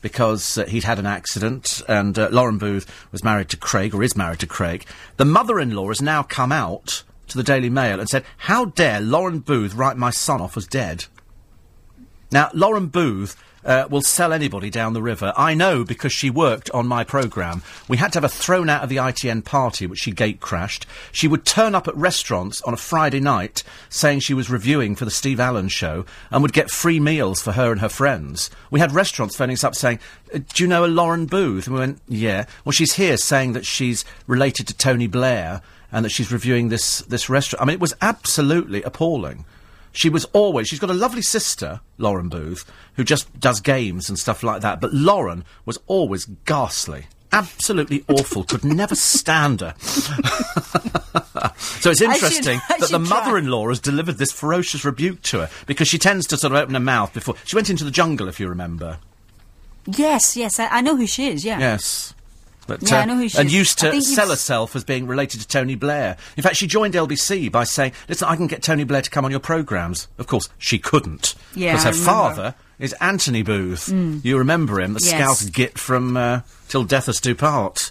because 0.00 0.56
uh, 0.56 0.66
he'd 0.66 0.84
had 0.84 1.00
an 1.00 1.06
accident, 1.06 1.82
and 1.88 2.16
uh, 2.16 2.28
Lauren 2.30 2.58
Booth 2.58 3.08
was 3.10 3.24
married 3.24 3.48
to 3.48 3.56
Craig, 3.56 3.92
or 3.92 4.04
is 4.04 4.16
married 4.16 4.38
to 4.38 4.46
Craig. 4.46 4.86
The 5.16 5.24
mother-in-law 5.24 5.88
has 5.88 6.00
now 6.00 6.22
come 6.22 6.52
out 6.52 7.02
to 7.26 7.36
the 7.36 7.42
Daily 7.42 7.70
Mail 7.70 7.98
and 7.98 8.08
said, 8.08 8.24
"How 8.36 8.66
dare 8.66 9.00
Lauren 9.00 9.40
Booth 9.40 9.74
write 9.74 9.96
my 9.96 10.10
son 10.10 10.40
off 10.40 10.56
as 10.56 10.68
dead?" 10.68 11.06
Now, 12.30 12.50
Lauren 12.52 12.86
Booth 12.88 13.36
uh, 13.64 13.86
will 13.90 14.02
sell 14.02 14.32
anybody 14.32 14.70
down 14.70 14.92
the 14.92 15.02
river. 15.02 15.32
I 15.36 15.54
know 15.54 15.84
because 15.84 16.12
she 16.12 16.30
worked 16.30 16.70
on 16.70 16.86
my 16.86 17.04
programme. 17.04 17.62
We 17.88 17.96
had 17.96 18.12
to 18.12 18.16
have 18.20 18.30
her 18.30 18.36
thrown 18.36 18.68
out 18.68 18.82
of 18.82 18.88
the 18.88 18.96
ITN 18.96 19.44
party, 19.44 19.86
which 19.86 20.00
she 20.00 20.12
gate 20.12 20.40
crashed. 20.40 20.86
She 21.12 21.28
would 21.28 21.44
turn 21.44 21.74
up 21.74 21.88
at 21.88 21.96
restaurants 21.96 22.62
on 22.62 22.74
a 22.74 22.78
Friday 22.78 23.20
night 23.20 23.62
saying 23.88 24.20
she 24.20 24.34
was 24.34 24.50
reviewing 24.50 24.94
for 24.94 25.04
the 25.04 25.10
Steve 25.10 25.40
Allen 25.40 25.68
show 25.68 26.06
and 26.30 26.42
would 26.42 26.52
get 26.52 26.70
free 26.70 27.00
meals 27.00 27.42
for 27.42 27.52
her 27.52 27.72
and 27.72 27.80
her 27.80 27.88
friends. 27.88 28.50
We 28.70 28.80
had 28.80 28.92
restaurants 28.92 29.36
phoning 29.36 29.54
us 29.54 29.64
up 29.64 29.74
saying, 29.74 29.98
"Uh, 30.34 30.38
Do 30.54 30.62
you 30.62 30.68
know 30.68 30.84
a 30.84 30.86
Lauren 30.86 31.26
Booth? 31.26 31.66
And 31.66 31.74
we 31.74 31.80
went, 31.80 32.00
Yeah. 32.08 32.44
Well, 32.64 32.72
she's 32.72 32.94
here 32.94 33.16
saying 33.16 33.52
that 33.54 33.66
she's 33.66 34.04
related 34.26 34.66
to 34.68 34.76
Tony 34.76 35.06
Blair 35.06 35.62
and 35.90 36.04
that 36.04 36.10
she's 36.10 36.30
reviewing 36.30 36.68
this, 36.68 37.00
this 37.02 37.28
restaurant. 37.28 37.62
I 37.62 37.64
mean, 37.66 37.74
it 37.74 37.80
was 37.80 37.94
absolutely 38.00 38.82
appalling. 38.82 39.44
She 39.92 40.08
was 40.08 40.24
always, 40.26 40.68
she's 40.68 40.78
got 40.78 40.90
a 40.90 40.94
lovely 40.94 41.22
sister, 41.22 41.80
Lauren 41.96 42.28
Booth, 42.28 42.70
who 42.94 43.04
just 43.04 43.38
does 43.40 43.60
games 43.60 44.08
and 44.08 44.18
stuff 44.18 44.42
like 44.42 44.62
that. 44.62 44.80
But 44.80 44.94
Lauren 44.94 45.44
was 45.64 45.78
always 45.86 46.26
ghastly. 46.44 47.06
Absolutely 47.32 48.04
awful. 48.08 48.44
Could 48.44 48.64
never 48.64 48.94
stand 48.94 49.60
her. 49.60 49.74
so 51.56 51.90
it's 51.90 52.00
interesting 52.00 52.60
I 52.68 52.78
that 52.78 52.90
the 52.90 52.98
try. 52.98 53.08
mother-in-law 53.08 53.68
has 53.68 53.80
delivered 53.80 54.18
this 54.18 54.32
ferocious 54.32 54.84
rebuke 54.84 55.22
to 55.22 55.40
her 55.40 55.50
because 55.66 55.88
she 55.88 55.98
tends 55.98 56.26
to 56.28 56.36
sort 56.36 56.52
of 56.52 56.58
open 56.58 56.74
her 56.74 56.80
mouth 56.80 57.12
before 57.12 57.34
she 57.44 57.56
went 57.56 57.70
into 57.70 57.84
the 57.84 57.90
jungle, 57.90 58.28
if 58.28 58.40
you 58.40 58.48
remember. 58.48 58.98
Yes, 59.86 60.36
yes, 60.36 60.58
I, 60.58 60.68
I 60.68 60.80
know 60.80 60.96
who 60.96 61.06
she 61.06 61.28
is. 61.28 61.44
Yeah. 61.44 61.58
Yes. 61.58 62.14
But, 62.68 62.88
Yeah, 62.88 62.98
uh, 62.98 63.00
I 63.00 63.04
know 63.06 63.16
who 63.16 63.28
she 63.28 63.38
and 63.38 63.48
is. 63.48 63.54
used 63.54 63.78
to 63.80 63.90
think 63.90 64.04
you've 64.04 64.14
sell 64.14 64.28
herself 64.28 64.76
as 64.76 64.84
being 64.84 65.08
related 65.08 65.40
to 65.40 65.48
Tony 65.48 65.74
Blair. 65.74 66.16
In 66.36 66.42
fact, 66.44 66.54
she 66.54 66.68
joined 66.68 66.94
LBC 66.94 67.48
by 67.50 67.64
saying, 67.64 67.92
"Listen, 68.08 68.28
I 68.28 68.36
can 68.36 68.46
get 68.46 68.62
Tony 68.62 68.84
Blair 68.84 69.02
to 69.02 69.10
come 69.10 69.24
on 69.24 69.32
your 69.32 69.40
programmes." 69.40 70.06
Of 70.18 70.28
course, 70.28 70.48
she 70.58 70.78
couldn't 70.78 71.34
Yeah, 71.56 71.72
because 71.72 71.96
her. 71.96 72.00
Mm. 72.02 72.04
father 72.04 72.54
is 72.78 72.92
Anthony 73.00 73.42
Booth. 73.42 73.88
You 74.22 74.38
remember 74.38 74.80
him, 74.80 74.92
the 74.92 75.00
Yes. 75.00 75.10
Scouse 75.10 75.44
git 75.46 75.78
from 75.78 76.16
uh, 76.16 76.40
"Till 76.68 76.84
Death 76.84 77.08
Us 77.08 77.18
Do 77.20 77.34
Part." 77.34 77.90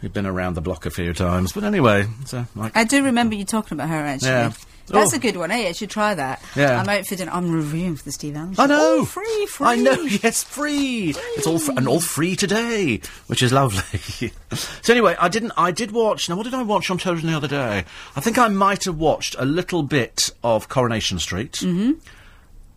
He'd 0.00 0.12
been 0.12 0.26
around 0.26 0.54
the 0.54 0.60
block 0.60 0.86
a 0.86 0.90
few 0.90 1.12
times, 1.12 1.52
but 1.52 1.64
anyway, 1.64 2.06
so 2.26 2.46
like, 2.54 2.76
I 2.76 2.84
do 2.84 3.02
remember 3.04 3.34
you 3.34 3.44
talking 3.44 3.76
about 3.76 3.88
her 3.88 3.96
actually. 3.96 4.28
Yeah. 4.28 4.52
That's 4.90 5.12
Oh. 5.12 5.16
a 5.16 5.18
good 5.18 5.36
one. 5.36 5.50
Hey, 5.50 5.68
I 5.68 5.72
should 5.72 5.90
try 5.90 6.14
that. 6.14 6.42
Yeah. 6.56 6.80
I'm 6.80 6.88
out 6.88 7.06
for 7.06 7.14
dinner. 7.14 7.30
I'm 7.34 7.50
reviewing 7.52 7.94
for 7.96 8.04
the 8.04 8.12
Steve 8.12 8.34
Allen 8.36 8.54
show. 8.54 8.62
I 8.62 8.66
know. 8.66 8.78
Oh, 9.00 9.04
free, 9.04 9.46
free. 9.46 9.66
I 9.66 9.76
know. 9.76 10.00
Yes, 10.22 10.42
free. 10.42 11.12
It's 11.36 11.46
all 11.46 11.58
fr- 11.58 11.72
and 11.76 11.86
all 11.86 12.00
free 12.00 12.34
today, 12.36 13.02
which 13.26 13.42
is 13.42 13.52
lovely. 13.52 14.32
so 14.54 14.92
anyway, 14.94 15.14
I 15.20 15.28
didn't. 15.28 15.52
I 15.58 15.72
did 15.72 15.90
watch. 15.90 16.30
Now, 16.30 16.36
what 16.36 16.44
did 16.44 16.54
I 16.54 16.62
watch 16.62 16.90
on 16.90 16.96
television 16.96 17.28
the 17.30 17.36
other 17.36 17.48
day? 17.48 17.84
I 18.16 18.20
think 18.20 18.38
I 18.38 18.48
might 18.48 18.84
have 18.84 18.96
watched 18.98 19.36
a 19.38 19.44
little 19.44 19.82
bit 19.82 20.30
of 20.42 20.70
Coronation 20.70 21.18
Street. 21.18 21.52
Mm-hmm. 21.60 21.92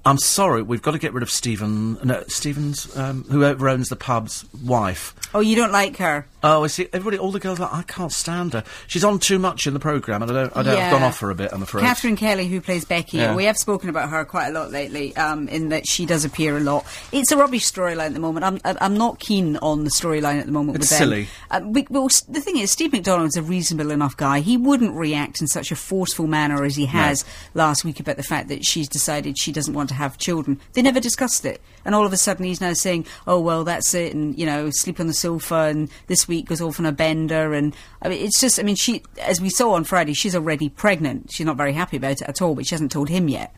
I'm 0.03 0.17
sorry, 0.17 0.63
we've 0.63 0.81
got 0.81 0.91
to 0.91 0.99
get 0.99 1.13
rid 1.13 1.21
of 1.23 1.29
Stephen. 1.29 1.93
No, 2.03 2.23
Stephen's 2.27 2.93
um, 2.97 3.23
whoever 3.25 3.69
owns 3.69 3.87
the 3.87 3.95
pub's 3.95 4.43
wife. 4.65 5.15
Oh, 5.33 5.39
you 5.39 5.55
don't 5.55 5.71
like 5.71 5.95
her? 5.97 6.25
Oh, 6.43 6.63
I 6.63 6.67
see. 6.67 6.87
Everybody, 6.91 7.17
all 7.19 7.31
the 7.31 7.39
girls, 7.39 7.59
are 7.59 7.63
like 7.63 7.73
I 7.73 7.83
can't 7.83 8.11
stand 8.11 8.53
her. 8.53 8.63
She's 8.87 9.03
on 9.03 9.19
too 9.19 9.37
much 9.37 9.67
in 9.67 9.73
the 9.73 9.79
program, 9.79 10.21
and 10.23 10.31
I 10.31 10.33
don't. 10.33 10.57
I 10.57 10.63
don't. 10.63 10.77
I've 10.79 10.91
gone 10.91 11.03
off 11.03 11.19
her 11.19 11.29
a 11.29 11.35
bit. 11.35 11.51
I'm 11.53 11.61
afraid. 11.61 11.81
Catherine 11.83 12.15
Kelly, 12.15 12.47
who 12.47 12.61
plays 12.61 12.83
Becky, 12.85 13.17
Yeah. 13.17 13.35
we 13.35 13.45
have 13.45 13.57
spoken 13.57 13.89
about 13.89 14.09
her 14.09 14.25
quite 14.25 14.47
a 14.47 14.51
lot 14.51 14.71
lately. 14.71 15.15
Um, 15.15 15.47
in 15.47 15.69
that 15.69 15.87
she 15.87 16.05
does 16.05 16.25
appear 16.25 16.57
a 16.57 16.59
lot. 16.59 16.85
It's 17.11 17.31
a 17.31 17.37
rubbish 17.37 17.69
storyline 17.71 18.07
at 18.07 18.13
the 18.13 18.19
moment. 18.19 18.43
I'm 18.45 18.59
I'm 18.81 18.97
not 18.97 19.19
keen 19.19 19.57
on 19.57 19.83
the 19.83 19.91
storyline 19.91 20.39
at 20.39 20.45
the 20.47 20.51
moment 20.51 20.77
It's 20.77 20.89
with 20.91 20.97
silly. 20.97 21.27
Uh, 21.51 21.61
we, 21.63 21.85
well, 21.89 22.07
the 22.29 22.41
thing 22.41 22.57
is, 22.57 22.71
Steve 22.71 22.91
McDonald's 22.93 23.37
a 23.37 23.43
reasonable 23.43 23.91
enough 23.91 24.17
guy. 24.17 24.39
He 24.39 24.57
wouldn't 24.57 24.95
react 24.95 25.41
in 25.41 25.47
such 25.47 25.71
a 25.71 25.75
forceful 25.75 26.27
manner 26.27 26.63
as 26.63 26.75
he 26.75 26.85
has 26.87 27.23
last 27.53 27.85
week 27.85 27.99
about 27.99 28.17
the 28.17 28.23
fact 28.23 28.47
that 28.49 28.65
she's 28.65 28.87
decided 28.87 29.37
she 29.37 29.51
doesn't 29.51 29.73
want 29.73 29.89
to 29.89 29.95
have 29.95 30.17
children. 30.17 30.59
They 30.73 30.81
never 30.81 30.99
discussed 30.99 31.45
it, 31.45 31.61
and 31.85 31.95
all 31.95 32.05
of 32.05 32.13
a 32.13 32.17
sudden 32.17 32.45
he's 32.45 32.61
now 32.61 32.73
saying, 32.73 33.05
"Oh 33.27 33.39
well, 33.39 33.63
that's 33.63 33.93
it," 33.93 34.13
and 34.13 34.37
you 34.37 34.45
know, 34.45 34.69
sleep 34.71 34.99
on 34.99 35.07
the 35.07 35.13
sofa, 35.13 35.55
and 35.55 35.89
this 36.07 36.27
week 36.27 36.47
goes 36.47 36.61
off 36.61 36.79
on 36.79 36.85
a 36.85 36.91
bender, 36.91 37.53
and 37.53 37.75
I 38.01 38.09
mean, 38.09 38.23
it's 38.23 38.39
just, 38.39 38.59
I 38.59 38.63
mean, 38.63 38.75
she, 38.75 39.03
as 39.21 39.39
we 39.41 39.49
saw 39.49 39.73
on 39.73 39.83
Friday, 39.83 40.13
she's 40.13 40.35
already 40.35 40.69
pregnant. 40.69 41.31
She's 41.31 41.45
not 41.45 41.57
very 41.57 41.73
happy 41.73 41.97
about 41.97 42.21
it 42.21 42.23
at 42.23 42.41
all, 42.41 42.55
but 42.55 42.65
she 42.65 42.75
hasn't 42.75 42.91
told 42.91 43.09
him 43.09 43.27
yet. 43.27 43.55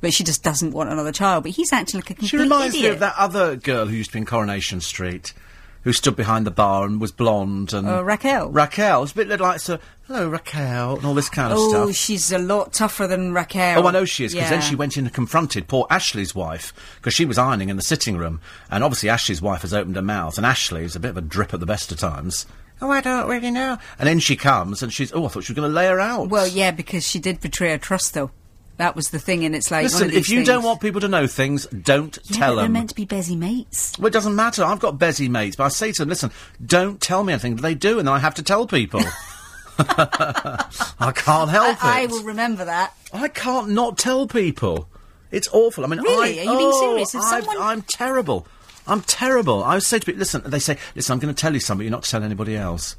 But 0.00 0.12
she 0.12 0.24
just 0.24 0.42
doesn't 0.42 0.72
want 0.72 0.90
another 0.90 1.12
child. 1.12 1.44
But 1.44 1.52
he's 1.52 1.72
acting 1.72 1.98
like 2.00 2.10
a 2.10 2.14
complete 2.14 2.28
She 2.28 2.36
reminds 2.36 2.74
idiot. 2.74 2.90
me 2.90 2.94
of 2.94 3.00
that 3.00 3.14
other 3.16 3.54
girl 3.54 3.86
who 3.86 3.94
used 3.94 4.10
to 4.10 4.14
be 4.14 4.18
in 4.20 4.26
Coronation 4.26 4.80
Street, 4.80 5.32
who 5.82 5.92
stood 5.92 6.16
behind 6.16 6.46
the 6.46 6.50
bar 6.50 6.84
and 6.84 7.00
was 7.00 7.12
blonde 7.12 7.72
and 7.72 7.88
Uh, 7.88 8.02
Raquel. 8.04 8.48
Raquel. 8.50 9.02
It's 9.02 9.12
a 9.12 9.14
bit 9.16 9.40
like 9.40 9.60
so. 9.60 9.78
Hello, 10.06 10.28
Raquel, 10.28 10.96
and 10.96 11.04
all 11.06 11.14
this 11.14 11.28
kind 11.28 11.52
of 11.52 11.58
Oh, 11.58 11.68
stuff. 11.70 11.88
Oh, 11.88 11.92
she's 11.92 12.30
a 12.32 12.38
lot 12.38 12.72
tougher 12.72 13.06
than 13.06 13.32
Raquel. 13.32 13.82
Oh, 13.82 13.88
I 13.88 13.92
know 13.92 14.04
she 14.04 14.24
is, 14.24 14.34
because 14.34 14.50
then 14.50 14.60
she 14.60 14.74
went 14.74 14.96
in 14.96 15.06
and 15.06 15.14
confronted 15.14 15.68
poor 15.68 15.86
Ashley's 15.90 16.34
wife, 16.34 16.72
because 16.96 17.14
she 17.14 17.24
was 17.24 17.38
ironing 17.38 17.68
in 17.70 17.76
the 17.76 17.82
sitting 17.82 18.16
room, 18.16 18.40
and 18.70 18.84
obviously 18.84 19.08
Ashley's 19.08 19.40
wife 19.40 19.62
has 19.62 19.72
opened 19.72 19.96
her 19.96 20.02
mouth, 20.02 20.36
and 20.36 20.44
Ashley 20.44 20.84
is 20.84 20.94
a 20.96 21.00
bit 21.00 21.10
of 21.10 21.16
a 21.16 21.22
drip 21.22 21.54
at 21.54 21.60
the 21.60 21.66
best 21.66 21.90
of 21.92 21.98
times. 21.98 22.46
Oh, 22.80 22.90
I 22.90 23.00
don't 23.00 23.28
really 23.28 23.50
know. 23.52 23.78
And 23.98 24.08
then 24.08 24.18
she 24.18 24.34
comes, 24.36 24.82
and 24.82 24.92
she's, 24.92 25.12
oh, 25.14 25.24
I 25.24 25.28
thought 25.28 25.44
she 25.44 25.52
was 25.52 25.56
going 25.58 25.70
to 25.70 25.74
lay 25.74 25.86
her 25.86 26.00
out. 26.00 26.28
Well, 26.28 26.48
yeah, 26.48 26.72
because 26.72 27.06
she 27.06 27.20
did 27.20 27.40
betray 27.40 27.70
her 27.70 27.78
trust, 27.78 28.12
though. 28.12 28.32
That 28.78 28.96
was 28.96 29.10
the 29.10 29.18
thing, 29.18 29.44
and 29.44 29.54
it's 29.54 29.70
like 29.70 29.84
one 29.84 29.92
Listen, 29.92 30.08
of 30.08 30.14
if 30.14 30.28
you 30.28 30.38
things- 30.38 30.48
don't 30.48 30.64
want 30.64 30.80
people 30.80 31.00
to 31.02 31.08
know 31.08 31.26
things, 31.26 31.66
don't 31.66 32.18
yeah, 32.24 32.36
tell 32.38 32.50
but 32.52 32.56
they're 32.56 32.64
them. 32.64 32.72
meant 32.72 32.88
to 32.88 32.94
be 32.94 33.04
busy 33.04 33.36
mates. 33.36 33.96
Well, 33.98 34.06
it 34.08 34.12
doesn't 34.12 34.34
matter. 34.34 34.64
I've 34.64 34.80
got 34.80 34.98
busy 34.98 35.28
mates, 35.28 35.56
but 35.56 35.64
I 35.64 35.68
say 35.68 35.92
to 35.92 36.02
them, 36.02 36.08
listen, 36.08 36.30
don't 36.64 37.00
tell 37.00 37.22
me 37.22 37.32
anything. 37.34 37.56
They 37.56 37.74
do, 37.74 37.98
and 37.98 38.08
then 38.08 38.14
I 38.14 38.18
have 38.18 38.34
to 38.36 38.42
tell 38.42 38.66
people. 38.66 39.02
I 39.78 41.12
can't 41.14 41.50
help 41.50 41.82
I, 41.84 42.02
I 42.02 42.06
will 42.06 42.22
remember 42.24 42.64
that. 42.64 42.94
I 43.12 43.28
can't 43.28 43.70
not 43.70 43.98
tell 43.98 44.26
people. 44.26 44.88
It's 45.30 45.48
awful. 45.52 45.84
I 45.84 45.88
mean, 45.88 46.00
Really? 46.00 46.40
I, 46.40 46.44
Are 46.44 46.52
you 46.52 46.58
being 46.58 46.70
oh, 46.74 46.80
serious? 46.80 47.14
If 47.14 47.20
oh, 47.22 47.24
I've- 47.24 47.46
someone- 47.46 47.66
I'm 47.66 47.82
terrible. 47.82 48.46
I'm 48.86 49.00
terrible. 49.02 49.62
I 49.64 49.78
say 49.78 49.98
to 50.00 50.06
people, 50.06 50.18
listen, 50.18 50.42
they 50.44 50.58
say, 50.58 50.76
listen, 50.94 51.12
I'm 51.12 51.20
going 51.20 51.34
to 51.34 51.40
tell 51.40 51.54
you 51.54 51.60
something, 51.60 51.84
you're 51.84 51.90
not 51.92 52.02
to 52.02 52.10
tell 52.10 52.22
anybody 52.22 52.56
else. 52.56 52.96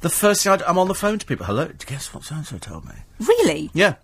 The 0.00 0.08
first 0.10 0.42
thing 0.42 0.52
i 0.52 0.68
am 0.70 0.78
on 0.78 0.88
the 0.88 0.94
phone 0.94 1.18
to 1.18 1.26
people, 1.26 1.46
hello, 1.46 1.70
guess 1.86 2.12
what 2.12 2.24
so-and-so 2.24 2.58
told 2.58 2.84
me? 2.86 2.94
Really? 3.20 3.70
Yeah. 3.72 3.94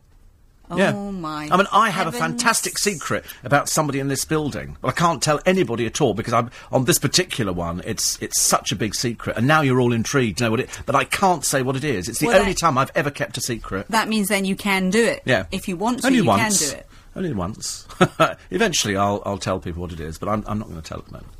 Yeah. 0.78 0.92
Oh, 0.94 1.12
my 1.12 1.48
I 1.50 1.56
mean, 1.56 1.66
I 1.72 1.90
have 1.90 2.06
a 2.06 2.12
fantastic 2.12 2.78
secret 2.78 3.24
about 3.44 3.68
somebody 3.68 3.98
in 4.00 4.08
this 4.08 4.24
building, 4.24 4.76
but 4.80 4.88
I 4.88 4.92
can't 4.92 5.22
tell 5.22 5.40
anybody 5.46 5.86
at 5.86 6.00
all 6.00 6.14
because 6.14 6.32
I'm 6.32 6.50
on 6.70 6.84
this 6.84 6.98
particular 6.98 7.52
one. 7.52 7.82
It's 7.84 8.20
it's 8.22 8.40
such 8.40 8.72
a 8.72 8.76
big 8.76 8.94
secret, 8.94 9.36
and 9.36 9.46
now 9.46 9.60
you're 9.62 9.80
all 9.80 9.92
intrigued 9.92 10.38
to 10.38 10.44
know 10.44 10.50
what 10.52 10.60
it. 10.60 10.70
But 10.86 10.94
I 10.94 11.04
can't 11.04 11.44
say 11.44 11.62
what 11.62 11.76
it 11.76 11.84
is. 11.84 12.08
It's 12.08 12.18
the 12.20 12.26
Well, 12.28 12.40
only 12.40 12.52
that- 12.52 12.58
time 12.60 12.78
I've 12.78 12.90
ever 12.94 13.10
kept 13.10 13.36
a 13.38 13.40
secret. 13.40 13.86
That 13.88 14.08
means 14.08 14.28
then 14.28 14.44
you 14.44 14.56
can 14.56 14.90
do 14.90 15.04
it. 15.04 15.22
Yeah, 15.24 15.44
If 15.52 15.68
you 15.68 15.76
want 15.76 16.00
to, 16.00 16.06
only 16.06 16.18
you 16.18 16.24
once. 16.24 16.60
can 16.60 16.70
do 16.70 16.76
it. 16.78 16.86
Only 17.14 17.32
once. 17.34 17.86
Eventually, 18.50 18.96
I'll 18.96 19.22
I'll 19.26 19.38
tell 19.38 19.60
people 19.60 19.82
what 19.82 19.92
it 19.92 20.00
is, 20.00 20.18
but 20.18 20.28
I'm 20.28 20.42
I'm 20.46 20.58
not 20.58 20.68
going 20.68 20.80
to 20.80 20.88
tell 20.88 20.98
at 20.98 21.06
the 21.06 21.12
moment. 21.12 21.32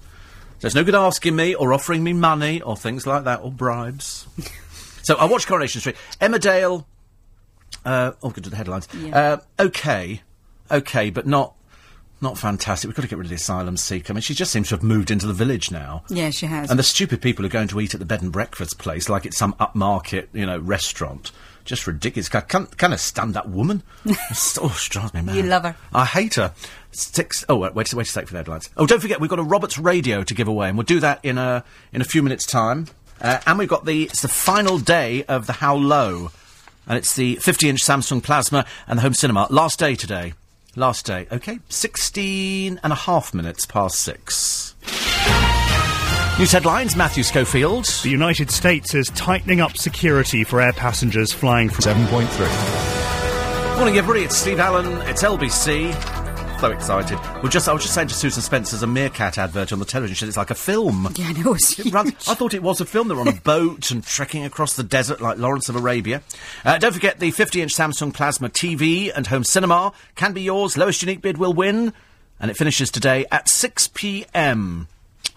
There's 0.61 0.75
no 0.75 0.85
good 0.85 0.95
asking 0.95 1.35
me 1.35 1.55
or 1.55 1.73
offering 1.73 2.05
me 2.05 2.13
money 2.13 2.61
or 2.61 2.77
things 2.77 3.07
like 3.07 3.25
that 3.25 3.41
or 3.43 3.51
bribes. 3.51 4.27
so 5.03 5.17
I 5.17 5.25
watched 5.25 5.47
Coronation 5.49 5.81
Street. 5.81 5.97
Emmerdale. 6.21 6.85
Uh, 7.85 8.13
oh, 8.23 8.31
good 8.31 8.45
to 8.45 8.51
the 8.51 8.57
headlines. 8.57 8.89
Yeah. 8.97 9.39
Uh, 9.59 9.65
okay, 9.65 10.23
okay, 10.71 11.11
but 11.11 11.27
not 11.27 11.55
not 12.21 12.39
fantastic. 12.39 12.87
We've 12.89 12.95
got 12.95 13.03
to 13.03 13.09
get 13.09 13.19
rid 13.19 13.25
of 13.27 13.31
the 13.31 13.35
asylum 13.37 13.77
seeker. 13.77 14.13
I 14.13 14.15
mean, 14.15 14.23
she 14.23 14.33
just 14.35 14.53
seems 14.53 14.69
to 14.69 14.77
have 14.77 14.83
moved 14.85 15.11
into 15.11 15.27
the 15.27 15.33
village 15.33 15.73
now. 15.73 16.05
Yeah, 16.09 16.31
she 16.31 16.47
has. 16.47 16.71
And 16.71 16.79
the 16.79 16.85
stupid 16.85 17.21
people 17.21 17.43
who 17.43 17.49
are 17.49 17.51
going 17.51 17.67
to 17.69 17.81
eat 17.81 17.95
at 17.95 17.99
the 18.01 18.07
bed 18.07 18.23
and 18.23 18.31
breakfast 18.31 18.79
place 18.79 19.09
like 19.09 19.27
it's 19.27 19.37
some 19.37 19.55
upmarket, 19.55 20.29
you 20.33 20.47
know, 20.47 20.59
restaurant. 20.59 21.33
Just 21.65 21.87
ridiculous. 21.89 22.33
I 22.33 22.41
can't, 22.43 22.77
kind 22.79 22.93
of 22.93 23.01
stand 23.01 23.35
that 23.35 23.49
woman. 23.49 23.83
It's- 24.07 24.57
oh, 24.61 24.69
she 24.71 24.91
drives 24.91 25.13
me 25.15 25.23
mad. 25.23 25.35
You 25.35 25.43
love 25.43 25.65
her. 25.65 25.75
I 25.93 26.05
hate 26.05 26.35
her. 26.35 26.53
Six, 26.93 27.45
oh, 27.49 27.57
wait, 27.57 27.75
wait, 27.75 27.93
wait 27.93 28.07
a 28.07 28.11
sec 28.11 28.27
for 28.27 28.33
the 28.35 28.39
headlines. 28.39 28.69
Oh, 28.77 28.87
don't 28.87 29.01
forget, 29.01 29.21
we've 29.21 29.31
got 29.31 29.39
a 29.41 29.45
Roberts 29.45 29.79
radio 29.79 30.23
to 30.23 30.35
give 30.35 30.47
away, 30.47 30.69
and 30.69 30.77
we'll 30.79 30.85
do 30.85 31.01
that 31.01 31.25
in 31.25 31.39
a, 31.39 31.65
in 31.93 32.01
a 32.03 32.05
few 32.05 32.23
minutes' 32.23 32.47
time. 32.47 32.87
Uh, 33.21 33.41
and 33.47 33.59
we've 33.59 33.69
got 33.69 33.85
the, 33.85 34.05
it's 34.05 34.23
the 34.23 34.29
final 34.29 34.79
day 34.79 35.25
of 35.25 35.47
the 35.49 35.55
How 35.55 35.75
Low. 35.75 36.31
And 36.87 36.99
it's 36.99 37.15
the 37.15 37.37
50 37.37 37.69
inch 37.69 37.83
Samsung 37.83 38.23
Plasma 38.23 38.65
and 38.87 38.99
the 38.99 39.03
home 39.03 39.15
cinema. 39.15 39.47
Last 39.51 39.79
day 39.79 39.95
today. 39.95 40.35
Last 40.75 41.05
day. 41.05 41.27
Okay, 41.31 41.59
16 41.69 42.81
and 42.83 42.93
a 42.93 42.97
half 42.97 43.35
minutes 43.35 43.67
past 43.67 43.99
six. 43.99 44.75
News 46.39 46.51
headlines 46.51 46.97
Matthew 46.97 47.23
Schofield. 47.25 47.85
The 48.03 48.09
United 48.09 48.51
States 48.51 48.95
is 48.95 49.09
tightening 49.11 49.61
up 49.61 49.77
security 49.77 50.45
for 50.45 50.63
air 50.63 50.73
passengers 50.73 51.33
flying 51.33 51.69
from 51.69 51.85
7.3. 51.85 53.77
Morning, 53.77 53.99
everybody. 53.99 54.25
It's 54.25 54.37
Steve 54.37 54.59
Allen. 54.59 54.87
It's 55.09 55.23
LBC. 55.23 56.22
So 56.63 56.71
excited. 56.71 57.19
Just, 57.51 57.69
I 57.69 57.73
was 57.73 57.83
just 57.83 57.93
saying 57.93 58.07
to 58.07 58.15
Susan 58.15 58.41
Spencer's 58.41 58.85
a 58.85 58.87
Meerkat 58.87 59.37
advert 59.37 59.73
on 59.73 59.81
the 59.81 59.85
television. 59.85 60.15
She 60.15 60.21
said 60.21 60.29
it's 60.29 60.37
like 60.37 60.53
a 60.53 60.55
film. 60.55 61.13
yeah, 61.17 61.27
I 61.27 61.33
know. 61.33 61.55
It's 61.55 61.77
It 61.85 61.93
runs- 61.93 62.29
I 62.29 62.35
thought 62.35 62.55
it 62.55 62.63
was 62.63 62.81
a 62.81 62.85
film. 62.85 63.09
They're 63.09 63.19
on 63.19 63.27
a 63.27 63.33
boat 63.33 63.91
and 63.91 64.05
trekking 64.05 64.45
across 64.45 64.77
the 64.77 64.85
desert 64.85 65.21
like 65.21 65.39
Lawrence 65.39 65.69
of 65.69 65.75
Arabia. 65.75 66.23
Uh, 66.65 66.79
don't 66.79 66.93
forget 66.93 67.19
the 67.19 67.33
50-inch 67.33 67.75
Samsung 67.75 68.15
Plasma 68.15 68.49
TV 68.49 69.11
and 69.13 69.27
home 69.27 69.43
cinema 69.43 69.93
can 70.15 70.33
be 70.35 70.43
yours. 70.43 70.77
Lowest 70.77 71.03
unique 71.03 71.21
bid 71.21 71.37
will 71.37 71.53
win, 71.53 71.93
and 72.39 72.49
it 72.49 72.57
finishes 72.57 72.93
today 72.93 73.27
at 73.33 73.49
6 73.49 73.89
p.m. 73.89 74.87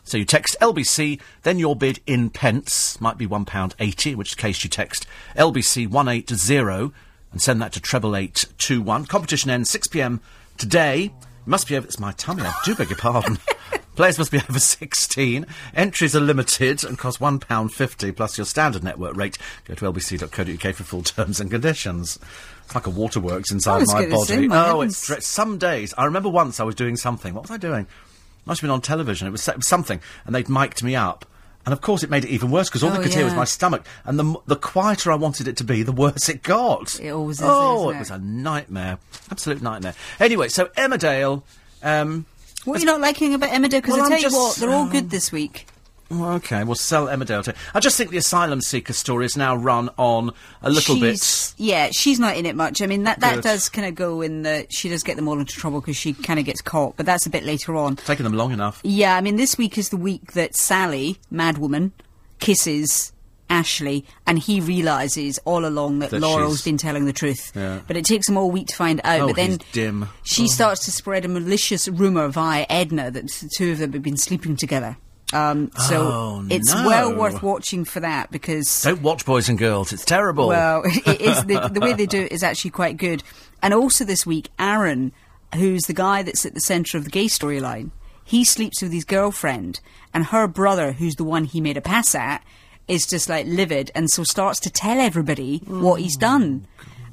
So 0.03 0.19
you 0.19 0.25
text 0.25 0.55
LBC, 0.61 1.19
then 1.41 1.57
your 1.57 1.75
bid 1.75 2.01
in 2.05 2.29
pence 2.29 3.01
might 3.01 3.17
be 3.17 3.25
one 3.25 3.45
pound 3.45 3.73
eighty, 3.79 4.11
in 4.11 4.19
which 4.19 4.37
case 4.37 4.63
you 4.63 4.69
text 4.69 5.07
LBC 5.35 5.89
one 5.89 6.07
eight 6.07 6.29
zero 6.29 6.93
and 7.31 7.41
send 7.41 7.63
that 7.63 7.73
to 7.73 7.79
treble 7.81 8.15
eight 8.15 8.45
two 8.59 8.79
one. 8.79 9.07
Competition 9.07 9.49
ends 9.49 9.71
6 9.71 9.87
p.m. 9.87 10.21
today. 10.57 11.05
It 11.05 11.47
must 11.47 11.67
be 11.67 11.77
over. 11.77 11.85
It's 11.85 11.99
my 11.99 12.11
tummy. 12.13 12.43
I 12.43 12.53
do 12.65 12.75
beg 12.75 12.89
your 12.89 12.97
pardon. 12.97 13.37
Players 13.95 14.17
must 14.17 14.31
be 14.31 14.39
over 14.49 14.59
16. 14.59 15.45
Entries 15.73 16.15
are 16.15 16.19
limited 16.19 16.83
and 16.83 16.97
cost 16.97 17.19
£1.50 17.21 18.15
plus 18.15 18.37
your 18.37 18.43
standard 18.43 18.83
network 18.83 19.15
rate. 19.15 19.37
Go 19.63 19.73
to 19.75 19.85
lbc.co.uk 19.91 20.75
for 20.75 20.83
full 20.83 21.01
terms 21.03 21.39
and 21.39 21.49
conditions. 21.49 22.19
It's 22.65 22.75
like 22.75 22.87
a 22.87 22.89
waterworks 22.89 23.51
inside 23.51 23.87
my 23.87 24.09
body. 24.09 24.49
oh, 24.51 24.81
it's 24.81 25.25
some 25.25 25.57
days. 25.57 25.93
I 25.97 26.05
remember 26.05 26.29
once 26.29 26.59
I 26.59 26.63
was 26.63 26.75
doing 26.75 26.97
something. 26.97 27.33
What 27.33 27.43
was 27.43 27.51
I 27.51 27.57
doing? 27.57 27.85
I 27.85 28.41
Must 28.45 28.59
have 28.59 28.67
been 28.67 28.73
on 28.73 28.81
television. 28.81 29.27
It 29.27 29.31
was, 29.31 29.47
it 29.47 29.55
was 29.55 29.67
something, 29.67 30.01
and 30.25 30.35
they'd 30.35 30.49
mic'd 30.49 30.83
me 30.83 30.95
up. 30.95 31.25
And 31.65 31.73
of 31.73 31.81
course, 31.81 32.03
it 32.03 32.09
made 32.11 32.23
it 32.23 32.29
even 32.29 32.51
worse 32.51 32.69
because 32.69 32.83
all 32.83 32.91
Oh, 32.91 32.97
they 32.97 33.03
could 33.03 33.13
hear 33.13 33.25
was 33.25 33.33
my 33.33 33.43
stomach. 33.43 33.85
And 34.05 34.19
the 34.19 34.35
the 34.45 34.55
quieter 34.55 35.11
I 35.11 35.15
wanted 35.15 35.47
it 35.47 35.57
to 35.57 35.63
be, 35.63 35.81
the 35.83 35.91
worse 35.91 36.29
it 36.29 36.43
got. 36.43 36.99
It 36.99 37.09
always 37.09 37.37
is, 37.37 37.43
Oh, 37.45 37.89
it 37.89 37.95
it? 37.95 37.99
was 37.99 38.11
a 38.11 38.19
nightmare, 38.19 38.99
absolute 39.31 39.61
nightmare. 39.61 39.95
Anyway, 40.19 40.49
so 40.49 40.65
Emmerdale. 40.77 41.41
Um, 41.81 42.25
What 42.65 42.77
are 42.77 42.79
you 42.79 42.85
not 42.85 43.01
liking 43.01 43.33
about 43.33 43.49
Emmerdale? 43.49 43.81
Because 43.81 43.93
Well, 43.93 44.01
I 44.01 44.05
I'm 44.05 44.09
tell 44.11 44.17
you 44.19 44.23
just- 44.23 44.35
what, 44.35 44.55
they're 44.57 44.69
all 44.71 44.85
good 44.87 45.09
this 45.09 45.31
week. 45.31 45.67
Okay, 46.11 46.63
we'll 46.63 46.75
sell 46.75 47.07
Emmerdale 47.07 47.43
to. 47.43 47.55
I 47.73 47.79
just 47.79 47.97
think 47.97 48.11
the 48.11 48.17
asylum 48.17 48.61
seeker 48.61 48.93
story 48.93 49.25
is 49.25 49.35
now 49.35 49.55
run 49.55 49.89
on 49.97 50.31
a 50.61 50.69
little 50.69 50.95
she's, 50.95 51.53
Yeah, 51.57 51.89
she's 51.91 52.19
not 52.19 52.37
in 52.37 52.45
it 52.45 52.55
much. 52.55 52.81
I 52.81 52.87
mean, 52.87 53.03
that, 53.03 53.19
that 53.21 53.35
Good. 53.35 53.43
does 53.43 53.69
kind 53.69 53.87
of 53.87 53.95
go 53.95 54.21
in 54.21 54.43
the. 54.43 54.67
She 54.69 54.89
does 54.89 55.03
get 55.03 55.15
them 55.15 55.27
all 55.27 55.39
into 55.39 55.53
trouble 55.53 55.81
because 55.81 55.97
she 55.97 56.13
kind 56.13 56.39
of 56.39 56.45
gets 56.45 56.61
caught, 56.61 56.97
but 56.97 57.05
that's 57.05 57.25
a 57.25 57.29
bit 57.29 57.43
later 57.43 57.75
on. 57.75 57.95
taking 57.95 58.23
them 58.23 58.33
long 58.33 58.51
enough. 58.51 58.79
Yeah, 58.83 59.15
I 59.15 59.21
mean, 59.21 59.35
this 59.35 59.57
week 59.57 59.77
is 59.77 59.89
the 59.89 59.97
week 59.97 60.33
that 60.33 60.55
Sally, 60.55 61.17
Madwoman, 61.31 61.91
kisses 62.39 63.13
Ashley, 63.49 64.05
and 64.25 64.39
he 64.39 64.59
realises 64.59 65.39
all 65.45 65.65
along 65.65 65.99
that, 65.99 66.09
That 66.09 66.21
Laurel's 66.21 66.63
been 66.63 66.77
telling 66.77 67.05
the 67.05 67.13
truth. 67.13 67.51
Yeah. 67.55 67.81
But 67.87 67.97
it 67.97 68.05
takes 68.05 68.27
him 68.27 68.37
all 68.37 68.49
week 68.51 68.67
to 68.67 68.75
find 68.75 69.01
out. 69.03 69.21
Oh, 69.21 69.27
but 69.27 69.35
then 69.35 69.59
dim. 69.71 70.09
she 70.23 70.47
starts 70.47 70.85
to 70.85 70.91
spread 70.91 71.25
a 71.25 71.27
malicious 71.27 71.87
rumour 71.87 72.27
via 72.29 72.65
Edna 72.69 73.11
that 73.11 73.29
the 73.29 73.49
two 73.55 73.71
of 73.71 73.77
them 73.77 73.93
have 73.93 74.01
been 74.01 74.17
sleeping 74.17 74.55
together. 74.55 74.97
Um, 75.35 75.71
so 75.87 76.01
Oh, 76.01 76.47
it's 76.49 76.73
no. 76.73 76.87
well 76.87 77.15
worth 77.15 77.43
watching 77.43 77.83
for 77.85 77.99
that 77.99 78.31
because 78.31 78.81
Don't 78.83 79.01
watch 79.01 79.25
Boys 79.25 79.49
and 79.49 79.57
Girls. 79.57 79.91
It's 79.93 80.05
terrible. 80.05 80.47
well, 80.47 80.81
it 80.85 81.19
is 81.21 81.43
the, 81.45 81.69
the 81.71 81.81
way 81.81 81.93
they 81.93 82.05
do 82.05 82.21
it 82.21 82.31
is 82.31 82.43
actually 82.43 82.71
quite 82.71 82.97
good. 82.97 83.21
And 83.61 83.73
also 83.73 84.05
this 84.05 84.25
week, 84.25 84.49
Aaron, 84.59 85.11
who's 85.53 85.83
the 85.83 85.93
guy 85.93 86.23
that's 86.23 86.45
at 86.45 86.53
the 86.53 86.61
centre 86.61 86.97
of 86.97 87.03
the 87.03 87.09
gay 87.09 87.25
storyline, 87.25 87.91
he 88.23 88.43
sleeps 88.45 88.81
with 88.81 88.91
his 88.93 89.05
girlfriend, 89.05 89.79
and 90.13 90.25
her 90.25 90.47
brother, 90.47 90.93
who's 90.93 91.15
the 91.15 91.23
one 91.23 91.43
he 91.45 91.61
made 91.61 91.77
a 91.77 91.81
pass 91.81 92.15
at, 92.15 92.43
is 92.87 93.05
just 93.05 93.29
like 93.29 93.45
livid, 93.47 93.91
and 93.93 94.09
so 94.09 94.23
starts 94.23 94.59
to 94.61 94.69
tell 94.71 94.99
everybody 94.99 95.57
what 95.67 95.99
he's 96.01 96.15
done, 96.17 96.65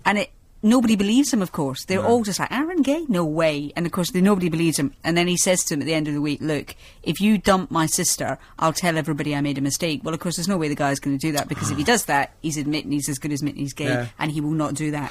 and 0.05 0.19
it. 0.19 0.31
Nobody 0.65 0.95
believes 0.95 1.33
him, 1.33 1.43
of 1.43 1.51
course. 1.51 1.85
They're 1.85 2.05
all 2.05 2.23
just 2.23 2.39
like, 2.39 2.53
Aaron 2.53 2.83
Gay? 2.83 3.05
No 3.09 3.25
way. 3.25 3.73
And 3.75 3.85
of 3.85 3.91
course, 3.91 4.13
they, 4.13 4.21
nobody 4.21 4.49
believes 4.49 4.79
him. 4.79 4.95
And 5.03 5.17
then 5.17 5.27
he 5.27 5.37
says 5.37 5.65
to 5.65 5.75
him 5.75 5.81
at 5.83 5.87
the 5.87 5.95
end 5.95 6.07
of 6.07 6.15
the 6.15 6.21
week, 6.21 6.41
Look, 6.41 6.77
if 7.03 7.21
you 7.21 7.37
dump 7.37 7.71
my 7.73 7.87
sister, 7.87 8.39
I'll 8.61 8.73
tell 8.73 8.97
everybody 8.97 9.35
I 9.35 9.41
made 9.41 9.59
a 9.59 9.61
mistake. 9.61 10.03
Well, 10.05 10.15
of 10.15 10.21
course, 10.21 10.37
there's 10.37 10.47
no 10.49 10.57
way 10.57 10.69
the 10.69 10.77
guy's 10.77 11.01
going 11.01 11.19
to 11.19 11.27
do 11.27 11.33
that 11.33 11.49
because 11.49 11.71
if 11.73 11.79
he 11.79 11.85
does 11.93 12.05
that, 12.05 12.35
he's 12.43 12.57
admitting 12.57 12.93
he's 12.93 13.09
as 13.09 13.19
good 13.19 13.33
as 13.33 13.41
admitting 13.41 13.63
he's 13.63 13.73
gay, 13.75 13.87
Yeah. 13.87 14.07
and 14.21 14.31
he 14.31 14.41
will 14.41 14.53
not 14.53 14.75
do 14.75 14.93
that. 14.93 15.11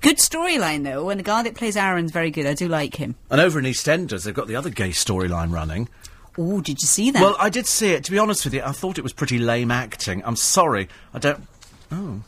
Good 0.00 0.16
storyline, 0.16 0.82
though, 0.82 1.08
and 1.10 1.20
the 1.20 1.24
guy 1.24 1.42
that 1.44 1.54
plays 1.54 1.76
Aaron's 1.76 2.10
very 2.10 2.30
good. 2.32 2.46
I 2.46 2.54
do 2.54 2.66
like 2.68 2.96
him. 2.96 3.14
and 3.30 3.40
over 3.40 3.58
in 3.60 3.64
EastEnders, 3.66 4.24
they've 4.24 4.34
got 4.34 4.48
the 4.48 4.56
other 4.56 4.70
gay 4.70 4.88
storyline 4.90 5.52
running. 5.52 5.88
Oh, 6.36 6.60
did 6.60 6.82
you 6.82 6.88
see 6.88 7.12
that? 7.12 7.22
Well, 7.22 7.36
I 7.38 7.48
did 7.48 7.66
see 7.66 7.90
it. 7.92 8.02
To 8.04 8.10
be 8.10 8.18
honest 8.18 8.44
with 8.44 8.54
you, 8.54 8.62
I 8.64 8.72
thought 8.72 8.98
it 8.98 9.02
was 9.04 9.12
pretty 9.12 9.38
lame 9.38 9.70
acting. 9.70 10.20
I'm 10.24 10.34
sorry. 10.34 10.88
I 11.12 11.20
don't. 11.20 11.46
Oh. 11.92 12.22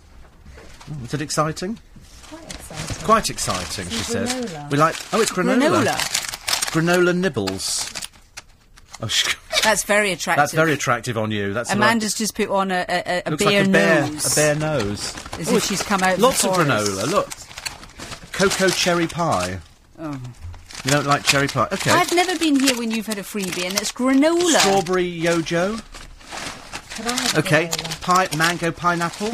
Oh, 0.89 0.97
was 1.03 1.13
it 1.15 1.21
exciting? 1.21 1.79
Quite 3.05 3.31
exciting. 3.31 3.87
Quite 3.87 3.89
exciting, 3.89 3.89
she 3.91 4.03
says. 4.05 4.71
We 4.71 4.77
like. 4.79 4.97
Oh, 5.13 5.21
it's 5.21 5.31
granola. 5.33 5.85
Granola. 5.85 5.97
Granola 6.73 7.17
nibbles. 7.17 7.91
Oh, 9.01 9.07
sh- 9.09 9.37
That's 9.63 9.85
very 9.85 10.11
attractive. 10.13 10.41
that's 10.43 10.53
very 10.55 10.73
attractive 10.73 11.19
on 11.19 11.31
you. 11.31 11.53
That's 11.53 11.71
Amanda's 11.71 12.15
just 12.15 12.35
put 12.35 12.49
on 12.49 12.71
a, 12.71 12.85
a, 12.89 13.23
a 13.27 13.37
bare 13.37 13.61
like 13.61 13.67
a 13.67 13.71
bear, 13.71 14.01
nose. 14.09 14.33
a 14.33 14.35
bare 14.41 14.55
nose. 14.55 15.15
As 15.39 15.49
if 15.49 15.53
oh, 15.55 15.59
she's 15.59 15.83
come 15.83 16.03
out 16.03 16.15
of 16.15 16.21
Lots 16.21 16.43
the 16.43 16.49
of 16.51 16.57
granola. 16.57 17.07
Look, 17.11 17.29
cocoa 18.33 18.69
cherry 18.71 19.07
pie. 19.07 19.59
Oh. 19.99 20.19
You 20.85 20.91
don't 20.91 21.07
like 21.07 21.25
cherry 21.25 21.47
pie? 21.49 21.69
Okay. 21.73 21.91
I've 21.91 22.13
never 22.15 22.39
been 22.39 22.59
here 22.59 22.77
when 22.79 22.91
you've 22.91 23.07
had 23.07 23.19
a 23.19 23.23
freebie, 23.23 23.67
and 23.67 23.75
it's 23.75 23.93
granola. 23.93 24.59
Strawberry 24.61 25.11
yojo. 25.21 25.83
Can 26.97 27.09
I 27.09 27.11
have 27.21 27.39
Okay. 27.39 27.67
granola? 27.67 28.01
Pie, 28.03 28.37
mango, 28.37 28.73
pineapple. 28.73 29.31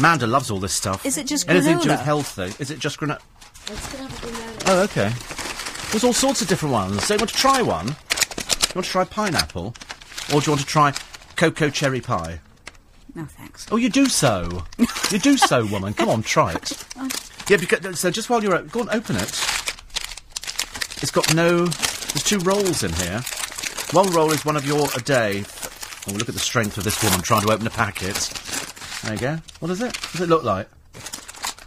Amanda 0.00 0.26
loves 0.26 0.50
all 0.50 0.58
this 0.58 0.72
stuff. 0.72 1.04
Is 1.04 1.18
it 1.18 1.26
just 1.26 1.46
anything 1.46 1.76
to 1.76 1.82
do 1.84 1.90
granola? 1.90 1.98
with 1.98 2.00
healthy? 2.00 2.54
Is 2.58 2.70
it 2.70 2.78
just 2.78 2.98
granola? 2.98 3.20
Let's 3.68 3.92
gonna 3.92 4.08
have 4.08 4.24
a 4.24 4.26
granola. 4.26 4.62
Oh, 4.66 4.82
okay. 4.84 5.12
There's 5.90 6.04
all 6.04 6.14
sorts 6.14 6.40
of 6.40 6.48
different 6.48 6.72
ones. 6.72 7.04
So 7.04 7.12
you 7.12 7.18
want 7.18 7.28
to 7.28 7.36
try 7.36 7.60
one? 7.60 7.84
Do 7.84 7.92
You 7.92 8.74
want 8.76 8.86
to 8.86 8.90
try 8.90 9.04
pineapple, 9.04 9.74
or 10.32 10.40
do 10.40 10.46
you 10.46 10.52
want 10.52 10.60
to 10.60 10.66
try 10.66 10.94
cocoa 11.36 11.68
cherry 11.68 12.00
pie? 12.00 12.40
No, 13.14 13.26
thanks. 13.26 13.66
Oh, 13.70 13.76
you 13.76 13.90
do 13.90 14.06
so. 14.06 14.64
you 15.10 15.18
do 15.18 15.36
so, 15.36 15.66
woman. 15.70 15.92
Come 15.92 16.08
on, 16.08 16.22
try 16.22 16.54
it. 16.54 16.82
Yeah, 17.50 17.58
because, 17.58 18.00
so 18.00 18.10
just 18.10 18.30
while 18.30 18.42
you're 18.42 18.54
at, 18.54 18.70
go 18.70 18.80
on, 18.80 18.88
open 18.88 19.16
it. 19.16 19.28
It's 21.02 21.10
got 21.10 21.34
no. 21.34 21.66
There's 21.66 22.24
two 22.24 22.38
rolls 22.38 22.82
in 22.84 22.94
here. 22.94 23.20
One 23.92 24.10
roll 24.12 24.30
is 24.30 24.46
one 24.46 24.56
of 24.56 24.64
your 24.64 24.88
a 24.96 25.00
day. 25.02 25.44
Oh, 26.08 26.12
look 26.12 26.30
at 26.30 26.34
the 26.34 26.40
strength 26.40 26.78
of 26.78 26.84
this 26.84 27.02
woman 27.04 27.20
trying 27.20 27.42
to 27.42 27.52
open 27.52 27.66
a 27.66 27.70
packet. 27.70 28.16
There 29.04 29.14
you 29.14 29.18
go. 29.20 29.38
What 29.60 29.70
is 29.70 29.80
it? 29.80 29.96
What 29.96 30.12
does 30.12 30.20
it 30.22 30.28
look 30.28 30.44
like? 30.44 30.68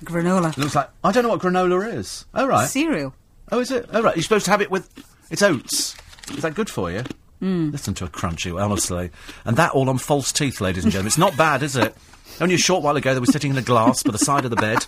Granola. 0.03 0.51
It 0.51 0.57
looks 0.57 0.75
like 0.75 0.89
I 1.03 1.11
don't 1.11 1.23
know 1.23 1.29
what 1.29 1.41
granola 1.41 1.93
is. 1.93 2.25
Oh 2.33 2.45
right. 2.47 2.67
Cereal. 2.67 3.13
Oh, 3.51 3.59
is 3.59 3.71
it? 3.71 3.87
Oh 3.91 4.01
right. 4.01 4.15
You're 4.15 4.23
supposed 4.23 4.45
to 4.45 4.51
have 4.51 4.61
it 4.61 4.69
with. 4.71 4.89
It's 5.31 5.41
oats. 5.41 5.95
Is 6.31 6.41
that 6.43 6.53
good 6.55 6.69
for 6.69 6.91
you? 6.91 7.03
Hmm. 7.39 7.71
Listen 7.71 7.93
to 7.95 8.05
a 8.05 8.07
crunchy, 8.07 8.57
honestly. 8.61 9.11
And 9.45 9.57
that 9.57 9.71
all 9.71 9.89
on 9.89 9.97
false 9.97 10.31
teeth, 10.31 10.61
ladies 10.61 10.83
and 10.83 10.91
gentlemen. 10.93 11.07
It's 11.07 11.17
not 11.17 11.35
bad, 11.35 11.63
is 11.63 11.75
it? 11.75 11.95
Only 12.39 12.55
a 12.55 12.57
short 12.59 12.83
while 12.83 12.95
ago, 12.95 13.13
they 13.13 13.19
were 13.19 13.25
sitting 13.25 13.51
in 13.51 13.57
a 13.57 13.61
glass 13.61 14.01
by 14.01 14.11
the 14.11 14.17
side 14.17 14.45
of 14.45 14.51
the 14.51 14.55
bed. 14.55 14.85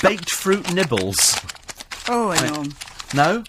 Baked 0.02 0.30
fruit 0.30 0.72
nibbles. 0.72 1.36
Oh, 2.08 2.30
I 2.30 2.48
know. 2.48 2.64
No? 3.14 3.44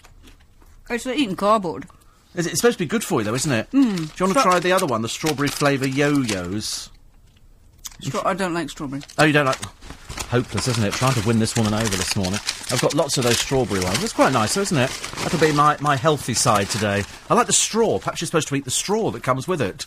Oh, 0.90 0.94
it's 0.94 1.06
like 1.06 1.18
eating 1.18 1.36
cardboard. 1.36 1.86
It's 2.34 2.50
supposed 2.56 2.78
to 2.78 2.84
be 2.84 2.88
good 2.88 3.04
for 3.04 3.20
you, 3.20 3.24
though, 3.24 3.34
isn't 3.34 3.52
it? 3.52 3.70
Mm. 3.72 3.96
Do 3.96 4.02
you 4.02 4.02
want 4.02 4.16
to 4.16 4.28
Stra- 4.30 4.42
try 4.42 4.58
the 4.60 4.72
other 4.72 4.86
one, 4.86 5.02
the 5.02 5.08
strawberry 5.08 5.48
flavour 5.48 5.86
yo-yos? 5.86 6.90
Stra- 8.00 8.26
I 8.26 8.34
don't 8.34 8.54
like 8.54 8.70
strawberry. 8.70 9.02
Oh, 9.18 9.24
you 9.24 9.32
don't 9.32 9.46
like... 9.46 9.58
Hopeless, 10.28 10.66
isn't 10.68 10.82
it? 10.84 10.94
Trying 10.94 11.12
to 11.14 11.26
win 11.26 11.38
this 11.38 11.56
woman 11.56 11.74
over 11.74 11.84
this 11.90 12.16
morning. 12.16 12.40
I've 12.70 12.80
got 12.80 12.94
lots 12.94 13.18
of 13.18 13.24
those 13.24 13.38
strawberry 13.38 13.80
ones. 13.84 14.02
It's 14.02 14.14
quite 14.14 14.32
nice, 14.32 14.56
isn't 14.56 14.76
it? 14.78 14.90
That'll 15.22 15.38
be 15.38 15.52
my, 15.52 15.76
my 15.80 15.96
healthy 15.96 16.32
side 16.32 16.68
today. 16.70 17.04
I 17.28 17.34
like 17.34 17.46
the 17.46 17.52
straw. 17.52 17.98
Perhaps 17.98 18.20
you're 18.22 18.26
supposed 18.26 18.48
to 18.48 18.54
eat 18.54 18.64
the 18.64 18.70
straw 18.70 19.10
that 19.10 19.22
comes 19.22 19.46
with 19.46 19.60
it. 19.60 19.84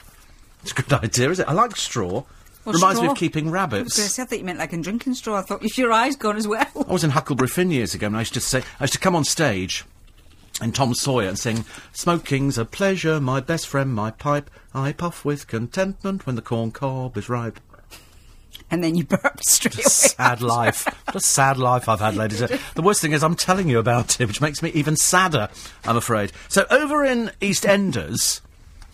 It's 0.61 0.71
a 0.71 0.75
good 0.75 0.93
idea, 1.03 1.31
is 1.31 1.39
it? 1.39 1.47
I 1.47 1.53
like 1.53 1.75
straw. 1.75 2.23
What 2.63 2.75
Reminds 2.75 3.01
me 3.01 3.07
of 3.07 3.17
keeping 3.17 3.49
rabbits. 3.51 3.95
say, 3.95 4.21
I 4.21 4.25
thought 4.25 4.39
you 4.39 4.45
meant 4.45 4.59
like 4.59 4.73
a 4.73 4.77
drinking 4.81 5.13
straw. 5.15 5.37
I 5.37 5.41
thought, 5.41 5.63
if 5.63 5.77
your 5.79 5.91
eyes 5.91 6.15
gone 6.15 6.37
as 6.37 6.47
well. 6.47 6.65
I 6.87 6.91
was 6.93 7.03
in 7.03 7.11
Huckleberry 7.11 7.47
Finn 7.47 7.71
years 7.71 7.93
ago, 7.95 8.07
and 8.07 8.15
I 8.15 8.19
used 8.19 8.33
to 8.35 8.39
say, 8.41 8.61
I 8.79 8.83
used 8.83 8.93
to 8.93 8.99
come 8.99 9.15
on 9.15 9.23
stage 9.23 9.83
in 10.61 10.71
Tom 10.71 10.93
Sawyer 10.93 11.27
and 11.27 11.39
sing, 11.39 11.65
"Smoking's 11.91 12.57
a 12.57 12.65
pleasure, 12.65 13.19
my 13.19 13.39
best 13.39 13.67
friend, 13.67 13.93
my 13.93 14.11
pipe. 14.11 14.49
I 14.73 14.93
puff 14.93 15.25
with 15.25 15.47
contentment 15.47 16.25
when 16.25 16.35
the 16.35 16.41
corn 16.41 16.71
cob 16.71 17.17
is 17.17 17.29
ripe." 17.29 17.59
And 18.71 18.83
then 18.83 18.95
you 18.95 19.03
burped 19.03 19.45
straight 19.45 19.75
away. 19.75 19.83
sad 19.83 20.41
life. 20.41 20.85
What 21.05 21.15
a 21.15 21.19
sad 21.19 21.57
life 21.57 21.87
I've 21.87 21.99
had, 21.99 22.15
ladies. 22.15 22.39
The 22.39 22.81
worst 22.81 23.01
thing 23.01 23.11
is 23.11 23.23
I'm 23.23 23.35
telling 23.35 23.69
you 23.69 23.79
about 23.79 24.19
it, 24.19 24.27
which 24.27 24.41
makes 24.41 24.61
me 24.63 24.71
even 24.71 24.95
sadder, 24.95 25.49
I'm 25.83 25.97
afraid. 25.97 26.31
So 26.47 26.65
over 26.71 27.03
in 27.03 27.31
EastEnders, 27.41 28.41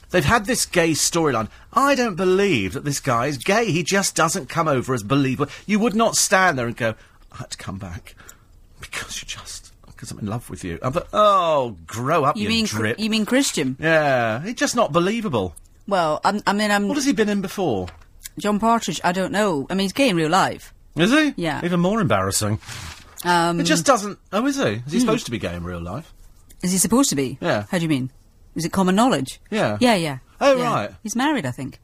they've 0.09 0.25
had 0.25 0.45
this 0.45 0.65
gay 0.65 0.91
storyline. 0.91 1.47
I 1.71 1.95
don't 1.95 2.15
believe 2.15 2.73
that 2.73 2.83
this 2.83 2.99
guy 2.99 3.27
is 3.27 3.37
gay. 3.37 3.71
He 3.71 3.83
just 3.83 4.15
doesn't 4.15 4.49
come 4.49 4.67
over 4.67 4.93
as 4.93 5.03
believable. 5.03 5.51
You 5.65 5.79
would 5.79 5.95
not 5.95 6.15
stand 6.15 6.57
there 6.57 6.67
and 6.67 6.75
go, 6.75 6.95
I 7.31 7.37
had 7.37 7.51
to 7.51 7.57
come 7.57 7.77
back 7.77 8.15
because 8.81 9.21
you 9.21 9.27
just, 9.27 9.70
because 10.01 10.11
I'm 10.11 10.19
in 10.19 10.25
love 10.25 10.49
with 10.49 10.63
you. 10.63 10.79
I'm 10.81 10.93
like, 10.93 11.07
oh, 11.13 11.77
grow 11.85 12.23
up, 12.23 12.35
you, 12.35 12.43
You 12.43 12.49
mean 12.49 12.65
drip. 12.65 12.99
you 12.99 13.07
mean 13.11 13.23
Christian? 13.23 13.77
yeah, 13.79 14.41
he's 14.41 14.55
just 14.55 14.75
not 14.75 14.91
believable. 14.91 15.53
Well, 15.87 16.19
I'm, 16.23 16.41
I 16.47 16.53
mean, 16.53 16.71
I'm 16.71 16.87
What 16.87 16.95
has 16.97 17.05
he 17.05 17.13
been 17.13 17.29
in 17.29 17.41
before? 17.41 17.87
John 18.39 18.59
Partridge. 18.59 18.99
I 19.03 19.11
don't 19.11 19.31
know. 19.31 19.67
I 19.69 19.75
mean, 19.75 19.83
he's 19.85 19.93
gay 19.93 20.09
in 20.09 20.15
real 20.15 20.29
life. 20.29 20.73
Is 20.95 21.11
he? 21.11 21.33
Yeah. 21.37 21.61
Even 21.63 21.79
more 21.81 22.01
embarrassing. 22.01 22.59
Um, 23.23 23.59
It 23.59 23.63
just 23.65 23.85
doesn't. 23.85 24.17
Oh, 24.31 24.45
is 24.47 24.57
he? 24.57 24.81
Is 24.87 24.91
he 24.93 24.99
supposed 24.99 25.25
to 25.25 25.31
be 25.31 25.37
gay 25.37 25.53
in 25.53 25.63
real 25.63 25.81
life? 25.81 26.11
is 26.63 26.71
he 26.71 26.77
supposed 26.79 27.09
to 27.11 27.15
be? 27.15 27.37
Yeah. 27.41 27.65
How 27.69 27.77
do 27.77 27.83
you 27.83 27.89
mean? 27.89 28.11
Is 28.55 28.65
it 28.65 28.71
common 28.71 28.95
knowledge? 28.95 29.39
Yeah. 29.51 29.77
Yeah, 29.79 29.95
yeah. 29.95 30.17
Oh, 30.39 30.57
Yeah. 30.57 30.73
right. 30.73 30.91
He's 31.03 31.15
married, 31.15 31.45
I 31.45 31.51
think. 31.51 31.79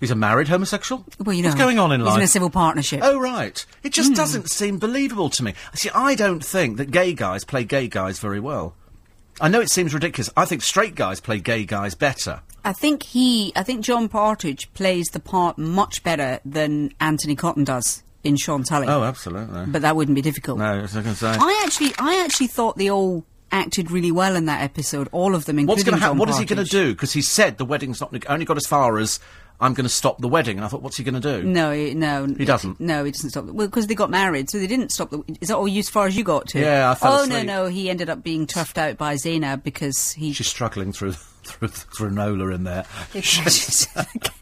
He's 0.00 0.10
a 0.12 0.14
married 0.14 0.48
homosexual? 0.48 1.04
Well, 1.18 1.34
you 1.34 1.42
know. 1.42 1.48
What's 1.48 1.60
going 1.60 1.78
on 1.78 1.90
in 1.90 2.00
he's 2.00 2.06
life? 2.06 2.14
He's 2.14 2.20
in 2.20 2.24
a 2.24 2.28
civil 2.28 2.50
partnership. 2.50 3.00
Oh, 3.02 3.18
right. 3.18 3.64
It 3.82 3.92
just 3.92 4.10
hmm. 4.10 4.14
doesn't 4.14 4.48
seem 4.48 4.78
believable 4.78 5.28
to 5.30 5.42
me. 5.42 5.54
See, 5.74 5.90
I 5.94 6.14
don't 6.14 6.44
think 6.44 6.76
that 6.76 6.90
gay 6.90 7.12
guys 7.12 7.44
play 7.44 7.64
gay 7.64 7.88
guys 7.88 8.18
very 8.18 8.38
well. 8.38 8.74
I 9.40 9.48
know 9.48 9.60
it 9.60 9.70
seems 9.70 9.94
ridiculous. 9.94 10.30
I 10.36 10.44
think 10.44 10.62
straight 10.62 10.94
guys 10.94 11.20
play 11.20 11.38
gay 11.40 11.64
guys 11.64 11.94
better. 11.94 12.42
I 12.64 12.72
think 12.72 13.02
he, 13.02 13.52
I 13.56 13.62
think 13.62 13.84
John 13.84 14.08
Partridge 14.08 14.72
plays 14.74 15.06
the 15.08 15.20
part 15.20 15.58
much 15.58 16.02
better 16.02 16.40
than 16.44 16.92
Anthony 17.00 17.36
Cotton 17.36 17.64
does 17.64 18.02
in 18.24 18.36
Sean 18.36 18.64
Tully. 18.64 18.88
Oh, 18.88 19.04
absolutely. 19.04 19.66
But 19.66 19.82
that 19.82 19.96
wouldn't 19.96 20.16
be 20.16 20.22
difficult. 20.22 20.58
no, 20.58 20.64
I 20.64 20.82
was 20.82 20.92
going 20.92 21.04
to 21.04 21.14
say. 21.14 21.36
I 21.38 21.62
actually, 21.64 21.92
I 21.98 22.22
actually 22.24 22.48
thought 22.48 22.76
they 22.76 22.90
all 22.90 23.24
acted 23.50 23.90
really 23.90 24.12
well 24.12 24.36
in 24.36 24.46
that 24.46 24.62
episode. 24.62 25.08
All 25.12 25.34
of 25.34 25.44
them, 25.44 25.58
including 25.58 25.68
What's 25.68 25.84
going 25.84 25.98
to 25.98 26.00
happen? 26.00 26.18
What 26.18 26.28
is 26.28 26.38
he 26.38 26.44
going 26.44 26.64
to 26.64 26.70
do? 26.70 26.92
Because 26.92 27.12
he 27.12 27.22
said 27.22 27.58
the 27.58 27.64
wedding's 27.64 28.00
not 28.00 28.14
only 28.28 28.44
got 28.44 28.56
as 28.56 28.66
far 28.66 28.98
as 28.98 29.20
I'm 29.60 29.74
going 29.74 29.86
to 29.86 29.92
stop 29.92 30.20
the 30.20 30.28
wedding, 30.28 30.56
and 30.56 30.64
I 30.64 30.68
thought, 30.68 30.82
what's 30.82 30.96
he 30.96 31.02
going 31.02 31.20
to 31.20 31.40
do? 31.40 31.42
No, 31.46 31.72
he- 31.72 31.94
no, 31.94 32.26
He 32.26 32.44
doesn't? 32.44 32.78
No, 32.78 33.02
he 33.04 33.10
doesn't 33.10 33.30
stop. 33.30 33.46
Well, 33.46 33.66
because 33.66 33.88
they 33.88 33.96
got 33.96 34.08
married, 34.08 34.48
so 34.50 34.58
they 34.58 34.68
didn't 34.68 34.92
stop. 34.92 35.10
The, 35.10 35.20
is 35.40 35.48
that 35.48 35.56
all 35.56 35.66
you, 35.66 35.80
as 35.80 35.88
far 35.88 36.06
as 36.06 36.16
you 36.16 36.22
got 36.22 36.46
to? 36.50 36.60
Yeah, 36.60 36.90
I 36.90 36.94
fell 36.94 37.12
Oh 37.14 37.22
asleep. 37.24 37.44
no, 37.46 37.64
no, 37.64 37.68
he 37.68 37.90
ended 37.90 38.08
up 38.08 38.22
being 38.22 38.46
turfed 38.46 38.78
out 38.78 38.96
by 38.98 39.16
Zainab 39.16 39.64
because 39.64 40.12
he. 40.12 40.32
She's 40.32 40.46
struggling 40.46 40.92
through 40.92 41.12
through 41.42 41.68
through 41.68 42.10
Nola 42.10 42.52
in 42.54 42.62
there, 42.64 42.84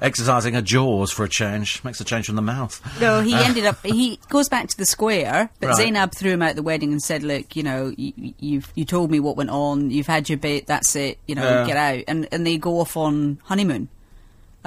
exercising 0.00 0.54
her 0.54 0.62
jaws 0.62 1.10
for 1.10 1.24
a 1.24 1.28
change. 1.28 1.82
Makes 1.84 2.00
a 2.00 2.04
change 2.04 2.26
from 2.26 2.36
the 2.36 2.42
mouth. 2.42 2.80
no, 3.00 3.20
he 3.20 3.34
uh, 3.34 3.42
ended 3.42 3.64
up. 3.66 3.84
He 3.84 4.18
goes 4.28 4.48
back 4.48 4.68
to 4.68 4.76
the 4.76 4.86
square, 4.86 5.50
but 5.60 5.68
Right. 5.68 5.76
Zainab 5.76 6.12
threw 6.14 6.32
him 6.32 6.42
out 6.42 6.56
the 6.56 6.62
wedding 6.62 6.92
and 6.92 7.02
said, 7.02 7.22
"Look, 7.22 7.56
you 7.56 7.62
know, 7.62 7.92
you, 7.96 8.12
you've 8.38 8.72
you 8.74 8.84
told 8.84 9.10
me 9.10 9.20
what 9.20 9.36
went 9.36 9.50
on. 9.50 9.90
You've 9.90 10.06
had 10.06 10.28
your 10.28 10.38
bit. 10.38 10.66
That's 10.66 10.94
it. 10.96 11.18
You 11.26 11.34
know, 11.34 11.42
Yeah. 11.42 11.66
get 11.66 11.76
out." 11.76 12.04
And 12.06 12.28
and 12.30 12.46
they 12.46 12.58
go 12.58 12.80
off 12.80 12.96
on 12.96 13.38
honeymoon. 13.44 13.88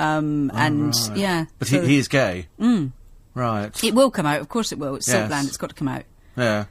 Um, 0.02 0.52
and 0.54 0.93
yeah, 1.16 1.45
But 1.60 1.68
so 1.68 1.82
he, 1.82 1.88
he 1.89 1.97
is 1.97 2.08
gay. 2.08 2.47
Mm. 2.60 2.91
Right. 3.34 3.84
it 3.84 3.93
will 3.93 4.12
come 4.12 4.26
out. 4.26 4.41
Of 4.41 4.49
course, 4.49 4.72
it 4.72 4.80
will. 4.80 4.95
It's 4.95 5.08
Yes. 5.08 5.30
Silkland. 5.32 5.47
It's 5.47 5.58
got 5.58 5.70
to 5.70 5.76
come 5.76 5.88
out. 5.88 6.04
Yeah. 6.36 6.66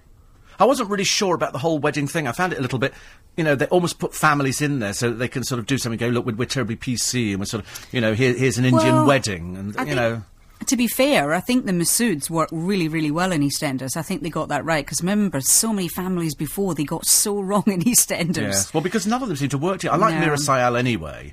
I 0.59 0.65
wasn't 0.65 0.91
really 0.91 1.05
sure 1.05 1.35
about 1.35 1.53
the 1.53 1.59
whole 1.59 1.79
wedding 1.79 2.07
thing. 2.07 2.27
I 2.27 2.33
found 2.33 2.53
it 2.53 2.59
a 2.59 2.63
little 2.63 2.79
bit, 2.79 2.93
you 3.37 3.45
know, 3.45 3.55
they 3.55 3.67
almost 3.67 3.99
put 3.99 4.15
families 4.15 4.61
in 4.61 4.79
there 4.81 4.93
so 4.93 5.09
that 5.11 5.17
they 5.17 5.29
can 5.29 5.43
sort 5.43 5.59
of 5.59 5.65
do 5.67 5.79
something. 5.79 5.99
Go, 5.99 6.09
look, 6.09 6.27
we're, 6.27 6.35
we're 6.35 6.45
terribly 6.45 6.77
PC, 6.77 7.31
and 7.31 7.39
we're 7.39 7.47
sort 7.47 7.65
of, 7.65 7.89
you 7.93 8.01
know, 8.01 8.13
here, 8.13 8.35
here's 8.35 8.59
an 8.59 8.67
Indian 8.67 8.95
Well, 8.97 9.07
wedding, 9.07 9.57
and 9.57 9.75
I 9.79 9.85
you 9.85 9.95
know, 9.95 10.23
To 10.67 10.77
be 10.77 10.87
fair, 10.87 11.33
I 11.33 11.41
think 11.41 11.65
the 11.65 11.73
Masouds 11.73 12.29
worked 12.29 12.53
really, 12.53 12.89
really 12.89 13.11
well 13.11 13.33
in 13.33 13.41
EastEnders. 13.41 13.97
I 13.97 14.03
think 14.03 14.23
they 14.23 14.29
got 14.29 14.49
that 14.49 14.63
right 14.67 14.85
because 14.85 15.01
remember, 15.01 15.41
so 15.41 15.73
many 15.73 15.89
families 15.89 16.35
before 16.35 16.75
they 16.75 16.85
got 16.85 17.07
so 17.07 17.41
wrong 17.49 17.65
in 17.67 17.81
EastEnders. 17.81 18.37
yes. 18.37 18.75
Well, 18.75 18.83
because 18.83 19.07
none 19.07 19.23
of 19.23 19.29
them 19.29 19.37
seem 19.39 19.49
to 19.51 19.59
work 19.59 19.79
together. 19.81 19.95
I 19.95 19.99
like 19.99 20.15
No. 20.21 20.27
Meera 20.27 20.37
Syal 20.37 20.79
anyway. 20.79 21.33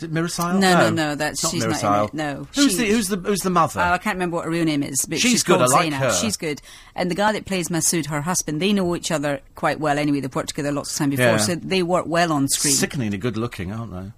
Is 0.00 0.04
it 0.04 0.12
Syal? 0.12 0.58
No, 0.58 0.74
no, 0.74 0.90
no, 0.90 1.14
that's- 1.14 1.42
not 1.42 1.52
she's 1.52 1.64
not 1.64 1.82
in 1.82 2.04
it, 2.04 2.14
no. 2.14 2.46
Who's 2.54 2.76
the 2.76 2.86
who's 2.88 3.08
the 3.08 3.16
who's 3.16 3.40
the 3.40 3.50
mother? 3.50 3.80
Oh, 3.80 3.92
I 3.92 3.98
can't 3.98 4.16
remember 4.16 4.36
what 4.36 4.44
her 4.46 4.50
real 4.50 4.64
name 4.64 4.82
is, 4.82 5.04
but 5.08 5.18
She's 5.18 5.30
she's, 5.32 5.42
good, 5.42 5.60
I 5.60 5.66
like 5.66 5.82
Zainab. 5.82 6.00
her. 6.00 6.12
She's 6.12 6.36
good. 6.36 6.62
And 6.94 7.10
the 7.10 7.14
guy 7.14 7.32
that 7.32 7.44
plays 7.44 7.68
Masood, 7.68 8.06
her 8.06 8.20
husband, 8.22 8.60
they 8.62 8.72
know 8.72 8.94
each 8.96 9.10
other 9.10 9.40
quite 9.54 9.80
well 9.80 9.98
anyway. 9.98 10.20
They've 10.20 10.34
worked 10.34 10.48
together 10.50 10.72
lots 10.72 10.92
of 10.92 10.98
time 10.98 11.10
before, 11.10 11.24
Yeah. 11.26 11.36
so 11.38 11.54
they 11.56 11.82
work 11.82 12.06
well 12.06 12.32
on 12.32 12.48
screen. 12.48 12.74
Sickeningly 12.74 13.18
good 13.18 13.36
looking, 13.36 13.72
aren't 13.72 13.92
they? 13.92 14.12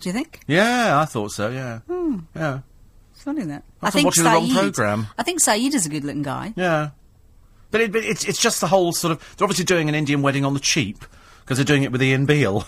Do 0.00 0.08
you 0.08 0.12
think? 0.12 0.40
Yeah, 0.46 1.00
I 1.00 1.04
thought 1.04 1.32
so. 1.32 1.50
Yeah, 1.50 1.78
Hmm. 1.80 2.18
yeah, 2.34 2.60
Funny 3.14 3.42
that. 3.44 3.64
Must 3.82 3.94
have 3.96 4.04
watched 4.04 4.18
the 4.18 4.24
wrong 4.24 4.48
programme. 4.50 5.08
I 5.18 5.22
think 5.24 5.40
Syed 5.40 5.74
is 5.74 5.84
a 5.86 5.88
good 5.88 6.04
looking 6.04 6.22
guy. 6.22 6.52
yeah. 6.56 6.90
But, 7.70 7.82
it, 7.82 7.92
but 7.92 8.02
it's 8.02 8.24
it's 8.24 8.40
just 8.40 8.60
the 8.62 8.68
whole 8.68 8.92
sort 8.94 9.12
of. 9.12 9.34
They're 9.36 9.44
obviously 9.44 9.66
doing 9.66 9.90
an 9.90 9.94
Indian 9.94 10.22
wedding 10.22 10.44
on 10.46 10.54
the 10.54 10.60
cheap 10.60 11.04
because 11.40 11.58
they're 11.58 11.64
doing 11.66 11.82
it 11.82 11.92
with 11.92 12.02
Ian 12.02 12.24
Beale. 12.24 12.64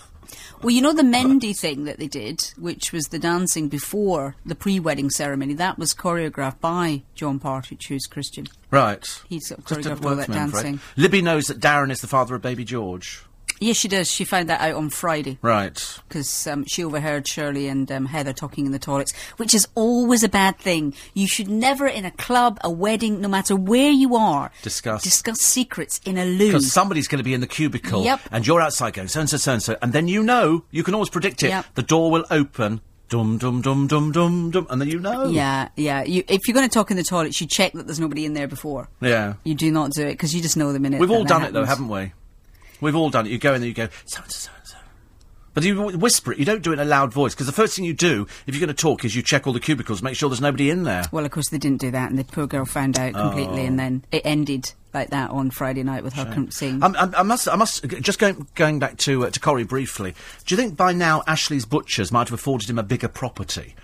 Well, 0.63 0.71
you 0.71 0.83
know 0.83 0.93
the 0.93 1.03
Mehndi 1.03 1.59
thing 1.59 1.85
that 1.85 1.99
they 1.99 2.07
did, 2.07 2.53
which 2.59 2.93
was 2.93 3.05
the 3.07 3.19
dancing 3.19 3.69
before 3.69 4.37
the 4.45 4.55
pre-wedding 4.55 5.09
ceremony. 5.09 5.55
That 5.55 5.79
was 5.79 5.95
choreographed 5.95 6.61
by 6.61 7.03
John 7.15 7.39
Partridge, 7.39 7.87
who's 7.87 8.05
Christian. 8.07 8.47
Right. 8.71 9.23
He's 9.27 9.49
sort 9.49 9.61
of 9.61 9.65
choreographed 9.65 10.05
all 10.05 10.17
that 10.17 10.27
for 10.27 10.33
me, 10.33 10.39
I'm 10.39 10.49
afraid. 10.49 10.63
dancing. 10.63 10.81
Libby 10.97 11.23
knows 11.23 11.47
that 11.47 11.61
Darren 11.61 11.91
is 11.91 12.01
the 12.01 12.07
father 12.07 12.35
of 12.35 12.43
baby 12.43 12.65
George. 12.65 13.23
Yes, 13.61 13.77
she 13.77 13.89
does. 13.89 14.11
She 14.11 14.25
found 14.25 14.49
that 14.49 14.61
out 14.61 14.75
on 14.75 14.89
Friday 14.91 15.39
Right. 15.43 15.99
because 16.09 16.47
um, 16.47 16.65
she 16.67 16.83
overheard 16.83 17.29
Shirley 17.29 17.69
and 17.69 17.93
um, 17.93 18.07
Heather 18.07 18.33
talking 18.33 18.65
in 18.67 18.73
the 18.73 18.79
toilets, 18.79 19.13
which 19.37 19.55
is 19.55 19.69
always 19.75 20.23
a 20.25 20.29
bad 20.31 20.59
thing. 20.59 20.95
You 21.15 21.29
should 21.29 21.49
never, 21.49 21.87
in 21.87 22.05
a 22.07 22.11
club, 22.11 22.59
a 22.65 22.71
wedding, 22.71 23.21
no 23.21 23.29
matter 23.29 23.55
where 23.55 23.91
you 23.91 24.17
are, 24.17 24.51
Discuss. 24.63 25.03
discuss 25.03 25.41
secrets 25.41 26.01
in 26.07 26.17
a 26.17 26.25
loo. 26.25 26.47
Because 26.49 26.73
somebody's 26.73 27.07
going 27.07 27.19
to 27.19 27.25
be 27.25 27.35
in 27.35 27.41
the 27.43 27.47
cubicle, 27.47 28.03
Yep. 28.05 28.21
and 28.33 28.47
you're 28.47 28.61
outside 28.63 28.95
going 28.95 29.09
so 29.09 29.21
and 29.21 29.29
so, 29.29 29.37
so 29.37 29.53
and 29.53 29.63
so, 29.63 29.77
and 29.83 29.93
then 29.93 30.09
you 30.09 30.23
know 30.23 30.65
you 30.71 30.83
can 30.83 30.95
always 30.95 31.11
predict 31.11 31.43
it. 31.43 31.49
Yep. 31.49 31.67
The 31.75 31.83
door 31.83 32.11
will 32.11 32.25
open, 32.31 32.81
dum 33.11 33.37
dum 33.37 33.61
dum 33.61 33.87
dum 33.87 34.11
dum 34.13 34.51
dum, 34.51 34.67
and 34.71 34.81
then 34.81 34.89
you 34.89 35.01
know. 35.01 35.29
Yeah, 35.29 35.69
yeah. 35.77 36.03
You, 36.03 36.25
if 36.29 36.49
you're 36.49 36.55
going 36.55 36.67
to 36.69 36.73
talk 36.73 36.91
in 36.91 36.97
the 36.97 37.03
toilets, 37.05 37.41
you 37.41 37.47
check 37.47 37.73
that 37.75 37.87
there's 37.87 38.01
nobody 38.01 38.25
in 38.25 38.33
there 38.33 38.49
before. 38.49 38.89
Yeah. 39.03 39.35
You 39.45 39.55
do 39.55 39.71
not 39.71 39.91
do 39.93 40.07
it 40.07 40.13
because 40.13 40.35
you 40.35 40.41
just 40.41 40.57
know 40.57 40.73
the 40.73 40.79
minute. 40.81 40.99
We've 41.01 41.11
all 41.11 41.25
done 41.25 41.43
it 41.43 41.53
though, 41.53 41.65
haven't 41.67 41.89
we? 41.89 42.13
We've 42.81 42.97
all 42.97 43.11
done 43.11 43.27
it. 43.27 43.31
You 43.33 43.39
go 43.39 43.55
in 43.55 43.61
there, 43.61 43.69
you 43.69 43.75
go 43.75 43.89
so 44.07 44.23
and 44.23 44.31
so, 44.33 44.51
so 44.51 44.51
and 44.59 44.67
so. 44.69 44.77
But 45.53 45.65
you 45.65 45.81
whisper 45.99 46.33
it. 46.33 46.39
You 46.39 46.45
don't 46.45 46.63
do 46.63 46.71
it 46.71 46.75
in 46.75 46.81
a 46.81 46.85
loud 46.85 47.13
voice 47.13 47.35
because 47.35 47.47
the 47.47 47.53
first 47.53 47.75
thing 47.75 47.85
you 47.85 47.93
do 47.93 48.27
if 48.47 48.55
you're 48.55 48.61
going 48.65 48.75
to 48.75 48.81
talk 48.83 49.05
is 49.05 49.17
you 49.17 49.23
check 49.23 49.47
all 49.47 49.53
the 49.53 49.59
cubicles, 49.61 50.01
make 50.03 50.15
sure 50.15 50.29
there's 50.29 50.41
nobody 50.41 50.71
in 50.71 50.85
there. 50.85 51.05
Well, 51.11 51.25
of 51.25 51.31
course 51.33 51.49
they 51.51 51.59
didn't 51.59 51.81
do 51.81 51.91
that, 51.91 52.09
and 52.11 52.19
the 52.19 52.25
poor 52.25 52.47
girl 52.47 52.65
found 52.65 52.99
out 52.99 53.15
completely, 53.15 53.63
Oh. 53.63 53.67
and 53.67 53.79
then 53.79 54.05
it 54.13 54.23
ended 54.25 54.73
like 54.95 55.11
that 55.11 55.31
on 55.31 55.51
Friday 55.51 55.83
night 55.83 56.03
with 56.05 56.15
her 56.15 56.47
saying, 56.51 56.83
Um, 56.83 56.95
I, 56.99 57.11
I 57.19 57.23
must, 57.23 57.49
I 57.49 57.57
must, 57.57 57.85
just 58.01 58.19
going 58.21 58.47
going 58.55 58.79
back 58.79 58.97
to 58.99 59.27
uh, 59.27 59.31
to 59.31 59.41
Corrie 59.41 59.65
briefly. 59.65 60.15
Do 60.47 60.55
you 60.55 60.57
think 60.57 60.77
by 60.77 60.93
now 60.93 61.23
Ashley's 61.27 61.65
butchers 61.65 62.13
might 62.13 62.29
have 62.29 62.35
afforded 62.39 62.71
him 62.71 62.79
a 62.79 62.83
bigger 62.85 63.09
property? 63.09 63.75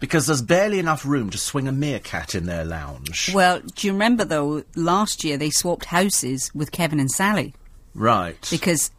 Because 0.00 0.26
there's 0.26 0.42
barely 0.42 0.80
enough 0.80 1.06
room 1.06 1.30
to 1.30 1.38
swing 1.38 1.68
a 1.68 1.72
meerkat 1.72 2.34
in 2.34 2.46
their 2.46 2.64
lounge. 2.64 3.30
"Well, 3.32 3.60
do 3.60 3.86
you 3.86 3.92
remember 3.92 4.24
though? 4.24 4.64
Last 4.74 5.22
year 5.22 5.36
they 5.36 5.50
swapped 5.50 5.84
houses 5.86 6.50
with 6.52 6.72
Kevin 6.72 6.98
and 6.98 7.10
Sally 7.10 7.54
right. 7.94 8.36
because 8.50 8.90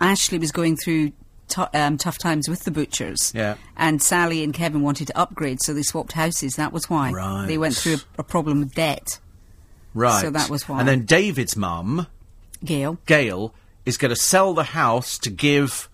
Ashley 0.00 0.38
was 0.38 0.52
going 0.52 0.76
through." 0.76 1.12
tou- 1.48 1.66
um, 1.74 1.98
tough 1.98 2.16
times 2.16 2.48
with 2.48 2.62
the 2.62 2.70
butchers, 2.70 3.32
Yeah. 3.34 3.56
and 3.76 4.00
Sally 4.00 4.44
and 4.44 4.54
Kevin 4.54 4.82
wanted 4.82 5.08
to 5.08 5.18
upgrade, 5.18 5.60
so 5.60 5.74
they 5.74 5.82
swapped 5.82 6.12
houses. 6.12 6.54
That 6.54 6.72
was 6.72 6.88
why 6.88 7.10
Right. 7.10 7.46
they 7.48 7.58
went 7.58 7.74
through 7.74 7.94
a, 7.94 8.20
a 8.20 8.22
problem 8.22 8.60
with 8.60 8.72
debt. 8.72 9.18
right. 9.92 10.20
so 10.20 10.30
that 10.30 10.48
was 10.48 10.68
why. 10.68 10.78
And 10.78 10.86
then 10.86 11.04
David's 11.06 11.56
mum, 11.56 12.06
Gail, 12.64 12.98
Gail, 13.06 13.52
is 13.84 13.96
going 13.96 14.10
to 14.10 14.14
sell 14.16 14.54
the 14.54 14.62
house 14.62 15.18
to 15.18 15.28
give 15.30 15.88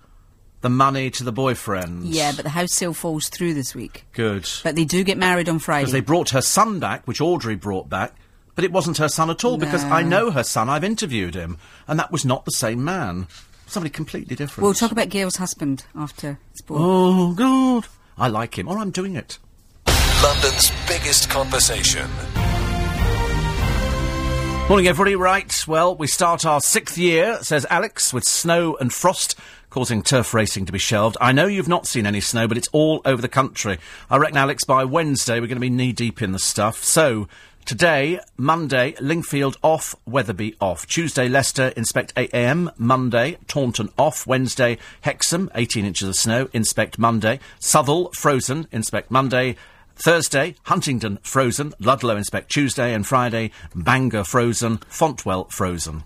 the 0.61 0.69
money 0.69 1.09
to 1.13 1.25
the 1.25 1.33
boyfriend. 1.33 2.05
yeah, 2.05 2.33
but 2.37 2.43
the 2.43 2.51
house 2.51 2.75
sale 2.75 2.93
falls 2.93 3.29
through 3.31 3.55
this 3.55 3.75
week. 3.75 4.05
Good. 4.13 4.47
But 4.63 4.77
they 4.77 4.85
do 4.85 5.05
get 5.05 5.17
married 5.17 5.49
on 5.49 5.59
Friday. 5.59 5.85
Because 5.85 5.93
they 5.95 6.01
brought 6.01 6.29
her 6.31 6.43
son 6.43 6.81
back, 6.81 7.07
which 7.07 7.23
Audrey 7.23 7.55
brought 7.57 7.89
back, 7.89 8.13
but 8.57 8.65
it 8.65 8.73
wasn't 8.73 8.99
her 8.99 9.09
son 9.09 9.31
at 9.31 9.45
all 9.45 9.59
because 9.59 9.85
I 9.85 10.03
know 10.03 10.33
her 10.33 10.43
son, 10.43 10.69
I've 10.69 10.83
interviewed 10.83 11.37
him, 11.37 11.59
and 11.87 12.01
that 12.01 12.11
was 12.11 12.25
not 12.25 12.45
the 12.47 12.51
same 12.51 12.83
man. 12.83 13.29
Somebody 13.67 13.91
completely 13.91 14.35
different. 14.35 14.65
We'll 14.65 14.75
talk 14.75 14.93
about 14.93 15.11
Gail's 15.11 15.37
husband 15.37 15.85
after 15.95 16.39
sport. 16.55 16.81
Oh, 16.83 17.35
God. 17.35 17.87
I 18.17 18.29
like 18.29 18.59
him, 18.59 18.67
or 18.67 18.79
I'm 18.79 18.91
doing 18.91 19.15
it. 19.15 19.39
London's 20.23 20.73
biggest 20.89 21.29
conversation. 21.29 22.11
Morning, 24.69 24.89
everybody. 24.89 25.15
Right, 25.15 25.65
well, 25.69 25.95
we 25.95 26.07
start 26.07 26.47
our 26.47 26.61
sixth 26.61 26.97
year, 26.97 27.39
says 27.43 27.67
Alex, 27.69 28.13
with 28.13 28.25
snow 28.25 28.77
and 28.81 28.93
frost 28.93 29.39
causing 29.69 30.03
turf 30.03 30.33
racing 30.33 30.65
to 30.65 30.73
be 30.73 30.79
shelved. 30.79 31.19
I 31.21 31.33
know 31.33 31.47
you've 31.47 31.69
not 31.69 31.87
seen 31.87 32.07
any 32.07 32.21
snow, 32.21 32.49
but 32.49 32.57
it's 32.57 32.69
all 32.73 33.03
over 33.05 33.21
the 33.21 33.29
country. 33.29 33.79
I 34.09 34.17
reckon, 34.17 34.39
Alex, 34.39 34.65
by 34.65 34.85
Wednesday 34.85 35.35
we're 35.35 35.49
going 35.49 35.57
to 35.57 35.61
be 35.61 35.69
knee 35.69 35.93
deep 35.93 36.23
in 36.23 36.33
the 36.33 36.39
stuff. 36.39 36.83
So, 36.83 37.29
today, 37.67 38.21
Monday, 38.39 38.93
Lingfield 38.93 39.57
off, 39.63 39.95
Wetherby 40.07 40.57
off. 40.61 40.87
Tuesday, 40.87 41.29
Leicester, 41.29 41.69
inspect 41.77 42.15
8am. 42.15 42.73
Monday, 42.79 43.37
Taunton 43.47 43.91
off. 43.99 44.27
Wednesday, 44.27 44.79
Hexham, 45.03 45.51
18 45.55 45.85
inches 45.85 46.09
of 46.09 46.17
snow, 46.17 46.49
inspect 46.53 46.99
Monday. 46.99 47.41
Southwell, 47.59 48.11
frozen, 48.13 48.67
inspect 48.73 49.11
Monday. 49.11 49.57
Thursday, 49.97 50.55
Huntingdon 50.65 51.19
frozen, 51.23 51.73
Ludlow 51.79 52.17
inspect 52.17 52.51
Tuesday, 52.51 52.95
and 52.95 53.07
Friday, 53.07 53.51
Bangor 53.75 54.25
frozen, 54.25 54.79
Fontwell 54.79 55.51
frozen. 55.51 56.05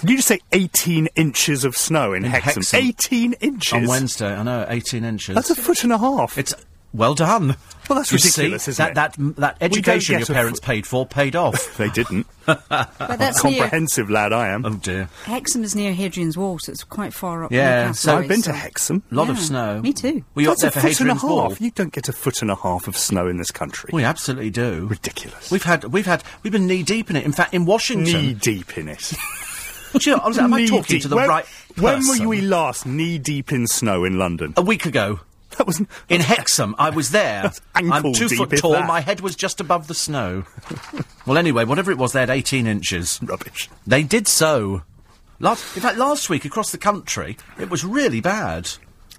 Did 0.00 0.10
you 0.10 0.16
just 0.16 0.28
say 0.28 0.40
18 0.52 1.08
inches 1.14 1.64
of 1.64 1.76
snow 1.76 2.12
in, 2.12 2.24
In 2.24 2.30
Hexham? 2.30 2.62
Hexham. 2.62 2.80
18 2.80 3.32
inches? 3.34 3.72
On 3.72 3.86
Wednesday, 3.86 4.34
I 4.34 4.42
know, 4.42 4.66
18 4.68 5.04
inches. 5.04 5.34
That's 5.34 5.50
a 5.50 5.54
foot 5.54 5.84
and 5.84 5.92
a 5.92 5.98
half. 5.98 6.38
It's 6.38 6.54
well 6.92 7.14
done. 7.14 7.56
Well, 7.92 8.00
that's 8.00 8.10
You 8.12 8.16
ridiculous, 8.16 8.62
see, 8.64 8.70
isn't 8.70 8.94
that, 8.94 9.18
it? 9.18 9.18
That, 9.18 9.36
that 9.36 9.56
education 9.60 10.18
your 10.18 10.26
parents 10.26 10.60
fo- 10.60 10.66
paid 10.66 10.86
for 10.86 11.06
paid 11.06 11.36
off. 11.36 11.76
they 11.76 11.90
didn't. 11.90 12.26
But 12.46 13.18
that's 13.18 13.44
near 13.44 13.58
Comprehensive 13.60 14.08
lad 14.10 14.32
I 14.32 14.48
am. 14.48 14.64
oh 14.64 14.70
dear. 14.76 15.08
Hexham 15.24 15.62
is 15.62 15.76
near 15.76 15.92
Hadrian's 15.92 16.36
Wall, 16.36 16.58
so 16.58 16.72
it's 16.72 16.82
quite 16.84 17.12
far 17.12 17.44
up. 17.44 17.52
Yeah, 17.52 17.92
so 17.92 18.16
I've 18.16 18.26
been 18.28 18.42
so- 18.42 18.50
to 18.50 18.56
Hexham. 18.56 19.02
A 19.12 19.14
lot 19.14 19.28
of 19.30 19.38
snow. 19.38 19.80
me 19.82 19.92
too. 19.92 20.24
Were 20.34 20.42
you 20.42 20.48
That's 20.48 20.64
up 20.64 20.72
there 20.72 20.80
a 20.80 20.82
for 20.82 20.88
foot 20.88 21.00
and 21.02 21.10
a 21.10 21.14
Hadrian's 21.14 21.22
Wall? 21.22 21.48
half. 21.50 21.60
You 21.60 21.70
don't 21.70 21.92
get 21.92 22.08
a 22.08 22.12
foot 22.12 22.40
and 22.42 22.50
a 22.50 22.56
half 22.56 22.88
of 22.88 22.96
snow 22.96 23.28
in 23.28 23.36
this 23.36 23.50
country. 23.50 23.90
We 23.92 24.04
absolutely 24.04 24.50
do. 24.50 24.86
Ridiculous. 24.86 25.50
We've 25.50 25.62
had, 25.62 25.84
we've 25.84 26.06
had, 26.06 26.24
we've 26.42 26.52
been 26.52 26.66
knee 26.66 26.82
deep 26.82 27.10
in 27.10 27.16
it. 27.16 27.24
In 27.24 27.32
fact, 27.32 27.52
in 27.54 27.64
Washington. 27.66 28.12
knee 28.12 28.34
deep 28.34 28.76
in 28.78 28.88
it. 28.88 29.12
Do 29.92 29.98
you 30.10 30.16
know, 30.16 30.22
I 30.24 30.28
was- 30.28 30.38
am 30.38 30.54
I 30.54 30.64
talking 30.66 30.82
deep. 30.84 31.02
to 31.02 31.08
the 31.08 31.16
when, 31.16 31.28
right 31.28 31.44
When 31.78 32.00
were 32.08 32.26
we 32.26 32.40
last 32.40 32.86
knee 32.86 33.18
deep 33.18 33.52
in 33.52 33.66
snow 33.66 34.04
in 34.04 34.18
London? 34.18 34.54
A 34.56 34.62
week 34.62 34.86
ago. 34.86 35.20
That 35.58 35.66
was 35.66 35.80
In 36.08 36.20
Hexham, 36.20 36.74
I 36.78 36.90
was 36.90 37.10
there. 37.10 37.52
I'm 37.74 38.12
two 38.12 38.28
foot 38.28 38.56
tall. 38.56 38.72
that. 38.72 38.86
My 38.86 39.00
head 39.00 39.20
was 39.20 39.36
just 39.36 39.60
above 39.60 39.86
the 39.86 39.94
snow. 39.94 40.44
well, 41.26 41.36
anyway, 41.38 41.64
whatever 41.64 41.90
it 41.90 41.98
was, 41.98 42.12
they 42.12 42.20
had 42.20 42.30
18 42.30 42.66
inches. 42.66 43.20
rubbish. 43.22 43.68
They 43.86 44.02
did 44.02 44.26
so. 44.28 44.82
Last, 45.40 45.76
in 45.76 45.82
fact, 45.82 45.98
last 45.98 46.30
week 46.30 46.44
across 46.44 46.70
the 46.72 46.78
country, 46.78 47.36
it 47.58 47.68
was 47.68 47.84
really 47.84 48.20
bad. 48.20 48.70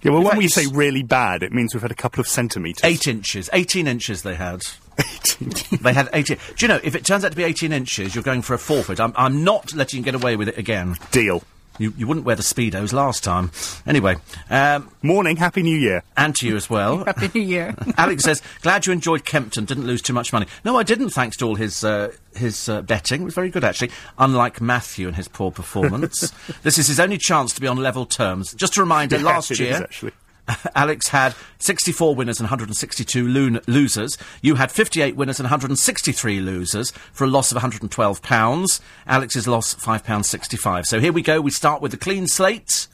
Yeah, 0.01 0.11
well, 0.11 0.19
In 0.19 0.23
when 0.25 0.31
fact, 0.31 0.37
we 0.39 0.47
say 0.47 0.65
really 0.67 1.03
bad, 1.03 1.43
it 1.43 1.51
means 1.53 1.73
we've 1.73 1.81
had 1.81 1.91
a 1.91 1.95
couple 1.95 2.19
of 2.19 2.27
centimetres. 2.27 2.83
Eight 2.83 3.07
inches, 3.07 3.49
18 3.53 3.87
inches 3.87 4.23
they 4.23 4.35
had. 4.35 4.61
18. 4.99 5.79
they 5.81 5.93
had 5.93 6.09
18. 6.13 6.37
Do 6.37 6.43
you 6.59 6.67
know, 6.67 6.79
if 6.83 6.95
it 6.95 7.05
turns 7.05 7.23
out 7.25 7.31
to 7.31 7.37
be 7.37 7.43
18 7.43 7.71
inches, 7.71 8.13
you're 8.15 8.23
going 8.23 8.41
for 8.41 8.53
a 8.53 8.57
forfeit. 8.57 8.99
I'm, 8.99 9.13
I'm 9.15 9.43
not 9.43 9.73
letting 9.73 9.99
you 9.99 10.03
get 10.03 10.15
away 10.15 10.35
with 10.35 10.47
it 10.49 10.57
again. 10.57 10.95
Deal. 11.11 11.41
You, 11.79 11.93
you 11.97 12.05
wouldn't 12.07 12.25
wear 12.25 12.35
the 12.35 12.43
Speedos 12.43 12.93
last 12.93 13.23
time. 13.23 13.51
Anyway, 13.87 14.17
um, 14.49 14.89
Morning, 15.01 15.37
Happy 15.37 15.63
New 15.63 15.77
Year. 15.77 16.03
and 16.15 16.35
to 16.35 16.47
you 16.47 16.55
as 16.55 16.69
well. 16.69 17.03
Happy 17.05 17.29
New 17.33 17.45
Year. 17.45 17.75
Alex 17.97 18.23
says, 18.23 18.41
glad 18.61 18.85
you 18.85 18.93
enjoyed 18.93 19.25
Kempton, 19.25 19.65
didn't 19.65 19.85
lose 19.87 20.01
too 20.01 20.13
much 20.13 20.31
money. 20.31 20.45
No, 20.63 20.77
I 20.77 20.83
didn't, 20.83 21.09
thanks 21.09 21.35
to 21.37 21.45
all 21.45 21.55
his, 21.55 21.83
uh, 21.83 22.11
his 22.35 22.69
uh, 22.69 22.81
betting. 22.83 23.21
It 23.21 23.25
was 23.25 23.33
very 23.33 23.49
good, 23.49 23.63
actually. 23.63 23.89
Unlike 24.17 24.61
Matthew 24.61 25.07
and 25.07 25.15
his 25.15 25.27
poor 25.27 25.51
performance. 25.51 26.31
this 26.63 26.77
is 26.77 26.87
his 26.87 26.99
only 26.99 27.17
chance 27.17 27.53
to 27.53 27.61
be 27.61 27.67
on 27.67 27.77
level 27.77 28.05
terms. 28.05 28.53
Just 28.53 28.77
a 28.77 28.81
reminder, 28.81 29.15
Yes, 29.15 29.25
last 29.25 29.59
year, 29.59 29.73
actually. 29.75 30.11
Alex 30.75 31.09
had 31.09 31.35
64 31.59 32.15
winners 32.15 32.39
and 32.39 32.45
162 32.45 33.27
loon- 33.27 33.61
losers. 33.67 34.17
You 34.41 34.55
had 34.55 34.71
58 34.71 35.15
winners 35.15 35.39
and 35.39 35.45
163 35.45 36.39
losers 36.41 36.91
for 37.11 37.23
a 37.23 37.27
loss 37.27 37.51
of 37.51 37.55
112 37.55 38.21
pounds. 38.21 38.81
Alex's 39.07 39.47
loss 39.47 39.73
five 39.73 40.03
pounds 40.03 40.29
65. 40.29 40.85
So 40.85 40.99
here 40.99 41.13
we 41.13 41.21
go. 41.21 41.39
We 41.41 41.51
start 41.51 41.81
with 41.81 41.93
a 41.93 41.97
clean 41.97 42.27
slate. 42.27 42.87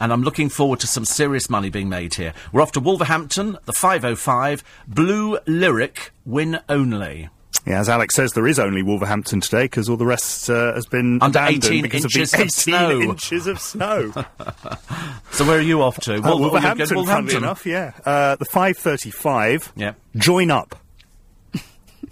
And 0.00 0.12
I'm 0.12 0.22
looking 0.22 0.48
forward 0.48 0.78
to 0.80 0.86
some 0.86 1.04
serious 1.04 1.50
money 1.50 1.70
being 1.70 1.88
made 1.88 2.14
here. 2.14 2.32
We're 2.52 2.62
off 2.62 2.70
to 2.72 2.80
Wolverhampton, 2.80 3.58
the 3.64 3.72
505, 3.72 4.62
Blue 4.86 5.38
Lyric, 5.44 6.12
win 6.24 6.60
only. 6.68 7.30
Yeah, 7.68 7.80
as 7.80 7.90
Alex 7.90 8.14
says, 8.14 8.32
there 8.32 8.46
is 8.46 8.58
only 8.58 8.82
Wolverhampton 8.82 9.42
today 9.42 9.64
because 9.64 9.90
all 9.90 9.98
the 9.98 10.06
rest 10.06 10.48
uh, 10.48 10.72
has 10.72 10.86
been 10.86 11.18
Under 11.20 11.38
abandoned 11.38 11.64
18 11.66 11.82
because 11.82 12.04
inches 12.04 12.32
of 12.32 12.40
of 12.40 12.46
the 12.46 12.46
18 12.46 12.50
snow. 12.50 13.00
inches 13.02 13.46
of 13.46 13.60
snow. 13.60 14.12
So 15.32 15.46
where 15.46 15.58
are 15.58 15.62
you 15.62 15.82
off 15.82 16.00
to? 16.00 16.14
Uh, 16.14 16.20
oh, 16.24 16.30
you're 16.30 16.38
Wolverhampton, 16.40 17.04
funnily 17.06 17.36
enough, 17.36 17.64
yeah. 17.64 17.92
Uh, 18.04 18.34
the 18.36 18.46
535. 18.46 19.72
Yeah. 19.76 19.92
Join 20.16 20.50
up. 20.50 20.74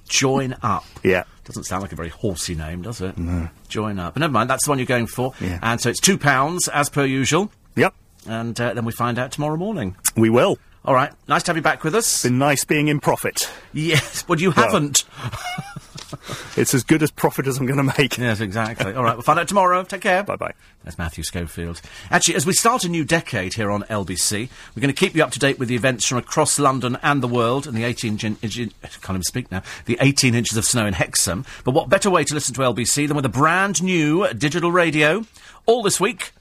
Join 0.09 0.55
up. 0.63 0.85
Yeah. 1.03 1.25
Doesn't 1.45 1.65
sound 1.65 1.83
like 1.83 1.93
a 1.93 1.97
very 1.97 2.11
horsey 2.11 2.55
name, 2.55 2.83
does 2.83 3.01
it? 3.01 3.17
No. 3.17 3.49
Join 3.69 3.99
up. 3.99 4.15
But 4.15 4.21
never 4.21 4.33
mind, 4.33 4.51
that's 4.51 4.65
the 4.65 4.71
one 4.71 4.79
you're 4.79 4.87
going 4.87 5.07
for. 5.07 5.33
Yeah. 5.41 5.59
And 5.63 5.81
so 5.81 5.89
it's 5.89 6.01
£2 6.01 6.69
as 6.73 6.89
per 6.89 7.05
usual. 7.05 7.51
Yep. 7.77 7.95
And 8.29 8.61
uh, 8.61 8.75
then 8.75 8.85
we 8.85 8.93
find 8.93 9.19
out 9.19 9.33
tomorrow 9.33 9.57
morning. 9.57 9.97
We 10.17 10.29
will. 10.31 10.59
All 10.87 10.95
right. 10.95 11.13
Nice 11.27 11.43
to 11.45 11.51
have 11.51 11.57
you 11.57 11.63
back 11.63 11.83
with 11.83 11.95
us. 11.95 12.23
Been 12.23 12.39
nice 12.39 12.65
being 12.65 12.89
in 12.89 13.01
profit. 13.01 13.51
yes, 13.73 14.23
but 14.23 14.41
you 14.41 14.53
haven't. 14.53 15.05
It's 16.57 16.73
as 16.73 16.85
good 16.85 17.03
as 17.03 17.11
profit 17.11 17.47
as 17.47 17.59
I'm 17.59 17.67
going 17.67 17.77
to 17.85 17.93
make. 17.99 18.17
yes, 18.17 18.41
exactly. 18.41 18.95
All 18.95 19.03
right. 19.03 19.15
We'll 19.15 19.23
find 19.23 19.39
out 19.41 19.49
tomorrow. 19.49 19.83
Take 19.83 20.03
care. 20.03 20.23
Bye 20.23 20.37
bye. 20.37 20.53
That's 20.85 20.97
Matthew 20.99 21.25
Schofield. 21.25 21.83
Actually, 22.11 22.37
as 22.37 22.47
we 22.47 22.53
start 22.53 22.85
a 22.85 22.89
new 22.89 23.05
decade 23.05 23.55
here 23.55 23.71
on 23.71 23.83
LBC, 23.83 24.49
we're 24.75 24.81
going 24.81 24.95
to 24.95 24.99
keep 24.99 25.15
you 25.17 25.23
up 25.25 25.33
to 25.33 25.39
date 25.39 25.59
with 25.59 25.69
the 25.69 25.75
events 25.75 26.07
from 26.07 26.19
across 26.19 26.59
London 26.59 26.97
and 27.03 27.23
the 27.23 27.29
world 27.29 27.67
and 27.67 27.77
the 27.77 27.83
18 27.85 28.17
gin- 28.19 28.39
gin- 28.43 28.73
can't 28.83 29.11
even 29.11 29.23
speak 29.25 29.51
now, 29.51 29.63
the 29.87 29.99
18 30.01 30.35
inches 30.35 30.57
of 30.57 30.65
snow 30.65 30.87
in 30.87 30.95
Hexham. 30.95 31.45
But 31.65 31.73
what 31.73 31.89
better 31.89 32.09
way 32.09 32.23
to 32.25 32.35
listen 32.35 32.55
to 32.55 32.61
LBC 32.61 33.09
than 33.09 33.17
with 33.17 33.27
a 33.27 33.31
brand 33.31 33.83
new 33.83 34.33
digital 34.33 34.71
radio? 34.73 35.25
All 35.67 35.83
this 35.83 36.01
week, 36.01 36.33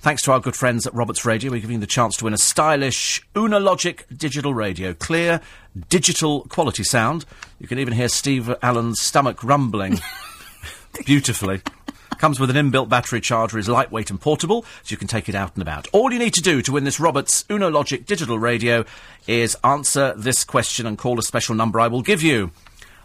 thanks 0.00 0.22
to 0.22 0.32
our 0.32 0.40
good 0.40 0.56
friends 0.56 0.86
at 0.86 0.94
Roberts 0.94 1.24
Radio, 1.24 1.50
we're 1.50 1.60
giving 1.60 1.74
you 1.74 1.80
the 1.80 1.86
chance 1.86 2.16
to 2.16 2.24
win 2.24 2.34
a 2.34 2.38
stylish 2.38 3.22
Unalogic 3.34 4.06
digital 4.16 4.54
radio. 4.54 4.94
Clear, 4.94 5.40
digital 5.88 6.42
quality 6.44 6.84
sound. 6.84 7.26
You 7.58 7.68
can 7.68 7.78
even 7.78 7.92
hear 7.92 8.08
Steve 8.08 8.54
Allen's 8.62 9.00
stomach 9.00 9.44
rumbling 9.44 10.00
beautifully. 11.06 11.60
Comes 12.18 12.40
with 12.40 12.54
an 12.54 12.56
inbuilt 12.56 12.88
battery 12.88 13.20
charger, 13.20 13.58
is 13.58 13.68
lightweight 13.68 14.10
and 14.10 14.20
portable, 14.20 14.62
so 14.82 14.92
you 14.92 14.96
can 14.96 15.08
take 15.08 15.28
it 15.28 15.34
out 15.34 15.54
and 15.54 15.62
about. 15.62 15.88
All 15.92 16.12
you 16.12 16.18
need 16.18 16.34
to 16.34 16.42
do 16.42 16.60
to 16.62 16.72
win 16.72 16.84
this 16.84 17.00
Roberts 17.00 17.44
Unalogic 17.48 18.04
digital 18.04 18.38
radio 18.38 18.84
is 19.26 19.56
answer 19.64 20.14
this 20.16 20.44
question 20.44 20.86
and 20.86 20.98
call 20.98 21.18
a 21.18 21.22
special 21.22 21.54
number 21.54 21.80
I 21.80 21.88
will 21.88 22.02
give 22.02 22.22
you. 22.22 22.50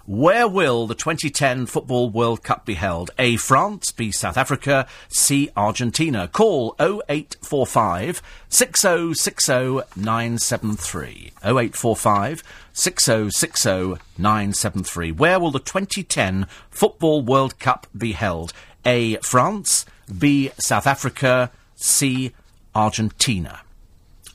Where 0.07 0.47
will 0.47 0.85
the 0.85 0.93
2010 0.93 1.65
Football 1.65 2.11
World 2.11 2.43
Cup 2.43 2.63
be 2.63 2.75
held? 2.75 3.09
A. 3.17 3.37
France, 3.37 3.91
B. 3.91 4.11
South 4.11 4.37
Africa, 4.37 4.85
C. 5.09 5.49
Argentina. 5.57 6.27
Call 6.27 6.75
0845 6.79 8.21
6060 8.47 9.81
973. 9.95 11.31
0845 11.43 12.43
6060 12.71 13.99
973. 14.19 15.11
Where 15.11 15.39
will 15.39 15.49
the 15.49 15.57
2010 15.57 16.45
Football 16.69 17.23
World 17.23 17.57
Cup 17.57 17.87
be 17.97 18.11
held? 18.11 18.53
A. 18.85 19.15
France, 19.17 19.87
B. 20.15 20.51
South 20.59 20.85
Africa, 20.85 21.49
C. 21.75 22.31
Argentina. 22.75 23.61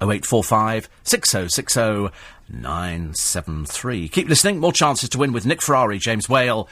0845 0.03 0.89
6060 1.05 2.09
973. 2.53 4.09
Keep 4.09 4.29
listening. 4.29 4.59
More 4.59 4.73
chances 4.73 5.09
to 5.11 5.19
win 5.19 5.33
with 5.33 5.47
Nick 5.47 5.63
Ferrari, 5.63 5.99
James 5.99 6.29
Whale, 6.29 6.69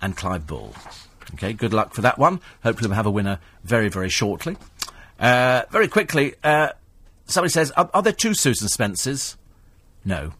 and 0.00 0.16
Clive 0.16 0.46
Bull. 0.46 0.74
Okay, 1.34 1.52
good 1.52 1.72
luck 1.72 1.94
for 1.94 2.02
that 2.02 2.18
one. 2.18 2.40
Hopefully, 2.62 2.88
we'll 2.88 2.96
have 2.96 3.06
a 3.06 3.10
winner 3.10 3.38
very, 3.64 3.88
very 3.88 4.08
shortly. 4.08 4.56
Uh, 5.18 5.62
very 5.70 5.88
quickly, 5.88 6.34
uh, 6.44 6.70
somebody 7.26 7.50
says, 7.50 7.70
are, 7.72 7.90
are 7.94 8.02
there 8.02 8.12
two 8.12 8.34
Susan 8.34 8.68
Spencers? 8.68 9.36
No. 10.04 10.32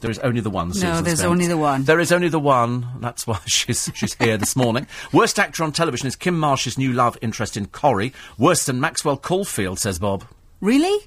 There 0.00 0.10
is 0.10 0.18
only 0.18 0.40
the 0.40 0.50
one. 0.50 0.72
Susan 0.72 1.04
there's 1.04 1.20
Spence. 1.20 1.22
only 1.22 1.46
the 1.46 1.56
one. 1.56 1.84
There 1.84 2.00
is 2.00 2.12
only 2.12 2.28
the 2.28 2.38
one. 2.38 2.86
That's 3.00 3.26
why 3.26 3.40
she's 3.46 3.90
she's 3.94 4.14
here 4.14 4.36
this 4.36 4.54
morning. 4.54 4.86
Worst 5.12 5.38
actor 5.38 5.64
on 5.64 5.72
television 5.72 6.06
is 6.06 6.16
Kim 6.16 6.38
Marsh's 6.38 6.76
new 6.76 6.92
love 6.92 7.16
interest 7.22 7.56
in 7.56 7.66
Corrie. 7.66 8.12
Worse 8.36 8.66
than 8.66 8.78
Maxwell 8.78 9.16
Caulfield, 9.16 9.78
says 9.78 9.98
Bob. 9.98 10.24
Really? 10.60 11.06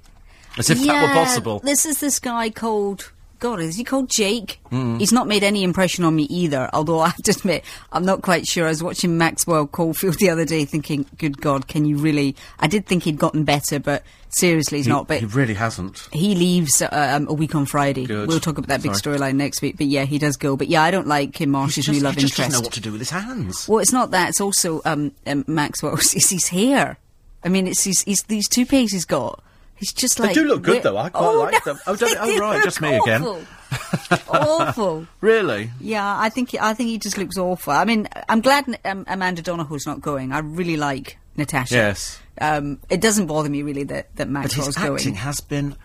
As 0.57 0.69
if 0.69 0.81
that 0.85 1.01
were 1.01 1.13
possible. 1.13 1.59
This 1.59 1.85
is 1.85 1.99
this 1.99 2.19
guy 2.19 2.49
called. 2.49 3.11
God, 3.39 3.61
is 3.61 3.77
he 3.77 3.85
called 3.85 4.09
Jake? 4.09 4.59
Hmm. 4.69 4.97
He's 4.97 5.13
not 5.13 5.25
made 5.25 5.43
any 5.45 5.63
impression 5.63 6.03
on 6.03 6.13
me 6.13 6.23
either, 6.23 6.69
although 6.73 6.99
I 7.05 7.05
have 7.07 7.15
to 7.23 7.31
admit, 7.31 7.63
I'm 7.93 8.03
not 8.03 8.21
quite 8.21 8.45
sure. 8.45 8.65
I 8.65 8.69
was 8.69 8.83
watching 8.83 9.17
Maxwell 9.17 9.65
Caulfield 9.65 10.15
the 10.19 10.29
other 10.29 10.43
day 10.43 10.65
thinking, 10.65 11.05
good 11.17 11.39
God, 11.39 11.67
can 11.69 11.85
you 11.85 11.95
really. 11.97 12.35
I 12.59 12.67
did 12.67 12.85
think 12.85 13.03
he'd 13.03 13.17
gotten 13.17 13.45
better, 13.45 13.79
but 13.79 14.03
seriously, 14.27 14.79
he's 14.79 14.87
He, 14.87 14.91
not. 14.91 15.07
But 15.07 15.21
he 15.21 15.25
really 15.25 15.53
hasn't. 15.53 16.09
he 16.11 16.35
leaves 16.35 16.81
uh, 16.81 16.89
um, 16.91 17.29
a 17.29 17.33
week 17.33 17.55
on 17.55 17.65
Friday. 17.65 18.05
Good. 18.07 18.27
We'll 18.27 18.41
talk 18.41 18.57
about 18.57 18.67
that 18.67 18.83
big 18.83 18.91
storyline 18.91 19.35
next 19.35 19.61
week. 19.61 19.77
But 19.77 19.87
yeah, 19.87 20.03
he 20.03 20.17
does 20.17 20.35
go. 20.35 20.57
But 20.57 20.67
yeah, 20.67 20.83
I 20.83 20.91
don't 20.91 21.07
like 21.07 21.31
Kim 21.31 21.49
Marsh's 21.51 21.87
new 21.87 22.01
love 22.01 22.15
he 22.15 22.21
just 22.21 22.33
interest. 22.33 22.49
doesn't 22.51 22.61
know 22.61 22.65
what 22.65 22.73
to 22.73 22.81
do 22.81 22.91
with 22.91 22.99
his 22.99 23.11
hands. 23.11 23.69
Well, 23.69 23.79
it's 23.79 23.93
not 23.93 24.11
that. 24.11 24.27
It's 24.29 24.41
also 24.41 24.81
um, 24.83 25.13
um, 25.25 25.45
Maxwell. 25.47 25.93
It's 25.97 26.29
his 26.29 26.49
hair. 26.49 26.97
I 27.41 27.47
mean, 27.47 27.67
it's 27.67 27.85
these 28.25 28.49
toupees 28.49 28.91
he's 28.91 29.05
got. 29.05 29.41
He's 29.79 29.93
just 29.93 30.19
like 30.19 30.29
They 30.29 30.41
do 30.41 30.47
look 30.47 30.61
good, 30.61 30.83
though. 30.83 30.97
I 30.97 31.09
quite 31.09 31.25
oh, 31.25 31.39
like 31.39 31.53
no, 31.65 31.73
them. 31.73 31.81
Oh, 31.87 31.95
don't- 31.95 32.17
oh, 32.19 32.37
right, 32.37 32.63
just 32.63 32.81
me 32.81 32.95
again. 32.97 33.23
awful. 33.23 33.45
awful. 34.29 35.07
Really? 35.21 35.71
Yeah, 35.79 36.17
I 36.19 36.29
think 36.29 36.53
I 36.59 36.73
think 36.73 36.89
he 36.89 36.97
just 36.97 37.17
looks 37.17 37.37
awful. 37.37 37.73
I 37.73 37.85
mean, 37.85 38.07
I'm 38.27 38.41
glad 38.41 38.79
um, 38.85 39.05
Amanda 39.07 39.41
Donohoe's 39.41 39.85
not 39.85 40.01
going. 40.01 40.31
I 40.31 40.39
really 40.39 40.77
like 40.77 41.17
Natasha. 41.37 41.75
Yes. 41.75 42.19
Um, 42.41 42.79
it 42.89 43.01
doesn't 43.01 43.27
bother 43.27 43.49
me 43.49 43.63
really 43.63 43.83
that 43.85 44.15
that 44.15 44.31
But 44.31 44.43
his 44.43 44.57
Maxwell's 44.57 44.77
acting 44.77 45.13
going. 45.13 45.15
has 45.15 45.39
been, 45.41 45.75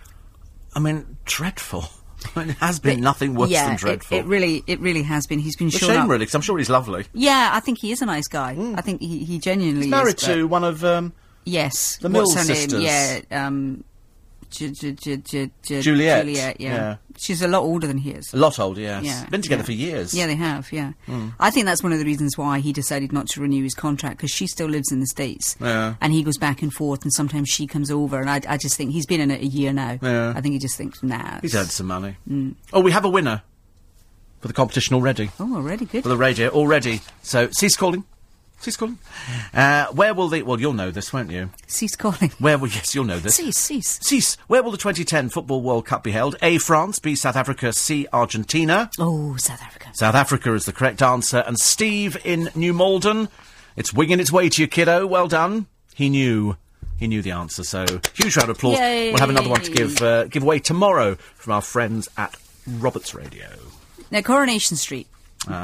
I 0.74 0.80
mean, 0.80 1.16
dreadful. 1.24 1.84
I 2.36 2.40
mean, 2.40 2.50
it 2.50 2.56
has 2.56 2.80
been 2.80 2.96
But, 2.96 3.02
nothing 3.04 3.34
worse 3.34 3.50
yeah, 3.50 3.66
than 3.68 3.76
dreadful. 3.76 4.16
It, 4.18 4.24
really, 4.24 4.64
it 4.66 4.80
really 4.80 5.02
has 5.02 5.26
been. 5.26 5.38
He's 5.40 5.56
been 5.56 5.66
It's 5.68 5.76
a 5.76 5.80
shame, 5.80 6.00
up. 6.02 6.08
really, 6.08 6.20
because 6.20 6.34
I'm 6.34 6.40
sure 6.40 6.56
he's 6.56 6.70
lovely. 6.70 7.04
Yeah, 7.12 7.50
I 7.52 7.60
think 7.60 7.78
he 7.78 7.92
is 7.92 8.00
a 8.02 8.06
nice 8.06 8.28
guy. 8.28 8.56
I 8.76 8.80
think 8.80 9.02
he, 9.02 9.24
he 9.24 9.38
genuinely 9.38 9.82
He's 9.82 9.90
married 9.90 10.16
is. 10.16 10.22
to 10.24 10.44
one 10.48 10.64
of 10.64 10.82
um, 10.84 11.12
Yes. 11.44 11.96
The 11.98 12.08
her 12.08 12.24
sisters. 12.26 12.72
name? 12.72 12.82
Yeah. 13.30 13.46
Um, 13.46 13.84
J- 14.50 14.70
J- 14.70 14.92
J- 14.92 15.16
J- 15.16 15.50
J- 15.64 15.80
Juliet. 15.82 16.24
Juliet. 16.24 16.60
Yeah. 16.60 16.74
Yeah. 16.74 16.96
She's 17.16 17.42
a 17.42 17.48
lot 17.48 17.62
older 17.62 17.88
than 17.88 17.98
he 17.98 18.10
is. 18.12 18.32
a 18.32 18.36
lot 18.36 18.58
older. 18.60 18.80
Yes, 18.80 19.04
Yeah, 19.04 19.26
been 19.28 19.42
together 19.42 19.62
yeah. 19.62 19.66
for 19.66 19.72
years. 19.72 20.14
Yeah, 20.14 20.26
they 20.28 20.36
have. 20.36 20.72
Yeah, 20.72 20.92
I 21.40 21.50
think 21.50 21.66
that's 21.66 21.82
one 21.82 21.92
of 21.92 21.98
the 21.98 22.04
reasons 22.04 22.36
why 22.38 22.60
he 22.60 22.72
decided 22.72 23.12
not 23.12 23.26
to 23.30 23.40
renew 23.40 23.62
his 23.64 23.74
contract 23.74 24.16
because 24.18 24.30
she 24.30 24.46
still 24.46 24.68
lives 24.68 24.92
in 24.92 25.00
the 25.00 25.06
states, 25.06 25.56
Yeah. 25.60 25.94
and 26.00 26.12
he 26.12 26.22
goes 26.22 26.38
back 26.38 26.62
and 26.62 26.72
forth, 26.72 27.02
and 27.02 27.12
sometimes 27.12 27.48
she 27.48 27.66
comes 27.66 27.90
over, 27.90 28.20
and 28.20 28.30
I, 28.30 28.40
I 28.48 28.56
just 28.56 28.76
think 28.76 28.92
he's 28.92 29.06
been 29.06 29.20
in 29.20 29.30
it 29.32 29.40
a 29.42 29.46
year 29.46 29.72
now. 29.72 29.98
Yeah. 30.02 30.32
I 30.36 30.40
think 30.40 30.52
he 30.52 30.58
just 30.60 30.76
thinks, 30.76 31.02
nah. 31.02 31.40
He's 31.40 31.54
earned 31.56 31.70
some 31.70 31.86
money. 31.88 32.16
Oh, 32.72 32.80
we 32.80 32.90
have 32.92 33.04
a 33.04 33.08
winner 33.10 33.42
for 34.40 34.46
the 34.48 34.54
competition 34.54 34.94
already. 34.94 35.30
Oh, 35.40 35.56
already 35.56 35.84
good. 35.86 36.02
For 36.04 36.08
the 36.08 36.16
radio 36.16 36.48
already. 36.50 37.00
So, 37.22 37.48
cease 37.52 37.76
calling. 37.76 38.04
Cease 38.64 38.78
calling. 38.78 38.96
Uh, 39.52 39.88
where 39.88 40.14
will 40.14 40.28
the? 40.28 40.42
Well, 40.42 40.58
you'll 40.58 40.72
know 40.72 40.90
this, 40.90 41.12
won't 41.12 41.30
you? 41.30 41.50
Cease 41.66 41.96
calling. 41.96 42.30
Where 42.38 42.56
will? 42.56 42.68
Yes, 42.68 42.94
you'll 42.94 43.04
know 43.04 43.18
this. 43.18 43.34
Cease, 43.34 43.58
cease. 43.58 44.00
Cease. 44.02 44.36
Where 44.46 44.62
will 44.62 44.70
the 44.70 44.78
2010 44.78 45.28
Football 45.28 45.60
World 45.60 45.84
Cup 45.84 46.02
be 46.02 46.12
held? 46.12 46.36
A. 46.40 46.56
France. 46.56 46.98
B. 46.98 47.14
South 47.14 47.36
Africa. 47.36 47.74
C. 47.74 48.06
Argentina. 48.10 48.88
Oh, 48.98 49.36
South 49.36 49.60
Africa. 49.60 49.90
South 49.92 50.14
Africa 50.14 50.54
is 50.54 50.64
the 50.64 50.72
correct 50.72 51.02
answer. 51.02 51.44
And 51.46 51.58
Steve 51.58 52.16
in 52.24 52.48
New 52.54 52.72
Malden. 52.72 53.28
It's 53.76 53.92
winging 53.92 54.18
its 54.18 54.32
way 54.32 54.48
to 54.48 54.62
you, 54.62 54.66
kiddo. 54.66 55.06
Well 55.06 55.28
done. 55.28 55.66
He 55.94 56.08
knew. 56.08 56.56
He 56.96 57.06
knew 57.06 57.20
the 57.20 57.32
answer. 57.32 57.64
So 57.64 57.84
huge 58.14 58.34
round 58.38 58.48
of 58.48 58.56
applause. 58.56 58.78
Yay. 58.78 59.10
We'll 59.10 59.20
have 59.20 59.28
another 59.28 59.50
one 59.50 59.60
to 59.60 59.70
give 59.70 60.00
uh, 60.00 60.24
give 60.24 60.42
away 60.42 60.58
tomorrow 60.58 61.16
from 61.34 61.52
our 61.52 61.60
friends 61.60 62.08
at 62.16 62.34
Roberts 62.66 63.14
Radio. 63.14 63.46
Now, 64.10 64.22
Coronation 64.22 64.78
Street. 64.78 65.06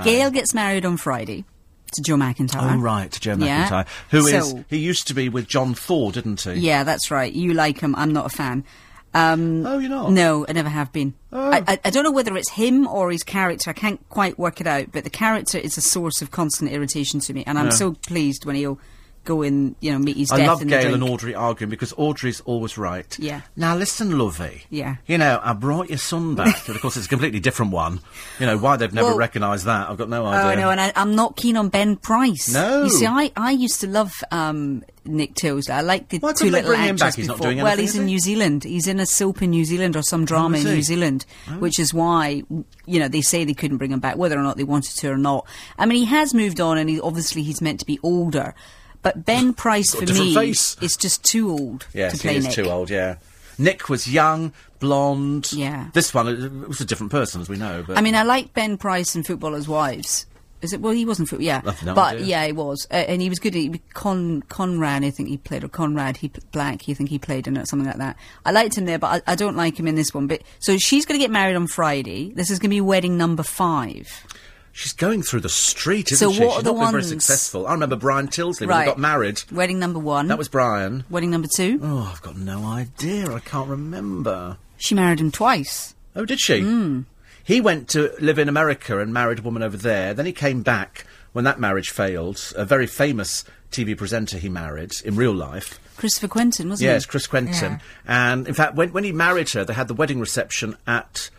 Gail 0.05 0.31
gets 0.31 0.53
married 0.53 0.85
on 0.85 0.99
Friday 0.99 1.47
to 1.93 2.03
Joe 2.03 2.17
McIntyre. 2.17 2.75
Oh 2.75 2.79
right, 2.79 3.11
Joe 3.21 3.37
Yeah. 3.39 3.69
McIntyre, 3.69 3.87
who 4.11 4.27
is 4.27 4.51
So- 4.51 4.65
he 4.69 4.79
used 4.79 5.07
to 5.09 5.15
be 5.15 5.29
with 5.29 5.47
John 5.49 5.75
Thaw, 5.75 6.11
didn't 6.11 6.41
he? 6.43 6.53
Yeah, 6.55 6.85
that's 6.85 7.11
right. 7.11 7.33
You 7.33 7.55
like 7.55 7.81
him. 7.81 7.95
I'm 7.97 8.13
not 8.13 8.27
a 8.27 8.31
fan. 8.31 8.65
Um, 9.13 9.67
Oh, 9.67 9.79
you're 9.79 9.91
not? 9.91 10.13
No, 10.13 10.47
I 10.49 10.53
never 10.53 10.69
have 10.69 10.93
been. 10.93 11.15
Oh. 11.33 11.51
I, 11.51 11.63
I, 11.67 11.81
I 11.87 11.91
don't 11.91 12.05
know 12.05 12.13
whether 12.13 12.37
it's 12.37 12.51
him 12.51 12.87
or 12.87 13.11
his 13.11 13.25
character. 13.25 13.69
I 13.71 13.73
can't 13.73 14.01
quite 14.09 14.39
work 14.39 14.61
it 14.61 14.69
out. 14.69 14.93
But 14.93 15.03
the 15.03 15.11
character 15.11 15.59
is 15.59 15.77
a 15.77 15.81
source 15.81 16.23
of 16.23 16.31
constant 16.31 16.71
irritation 16.71 17.19
to 17.21 17.33
me, 17.35 17.43
and 17.47 17.59
I'm 17.59 17.67
Yeah. 17.67 17.71
so 17.73 17.93
pleased 18.07 18.45
when 18.45 18.55
he'll 18.55 18.79
go 19.25 19.43
in, 19.43 19.77
you 19.81 19.93
know 19.93 19.99
meet 19.99 20.17
his 20.17 20.33
I 20.33 20.39
death 20.39 20.49
love 20.49 20.63
in 20.63 20.69
the 20.69 20.79
Gail 20.79 20.95
and 20.95 21.03
Audrey 21.05 21.35
arguing 21.35 21.69
because 21.71 21.93
Audrey's 21.97 22.41
always 22.43 22.79
right. 22.79 23.19
Yeah. 23.19 23.43
Now 23.57 23.77
listen, 23.77 24.19
Lovey. 24.19 24.63
Yeah. 24.71 24.97
You 25.07 25.19
know, 25.19 25.41
I 25.43 25.53
brought 25.53 25.89
your 25.89 25.99
son 25.99 26.35
back, 26.35 26.67
and 26.67 26.75
of 26.77 26.83
course 26.83 26.97
it's 26.97 27.07
a 27.07 27.09
completely 27.09 27.41
different 27.41 27.73
one. 27.73 28.01
You 28.39 28.47
know 28.47 28.57
why 28.59 28.77
they've 28.77 28.93
never 28.93 29.09
Well- 29.09 29.19
recognised 29.19 29.67
that? 29.67 29.91
I've 29.91 29.99
got 29.99 30.09
no 30.09 30.25
Oh 30.25 30.29
idea. 30.31 30.63
no, 30.65 30.71
and 30.71 30.81
I, 30.81 30.93
I'm 30.97 31.15
not 31.15 31.37
keen 31.37 31.57
on 31.57 31.69
Ben 31.69 31.97
Price. 31.97 32.53
No. 32.53 32.85
you 32.85 32.91
see, 32.91 33.07
I, 33.07 33.31
I 33.37 33.51
used 33.53 33.81
to 33.83 33.87
love 33.87 34.13
um, 34.31 34.83
Nick 35.05 35.35
Tilsley. 35.35 35.71
I 35.71 35.81
like 35.83 36.09
the 36.09 36.19
Why 36.19 36.33
two 36.33 36.51
little 36.51 36.73
actors 36.75 37.01
back? 37.01 37.15
He's 37.17 37.29
not 37.29 37.37
before. 37.39 37.55
well, 37.57 37.67
anything, 37.67 37.83
he's 37.83 37.95
in 37.97 38.07
he? 38.09 38.13
New 38.15 38.19
Zealand. 38.21 38.65
He's 38.65 38.87
in 38.87 39.01
a 39.01 39.07
soap 39.07 39.43
in 39.43 39.51
New 39.51 39.65
Zealand 39.65 39.97
or 39.97 40.03
some 40.03 40.25
drama 40.25 40.57
is 40.59 40.65
in? 40.65 40.75
New 40.75 40.83
Zealand, 40.83 41.27
which 41.59 41.79
is 41.79 41.93
why 41.93 42.43
you 42.87 42.99
know 43.01 43.09
they 43.09 43.21
say 43.23 43.45
they 43.45 43.55
couldn't 43.55 43.77
bring 43.77 43.93
him 43.93 44.01
back, 44.01 44.17
whether 44.17 44.39
or 44.39 44.43
not 44.43 44.57
they 44.57 44.65
wanted 44.65 44.97
to 44.97 45.11
or 45.11 45.19
not. 45.19 45.47
I 45.79 45.87
mean, 45.87 45.99
he 45.99 46.05
has 46.07 46.33
moved 46.35 46.61
on, 46.61 46.79
and 46.79 46.89
he 46.89 47.01
obviously 47.01 47.43
he's 47.43 47.61
meant 47.61 47.81
to 47.81 47.87
be 47.87 47.99
older. 48.03 48.55
But 49.03 49.25
Ben 49.25 49.55
Price 49.55 49.95
for 49.95 50.05
me 50.05 50.35
face. 50.35 50.77
is 50.81 50.97
just 50.97 51.25
too 51.25 51.51
old 51.51 51.87
yes, 51.95 52.13
to 52.13 52.19
play 52.19 52.33
he 52.33 52.39
is 52.39 52.45
Nick. 52.47 52.55
too 52.55 52.69
old. 52.71 52.91
Yeah. 52.91 53.17
Nick 53.59 53.89
was 53.89 54.07
young, 54.07 54.53
blonde. 54.79 55.53
Yeah. 55.53 55.89
This 55.93 56.13
one 56.15 56.69
was 56.69 56.81
a 56.81 56.85
different 56.85 57.13
person, 57.13 57.41
as 57.41 57.49
we 57.49 57.57
know. 57.57 57.85
But 57.87 57.99
I 57.99 58.01
mean, 58.01 58.15
I 58.15 58.23
like 58.23 58.55
Ben 58.55 58.77
Price 58.79 59.15
in 59.15 59.23
Footballers' 59.23 59.69
Wives. 59.69 60.27
Is 60.63 60.75
it? 60.75 60.81
Well, 60.83 60.93
he 60.93 61.07
wasn't. 61.07 61.33
Yeah, 61.41 61.63
no 61.85 61.95
but 61.95 62.17
idea. 62.17 62.27
yeah, 62.27 62.47
he 62.47 62.53
was, 62.53 62.87
uh, 62.91 62.95
and 62.95 63.23
he 63.23 63.31
was 63.31 63.39
good. 63.39 63.55
He, 63.55 63.81
Con 63.95 64.43
Conrad, 64.43 65.05
I 65.05 65.11
think 65.11 65.31
he 65.31 65.39
played, 65.39 65.65
or 65.65 65.69
Conrad, 65.69 66.19
he 66.19 66.31
Black, 66.53 66.87
I 66.87 66.93
think 66.93 67.09
he 67.09 67.19
played 67.19 67.47
in 67.47 67.57
it, 67.57 67.67
something 67.67 67.87
like 67.87 67.97
that. 67.97 68.17
I 68.45 68.53
liked 68.53 68.77
him 68.77 68.85
there, 68.85 68.99
but 68.99 69.23
I, 69.27 69.33
I 69.33 69.35
don't 69.37 69.57
like 69.57 69.81
him 69.81 69.87
in 69.87 69.95
this 69.95 70.13
one. 70.13 70.27
But 70.27 70.43
so 70.59 70.77
she's 70.77 71.07
going 71.07 71.19
to 71.19 71.25
get 71.25 71.31
married 71.31 71.57
on 71.57 71.67
Friday. 71.67 72.33
This 72.35 72.51
is 72.51 72.59
going 72.59 72.69
to 72.69 72.77
be 72.77 72.81
wedding 72.83 73.17
number 73.17 73.43
five. 73.43 74.07
She's 74.73 74.93
going 74.93 75.23
through 75.23 75.41
the 75.41 75.49
street, 75.49 76.13
isn't 76.13 76.29
So 76.29 76.33
she? 76.33 76.41
what 76.41 76.51
she's 76.51 76.59
are 76.61 76.63
the 76.63 76.73
not 76.73 76.81
been 76.85 76.91
very 76.93 77.03
successful. 77.05 77.67
I 77.67 77.73
remember 77.73 77.97
Brian 77.97 78.29
Tilsley 78.29 78.61
when 78.63 78.69
Right. 78.71 78.83
he 78.85 78.91
got 78.91 78.99
married. 78.99 79.43
Wedding 79.53 79.79
number 79.79 79.99
one. 79.99 80.29
That 80.29 80.39
was 80.39 80.49
Brian. 80.49 81.05
wedding 81.11 81.31
number 81.31 81.49
two. 81.55 81.79
Oh, 81.83 82.11
I've 82.13 82.23
got 82.23 82.37
no 82.37 82.65
idea. 82.65 83.33
I 83.33 83.41
can't 83.41 83.69
remember. 83.69 84.57
She 84.77 84.95
married 84.95 85.21
him 85.21 85.31
twice. 85.31 85.95
Oh, 86.17 86.25
did 86.25 86.41
she? 86.41 86.61
Hmm. 86.63 87.01
He 87.45 87.61
went 87.61 87.89
to 87.91 88.13
live 88.21 88.39
in 88.39 88.49
America 88.49 88.99
and 89.01 89.13
married 89.13 89.41
a 89.41 89.43
woman 89.43 89.63
over 89.63 89.77
there. 89.77 90.15
Then 90.15 90.27
he 90.27 90.33
came 90.33 90.63
back 90.63 91.05
when 91.33 91.45
that 91.45 91.59
marriage 91.61 91.91
failed. 91.91 92.53
A 92.57 92.65
very 92.65 92.87
famous 92.87 93.45
TV 93.73 93.97
presenter 93.97 94.39
he 94.39 94.49
married 94.49 94.93
in 95.05 95.17
real 95.17 95.35
life. 95.35 95.79
Christopher 95.97 96.29
Quentin, 96.29 96.69
wasn't 96.69 96.87
Yes, 96.87 97.05
he? 97.05 97.11
Chris 97.11 97.27
Quentin. 97.27 97.73
Yeah. 97.73 97.79
And 98.07 98.49
in 98.49 98.55
fact, 98.55 98.75
when, 98.75 98.93
when 98.93 99.05
he 99.05 99.13
married 99.13 99.51
her, 99.51 99.65
they 99.65 99.75
had 99.75 99.89
the 99.89 99.95
wedding 99.95 100.19
reception 100.21 100.77
at 100.87 101.31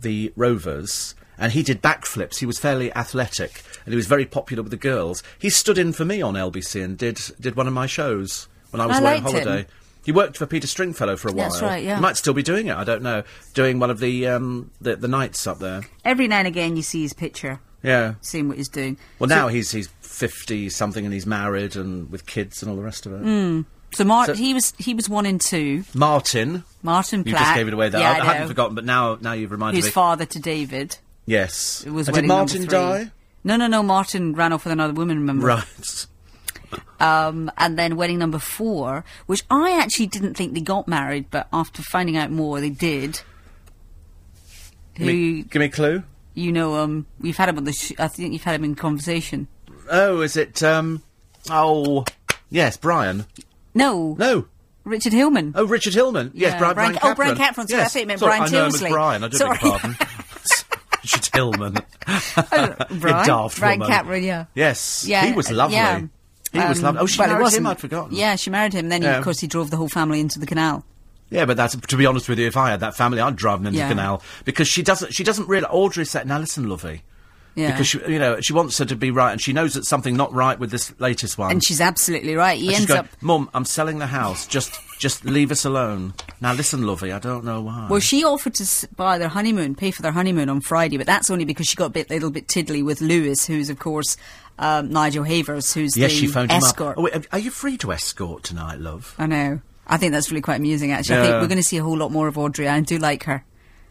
the 0.00 0.32
Rovers. 0.36 1.14
And 1.38 1.52
he 1.52 1.62
did 1.62 1.80
backflips. 1.82 2.38
He 2.38 2.46
was 2.46 2.58
fairly 2.58 2.92
athletic, 2.94 3.62
and 3.84 3.92
he 3.92 3.96
was 3.96 4.06
very 4.06 4.26
popular 4.26 4.62
with 4.62 4.70
the 4.72 4.76
girls. 4.76 5.22
He 5.38 5.50
stood 5.50 5.78
in 5.78 5.92
for 5.92 6.04
me 6.04 6.20
on 6.20 6.34
LBC 6.34 6.82
and 6.82 6.98
did 6.98 7.20
did 7.40 7.54
one 7.56 7.66
of 7.68 7.72
my 7.72 7.86
shows 7.86 8.48
when 8.70 8.80
I 8.80 8.86
was 8.86 8.96
I 8.96 9.00
away 9.00 9.16
on 9.18 9.22
liked 9.24 9.36
him. 9.36 9.42
holiday. 9.44 9.66
He 10.04 10.12
worked 10.12 10.36
for 10.38 10.46
Peter 10.46 10.66
Stringfellow 10.66 11.16
for 11.16 11.28
a 11.28 11.32
while. 11.32 11.50
That's 11.50 11.60
right, 11.62 11.84
yeah. 11.84 11.96
He 11.96 12.00
might 12.00 12.16
still 12.16 12.32
be 12.32 12.42
doing 12.42 12.68
it. 12.68 12.76
I 12.76 12.82
don't 12.84 13.02
know. 13.02 13.24
Doing 13.54 13.78
one 13.78 13.90
of 13.90 13.98
the 14.00 14.26
um, 14.26 14.70
the, 14.80 14.96
the 14.96 15.08
nights 15.08 15.46
up 15.46 15.58
there. 15.58 15.82
Every 16.04 16.26
now 16.28 16.38
and 16.38 16.48
again, 16.48 16.76
you 16.76 16.82
see 16.82 17.02
his 17.02 17.12
picture, 17.12 17.60
Yeah. 17.82 18.14
seeing 18.22 18.48
what 18.48 18.56
he's 18.56 18.68
doing. 18.70 18.96
Well, 19.18 19.28
So- 19.28 19.34
now 19.36 19.48
he's 19.48 19.70
he's 19.70 19.88
fifty 20.00 20.70
something 20.70 21.04
and 21.04 21.12
he's 21.14 21.26
married 21.26 21.76
and 21.76 22.10
with 22.10 22.26
kids 22.26 22.62
and 22.62 22.70
all 22.70 22.76
the 22.76 22.82
rest 22.82 23.06
of 23.06 23.12
it. 23.12 23.18
Hmm. 23.22 23.60
So, 23.92 24.04
Mar- 24.04 24.26
So- 24.26 24.34
he 24.34 24.54
was 24.54 24.72
he 24.78 24.94
was 24.94 25.08
one 25.08 25.24
and 25.26 25.40
two. 25.40 25.84
Martin, 25.94 26.64
Martin 26.82 27.22
you 27.26 27.32
just 27.32 27.54
gave 27.54 27.68
it 27.68 27.74
away 27.74 27.88
there. 27.90 28.00
Yeah, 28.00 28.10
I, 28.12 28.16
I 28.16 28.20
I 28.20 28.24
hadn't 28.34 28.48
forgotten, 28.48 28.74
but 28.74 28.84
now 28.84 29.18
now 29.20 29.32
you've 29.32 29.50
reminded 29.52 29.76
Who's 29.76 29.84
me. 29.84 29.88
His 29.88 29.94
father 29.94 30.24
to 30.26 30.38
David. 30.38 30.98
Yes. 31.28 31.84
It 31.86 31.90
was 31.90 32.08
And 32.08 32.14
did 32.14 32.18
wedding 32.22 32.28
number 32.28 32.40
Martin 32.40 32.60
three. 32.62 32.68
die? 33.06 33.12
No, 33.44 33.56
no, 33.56 33.66
no. 33.68 33.82
Martin 33.82 34.34
ran 34.34 34.52
off 34.52 34.64
with 34.64 34.72
another 34.72 34.92
woman. 34.92 35.18
Remember? 35.18 35.46
Right. 35.46 36.06
Um, 37.00 37.50
and 37.56 37.78
then 37.78 37.96
wedding 37.96 38.18
number 38.18 38.38
four, 38.40 39.04
which 39.26 39.44
I 39.50 39.78
actually 39.80 40.06
didn't 40.08 40.34
think 40.34 40.54
they 40.54 40.60
got 40.60 40.88
married, 40.88 41.26
but 41.30 41.46
after 41.52 41.80
finding 41.82 42.16
out 42.16 42.30
more, 42.32 42.60
they 42.60 42.70
did. 42.70 43.20
Give 44.96 45.06
Who 45.06 45.12
me, 45.12 45.42
give 45.42 45.60
me 45.60 45.66
a 45.66 45.70
clue. 45.70 46.02
you 46.34 46.50
know? 46.50 46.74
Um, 46.76 47.06
we've 47.20 47.36
had 47.36 47.48
him 47.48 47.56
on 47.58 47.64
the. 47.64 47.72
Sh- 47.72 47.92
I 47.98 48.08
think 48.08 48.32
you've 48.32 48.42
had 48.42 48.56
him 48.56 48.64
in 48.64 48.74
conversation. 48.74 49.46
Oh, 49.90 50.20
is 50.20 50.36
it? 50.36 50.62
Um. 50.62 51.02
Oh, 51.48 52.04
yes, 52.50 52.76
Brian. 52.76 53.24
No, 53.74 54.16
No. 54.18 54.46
Richard 54.84 55.12
Hillman. 55.12 55.52
Oh, 55.54 55.64
Richard 55.64 55.94
Hillman. 55.94 56.32
Yes, 56.34 56.52
Yeah, 56.54 56.58
Brian. 56.58 56.74
Brian- 56.74 56.92
Brian 56.94 57.12
oh, 57.12 57.14
Brian 57.14 57.36
Capron. 57.36 57.68
Sorry, 57.68 57.80
I 57.80 57.84
Yes. 57.84 57.92
thought 57.92 58.00
you 58.00 58.06
meant 58.06 58.20
Sorry, 58.20 58.30
Brian 58.38 58.42
I 58.42 58.48
know 58.48 58.60
him 58.62 58.66
as 58.66 58.74
Tilsley. 58.80 58.90
Brian. 58.90 59.24
I 59.24 59.28
do 59.28 59.36
Sorry. 59.36 59.54
beg 59.58 59.62
your 59.62 59.78
pardon. 59.78 59.96
Richard 61.14 61.34
Hillman. 61.34 61.74
Brian, 63.00 63.26
daft 63.26 63.58
Brian 63.58 63.78
woman. 63.80 63.92
Capron, 63.94 64.22
yeah. 64.22 64.44
Yes. 64.54 65.04
Yeah, 65.06 65.26
He 65.26 65.32
was 65.32 65.50
lovely. 65.50 65.76
yeah. 65.76 66.00
He 66.52 66.58
was 66.58 66.78
Um, 66.78 66.84
lovely. 66.84 67.00
Oh, 67.02 67.06
she 67.06 67.18
married 67.20 67.52
him. 67.54 67.66
I'd 67.66 67.78
forgotten. 67.80 68.14
Yeah, 68.16 68.36
she 68.36 68.50
married 68.50 68.72
him. 68.72 68.88
Then, 68.88 69.02
he, 69.02 69.08
Yeah. 69.08 69.18
of 69.18 69.24
course, 69.24 69.40
he 69.40 69.46
drove 69.46 69.70
the 69.70 69.76
whole 69.76 69.88
family 69.88 70.20
into 70.20 70.38
the 70.38 70.46
canal. 70.46 70.84
Yeah, 71.30 71.44
but 71.44 71.56
that's 71.58 71.76
to 71.76 71.96
be 71.96 72.06
honest 72.06 72.28
with 72.28 72.38
you. 72.38 72.46
If 72.46 72.56
I 72.56 72.70
had 72.70 72.80
that 72.80 72.96
family, 72.96 73.20
I'd 73.20 73.36
drive 73.36 73.58
them 73.58 73.66
into 73.66 73.78
Yeah. 73.78 73.88
the 73.88 73.94
canal 73.94 74.22
because 74.46 74.66
she 74.66 74.82
doesn't. 74.82 75.12
She 75.12 75.24
doesn't 75.24 75.46
really. 75.46 75.66
Audrey 75.66 76.06
said, 76.06 76.26
"Now 76.26 76.38
listen, 76.38 76.68
lovey." 76.70 77.02
Yeah. 77.58 77.72
Because 77.72 77.88
she, 77.88 77.98
you 78.06 78.18
know, 78.20 78.40
she 78.40 78.52
wants 78.52 78.78
her 78.78 78.84
to 78.84 78.94
be 78.94 79.10
right, 79.10 79.32
and 79.32 79.40
she 79.40 79.52
knows 79.52 79.74
that 79.74 79.84
something 79.84 80.16
not 80.16 80.32
right 80.32 80.58
with 80.58 80.70
this 80.70 80.92
latest 81.00 81.36
one. 81.38 81.50
and 81.50 81.64
she's 81.64 81.80
absolutely 81.80 82.34
right. 82.36 82.56
He 82.58 82.68
And 82.68 82.76
ends 82.76 82.86
going, 82.86 83.00
up. 83.00 83.08
Mum, 83.20 83.50
I'm 83.52 83.64
selling 83.64 83.98
the 83.98 84.06
house. 84.06 84.46
Just, 84.46 84.78
just 85.00 85.24
leave 85.24 85.50
us 85.50 85.64
alone. 85.64 86.14
Now 86.40 86.52
listen, 86.52 86.86
lovey. 86.86 87.10
I 87.10 87.18
don't 87.18 87.44
know 87.44 87.60
why. 87.62 87.88
Well, 87.90 87.98
she 88.00 88.22
offered 88.24 88.54
to 88.54 88.88
buy 88.96 89.18
their 89.18 89.28
honeymoon, 89.28 89.74
pay 89.74 89.90
for 89.90 90.02
their 90.02 90.12
honeymoon 90.12 90.48
on 90.48 90.60
Friday, 90.60 90.98
but 90.98 91.06
that's 91.06 91.30
only 91.30 91.44
because 91.44 91.66
she 91.66 91.74
got 91.74 91.86
a 91.86 91.90
bit, 91.90 92.10
little 92.10 92.30
bit 92.30 92.46
tiddly 92.46 92.82
with 92.82 93.00
Lewis, 93.00 93.44
who's 93.44 93.70
of 93.70 93.78
course 93.80 94.16
um, 94.60 94.90
Nigel 94.90 95.24
Havers, 95.24 95.74
who's 95.74 95.96
yes, 95.96 96.12
the 96.12 96.16
she 96.16 96.26
phoned 96.28 96.52
escort. 96.52 96.96
him 96.96 97.04
up. 97.04 97.12
Oh, 97.12 97.18
wait, 97.18 97.26
are 97.32 97.38
you 97.40 97.50
free 97.50 97.76
to 97.78 97.92
escort 97.92 98.44
tonight, 98.44 98.78
love? 98.78 99.14
I 99.18 99.26
know. 99.26 99.60
I 99.86 99.96
think 99.96 100.12
that's 100.12 100.30
really 100.30 100.42
quite 100.42 100.56
amusing. 100.58 100.92
Actually, 100.92 101.18
I 101.18 101.22
think 101.22 101.32
we're 101.40 101.48
going 101.48 101.58
to 101.58 101.62
see 101.64 101.78
a 101.78 101.82
whole 101.82 101.96
lot 101.96 102.12
more 102.12 102.28
of 102.28 102.36
Audrey. 102.38 102.68
I 102.68 102.78
do 102.80 102.98
like 102.98 103.24
her. 103.24 103.42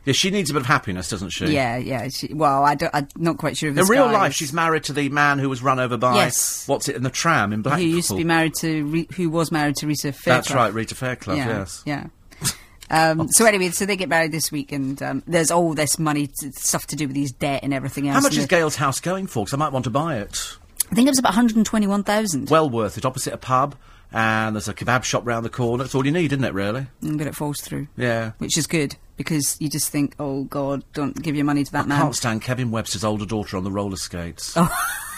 Yeah, 0.08 0.14
she 0.14 0.30
needs 0.32 0.50
a 0.50 0.54
bit 0.54 0.62
of 0.62 0.66
happiness, 0.66 1.10
doesn't 1.10 1.32
she? 1.32 1.48
Yeah, 1.48 1.76
yeah. 1.76 2.08
She, 2.08 2.34
well, 2.34 2.64
I 2.64 2.76
don't, 2.76 2.90
I'm 2.96 3.08
not 3.18 3.38
quite 3.38 3.58
sure. 3.58 3.70
If 3.70 3.78
In 3.78 3.86
real 3.88 4.06
guy 4.06 4.14
life, 4.14 4.34
she's 4.34 4.54
married 4.54 4.86
to 4.86 4.94
the 4.94 5.10
man 5.10 5.38
who 5.38 5.50
was 5.50 5.62
run 5.62 5.80
over 5.80 5.98
by 5.98 6.16
Yes. 6.16 6.66
what's 6.68 6.88
it 6.88 6.96
in 6.96 7.04
the 7.04 7.10
tram 7.10 7.52
in 7.52 7.62
Blackpool. 7.62 7.84
who 7.84 7.90
used 7.90 8.08
to 8.08 8.16
be 8.16 8.24
married 8.24 8.54
to, 8.62 8.86
Re- 8.86 9.08
who 9.16 9.30
was 9.30 9.52
married 9.52 9.76
to 9.76 9.86
Rita 9.88 10.14
Fairclough. 10.14 10.34
That's 10.36 10.52
right, 10.52 10.74
Rita 10.74 10.96
Fairclough. 10.96 11.36
yeah, 11.36 11.48
Yes. 11.48 11.84
yeah. 11.86 12.08
Um, 12.90 13.28
so 13.28 13.46
anyway, 13.46 13.68
so 13.72 13.86
they 13.86 13.98
get 13.98 14.08
married 14.08 14.32
this 14.32 14.50
week, 14.50 14.72
and 14.72 15.04
um, 15.04 15.22
there's 15.28 15.52
all 15.52 15.74
this 15.74 16.00
money, 16.00 16.28
t- 16.28 16.52
stuff 16.52 16.88
to 16.88 16.96
do 16.96 17.06
with 17.08 17.18
his 17.18 17.34
debt 17.34 17.60
and 17.64 17.74
everything 17.74 18.08
else. 18.08 18.16
How 18.16 18.22
much 18.22 18.38
is 18.38 18.46
Gail's 18.46 18.78
house 18.78 19.02
going 19.02 19.28
for? 19.28 19.44
Because 19.44 19.54
I 19.56 19.58
might 19.58 19.74
want 19.74 19.84
to 19.84 19.92
buy 19.92 20.20
it. 20.20 20.56
I 20.90 20.96
think 20.96 21.06
it 21.06 21.12
was 21.12 21.20
about 21.20 21.32
121,000. 21.34 22.50
Well 22.50 22.70
worth 22.70 22.98
it. 22.98 23.04
Opposite 23.06 23.34
a 23.34 23.38
pub, 23.38 23.76
and 24.12 24.56
there's 24.56 24.68
a 24.68 24.74
kebab 24.74 25.04
shop 25.04 25.26
round 25.26 25.46
the 25.46 25.50
corner. 25.50 25.84
That's 25.84 25.96
all 25.96 26.06
you 26.06 26.12
need, 26.12 26.32
isn't 26.34 26.44
it? 26.44 26.54
Really? 26.54 26.88
Mm, 27.02 27.18
but 27.18 27.28
it 27.28 27.36
falls 27.36 27.62
through. 27.62 27.88
Yeah. 27.98 28.32
Which 28.38 28.58
is 28.58 28.68
good 28.68 28.96
because 29.18 29.58
you 29.60 29.70
just 29.70 29.90
think, 29.90 30.16
oh 30.20 30.44
God, 30.46 30.84
don't 30.94 31.20
give 31.22 31.36
your 31.36 31.46
money 31.46 31.64
to 31.64 31.72
that 31.74 31.86
I 31.86 31.88
man. 31.88 32.02
can't 32.02 32.16
stand 32.16 32.42
Kevin 32.42 32.72
Webster's 32.72 33.04
older 33.04 33.26
daughter 33.26 33.58
on 33.58 33.64
the 33.64 33.72
roller 33.72 33.98
skates. 33.98 34.54
Oh. 34.56 34.70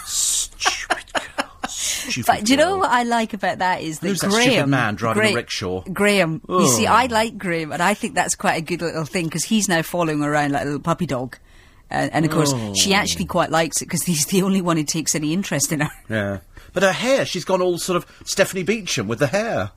Stupid 0.06 1.06
girl. 1.14 1.50
Stupid 1.68 2.26
But 2.28 2.44
do 2.46 2.54
you 2.54 2.58
know 2.58 2.78
what 2.78 2.90
I 2.90 3.04
like 3.04 3.34
about 3.34 3.60
that 3.60 3.82
is 3.82 4.00
that 4.00 4.08
Who's 4.08 4.20
that 4.22 4.32
Graham, 4.32 4.52
stupid 4.52 4.68
man 4.68 4.96
driving 4.96 5.34
a 5.34 5.36
rickshaw? 5.36 5.82
Graham. 5.82 6.42
You 6.50 6.68
see, 6.68 6.88
I 6.88 7.06
like 7.06 7.38
Graham, 7.38 7.72
and 7.72 7.82
I 7.84 7.94
think 7.94 8.16
that's 8.16 8.36
quite 8.36 8.56
a 8.56 8.62
good 8.62 8.82
little 8.82 9.06
thing 9.06 9.26
because 9.26 9.44
he's 9.44 9.70
now 9.70 9.82
following 9.84 10.24
around 10.24 10.52
like 10.54 10.64
a 10.64 10.66
little 10.66 10.80
puppy 10.80 11.06
dog. 11.06 11.38
Uh, 11.92 12.08
and 12.12 12.24
of 12.26 12.30
course, 12.32 12.54
she 12.78 12.94
Oh. 12.94 12.98
actually 12.98 13.26
quite 13.26 13.50
likes 13.50 13.82
it 13.82 13.86
because 13.86 14.04
he's 14.04 14.26
the 14.28 14.44
only 14.44 14.62
one 14.62 14.78
who 14.78 14.84
takes 14.84 15.16
any 15.16 15.34
interest 15.34 15.72
in 15.72 15.82
her. 15.82 15.90
Yeah. 16.10 16.40
But 16.74 16.84
her 16.84 16.92
hair, 16.92 17.26
she's 17.26 17.46
gone 17.46 17.62
all 17.62 17.78
sort 17.78 17.98
of 17.98 18.06
Stephanie 18.26 18.64
Beacham 18.64 19.08
with 19.08 19.20
the 19.20 19.28
hair. 19.28 19.72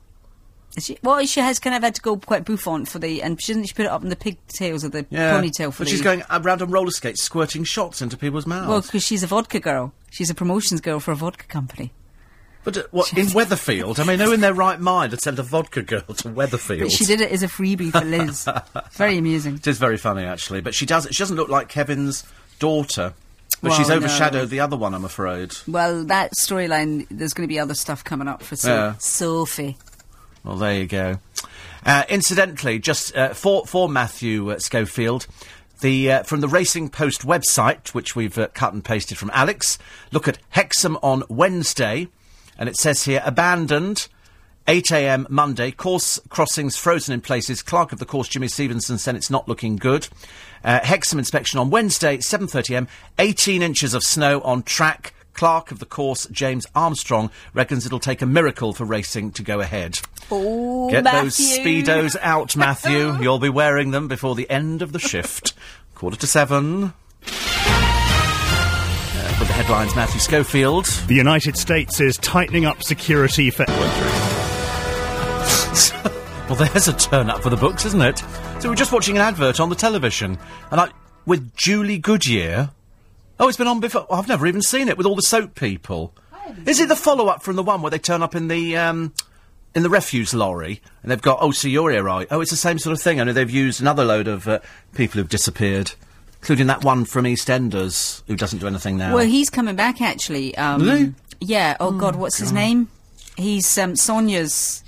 She, 0.79 0.97
well, 1.03 1.23
she 1.25 1.39
has 1.39 1.59
kind 1.59 1.75
of 1.75 1.83
had 1.83 1.93
to 1.95 2.01
go 2.01 2.17
quite 2.17 2.45
bouffant 2.45 2.87
for 2.87 2.97
the, 2.97 3.21
and 3.21 3.39
she 3.39 3.53
didn't 3.53 3.67
she 3.67 3.73
put 3.75 3.85
it 3.85 3.91
up 3.91 4.01
in 4.01 4.09
the 4.09 4.15
pigtails 4.15 4.83
of 4.83 4.91
the 4.91 5.05
Yeah. 5.11 5.33
ponytail 5.39 5.71
for 5.71 5.79
But 5.79 5.85
the. 5.85 5.91
she's 5.91 6.01
going 6.01 6.23
around 6.31 6.63
on 6.63 6.71
roller 6.71 6.89
skates, 6.89 7.21
squirting 7.21 7.63
shots 7.63 8.01
into 8.01 8.17
people's 8.17 8.47
mouths. 8.47 8.67
Well, 8.67 8.81
because 8.81 9.03
she's 9.03 9.21
a 9.21 9.27
vodka 9.27 9.59
girl. 9.59 9.93
She's 10.09 10.31
a 10.31 10.33
promotions 10.35 10.81
girl 10.81 10.99
for 10.99 11.11
a 11.11 11.15
vodka 11.15 11.45
company. 11.45 11.93
but 12.63 12.75
uh, 12.77 12.83
what 12.89 13.15
in 13.15 13.27
Weatherfield? 13.27 13.99
I 13.99 14.03
mean, 14.03 14.19
who 14.19 14.31
in 14.31 14.41
their 14.41 14.53
right 14.55 14.79
mind 14.79 15.11
would 15.11 15.21
send 15.21 15.37
a 15.37 15.43
vodka 15.43 15.83
girl 15.83 16.01
to 16.01 16.29
Weatherfield? 16.29 16.79
But 16.79 16.91
she 16.91 17.05
did 17.05 17.21
it 17.21 17.31
as 17.31 17.43
a 17.43 17.47
freebie 17.47 17.91
for 17.91 18.03
Liz. 18.03 18.47
Very 18.93 19.19
amusing. 19.19 19.55
It 19.55 19.67
is 19.67 19.77
very 19.77 19.97
funny, 19.97 20.23
actually. 20.23 20.61
But 20.61 20.73
she 20.73 20.87
does. 20.87 21.07
She 21.11 21.19
doesn't 21.21 21.35
look 21.37 21.49
like 21.49 21.69
Kevin's 21.69 22.23
daughter. 22.57 23.13
But 23.63 23.69
Well, 23.69 23.77
she's 23.79 23.87
no. 23.89 23.95
overshadowed 23.95 24.49
the 24.49 24.59
other 24.59 24.75
one, 24.77 24.93
I'm 24.93 25.05
afraid. 25.05 25.55
Well, 25.67 26.03
that 26.05 26.33
storyline, 26.45 27.07
there's 27.09 27.33
going 27.33 27.47
to 27.47 27.51
be 27.51 27.57
other 27.59 27.73
stuff 27.73 28.03
coming 28.03 28.27
up 28.27 28.43
for 28.43 28.55
Yeah. 28.67 28.95
Sophie. 28.99 29.77
Well, 30.43 30.57
there 30.57 30.75
you 30.75 30.85
go. 30.85 31.19
Uh, 31.85 32.03
incidentally, 32.09 32.77
just 32.77 33.15
uh, 33.15 33.33
for 33.33 33.65
for 33.65 33.87
Matthew 33.89 34.51
uh, 34.51 34.59
Schofield, 34.59 35.27
the 35.79 36.11
uh, 36.11 36.23
from 36.23 36.41
the 36.41 36.47
Racing 36.49 36.89
Post 36.89 37.21
website, 37.25 37.89
which 37.93 38.15
we've 38.15 38.37
uh, 38.37 38.47
cut 38.53 38.73
and 38.73 38.83
pasted 38.83 39.17
from 39.17 39.31
Alex. 39.33 39.77
Look 40.11 40.27
at 40.27 40.37
Hexham 40.49 40.97
on 41.01 41.23
Wednesday, 41.29 42.09
and 42.57 42.67
it 42.69 42.75
says 42.77 43.03
here 43.05 43.23
abandoned. 43.25 44.07
8 44.65 44.91
a.m. 44.93 45.27
Monday. 45.29 45.71
Course 45.71 46.21
crossings 46.29 46.77
frozen 46.77 47.13
in 47.13 47.19
places. 47.19 47.61
Clerk 47.61 47.91
of 47.91 47.99
the 47.99 48.05
course 48.05 48.29
Jimmy 48.29 48.47
Stevenson 48.47 48.97
said 48.97 49.13
it's 49.13 49.29
not 49.29 49.45
looking 49.49 49.75
good. 49.75 50.07
Uh, 50.63 50.79
Hexham 50.83 51.19
inspection 51.19 51.59
on 51.59 51.69
Wednesday, 51.69 52.17
7:30 52.17 52.73
a.m. 52.75 52.87
18 53.19 53.61
inches 53.61 53.93
of 53.93 54.03
snow 54.03 54.41
on 54.41 54.63
track. 54.63 55.13
Clerk 55.33 55.71
of 55.71 55.79
the 55.79 55.85
course 55.85 56.27
James 56.31 56.67
Armstrong 56.75 57.31
reckons 57.55 57.87
it'll 57.87 57.99
take 57.99 58.21
a 58.21 58.25
miracle 58.27 58.71
for 58.71 58.85
racing 58.85 59.31
to 59.31 59.41
go 59.41 59.61
ahead. 59.61 59.99
Oh, 60.29 60.91
Get 60.91 61.05
those 61.05 61.35
speedos 61.35 62.15
out, 62.21 62.55
Matthew. 62.55 63.17
You'll 63.19 63.39
be 63.39 63.49
wearing 63.49 63.89
them 63.91 64.07
before 64.07 64.35
the 64.35 64.47
end 64.49 64.83
of 64.83 64.91
the 64.91 64.99
shift. 64.99 65.53
Quarter 65.95 66.17
to 66.17 66.27
seven. 66.27 66.93
Uh, 67.25 67.31
with 69.39 69.47
the 69.47 69.53
headlines, 69.53 69.95
Matthew 69.95 70.19
Schofield. 70.19 70.85
The 71.07 71.15
United 71.15 71.57
States 71.57 71.99
is 71.99 72.17
tightening 72.17 72.65
up 72.65 72.83
security 72.83 73.49
for. 73.49 73.65
Well, 76.53 76.69
there's 76.71 76.87
a 76.87 76.93
turn 76.93 77.31
up 77.31 77.41
for 77.41 77.49
the 77.49 77.57
books, 77.57 77.83
isn't 77.83 78.01
it? 78.01 78.19
So 78.59 78.69
we're 78.69 78.75
just 78.75 78.91
watching 78.91 79.15
an 79.15 79.23
advert 79.23 79.59
on 79.59 79.69
the 79.69 79.75
television, 79.75 80.37
and 80.69 80.79
I 80.79 80.91
with 81.25 81.55
Julie 81.55 81.97
Goodyear. 81.97 82.69
Oh, 83.39 83.47
it's 83.47 83.57
been 83.57 83.65
on 83.65 83.79
before. 83.79 84.05
I've 84.11 84.27
never 84.27 84.45
even 84.45 84.61
seen 84.61 84.87
it 84.87 84.95
with 84.95 85.07
all 85.07 85.15
the 85.15 85.23
soap 85.23 85.55
people. 85.55 86.13
Is 86.67 86.79
it 86.79 86.89
the 86.89 86.95
follow 86.95 87.25
up 87.25 87.41
from 87.41 87.55
the 87.55 87.63
one 87.63 87.81
where 87.81 87.89
they 87.89 87.97
turn 87.97 88.21
up 88.21 88.35
in 88.35 88.49
the 88.49 88.77
um, 88.77 89.15
in 89.73 89.81
the 89.81 89.89
refuse 89.89 90.31
lorry 90.35 90.79
and 91.01 91.11
they've 91.11 91.23
got 91.23 91.39
oh, 91.41 91.49
so 91.49 91.67
you're 91.67 91.89
here, 91.89 92.03
right? 92.03 92.27
Oh, 92.29 92.39
it's 92.39 92.51
the 92.51 92.55
same 92.57 92.77
sort 92.77 92.95
of 92.95 93.01
thing. 93.01 93.19
I 93.19 93.23
know 93.23 93.33
they've 93.33 93.49
used 93.49 93.81
another 93.81 94.05
load 94.05 94.27
of 94.27 94.47
uh, 94.47 94.59
people 94.93 95.19
who've 95.19 95.29
disappeared, 95.29 95.93
including 96.39 96.67
that 96.67 96.83
one 96.83 97.05
from 97.05 97.25
EastEnders 97.25 98.21
who 98.27 98.35
doesn't 98.35 98.59
do 98.59 98.67
anything 98.67 98.97
now. 98.97 99.15
Well, 99.15 99.25
he's 99.25 99.49
coming 99.49 99.75
back 99.75 100.01
actually. 100.01 100.55
Um, 100.55 100.83
Really? 100.83 101.13
Yeah. 101.41 101.77
Oh, 101.79 101.93
God, 101.93 102.15
what's 102.15 102.37
his 102.37 102.51
name? 102.51 102.89
He's 103.37 103.75
um, 103.79 103.95
Sonia's 103.95 104.82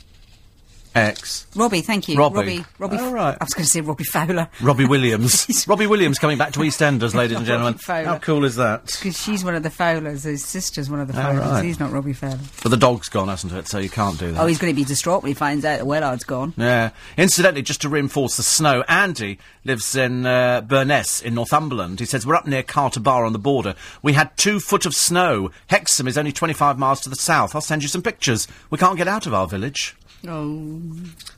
X. 0.95 1.45
Robbie. 1.55 1.81
Thank 1.81 2.07
you, 2.07 2.17
Robbie. 2.17 2.35
Robbie. 2.37 2.65
Robbie. 2.79 2.97
Oh, 2.99 3.11
right. 3.11 3.37
I 3.39 3.43
was 3.43 3.53
going 3.53 3.65
to 3.65 3.69
say 3.69 3.81
Robbie 3.81 4.05
Fowler 4.05 4.47
Robbie 4.61 4.85
Williams. 4.85 5.65
Robbie 5.67 5.87
Williams 5.87 6.19
coming 6.19 6.37
back 6.37 6.53
to 6.53 6.59
EastEnders, 6.59 7.13
ladies 7.13 7.37
and 7.37 7.45
gentlemen. 7.45 7.73
Fowler. 7.75 8.05
How 8.05 8.17
cool 8.19 8.45
is 8.45 8.55
that? 8.55 8.85
because 8.85 9.21
she's 9.21 9.43
one 9.43 9.55
of 9.55 9.63
the 9.63 9.69
Fowlers. 9.69 10.23
His 10.23 10.45
sister's 10.45 10.89
one 10.89 11.01
of 11.01 11.07
the 11.07 11.13
Oh, 11.19 11.21
Fowlers. 11.21 11.39
right. 11.41 11.65
He's 11.65 11.79
not 11.79 11.91
Robbie 11.91 12.13
Fowler. 12.13 12.39
But 12.63 12.69
the 12.69 12.77
dog's 12.77 13.09
gone, 13.09 13.27
hasn't 13.27 13.51
it? 13.53 13.67
So 13.67 13.77
you 13.79 13.89
can't 13.89 14.17
do 14.17 14.31
that. 14.31 14.41
Oh, 14.41 14.45
he's 14.47 14.57
going 14.57 14.71
to 14.73 14.75
be 14.75 14.85
distraught 14.85 15.21
when 15.23 15.29
he 15.29 15.33
finds 15.33 15.65
out 15.65 15.79
that 15.79 15.85
Wellard's 15.85 16.23
gone. 16.23 16.53
Yeah. 16.55 16.91
Incidentally, 17.17 17.61
just 17.61 17.81
to 17.81 17.89
reinforce 17.89 18.37
the 18.37 18.43
snow, 18.43 18.83
Andy 18.87 19.37
lives 19.65 19.95
in 19.95 20.25
uh, 20.25 20.61
Byrness 20.61 21.21
in 21.21 21.33
Northumberland. 21.35 21.99
He 21.99 22.05
says, 22.05 22.25
We're 22.25 22.35
up 22.35 22.47
near 22.47 22.63
Carter 22.63 23.01
Bar 23.01 23.25
on 23.25 23.33
the 23.33 23.39
border. 23.39 23.75
We 24.01 24.13
had 24.13 24.35
two 24.37 24.59
foot 24.61 24.85
of 24.85 24.95
snow. 24.95 25.51
Hexham 25.67 26.07
is 26.07 26.17
only 26.17 26.31
25 26.31 26.79
miles 26.79 27.01
to 27.01 27.09
the 27.09 27.15
south. 27.17 27.53
I'll 27.53 27.61
send 27.61 27.81
you 27.81 27.89
some 27.89 28.01
pictures. 28.01 28.47
We 28.69 28.77
can't 28.77 28.97
get 28.97 29.07
out 29.09 29.25
of 29.27 29.33
our 29.33 29.47
village. 29.47 29.95
Oh. 30.27 30.81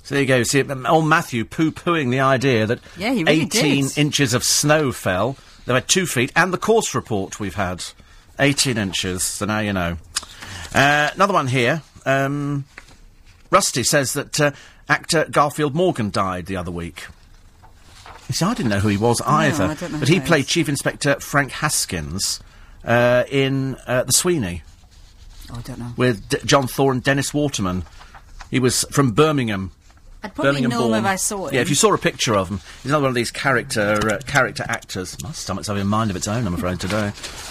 So 0.03 0.15
there 0.15 0.21
you 0.21 0.27
go. 0.27 0.43
See, 0.43 0.63
old 0.63 1.07
Matthew 1.07 1.43
poo 1.45 1.71
pooing 1.71 2.11
the 2.11 2.19
idea 2.21 2.65
that 2.65 2.79
Yeah, 2.97 3.11
he 3.13 3.23
really 3.23 3.41
18 3.43 3.87
did. 3.87 3.97
inches 3.97 4.33
of 4.33 4.43
snow 4.43 4.91
fell. 4.91 5.35
They 5.65 5.73
had 5.73 5.87
two 5.87 6.05
feet, 6.05 6.31
and 6.35 6.53
the 6.53 6.57
course 6.57 6.95
report 6.95 7.39
we've 7.39 7.55
had 7.55 7.83
18 8.39 8.77
inches. 8.77 9.23
So 9.23 9.45
now 9.45 9.59
you 9.59 9.73
know. 9.73 9.97
Uh, 10.73 11.09
another 11.13 11.33
one 11.33 11.47
here. 11.47 11.81
Um, 12.05 12.65
Rusty 13.51 13.83
says 13.83 14.13
that 14.13 14.39
uh, 14.39 14.51
actor 14.87 15.25
Garfield 15.29 15.75
Morgan 15.75 16.09
died 16.09 16.45
the 16.45 16.55
other 16.57 16.71
week. 16.71 17.07
You 18.29 18.33
see, 18.35 18.45
I 18.45 18.53
didn't 18.53 18.69
know 18.69 18.79
who 18.79 18.89
he 18.89 18.97
was 18.97 19.21
either. 19.21 19.69
Know 19.69 19.99
but 19.99 20.07
he 20.09 20.19
played 20.19 20.45
is. 20.45 20.47
Chief 20.47 20.67
Inspector 20.69 21.19
Frank 21.21 21.51
Haskins 21.51 22.39
uh, 22.85 23.23
in 23.29 23.75
uh, 23.87 24.03
The 24.03 24.11
Sweeney 24.13 24.63
Oh, 25.49 25.55
I 25.57 25.61
don't 25.61 25.79
know. 25.79 25.93
with 25.95 26.27
D- 26.29 26.37
John 26.45 26.67
Thaw 26.67 26.91
and 26.91 27.01
Dennis 27.01 27.33
Waterman. 27.33 27.83
He 28.51 28.59
was 28.59 28.85
from 28.91 29.11
Birmingham. 29.11 29.71
I'd 30.23 30.33
probably 30.33 30.51
Birmingham 30.53 30.71
know 30.71 30.85
him 30.85 30.91
born. 30.91 30.99
if 31.03 31.05
I 31.05 31.15
saw 31.15 31.47
him. 31.47 31.53
Yeah, 31.53 31.61
if 31.61 31.69
you 31.69 31.75
saw 31.75 31.93
a 31.93 31.97
picture 31.97 32.35
of 32.35 32.49
him, 32.49 32.59
he's 32.81 32.91
another 32.91 33.03
one 33.03 33.09
of 33.09 33.15
these 33.15 33.29
character 33.31 33.99
uh, 34.13 34.17
character 34.25 34.65
actors. 34.67 35.21
My 35.23 35.31
stomach's 35.31 35.67
having 35.67 35.83
a 35.83 35.85
mind 35.85 36.09
of 36.09 36.15
its 36.15 36.27
own, 36.27 36.47
I'm 36.47 36.53
afraid 36.55 36.79
today. 36.79 37.09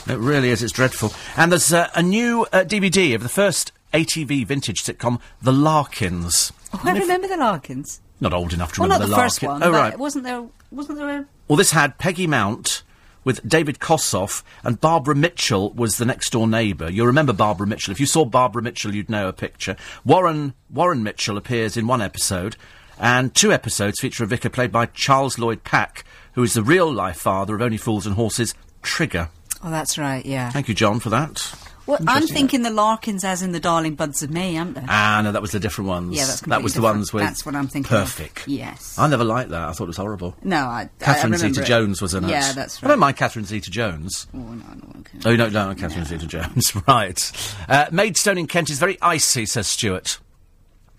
It 0.09 0.19
really 0.19 0.51
is. 0.51 0.63
It's 0.63 0.73
dreadful. 0.73 1.13
And 1.37 1.53
there's 1.53 1.73
uh, 1.73 1.89
a 1.95 2.03
new 2.03 2.43
uh, 2.53 2.65
DVD 2.65 3.15
of 3.15 3.23
the 3.23 3.29
first 3.29 3.73
ATV 3.95 4.47
vintage 4.47 4.83
sitcom, 4.83 5.21
The 5.41 5.53
Larkins. 5.53 6.53
Oh, 6.75 6.81
I 6.85 6.93
remember 6.99 7.29
the 7.29 7.37
Larkins. 7.37 8.01
Not 8.21 8.33
old 8.35 8.53
enough 8.53 8.73
to 8.75 8.81
Well, 8.81 8.89
remember 8.89 9.05
not 9.05 9.11
the, 9.11 9.17
the 9.17 9.23
first 9.23 9.43
Larkins. 9.43 9.61
one. 9.65 9.75
Oh 9.75 9.79
right. 9.79 9.99
Wasn't 9.99 10.25
there? 10.25 10.45
Wasn't 10.73 10.99
there? 10.99 11.21
A... 11.21 11.27
Well, 11.49 11.57
this 11.57 11.71
had 11.71 11.99
Peggy 11.99 12.27
Mount 12.27 12.83
with 13.27 13.47
David 13.47 13.81
Kossoff, 13.81 14.45
and 14.63 14.81
Barbara 14.81 15.17
Mitchell 15.17 15.73
was 15.73 15.99
the 15.99 16.05
next 16.05 16.31
door 16.31 16.47
neighbour. 16.47 16.89
You'll 16.89 17.09
remember 17.09 17.33
Barbara 17.33 17.67
Mitchell. 17.67 17.91
If 17.91 17.99
you 17.99 18.07
saw 18.07 18.25
Barbara 18.25 18.63
Mitchell, 18.63 18.95
you'd 18.95 19.11
know 19.11 19.27
a 19.27 19.33
picture. 19.33 19.77
Warren 20.05 20.55
Warren 20.71 21.03
Mitchell 21.03 21.37
appears 21.37 21.77
in 21.77 21.89
one 21.89 22.01
episode, 22.01 22.57
and 23.01 23.35
two 23.35 23.53
episodes 23.53 23.99
feature 24.01 24.23
a 24.23 24.29
vicar 24.29 24.49
played 24.49 24.71
by 24.71 24.87
Charles 24.87 25.41
Lloyd 25.41 25.65
Pack, 25.65 26.05
who 26.35 26.45
is 26.45 26.55
the 26.55 26.63
real 26.63 26.91
life 26.91 27.19
father 27.19 27.57
of 27.57 27.63
Only 27.63 27.79
Fools 27.79 28.07
and 28.07 28.15
Horses, 28.15 28.55
Trigger. 28.83 29.29
Oh, 29.65 29.71
that's 29.71 29.99
right. 29.99 30.25
Yeah. 30.25 30.51
Thank 30.51 30.69
you, 30.69 30.75
John, 30.75 31.01
for 31.01 31.11
that. 31.11 31.53
Well, 31.87 31.99
I'm 32.07 32.27
thinking 32.27 32.63
the 32.63 32.71
Larkins, 32.71 33.23
as 33.25 33.43
in 33.43 33.53
the 33.53 33.61
Darling 33.61 33.95
Buds 33.95 34.23
of 34.23 34.31
May, 34.31 34.57
aren't 34.59 34.75
they? 34.75 34.83
Ah, 34.89 35.21
no, 35.23 35.33
that 35.33 35.41
was 35.41 35.53
the 35.53 35.61
different 35.61 35.89
ones. 35.89 36.17
Yeah, 36.17 36.27
that's 36.27 36.41
that 36.43 36.63
was 36.63 36.75
the 36.75 36.83
ones 36.83 37.13
with. 37.13 37.23
That's 37.23 37.47
what 37.47 37.55
I'm 37.55 37.69
thinking 37.69 37.97
of. 37.97 38.03
Perfect. 38.05 38.49
Yes. 38.49 38.99
I 38.99 39.07
never 39.07 39.25
liked 39.25 39.51
that. 39.51 39.69
I 39.69 39.73
thought 39.73 39.85
it 39.85 39.89
was 39.89 39.97
horrible. 39.97 40.35
no, 40.43 40.57
I. 40.67 40.91
Catherine 40.99 41.35
I 41.35 41.37
remember. 41.37 41.55
Zeta-Jones 41.55 42.03
was 42.03 42.15
in 42.15 42.25
it. 42.25 42.31
Yeah, 42.31 42.53
that's 42.53 42.83
right. 42.83 42.89
I 42.89 42.93
don't 42.93 42.99
mind 42.99 43.17
Catherine 43.17 43.45
Zeta-Jones. 43.45 44.27
Oh, 44.35 44.39
no, 44.39 44.55
no, 44.55 45.01
okay. 45.01 45.19
Oh, 45.25 45.31
you 45.31 45.37
don't 45.37 45.53
know 45.53 45.75
Catherine 45.75 46.05
Zeta-Jones, 46.05 46.75
right. 46.89 47.33
Uh, 47.69 47.87
Maidstone 47.93 48.39
in 48.39 48.47
Kent 48.47 48.71
is 48.71 48.79
very 48.79 48.99
icy, 49.01 49.47
says 49.47 49.69
Stuart. 49.69 50.19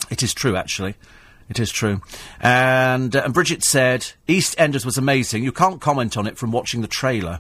It 0.10 0.24
is 0.24 0.34
true, 0.34 0.56
actually. 0.56 0.96
It 1.50 1.60
is 1.60 1.72
true. 1.72 2.02
And, 2.40 3.16
uh, 3.16 3.24
and 3.26 3.34
Bridget 3.34 3.64
said, 3.64 4.12
EastEnders 4.28 4.86
was 4.86 4.98
amazing. 4.98 5.44
You 5.44 5.52
can't 5.52 5.82
comment 5.82 6.18
on 6.18 6.28
it 6.28 6.38
from 6.38 6.52
watching 6.52 6.82
the 6.82 6.88
trailer. 6.88 7.40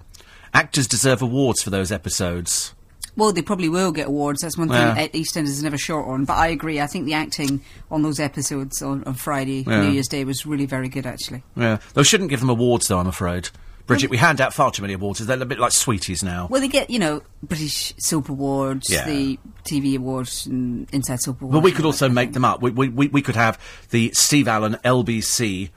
Actors 0.53 0.87
deserve 0.87 1.21
awards 1.21 1.61
for 1.61 1.69
those 1.69 1.91
episodes. 1.91 2.73
Well, 3.17 3.33
they 3.33 3.41
probably 3.41 3.67
will 3.67 3.91
get 3.91 4.07
awards. 4.07 4.41
That's 4.41 4.57
one 4.57 4.69
thing 4.69 4.77
Yeah. 4.77 4.93
uh, 5.03 5.07
EastEnders 5.09 5.47
is 5.49 5.63
never 5.63 5.77
short 5.77 6.07
on. 6.07 6.23
But 6.25 6.35
I 6.37 6.47
agree. 6.47 6.79
I 6.79 6.87
think 6.87 7.05
the 7.05 7.13
acting 7.15 7.61
on 7.91 8.03
those 8.03 8.19
episodes 8.19 8.81
on, 8.81 9.03
on 9.03 9.15
Friday, 9.15 9.65
Yeah. 9.67 9.81
New 9.81 9.89
Year's 9.91 10.07
Day, 10.07 10.23
was 10.23 10.45
really 10.45 10.65
very 10.67 10.87
good, 10.87 11.05
actually. 11.05 11.43
Yeah. 11.55 11.79
They 11.95 12.03
shouldn't 12.03 12.29
give 12.29 12.39
them 12.39 12.49
awards, 12.49 12.87
though, 12.87 12.99
I'm 12.99 13.07
afraid. 13.07 13.49
Bridget, 13.87 14.09
we 14.09 14.17
hand 14.17 14.41
out 14.41 14.53
far 14.53 14.69
too 14.69 14.81
many 14.81 14.93
awards. 14.93 15.19
They're 15.25 15.41
a 15.41 15.45
bit 15.45 15.59
like 15.59 15.71
sweeties 15.71 16.21
now. 16.21 16.47
Well, 16.51 16.59
they 16.59 16.67
get, 16.67 16.89
you 16.89 16.99
know, 16.99 17.21
British 17.41 17.93
Soap 17.97 18.27
Awards, 18.27 18.89
Yeah. 18.91 19.05
the 19.05 19.39
TV 19.63 19.95
Awards, 19.95 20.45
and 20.45 20.87
Inside 20.91 21.21
Soap 21.21 21.41
Awards. 21.41 21.53
But 21.53 21.63
we 21.63 21.71
could 21.71 21.85
also 21.85 22.09
make 22.09 22.33
them 22.33 22.43
up. 22.43 22.61
We, 22.61 22.69
we, 22.71 22.89
we, 22.89 23.07
we 23.07 23.21
could 23.21 23.35
have 23.37 23.57
the 23.91 24.11
Steve 24.13 24.49
Allen 24.49 24.77
LBC 24.83 25.69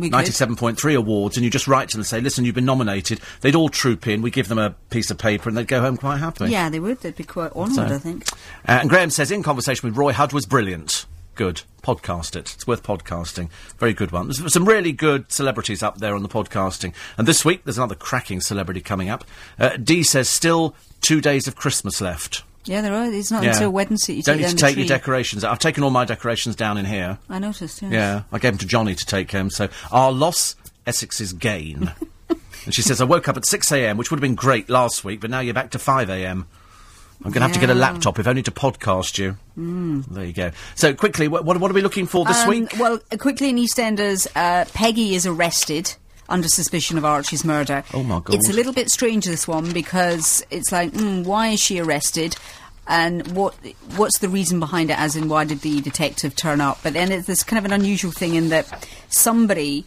We 0.00 0.10
97.3 0.10 0.96
awards, 0.96 1.36
and 1.36 1.44
you 1.44 1.50
just 1.50 1.68
write 1.68 1.88
to 1.90 1.96
them 1.96 2.00
and 2.00 2.06
say, 2.06 2.20
listen, 2.20 2.44
you've 2.44 2.54
been 2.54 2.64
nominated. 2.64 3.20
They'd 3.40 3.54
all 3.54 3.68
troop 3.68 4.06
in, 4.06 4.22
we 4.22 4.30
give 4.30 4.48
them 4.48 4.58
a 4.58 4.70
piece 4.90 5.10
of 5.10 5.18
paper, 5.18 5.48
and 5.48 5.56
they'd 5.58 5.68
go 5.68 5.80
home 5.80 5.96
quite 5.96 6.18
happy. 6.18 6.46
Yeah, 6.50 6.68
they 6.68 6.80
would. 6.80 7.00
They'd 7.00 7.16
be 7.16 7.24
quite 7.24 7.52
honoured, 7.52 7.74
So- 7.88 7.94
I 7.94 7.98
think. 7.98 8.28
Uh, 8.68 8.78
and 8.80 8.88
Graham 8.90 9.10
says, 9.10 9.30
in 9.30 9.42
conversation 9.42 9.88
with 9.88 9.96
Roy 9.98 10.12
Hudd 10.12 10.32
was 10.32 10.46
brilliant. 10.46 11.06
Good. 11.34 11.62
Podcast 11.82 12.36
it. 12.36 12.52
It's 12.54 12.66
worth 12.66 12.82
podcasting. 12.82 13.48
Very 13.78 13.94
good 13.94 14.12
one. 14.12 14.26
There's 14.28 14.52
some 14.52 14.68
really 14.68 14.92
good 14.92 15.32
celebrities 15.32 15.82
up 15.82 15.96
there 15.98 16.14
on 16.14 16.22
the 16.22 16.28
podcasting. 16.28 16.92
And 17.16 17.26
this 17.26 17.44
week, 17.44 17.64
there's 17.64 17.78
another 17.78 17.94
cracking 17.94 18.42
celebrity 18.42 18.82
coming 18.82 19.08
up. 19.08 19.24
Uh, 19.58 19.76
Dee 19.78 20.02
says, 20.02 20.28
still 20.28 20.74
two 21.00 21.22
days 21.22 21.48
of 21.48 21.56
Christmas 21.56 22.00
left. 22.02 22.42
Yeah, 22.64 22.82
there 22.82 22.94
are. 22.94 23.06
It's 23.06 23.30
not 23.30 23.42
Yeah. 23.42 23.52
until 23.52 23.70
Wednesday 23.70 24.14
you 24.14 24.22
Don't 24.22 24.36
take 24.36 24.46
need 24.46 24.50
to 24.50 24.56
take 24.56 24.76
your 24.76 24.86
decorations. 24.86 25.44
I've 25.44 25.58
taken 25.58 25.82
all 25.82 25.90
my 25.90 26.04
decorations 26.04 26.54
down 26.56 26.76
in 26.78 26.84
here. 26.84 27.18
I 27.28 27.38
noticed, 27.38 27.80
yes. 27.82 27.92
Yeah, 27.92 28.22
I 28.32 28.38
gave 28.38 28.52
them 28.52 28.58
to 28.58 28.66
Johnny 28.66 28.94
to 28.94 29.06
take 29.06 29.32
home. 29.32 29.50
So 29.50 29.68
our 29.90 30.12
loss, 30.12 30.56
Essex's 30.86 31.32
gain. 31.32 31.92
and 32.66 32.74
she 32.74 32.82
says, 32.82 33.00
I 33.00 33.04
woke 33.04 33.28
up 33.28 33.36
at 33.36 33.46
6 33.46 33.72
a.m., 33.72 33.96
which 33.96 34.10
would 34.10 34.18
have 34.18 34.22
been 34.22 34.34
great 34.34 34.68
last 34.68 35.04
week, 35.04 35.20
but 35.20 35.30
now 35.30 35.40
you're 35.40 35.54
back 35.54 35.70
to 35.70 35.78
5 35.78 36.10
a.m. 36.10 36.46
I'm 37.22 37.32
going 37.32 37.40
to 37.40 37.48
have 37.48 37.52
to 37.52 37.60
get 37.60 37.68
a 37.68 37.74
laptop, 37.74 38.18
if 38.18 38.26
only 38.26 38.42
to 38.44 38.50
podcast 38.50 39.18
you. 39.18 39.36
Mm. 39.58 40.06
There 40.06 40.24
you 40.24 40.32
go. 40.32 40.52
So 40.74 40.94
quickly, 40.94 41.28
what, 41.28 41.44
what, 41.44 41.58
what 41.58 41.70
are 41.70 41.74
we 41.74 41.82
looking 41.82 42.06
for 42.06 42.24
this 42.24 42.42
Um, 42.44 42.48
week? 42.48 42.74
Well, 42.78 42.98
uh, 43.12 43.16
quickly 43.18 43.50
in 43.50 43.56
EastEnders, 43.56 44.26
uh, 44.34 44.64
Peggy 44.72 45.14
is 45.14 45.26
arrested 45.26 45.94
under 46.30 46.48
suspicion 46.48 46.96
of 46.96 47.04
Archie's 47.04 47.44
murder. 47.44 47.84
Oh, 47.92 48.02
my 48.02 48.20
God. 48.20 48.34
It's 48.34 48.48
a 48.48 48.52
little 48.52 48.72
bit 48.72 48.88
strange 48.88 49.26
this 49.26 49.46
one 49.46 49.72
because 49.72 50.44
it's 50.50 50.72
like, 50.72 50.92
mm, 50.92 51.24
why 51.24 51.48
is 51.48 51.60
she 51.60 51.80
arrested? 51.80 52.36
And 52.86 53.32
what 53.36 53.54
what's 53.96 54.18
the 54.18 54.28
reason 54.28 54.58
behind 54.58 54.90
it? 54.90 54.98
As 54.98 55.14
in, 55.14 55.28
why 55.28 55.44
did 55.44 55.60
the 55.60 55.80
detective 55.80 56.34
turn 56.34 56.60
up? 56.60 56.78
But 56.82 56.94
then 56.94 57.12
it's 57.12 57.26
this 57.26 57.44
kind 57.44 57.58
of 57.58 57.64
an 57.64 57.72
unusual 57.72 58.10
thing 58.10 58.34
in 58.34 58.48
that 58.48 58.88
somebody 59.08 59.84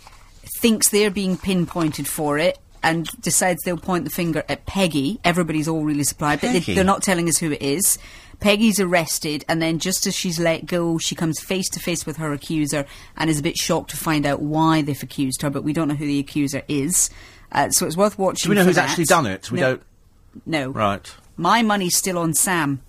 thinks 0.62 0.90
they're 0.90 1.12
being 1.12 1.36
pinpointed 1.38 2.08
for 2.08 2.38
it. 2.38 2.60
And 2.86 3.08
decides 3.22 3.64
they'll 3.64 3.78
point 3.78 4.04
the 4.04 4.10
finger 4.10 4.44
at 4.50 4.66
Peggy. 4.66 5.18
Everybody's 5.24 5.70
all 5.70 5.86
really 5.86 6.04
surprised, 6.04 6.42
but 6.42 6.48
Peggy? 6.52 6.60
they, 6.60 6.76
they're 6.76 6.84
not 6.84 7.02
telling 7.02 7.30
us 7.30 7.38
who 7.38 7.52
it 7.54 7.62
is. 7.62 7.98
Peggy's 8.44 8.78
arrested, 8.78 9.46
and 9.48 9.62
then 9.62 9.80
just 9.80 10.06
as 10.06 10.14
she's 10.14 10.38
let 10.38 10.66
go, 10.66 10.98
she 10.98 11.16
comes 11.16 11.40
face 11.40 11.70
to 11.70 11.80
face 11.80 12.06
with 12.06 12.18
her 12.18 12.34
accuser 12.34 12.86
and 13.16 13.30
is 13.30 13.40
a 13.40 13.42
bit 13.42 13.56
shocked 13.56 13.92
to 13.92 13.98
find 13.98 14.26
out 14.26 14.42
why 14.42 14.82
they've 14.82 15.02
accused 15.02 15.42
her, 15.44 15.50
but 15.50 15.64
we 15.64 15.72
don't 15.72 15.88
know 15.88 15.96
who 15.96 16.06
the 16.06 16.20
accuser 16.20 16.62
is. 16.68 17.10
Uh, 17.54 17.70
so 17.70 17.86
it's 17.86 17.96
worth 17.96 18.20
watching. 18.20 18.50
Do 18.50 18.50
we 18.50 18.56
know 18.56 18.66
who's 18.66 18.76
that. 18.76 18.90
actually 18.90 19.06
done 19.06 19.28
it? 19.28 19.50
We 19.50 19.62
no, 19.62 19.70
don't. 19.70 19.84
No. 20.46 20.70
Right. 20.72 21.16
My 21.38 21.62
money's 21.62 21.96
still 21.96 22.18
on 22.18 22.34
Sam. 22.34 22.82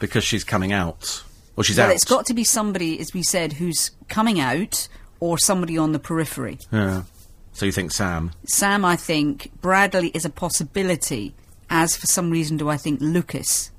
Because 0.00 0.24
she's 0.24 0.42
coming 0.42 0.72
out. 0.72 1.22
Well, 1.54 1.62
she's 1.62 1.78
well, 1.78 1.86
out. 1.86 1.94
it's 1.94 2.04
got 2.04 2.26
to 2.26 2.34
be 2.34 2.42
somebody, 2.42 2.98
as 2.98 3.14
we 3.14 3.22
said, 3.22 3.52
who's 3.52 3.92
coming 4.08 4.40
out 4.40 4.88
or 5.20 5.38
somebody 5.38 5.78
on 5.78 5.92
the 5.92 6.00
periphery. 6.00 6.58
Yeah. 6.72 7.04
So 7.52 7.64
you 7.64 7.70
think 7.70 7.92
Sam? 7.92 8.32
Sam, 8.46 8.84
I 8.84 8.96
think. 8.96 9.52
Bradley 9.60 10.08
is 10.08 10.24
a 10.24 10.30
possibility. 10.30 11.36
As 11.70 11.96
for 11.96 12.08
some 12.08 12.30
reason, 12.30 12.56
do 12.56 12.68
I 12.68 12.76
think 12.76 13.00
Lucas? 13.00 13.70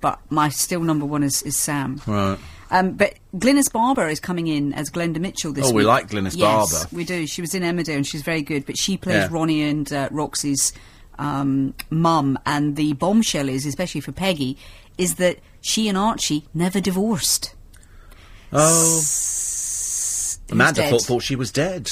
But 0.00 0.18
my 0.30 0.48
still 0.48 0.80
number 0.80 1.04
one 1.04 1.22
is, 1.22 1.42
is 1.42 1.58
Sam. 1.58 2.00
Right. 2.06 2.38
Um, 2.70 2.92
but 2.92 3.14
Glynis 3.34 3.70
Barber 3.70 4.06
is 4.08 4.20
coming 4.20 4.46
in 4.46 4.72
as 4.74 4.90
Glenda 4.90 5.18
Mitchell 5.18 5.52
this 5.52 5.64
year. 5.64 5.72
Oh, 5.72 5.74
week. 5.74 5.82
we 5.82 5.86
like 5.86 6.08
Glynis 6.08 6.36
yes, 6.36 6.72
Barber. 6.72 6.88
we 6.96 7.04
do. 7.04 7.26
She 7.26 7.40
was 7.40 7.54
in 7.54 7.62
Emmerdale 7.62 7.96
and 7.96 8.06
she's 8.06 8.22
very 8.22 8.42
good. 8.42 8.64
But 8.64 8.78
she 8.78 8.96
plays 8.96 9.16
Yeah. 9.16 9.28
Ronnie 9.30 9.62
and 9.62 9.92
uh, 9.92 10.08
Roxy's 10.10 10.72
um, 11.18 11.74
mum. 11.90 12.38
And 12.46 12.76
the 12.76 12.92
bombshell 12.94 13.48
is, 13.48 13.66
especially 13.66 14.00
for 14.00 14.12
Peggy, 14.12 14.56
is 14.96 15.16
that 15.16 15.38
she 15.60 15.88
and 15.88 15.98
Archie 15.98 16.46
never 16.54 16.80
divorced. 16.80 17.54
Oh. 18.52 18.94
Who's 18.94 20.38
Amanda 20.50 20.88
thought, 20.88 21.02
thought 21.02 21.22
she 21.22 21.36
was 21.36 21.50
dead. 21.52 21.88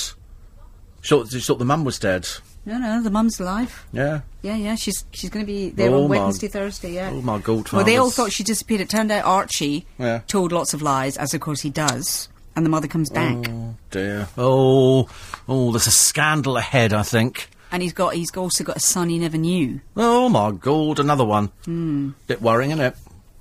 She 1.00 1.08
thought, 1.08 1.28
she 1.28 1.40
thought 1.40 1.58
the 1.58 1.64
mum 1.64 1.84
was 1.84 1.98
dead. 1.98 2.28
No, 2.68 2.76
no, 2.78 3.02
the 3.02 3.10
mum's 3.10 3.40
alive. 3.40 3.86
Yeah. 3.92 4.20
Yeah, 4.42 4.56
yeah, 4.56 4.74
she's 4.74 5.04
she's 5.12 5.30
going 5.30 5.44
to 5.44 5.50
be 5.50 5.70
there 5.70 5.90
Oh, 5.90 6.04
on 6.04 6.08
Wednesday, 6.10 6.48
Thursday. 6.48 6.92
Yeah. 6.92 7.10
oh, 7.12 7.22
my 7.22 7.38
God, 7.38 7.70
Well, 7.72 7.84
they 7.84 7.96
all 7.96 8.10
thought 8.10 8.30
she 8.32 8.42
disappeared. 8.44 8.80
It 8.82 8.90
turned 8.90 9.10
out 9.10 9.24
Archie 9.24 9.86
Yeah. 9.98 10.20
told 10.28 10.52
lots 10.52 10.74
of 10.74 10.82
lies, 10.82 11.16
as 11.16 11.32
of 11.32 11.40
course 11.40 11.62
he 11.62 11.70
does, 11.70 12.28
and 12.54 12.66
the 12.66 12.70
mother 12.70 12.86
comes 12.86 13.08
back, 13.10 13.48
Oh 13.48 13.74
dear. 13.90 14.28
Oh, 14.36 15.08
oh, 15.48 15.72
there's 15.72 15.86
a 15.86 15.90
scandal 15.90 16.56
ahead. 16.58 16.92
I 16.92 17.02
think. 17.02 17.48
and 17.72 17.82
he's 17.82 17.92
got 17.94 18.14
he's 18.14 18.34
also 18.36 18.64
got 18.64 18.76
a 18.76 18.80
son 18.80 19.08
he 19.08 19.18
never 19.18 19.38
knew. 19.38 19.80
Oh 19.96 20.28
my 20.28 20.50
God, 20.52 20.98
another 21.00 21.24
one. 21.24 21.46
Hmm. 21.64 22.10
Bit 22.26 22.42
worrying, 22.42 22.70
isn't 22.72 22.84
it? 22.84 22.96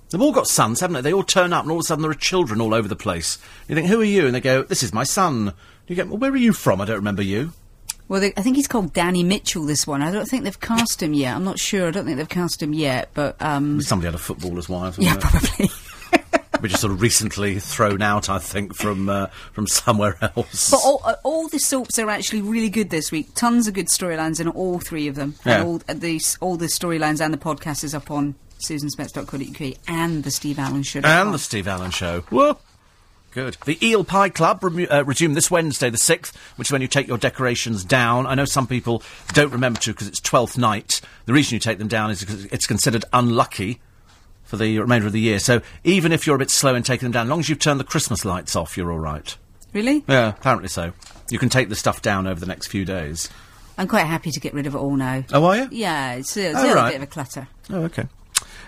They've 0.10 0.22
all 0.22 0.32
got 0.32 0.48
sons, 0.48 0.80
haven't 0.80 0.94
they? 0.94 1.02
They 1.02 1.14
all 1.14 1.24
turn 1.24 1.52
up, 1.52 1.64
and 1.64 1.72
all 1.72 1.80
of 1.80 1.84
a 1.84 1.84
sudden 1.86 2.02
there 2.02 2.12
are 2.12 2.16
children 2.16 2.62
all 2.62 2.74
over 2.74 2.88
the 2.88 2.96
place. 2.96 3.38
You 3.68 3.76
think, 3.76 3.88
who 3.88 4.00
are 4.00 4.06
you? 4.06 4.26
And 4.26 4.34
they 4.34 4.40
go, 4.40 4.64
this 4.64 4.82
is 4.82 4.94
my 4.94 5.04
son. 5.04 5.54
You 5.86 5.98
go, 5.98 6.06
well, 6.06 6.18
where 6.18 6.32
are 6.32 6.38
you 6.38 6.54
from? 6.54 6.80
I 6.80 6.86
don't 6.86 6.96
remember 6.96 7.22
you. 7.24 7.52
Well, 8.10 8.22
they, 8.22 8.34
I 8.38 8.42
think 8.42 8.56
he's 8.56 8.68
called 8.68 8.94
Danny 8.94 9.24
Mitchell. 9.24 9.66
This 9.66 9.86
one, 9.86 10.02
I 10.02 10.12
don't 10.12 10.26
think 10.28 10.44
they've 10.44 10.60
cast 10.60 11.04
him 11.04 11.14
yet. 11.14 11.36
I'm 11.36 11.44
not 11.44 11.60
sure. 11.60 11.88
I 11.88 11.92
don't 11.92 12.06
think 12.06 12.18
they've 12.18 12.30
cast 12.30 12.62
him 12.64 12.74
yet, 12.74 13.10
but 13.14 13.42
um, 13.42 13.82
Somebody 13.82 14.08
had 14.08 14.16
a 14.16 14.18
footballer's 14.20 14.70
wife. 14.70 14.98
yeah, 14.98 15.16
it? 15.16 15.22
probably. 15.22 15.70
Which 16.62 16.74
is 16.74 16.80
sort 16.80 16.92
of 16.94 17.02
recently 17.02 17.60
thrown 17.60 18.02
out, 18.02 18.30
I 18.30 18.40
think, 18.40 18.74
from 18.76 19.10
uh, 19.10 19.28
from 19.54 19.68
somewhere 19.68 20.18
else. 20.22 20.72
But 20.72 20.80
all, 20.84 21.02
uh, 21.06 21.14
all 21.24 21.48
the 21.50 21.60
soaps 21.60 22.00
are 22.00 22.10
actually 22.10 22.42
really 22.42 22.70
good 22.70 22.90
this 22.90 23.12
week. 23.12 23.36
Tons 23.36 23.68
of 23.68 23.76
good 23.76 23.88
storylines 23.90 24.40
in 24.40 24.48
all 24.48 24.80
three 24.80 25.08
of 25.08 25.14
them. 25.14 25.36
Yeah. 25.46 25.60
And 25.60 25.68
all 25.68 25.82
uh, 25.88 25.94
the 25.94 26.20
all 26.42 26.58
the 26.58 26.66
storylines 26.66 27.22
and 27.24 27.32
the 27.32 27.38
podcast 27.38 27.84
is 27.84 27.94
up 27.94 28.10
on 28.10 28.34
susansmets.co.uk 28.60 29.78
and 29.88 30.24
the 30.24 30.32
Steve 30.32 30.58
Allen 30.58 30.82
Show. 30.84 31.02
And 31.04 31.32
the 31.34 31.38
Steve 31.40 31.68
Allen 31.68 31.92
Show. 31.92 32.22
Whoa. 32.30 32.58
Good. 33.32 33.58
The 33.66 33.78
Eel 33.86 34.04
Pie 34.04 34.30
Club 34.30 34.62
remu- 34.62 34.92
uh, 34.92 35.04
resume 35.06 35.34
this 35.34 35.52
Wednesday, 35.52 35.90
the 35.90 35.98
6th, 35.98 36.36
which 36.56 36.70
is 36.70 36.72
when 36.72 36.82
you 36.82 36.88
take 36.88 37.08
your 37.08 37.18
decorations 37.20 37.84
down. 37.84 38.26
I 38.26 38.34
know 38.36 38.46
some 38.46 38.66
people 38.68 39.04
don't 39.34 39.52
remember 39.52 39.80
to 39.82 39.92
because 39.92 40.08
it's 40.08 40.20
12th 40.22 40.58
night. 40.58 41.02
The 41.26 41.34
reason 41.34 41.54
you 41.56 41.60
take 41.60 41.78
them 41.78 41.88
down 41.88 42.10
is 42.10 42.22
because 42.22 42.46
it's 42.46 42.66
considered 42.66 43.06
unlucky 43.14 43.80
for 44.44 44.58
the 44.58 44.80
remainder 44.80 45.06
of 45.08 45.14
the 45.14 45.20
year. 45.20 45.40
So 45.40 45.62
even 45.84 46.12
if 46.12 46.26
you're 46.26 46.38
a 46.38 46.40
bit 46.40 46.50
slow 46.50 46.74
in 46.74 46.82
taking 46.84 47.06
them 47.06 47.12
down, 47.12 47.26
as 47.28 47.30
long 47.30 47.40
as 47.42 47.50
you've 47.50 47.60
turned 47.60 47.80
the 47.80 47.84
Christmas 47.84 48.26
lights 48.26 48.56
off, 48.56 48.76
you're 48.78 48.92
all 48.92 48.98
right. 49.00 49.36
Really? 49.74 50.04
Yeah, 50.08 50.30
apparently 50.30 50.70
so. 50.70 50.94
You 51.30 51.38
can 51.38 51.50
take 51.50 51.70
the 51.70 51.76
stuff 51.76 52.02
down 52.02 52.26
over 52.26 52.40
the 52.40 52.46
next 52.46 52.68
few 52.68 52.86
days. 52.86 53.30
I'm 53.78 53.88
quite 53.88 54.06
happy 54.06 54.32
to 54.32 54.40
get 54.40 54.54
rid 54.56 54.66
of 54.66 54.74
it 54.74 54.78
all 54.80 54.96
now. 54.96 55.24
Oh, 55.34 55.44
are 55.46 55.58
you? 55.58 55.68
Yeah, 55.72 56.14
it's, 56.14 56.36
a- 56.38 56.50
it's 56.52 56.58
Oh, 56.58 56.62
a 56.62 56.64
little 56.64 56.76
right. 56.78 56.90
bit 56.92 56.96
of 56.96 57.04
a 57.04 57.08
clutter. 57.08 57.48
Oh, 57.70 57.84
okay. 57.84 58.08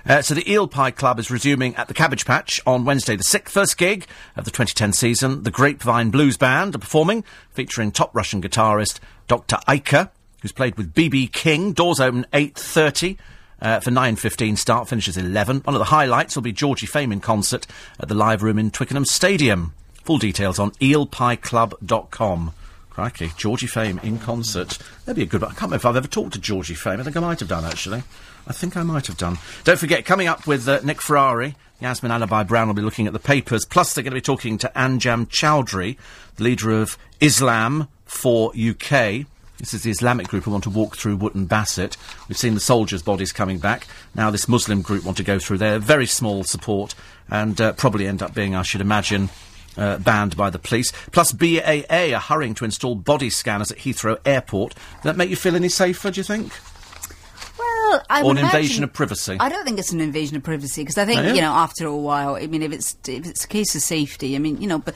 Uh, 0.09 0.23
so 0.23 0.33
the 0.33 0.51
Eel 0.51 0.67
Pie 0.67 0.89
Club 0.89 1.19
is 1.19 1.29
resuming 1.29 1.75
at 1.75 1.87
the 1.87 1.93
Cabbage 1.93 2.25
Patch 2.25 2.59
on 2.65 2.83
Wednesday 2.83 3.15
the 3.15 3.23
6th. 3.23 3.49
First 3.49 3.77
gig 3.77 4.07
of 4.35 4.43
the 4.43 4.49
2010 4.49 4.91
season. 4.93 5.43
The 5.43 5.51
Grapevine 5.51 6.09
Blues 6.09 6.35
Band 6.35 6.73
are 6.73 6.79
performing, 6.79 7.23
featuring 7.51 7.91
top 7.91 8.09
Russian 8.15 8.41
guitarist 8.41 8.99
Dr. 9.27 9.57
Iker, 9.67 10.09
who's 10.41 10.51
played 10.51 10.77
with 10.77 10.95
B.B. 10.95 11.27
King. 11.27 11.73
Doors 11.73 11.99
open 11.99 12.25
8.30 12.33 13.17
uh, 13.61 13.79
for 13.81 13.91
9.15 13.91 14.57
start, 14.57 14.87
finishes 14.87 15.15
11. 15.15 15.59
One 15.59 15.75
of 15.75 15.79
the 15.79 15.85
highlights 15.85 16.35
will 16.35 16.41
be 16.41 16.53
Georgie 16.53 16.87
Fame 16.87 17.11
in 17.11 17.19
concert 17.19 17.67
at 17.99 18.07
the 18.07 18.15
Live 18.15 18.41
Room 18.41 18.57
in 18.57 18.71
Twickenham 18.71 19.05
Stadium. 19.05 19.75
Full 20.05 20.17
details 20.17 20.57
on 20.57 20.71
eelpieclub.com. 20.71 22.53
Crikey, 22.89 23.31
Georgie 23.37 23.67
Fame 23.67 23.99
in 24.01 24.17
concert. 24.17 24.79
That'd 25.05 25.17
be 25.17 25.23
a 25.23 25.27
good 25.27 25.41
one. 25.41 25.51
I 25.51 25.53
can't 25.53 25.63
remember 25.63 25.75
if 25.75 25.85
I've 25.85 25.95
ever 25.95 26.07
talked 26.07 26.33
to 26.33 26.39
Georgie 26.39 26.73
Fame. 26.73 26.99
I 26.99 27.03
think 27.03 27.15
I 27.15 27.19
might 27.19 27.39
have 27.39 27.47
done, 27.47 27.63
actually. 27.63 28.01
I 28.49 28.53
think 28.53 28.75
I 28.75 28.81
might 28.81 29.05
have 29.05 29.17
done. 29.17 29.37
Don't 29.63 29.77
forget, 29.77 30.05
coming 30.05 30.27
up 30.27 30.47
with 30.47 30.67
uh, 30.67 30.79
Nick 30.83 31.03
Ferrari, 31.03 31.55
Yasmin 31.79 32.11
Alibhai-Brown 32.11 32.67
will 32.67 32.73
be 32.73 32.81
looking 32.81 33.05
at 33.05 33.13
the 33.13 33.19
papers. 33.19 33.63
Plus, 33.63 33.93
they're 33.93 34.03
going 34.03 34.11
to 34.11 34.15
be 34.15 34.21
talking 34.21 34.57
to 34.57 34.71
Anjem 34.75 35.27
Choudary, 35.27 35.97
the 36.37 36.43
leader 36.43 36.71
of 36.71 36.97
Islam 37.21 37.87
for 38.05 38.49
UK. 38.49 39.27
This 39.59 39.75
is 39.75 39.83
the 39.83 39.91
Islamic 39.91 40.27
group 40.27 40.45
who 40.45 40.51
want 40.51 40.63
to 40.63 40.71
walk 40.71 40.97
through 40.97 41.17
Wootton 41.17 41.45
Bassett. 41.45 41.95
We've 42.27 42.37
seen 42.37 42.55
the 42.55 42.59
soldiers' 42.59 43.03
bodies 43.03 43.31
coming 43.31 43.59
back. 43.59 43.85
Now 44.15 44.31
this 44.31 44.47
Muslim 44.47 44.81
group 44.81 45.05
want 45.05 45.17
to 45.17 45.23
go 45.23 45.37
through 45.37 45.59
their 45.59 45.77
very 45.77 46.07
small 46.07 46.43
support 46.43 46.95
and 47.29 47.59
uh, 47.61 47.73
probably 47.73 48.07
end 48.07 48.23
up 48.23 48.33
being, 48.33 48.55
I 48.55 48.63
should 48.63 48.81
imagine, 48.81 49.29
uh, 49.77 49.99
banned 49.99 50.35
by 50.35 50.49
the 50.49 50.59
police. 50.59 50.91
Plus, 51.11 51.33
BAA 51.33 52.15
are 52.15 52.21
hurrying 52.21 52.55
to 52.55 52.65
install 52.65 52.95
body 52.95 53.29
scanners 53.29 53.71
at 53.71 53.79
Heathrow 53.79 54.17
Airport. 54.25 54.73
Does 54.73 55.03
that 55.03 55.17
make 55.17 55.29
you 55.29 55.35
feel 55.35 55.55
any 55.55 55.69
safer, 55.69 56.09
do 56.09 56.19
you 56.19 56.23
think? 56.23 56.51
Well, 57.89 58.03
I 58.09 58.21
Or 58.21 58.31
an 58.31 58.37
invasion 58.37 58.83
of 58.83 58.93
privacy? 58.93 59.37
I 59.39 59.49
don't 59.49 59.65
think 59.65 59.79
it's 59.79 59.91
an 59.91 59.99
invasion 59.99 60.37
of 60.37 60.43
privacy 60.43 60.81
because 60.81 60.97
I 60.97 61.05
think 61.05 61.23
yeah? 61.23 61.33
you 61.33 61.41
know 61.41 61.51
after 61.51 61.87
a 61.87 61.95
while, 61.95 62.35
I 62.35 62.45
mean, 62.47 62.61
if 62.61 62.71
it's 62.71 62.95
if 63.07 63.25
it's 63.25 63.45
a 63.45 63.47
case 63.47 63.73
of 63.75 63.81
safety, 63.81 64.35
I 64.35 64.39
mean, 64.39 64.61
you 64.61 64.67
know, 64.67 64.79
but 64.79 64.93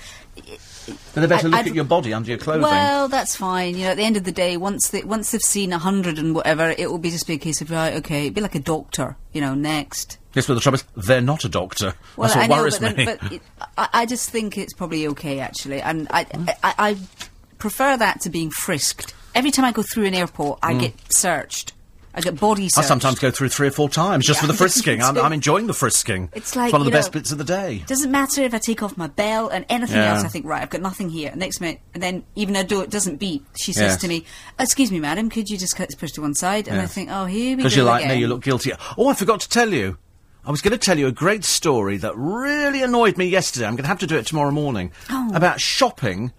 Then 0.85 1.21
they 1.21 1.27
better 1.27 1.47
I- 1.47 1.49
look 1.49 1.59
I'd- 1.61 1.69
at 1.69 1.75
your 1.75 1.85
body 1.85 2.13
under 2.13 2.29
your 2.29 2.37
clothing. 2.37 2.63
well, 2.63 3.07
that's 3.07 3.35
fine. 3.35 3.75
You 3.75 3.85
know, 3.85 3.91
at 3.91 3.97
the 3.97 4.03
end 4.03 4.17
of 4.17 4.25
the 4.25 4.31
day, 4.31 4.57
once 4.57 4.89
they 4.89 5.01
once 5.01 5.31
they've 5.31 5.41
seen 5.41 5.73
a 5.73 5.79
hundred 5.79 6.19
and 6.19 6.35
whatever, 6.35 6.75
it 6.77 6.91
will 6.91 6.99
be 6.99 7.09
just 7.09 7.25
be 7.25 7.33
a 7.33 7.39
case 7.39 7.61
of 7.61 7.71
right, 7.71 7.93
okay, 7.95 8.23
it'd 8.23 8.35
be 8.35 8.41
like 8.41 8.55
a 8.55 8.59
doctor, 8.59 9.15
you 9.31 9.41
know, 9.41 9.55
next. 9.55 10.19
Yes, 10.35 10.47
but 10.47 10.55
the 10.55 10.59
trouble 10.61 10.77
is, 10.77 10.85
they're 10.95 11.21
not 11.21 11.45
a 11.45 11.49
doctor. 11.49 11.93
Well, 12.17 12.27
That's 12.27 12.35
what 12.35 12.43
I 12.43 12.47
know, 12.47 12.61
worries 12.61 12.79
but, 12.79 12.97
me. 12.97 13.05
but 13.05 13.31
it, 13.31 13.41
I, 13.77 13.89
I 13.93 14.05
just 14.05 14.29
think 14.29 14.57
it's 14.57 14.73
probably 14.73 15.07
okay 15.09 15.39
actually, 15.39 15.81
and 15.81 16.07
I, 16.11 16.23
hmm? 16.25 16.45
I 16.63 16.73
I 16.77 16.97
prefer 17.57 17.97
that 17.97 18.21
to 18.21 18.29
being 18.29 18.51
frisked. 18.51 19.13
Every 19.33 19.49
time 19.49 19.65
I 19.65 19.71
go 19.71 19.83
through 19.83 20.05
an 20.05 20.13
airport, 20.13 20.59
I 20.61 20.73
hmm. 20.73 20.79
get 20.79 20.93
searched. 21.13 21.73
I 22.15 22.21
get 22.21 22.39
body 22.39 22.65
I 22.77 22.81
sometimes 22.81 23.17
go 23.17 23.31
through 23.31 23.49
three 23.49 23.67
or 23.69 23.71
four 23.71 23.89
times 23.89 24.27
just 24.27 24.37
Yeah, 24.37 24.41
for 24.41 24.47
the 24.47 24.53
frisking. 24.57 25.01
I'm. 25.01 25.17
I'm 25.17 25.33
enjoying 25.33 25.65
the 25.67 25.73
frisking. 25.73 26.29
It's 26.33 26.55
like, 26.55 26.71
one 26.71 26.79
of 26.81 26.85
the 26.85 26.91
you 26.91 26.95
best 26.97 27.11
bits 27.11 27.31
of 27.31 27.39
the 27.39 27.43
day. 27.43 27.83
Doesn't 27.87 28.11
matter 28.11 28.41
if 28.43 28.53
I 28.53 28.59
take 28.59 28.83
off 28.83 28.95
my 28.97 29.07
belt 29.07 29.51
and 29.51 29.65
anything 29.69 29.95
Yeah. 29.97 30.13
else. 30.15 30.23
I 30.23 30.27
think 30.27 30.45
right, 30.45 30.61
I've 30.61 30.69
got 30.69 30.81
nothing 30.81 31.09
here. 31.09 31.31
Next 31.35 31.59
minute, 31.59 31.81
and 31.93 32.03
then 32.03 32.23
even 32.35 32.53
though 32.53 32.81
it 32.81 32.89
doesn't 32.91 33.17
beep, 33.17 33.45
she 33.57 33.73
says 33.73 33.93
Yes. 33.93 34.01
to 34.01 34.07
me, 34.07 34.25
"Excuse 34.59 34.91
me, 34.91 34.99
madam, 34.99 35.29
could 35.29 35.49
you 35.49 35.57
just 35.57 35.75
cut 35.75 35.87
this 35.87 35.95
push 35.95 36.11
to 36.11 36.21
one 36.21 36.35
side?" 36.35 36.67
And 36.67 36.79
I 36.79 36.85
think, 36.85 37.09
"Oh, 37.11 37.25
here 37.25 37.51
we 37.51 37.55
go 37.55 37.57
Because 37.57 37.75
you're 37.75 37.85
like 37.85 38.03
again." 38.03 38.15
me, 38.15 38.21
you 38.21 38.27
look 38.27 38.43
guilty. 38.43 38.71
Oh, 38.97 39.07
I 39.07 39.13
forgot 39.15 39.39
to 39.41 39.49
tell 39.49 39.73
you. 39.73 39.97
I 40.45 40.51
was 40.51 40.61
going 40.61 40.73
to 40.73 40.77
tell 40.77 40.99
you 40.99 41.07
a 41.07 41.11
great 41.13 41.45
story 41.45 41.95
that 41.97 42.13
really 42.17 42.83
annoyed 42.83 43.17
me 43.17 43.25
yesterday. 43.25 43.65
I'm 43.65 43.75
going 43.77 43.83
to 43.85 43.87
have 43.87 43.99
to 43.99 44.07
do 44.07 44.17
it 44.17 44.25
tomorrow 44.27 44.51
morning. 44.51 44.91
Oh. 45.09 45.31
About 45.33 45.61
shopping 45.61 46.33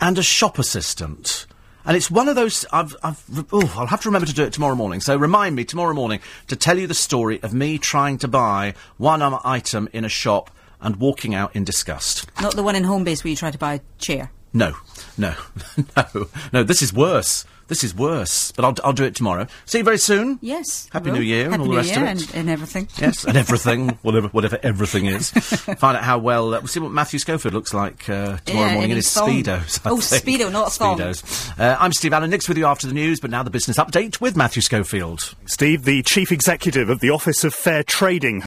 and 0.00 0.16
a 0.18 0.22
shop 0.22 0.56
assistant. 0.58 1.46
And 1.84 1.96
it's 1.96 2.10
one 2.10 2.28
of 2.28 2.36
those. 2.36 2.64
I've, 2.72 2.94
I've, 3.02 3.22
oh, 3.52 3.74
I'll 3.76 3.86
have 3.86 4.02
to 4.02 4.08
remember 4.08 4.26
to 4.26 4.34
do 4.34 4.44
it 4.44 4.52
tomorrow 4.52 4.74
morning. 4.74 5.00
So 5.00 5.16
remind 5.16 5.56
me 5.56 5.64
tomorrow 5.64 5.94
morning 5.94 6.20
to 6.48 6.56
tell 6.56 6.78
you 6.78 6.86
the 6.86 6.94
story 6.94 7.42
of 7.42 7.52
me 7.52 7.78
trying 7.78 8.18
to 8.18 8.28
buy 8.28 8.74
one 8.98 9.22
item 9.44 9.88
in 9.92 10.04
a 10.04 10.08
shop 10.08 10.50
and 10.80 10.96
walking 10.96 11.34
out 11.34 11.54
in 11.54 11.64
disgust. 11.64 12.30
Not 12.40 12.54
the 12.54 12.62
one 12.62 12.76
in 12.76 12.84
Homebase 12.84 13.24
where 13.24 13.30
you 13.30 13.36
try 13.36 13.50
to 13.50 13.58
buy 13.58 13.74
a 13.74 13.80
chair. 13.98 14.30
No, 14.52 14.74
no, 15.18 15.34
no, 15.96 16.26
no. 16.52 16.62
This 16.64 16.82
is 16.82 16.92
worse. 16.92 17.44
This 17.68 17.84
is 17.84 17.94
worse. 17.94 18.52
But 18.52 18.66
I'll, 18.66 18.74
I'll 18.84 18.92
do 18.92 19.04
it 19.04 19.14
tomorrow. 19.14 19.46
See 19.64 19.78
you 19.78 19.84
very 19.84 19.96
soon. 19.96 20.38
Yes. 20.42 20.90
Happy 20.92 21.10
New 21.10 21.22
Year 21.22 21.44
and 21.44 21.52
Happy 21.52 21.62
all 21.62 21.70
the 21.70 21.76
rest 21.76 21.88
Year 21.94 22.02
of 22.02 22.08
it. 22.08 22.10
And, 22.10 22.34
and 22.34 22.50
everything. 22.50 22.86
Yes, 22.98 23.24
and 23.24 23.34
everything, 23.34 23.88
whatever, 24.02 24.28
whatever 24.28 24.58
everything 24.62 25.06
is. 25.06 25.30
Find 25.78 25.96
out 25.96 26.02
how 26.02 26.18
well. 26.18 26.48
Uh, 26.52 26.58
we'll 26.60 26.66
see 26.66 26.80
what 26.80 26.92
Matthew 26.92 27.18
Schofield 27.18 27.54
looks 27.54 27.72
like 27.72 28.10
uh, 28.10 28.36
tomorrow 28.44 28.66
Yeah, 28.66 28.72
morning 28.74 28.82
in 28.82 28.90
in 28.90 28.96
his 28.96 29.06
his 29.06 29.14
thong. 29.14 29.28
speedos. 29.30 29.86
I 29.86 29.90
Oh, 29.90 30.00
think. 30.00 30.22
Speedo, 30.40 30.52
not 30.52 30.68
a 30.68 30.70
thong. 30.70 30.98
Speedos. 30.98 31.58
Uh, 31.58 31.76
I'm 31.80 31.92
Steve 31.94 32.12
Allen. 32.12 32.28
Nick's 32.28 32.46
with 32.48 32.58
you 32.58 32.66
after 32.66 32.86
the 32.86 32.92
news, 32.94 33.20
but 33.20 33.30
now 33.30 33.42
the 33.42 33.48
business 33.50 33.78
update 33.78 34.20
with 34.20 34.36
Matthew 34.36 34.60
Schofield. 34.60 35.34
Steve, 35.46 35.84
the 35.84 36.02
chief 36.02 36.30
executive 36.30 36.90
of 36.90 37.00
the 37.00 37.08
Office 37.10 37.42
of 37.42 37.54
Fair 37.54 37.82
Trading 37.84 38.40